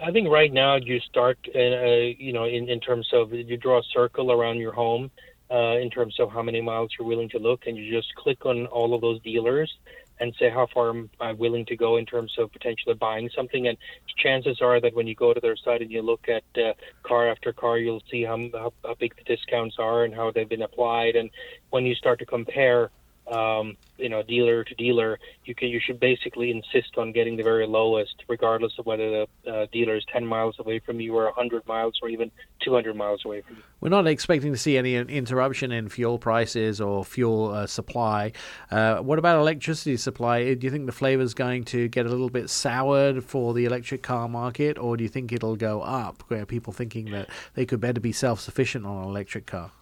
I 0.00 0.10
think 0.10 0.28
right 0.28 0.52
now 0.52 0.76
you 0.76 1.00
start, 1.00 1.38
uh, 1.54 1.58
you 1.58 2.32
know, 2.32 2.44
in, 2.44 2.68
in 2.68 2.80
terms 2.80 3.08
of 3.12 3.32
you 3.32 3.56
draw 3.56 3.78
a 3.78 3.82
circle 3.92 4.32
around 4.32 4.58
your 4.58 4.72
home 4.72 5.10
uh, 5.50 5.76
in 5.78 5.90
terms 5.90 6.18
of 6.20 6.30
how 6.30 6.42
many 6.42 6.60
miles 6.60 6.90
you're 6.98 7.08
willing 7.08 7.28
to 7.30 7.38
look, 7.38 7.66
and 7.66 7.76
you 7.76 7.90
just 7.90 8.14
click 8.14 8.44
on 8.46 8.66
all 8.66 8.94
of 8.94 9.00
those 9.00 9.20
dealers 9.22 9.72
and 10.18 10.34
say 10.38 10.48
how 10.48 10.66
far 10.72 10.90
am 10.90 11.10
I 11.20 11.32
willing 11.32 11.66
to 11.66 11.76
go 11.76 11.98
in 11.98 12.06
terms 12.06 12.34
of 12.38 12.50
potentially 12.52 12.94
buying 12.94 13.28
something. 13.34 13.68
And 13.68 13.76
chances 14.16 14.60
are 14.62 14.80
that 14.80 14.94
when 14.94 15.06
you 15.06 15.14
go 15.14 15.34
to 15.34 15.40
their 15.40 15.56
site 15.56 15.82
and 15.82 15.90
you 15.90 16.02
look 16.02 16.26
at 16.28 16.44
uh, 16.56 16.72
car 17.02 17.28
after 17.28 17.52
car, 17.52 17.78
you'll 17.78 18.02
see 18.10 18.22
how, 18.24 18.38
how, 18.54 18.72
how 18.82 18.94
big 18.94 19.14
the 19.16 19.24
discounts 19.24 19.76
are 19.78 20.04
and 20.04 20.14
how 20.14 20.30
they've 20.30 20.48
been 20.48 20.62
applied. 20.62 21.16
And 21.16 21.30
when 21.70 21.84
you 21.84 21.94
start 21.94 22.18
to 22.20 22.26
compare 22.26 22.90
um, 23.28 23.76
you 23.98 24.08
know, 24.08 24.22
dealer 24.22 24.62
to 24.62 24.74
dealer, 24.74 25.18
you 25.44 25.54
can 25.54 25.68
you 25.68 25.80
should 25.80 25.98
basically 25.98 26.50
insist 26.50 26.96
on 26.98 27.12
getting 27.12 27.36
the 27.36 27.42
very 27.42 27.66
lowest, 27.66 28.14
regardless 28.28 28.72
of 28.78 28.86
whether 28.86 29.26
the 29.44 29.52
uh, 29.52 29.66
dealer 29.72 29.96
is 29.96 30.04
10 30.12 30.26
miles 30.26 30.56
away 30.58 30.78
from 30.78 31.00
you 31.00 31.14
or 31.16 31.24
100 31.24 31.66
miles 31.66 31.98
or 32.02 32.08
even 32.08 32.30
200 32.60 32.94
miles 32.94 33.24
away 33.24 33.40
from 33.40 33.56
you. 33.56 33.62
We're 33.80 33.88
not 33.88 34.06
expecting 34.06 34.52
to 34.52 34.58
see 34.58 34.76
any 34.76 34.96
interruption 34.96 35.72
in 35.72 35.88
fuel 35.88 36.18
prices 36.18 36.80
or 36.80 37.04
fuel 37.04 37.52
uh, 37.52 37.66
supply. 37.66 38.32
Uh, 38.70 38.98
what 38.98 39.18
about 39.18 39.38
electricity 39.40 39.96
supply? 39.96 40.54
Do 40.54 40.66
you 40.66 40.70
think 40.70 40.86
the 40.86 40.92
flavor 40.92 41.22
is 41.22 41.34
going 41.34 41.64
to 41.66 41.88
get 41.88 42.06
a 42.06 42.08
little 42.08 42.30
bit 42.30 42.50
soured 42.50 43.24
for 43.24 43.54
the 43.54 43.64
electric 43.64 44.02
car 44.02 44.28
market, 44.28 44.78
or 44.78 44.96
do 44.96 45.02
you 45.02 45.08
think 45.08 45.32
it'll 45.32 45.56
go 45.56 45.82
up, 45.82 46.22
where 46.28 46.46
people 46.46 46.72
thinking 46.72 47.10
that 47.10 47.28
they 47.54 47.66
could 47.66 47.80
better 47.80 48.00
be 48.00 48.12
self-sufficient 48.12 48.86
on 48.86 49.04
an 49.04 49.08
electric 49.08 49.46
car? 49.46 49.72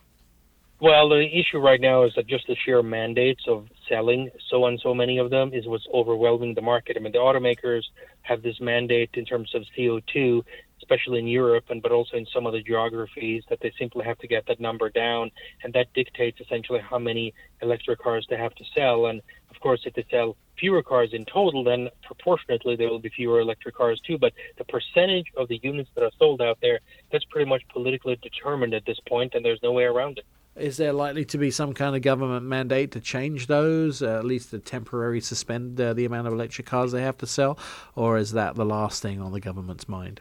Well, 0.85 1.09
the 1.09 1.27
issue 1.27 1.61
right 1.61 1.81
now 1.81 2.02
is 2.02 2.12
that 2.15 2.27
just 2.27 2.47
the 2.47 2.55
sheer 2.55 2.82
mandates 2.82 3.48
of 3.48 3.69
selling 3.89 4.31
so 4.51 4.66
and 4.66 4.78
so 4.78 4.93
many 4.93 5.16
of 5.16 5.31
them 5.31 5.55
is 5.55 5.66
what's 5.66 5.86
overwhelming 5.94 6.52
the 6.52 6.61
market. 6.61 6.98
I 6.98 7.01
mean, 7.01 7.12
the 7.12 7.20
automakers 7.20 7.85
have 8.20 8.43
this 8.43 8.61
mandate 8.61 9.09
in 9.15 9.24
terms 9.24 9.55
of 9.55 9.62
CO2, 9.74 10.44
especially 10.77 11.20
in 11.20 11.27
Europe, 11.27 11.65
and 11.70 11.81
but 11.81 11.90
also 11.90 12.19
in 12.19 12.27
some 12.27 12.47
other 12.47 12.61
geographies, 12.61 13.44
that 13.48 13.61
they 13.62 13.73
simply 13.78 14.05
have 14.05 14.19
to 14.19 14.28
get 14.28 14.44
that 14.47 14.61
number 14.61 14.90
down, 14.90 15.31
and 15.62 15.73
that 15.73 15.90
dictates 15.94 16.39
essentially 16.39 16.81
how 16.81 16.98
many 16.98 17.32
electric 17.62 17.98
cars 18.01 18.27
they 18.28 18.36
have 18.36 18.55
to 18.56 18.65
sell. 18.74 19.06
And 19.06 19.23
of 19.48 19.59
course, 19.61 19.81
if 19.86 19.94
they 19.94 20.05
sell 20.11 20.36
fewer 20.59 20.82
cars 20.82 21.15
in 21.15 21.24
total, 21.24 21.65
then 21.65 21.89
proportionately 22.05 22.77
there 22.77 22.90
will 22.90 22.98
be 22.98 23.09
fewer 23.09 23.40
electric 23.40 23.74
cars 23.74 24.02
too. 24.06 24.19
But 24.19 24.35
the 24.59 24.65
percentage 24.66 25.32
of 25.35 25.48
the 25.48 25.61
units 25.62 25.89
that 25.94 26.05
are 26.05 26.12
sold 26.19 26.43
out 26.43 26.59
there, 26.61 26.81
that's 27.11 27.24
pretty 27.24 27.48
much 27.48 27.62
politically 27.73 28.16
determined 28.16 28.74
at 28.74 28.85
this 28.85 29.01
point, 29.09 29.32
and 29.32 29.43
there's 29.43 29.62
no 29.62 29.73
way 29.73 29.85
around 29.85 30.19
it. 30.19 30.27
Is 30.56 30.76
there 30.76 30.93
likely 30.93 31.24
to 31.26 31.39
be 31.39 31.51
some 31.51 31.72
kind 31.72 31.97
of 31.97 32.02
government 32.02 32.47
mandate 32.47 32.93
to 32.93 33.01
change 33.01 33.48
those, 33.48 34.02
uh, 34.02 34.18
at 34.18 34.24
least 34.24 34.51
to 34.51 34.60
temporarily 34.60 35.20
suspend 35.20 35.81
uh, 35.81 35.94
the 35.94 36.05
amount 36.05 36.28
of 36.28 36.32
electric 36.32 36.66
cars 36.66 36.93
they 36.93 37.02
have 37.02 37.18
to 37.18 37.26
sell, 37.26 37.59
or 37.97 38.18
is 38.18 38.32
that 38.32 38.55
the 38.55 38.64
last 38.64 39.02
thing 39.02 39.20
on 39.20 39.32
the 39.32 39.40
government's 39.40 39.89
mind? 39.89 40.20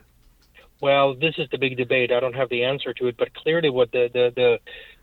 Well, 0.82 1.14
this 1.14 1.36
is 1.38 1.48
the 1.52 1.60
big 1.60 1.78
debate. 1.78 2.12
I 2.12 2.20
don't 2.20 2.36
have 2.36 2.50
the 2.50 2.64
answer 2.64 2.94
to 2.96 3.08
it, 3.08 3.16
but 3.16 3.34
clearly, 3.36 3.70
what 3.70 3.92
the 3.92 4.10
the 4.12 4.60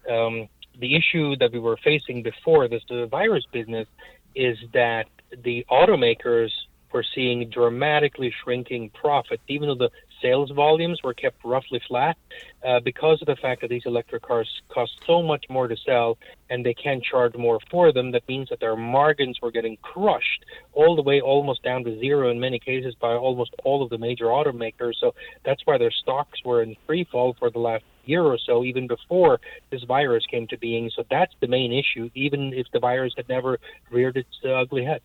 the, 0.06 0.14
um, 0.14 0.48
the 0.78 0.96
issue 0.96 1.36
that 1.36 1.52
we 1.52 1.60
were 1.60 1.76
facing 1.76 2.22
before 2.22 2.66
this 2.66 2.82
the 2.88 3.06
virus 3.06 3.46
business 3.50 3.86
is 4.34 4.58
that 4.72 5.06
the 5.44 5.64
automakers 5.70 6.50
were 6.92 7.04
seeing 7.14 7.48
dramatically 7.48 8.34
shrinking 8.42 8.90
profits, 8.90 9.42
even 9.48 9.68
though 9.68 9.74
the 9.74 9.90
sales 10.22 10.50
volumes 10.50 11.00
were 11.02 11.14
kept 11.14 11.44
roughly 11.44 11.80
flat 11.86 12.16
uh, 12.64 12.80
because 12.80 13.20
of 13.22 13.26
the 13.26 13.36
fact 13.36 13.60
that 13.62 13.68
these 13.68 13.86
electric 13.86 14.22
cars 14.22 14.62
cost 14.68 14.92
so 15.06 15.22
much 15.22 15.46
more 15.48 15.68
to 15.68 15.76
sell 15.76 16.18
and 16.48 16.64
they 16.64 16.74
can 16.74 17.00
charge 17.00 17.34
more 17.36 17.58
for 17.70 17.92
them. 17.92 18.10
That 18.12 18.28
means 18.28 18.48
that 18.50 18.60
their 18.60 18.76
margins 18.76 19.40
were 19.40 19.50
getting 19.50 19.76
crushed 19.82 20.44
all 20.72 20.96
the 20.96 21.02
way 21.02 21.20
almost 21.20 21.62
down 21.62 21.84
to 21.84 21.98
zero 21.98 22.30
in 22.30 22.40
many 22.40 22.58
cases 22.58 22.94
by 22.94 23.12
almost 23.12 23.54
all 23.64 23.82
of 23.82 23.90
the 23.90 23.98
major 23.98 24.26
automakers. 24.26 24.94
So 25.00 25.14
that's 25.44 25.62
why 25.64 25.78
their 25.78 25.90
stocks 25.90 26.44
were 26.44 26.62
in 26.62 26.76
free 26.86 27.04
fall 27.10 27.34
for 27.38 27.50
the 27.50 27.58
last 27.58 27.84
year 28.04 28.22
or 28.22 28.38
so, 28.38 28.64
even 28.64 28.86
before 28.86 29.40
this 29.70 29.82
virus 29.84 30.26
came 30.26 30.46
to 30.48 30.58
being. 30.58 30.90
So 30.94 31.04
that's 31.10 31.34
the 31.40 31.48
main 31.48 31.72
issue, 31.72 32.10
even 32.14 32.52
if 32.52 32.66
the 32.72 32.80
virus 32.80 33.14
had 33.16 33.28
never 33.28 33.58
reared 33.90 34.16
its 34.16 34.28
ugly 34.44 34.84
head. 34.84 35.02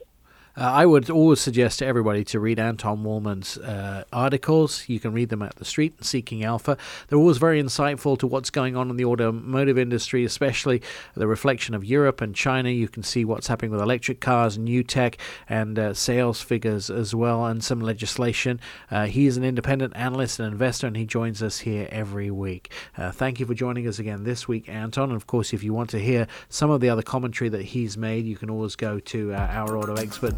Uh, 0.58 0.62
I 0.62 0.86
would 0.86 1.10
always 1.10 1.42
suggest 1.42 1.80
to 1.80 1.86
everybody 1.86 2.24
to 2.26 2.40
read 2.40 2.60
Anton 2.60 3.04
Wahlman's 3.04 3.58
uh, 3.58 4.06
articles. 4.14 4.88
You 4.88 5.02
can 5.02 5.12
read 5.12 5.28
them 5.28 5.42
at 5.42 5.58
the 5.58 5.66
street, 5.66 6.04
Seeking 6.04 6.46
Alpha. 6.46 6.78
They're 7.08 7.20
always 7.20 7.40
very 7.40 7.62
insightful 7.62 8.18
to 8.20 8.28
what's 8.28 8.50
going 8.50 8.78
on 8.78 8.90
in 8.90 8.96
the 8.96 9.04
automotive 9.04 9.78
industry, 9.78 10.24
especially 10.24 10.82
the 11.14 11.28
reflection 11.28 11.76
of 11.76 11.84
Europe 11.84 12.22
and 12.22 12.34
China. 12.34 12.70
You 12.70 12.88
can 12.88 13.04
see 13.04 13.26
what's 13.26 13.48
happening 13.48 13.72
with 13.72 13.82
electric 13.82 14.22
cars, 14.22 14.58
new 14.58 14.82
tech, 14.82 15.18
and 15.50 15.78
uh, 15.78 15.94
sales 15.94 16.42
figures 16.42 16.90
as 16.90 17.14
well, 17.14 17.46
and 17.46 17.62
some 17.62 17.82
legislation. 17.82 18.62
Uh, 18.90 19.08
he 19.08 19.28
is 19.28 19.36
an 19.36 19.44
independent 19.44 19.94
analyst 19.98 20.40
and 20.40 20.54
investor, 20.54 20.88
and 20.88 20.96
he 20.96 21.06
joins 21.06 21.44
us 21.44 21.60
here 21.60 21.90
every 21.92 22.32
week. 22.32 22.72
Uh, 22.98 23.12
thank 23.12 23.42
you 23.42 23.46
for 23.46 23.54
joining 23.54 23.88
us 23.90 24.00
again 24.00 24.24
this 24.24 24.48
week, 24.48 24.70
Anton. 24.70 25.10
And 25.10 25.18
of 25.18 25.28
course, 25.28 25.52
if 25.52 25.64
you 25.64 25.74
want 25.74 25.90
to 25.90 26.00
hear 26.00 26.28
some 26.48 26.70
of 26.70 26.80
the 26.80 26.90
other 26.90 27.02
commentary 27.02 27.50
that 27.50 27.64
he's 27.64 27.98
made, 27.98 28.26
you 28.26 28.38
can 28.38 28.50
always 28.50 28.78
go 28.78 29.00
to 29.00 29.34
uh, 29.34 29.48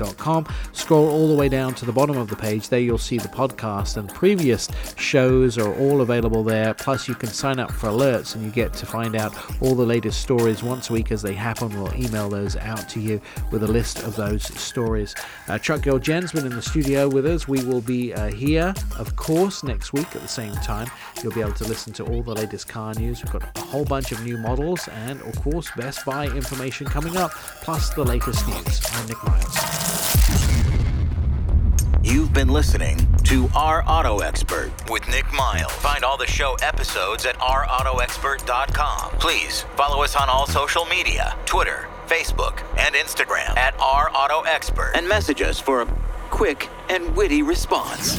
ourautoexpert.com. 0.07 0.47
Scroll 0.73 1.09
all 1.09 1.27
the 1.27 1.35
way 1.35 1.49
down 1.49 1.73
to 1.75 1.85
the 1.85 1.91
bottom 1.91 2.17
of 2.17 2.29
the 2.29 2.35
page. 2.35 2.69
There 2.69 2.79
you'll 2.79 2.97
see 2.97 3.17
the 3.17 3.27
podcast 3.27 3.97
and 3.97 4.09
previous 4.09 4.69
shows 4.97 5.57
are 5.57 5.73
all 5.75 6.01
available 6.01 6.43
there. 6.43 6.73
Plus, 6.73 7.07
you 7.07 7.15
can 7.15 7.29
sign 7.29 7.59
up 7.59 7.71
for 7.71 7.87
alerts 7.87 8.35
and 8.35 8.43
you 8.43 8.51
get 8.51 8.73
to 8.73 8.85
find 8.85 9.15
out 9.15 9.33
all 9.61 9.75
the 9.75 9.85
latest 9.85 10.21
stories 10.21 10.63
once 10.63 10.89
a 10.89 10.93
week 10.93 11.11
as 11.11 11.21
they 11.21 11.33
happen. 11.33 11.69
We'll 11.69 11.93
email 11.95 12.29
those 12.29 12.55
out 12.55 12.87
to 12.89 12.99
you 12.99 13.21
with 13.51 13.63
a 13.63 13.67
list 13.67 14.03
of 14.03 14.15
those 14.15 14.43
stories. 14.59 15.15
Uh, 15.47 15.57
Truck 15.57 15.81
Girl 15.81 15.99
Jen's 15.99 16.31
been 16.31 16.45
in 16.45 16.55
the 16.55 16.61
studio 16.61 17.07
with 17.07 17.25
us. 17.25 17.47
We 17.47 17.63
will 17.63 17.81
be 17.81 18.13
uh, 18.13 18.31
here, 18.31 18.73
of 18.97 19.15
course, 19.15 19.63
next 19.63 19.93
week 19.93 20.15
at 20.15 20.21
the 20.21 20.27
same 20.27 20.53
time. 20.55 20.89
You'll 21.23 21.33
be 21.33 21.41
able 21.41 21.53
to 21.53 21.65
listen 21.65 21.93
to 21.93 22.05
all 22.05 22.21
the 22.21 22.33
latest 22.33 22.67
car 22.67 22.93
news. 22.95 23.23
We've 23.23 23.31
got 23.31 23.57
a 23.57 23.61
whole 23.61 23.85
bunch 23.85 24.11
of 24.11 24.23
new 24.23 24.37
models 24.37 24.87
and, 24.89 25.21
of 25.21 25.41
course, 25.41 25.69
Best 25.75 26.05
Buy 26.05 26.27
information 26.27 26.87
coming 26.87 27.17
up, 27.17 27.31
plus 27.61 27.93
the 27.93 28.03
latest 28.03 28.47
news. 28.47 28.81
I'm 28.93 29.07
Nick 29.07 29.23
Miles. 29.23 29.96
You've 32.03 32.33
been 32.33 32.47
listening 32.47 33.05
to 33.25 33.49
Our 33.53 33.83
Auto 33.85 34.19
Expert 34.19 34.71
with 34.89 35.07
Nick 35.09 35.31
Miles. 35.33 35.71
Find 35.73 36.05
all 36.05 36.17
the 36.17 36.25
show 36.25 36.55
episodes 36.61 37.25
at 37.25 37.35
ourautoexpert.com. 37.39 39.11
Please 39.19 39.63
follow 39.75 40.03
us 40.03 40.15
on 40.15 40.29
all 40.29 40.47
social 40.47 40.85
media 40.85 41.35
Twitter, 41.45 41.89
Facebook, 42.07 42.61
and 42.77 42.95
Instagram 42.95 43.57
at 43.57 43.77
Our 43.79 44.09
Auto 44.15 44.41
Expert 44.41 44.93
and 44.95 45.07
message 45.07 45.41
us 45.41 45.59
for 45.59 45.81
a 45.81 45.85
quick 46.29 46.69
and 46.89 47.15
witty 47.15 47.41
response. 47.41 48.15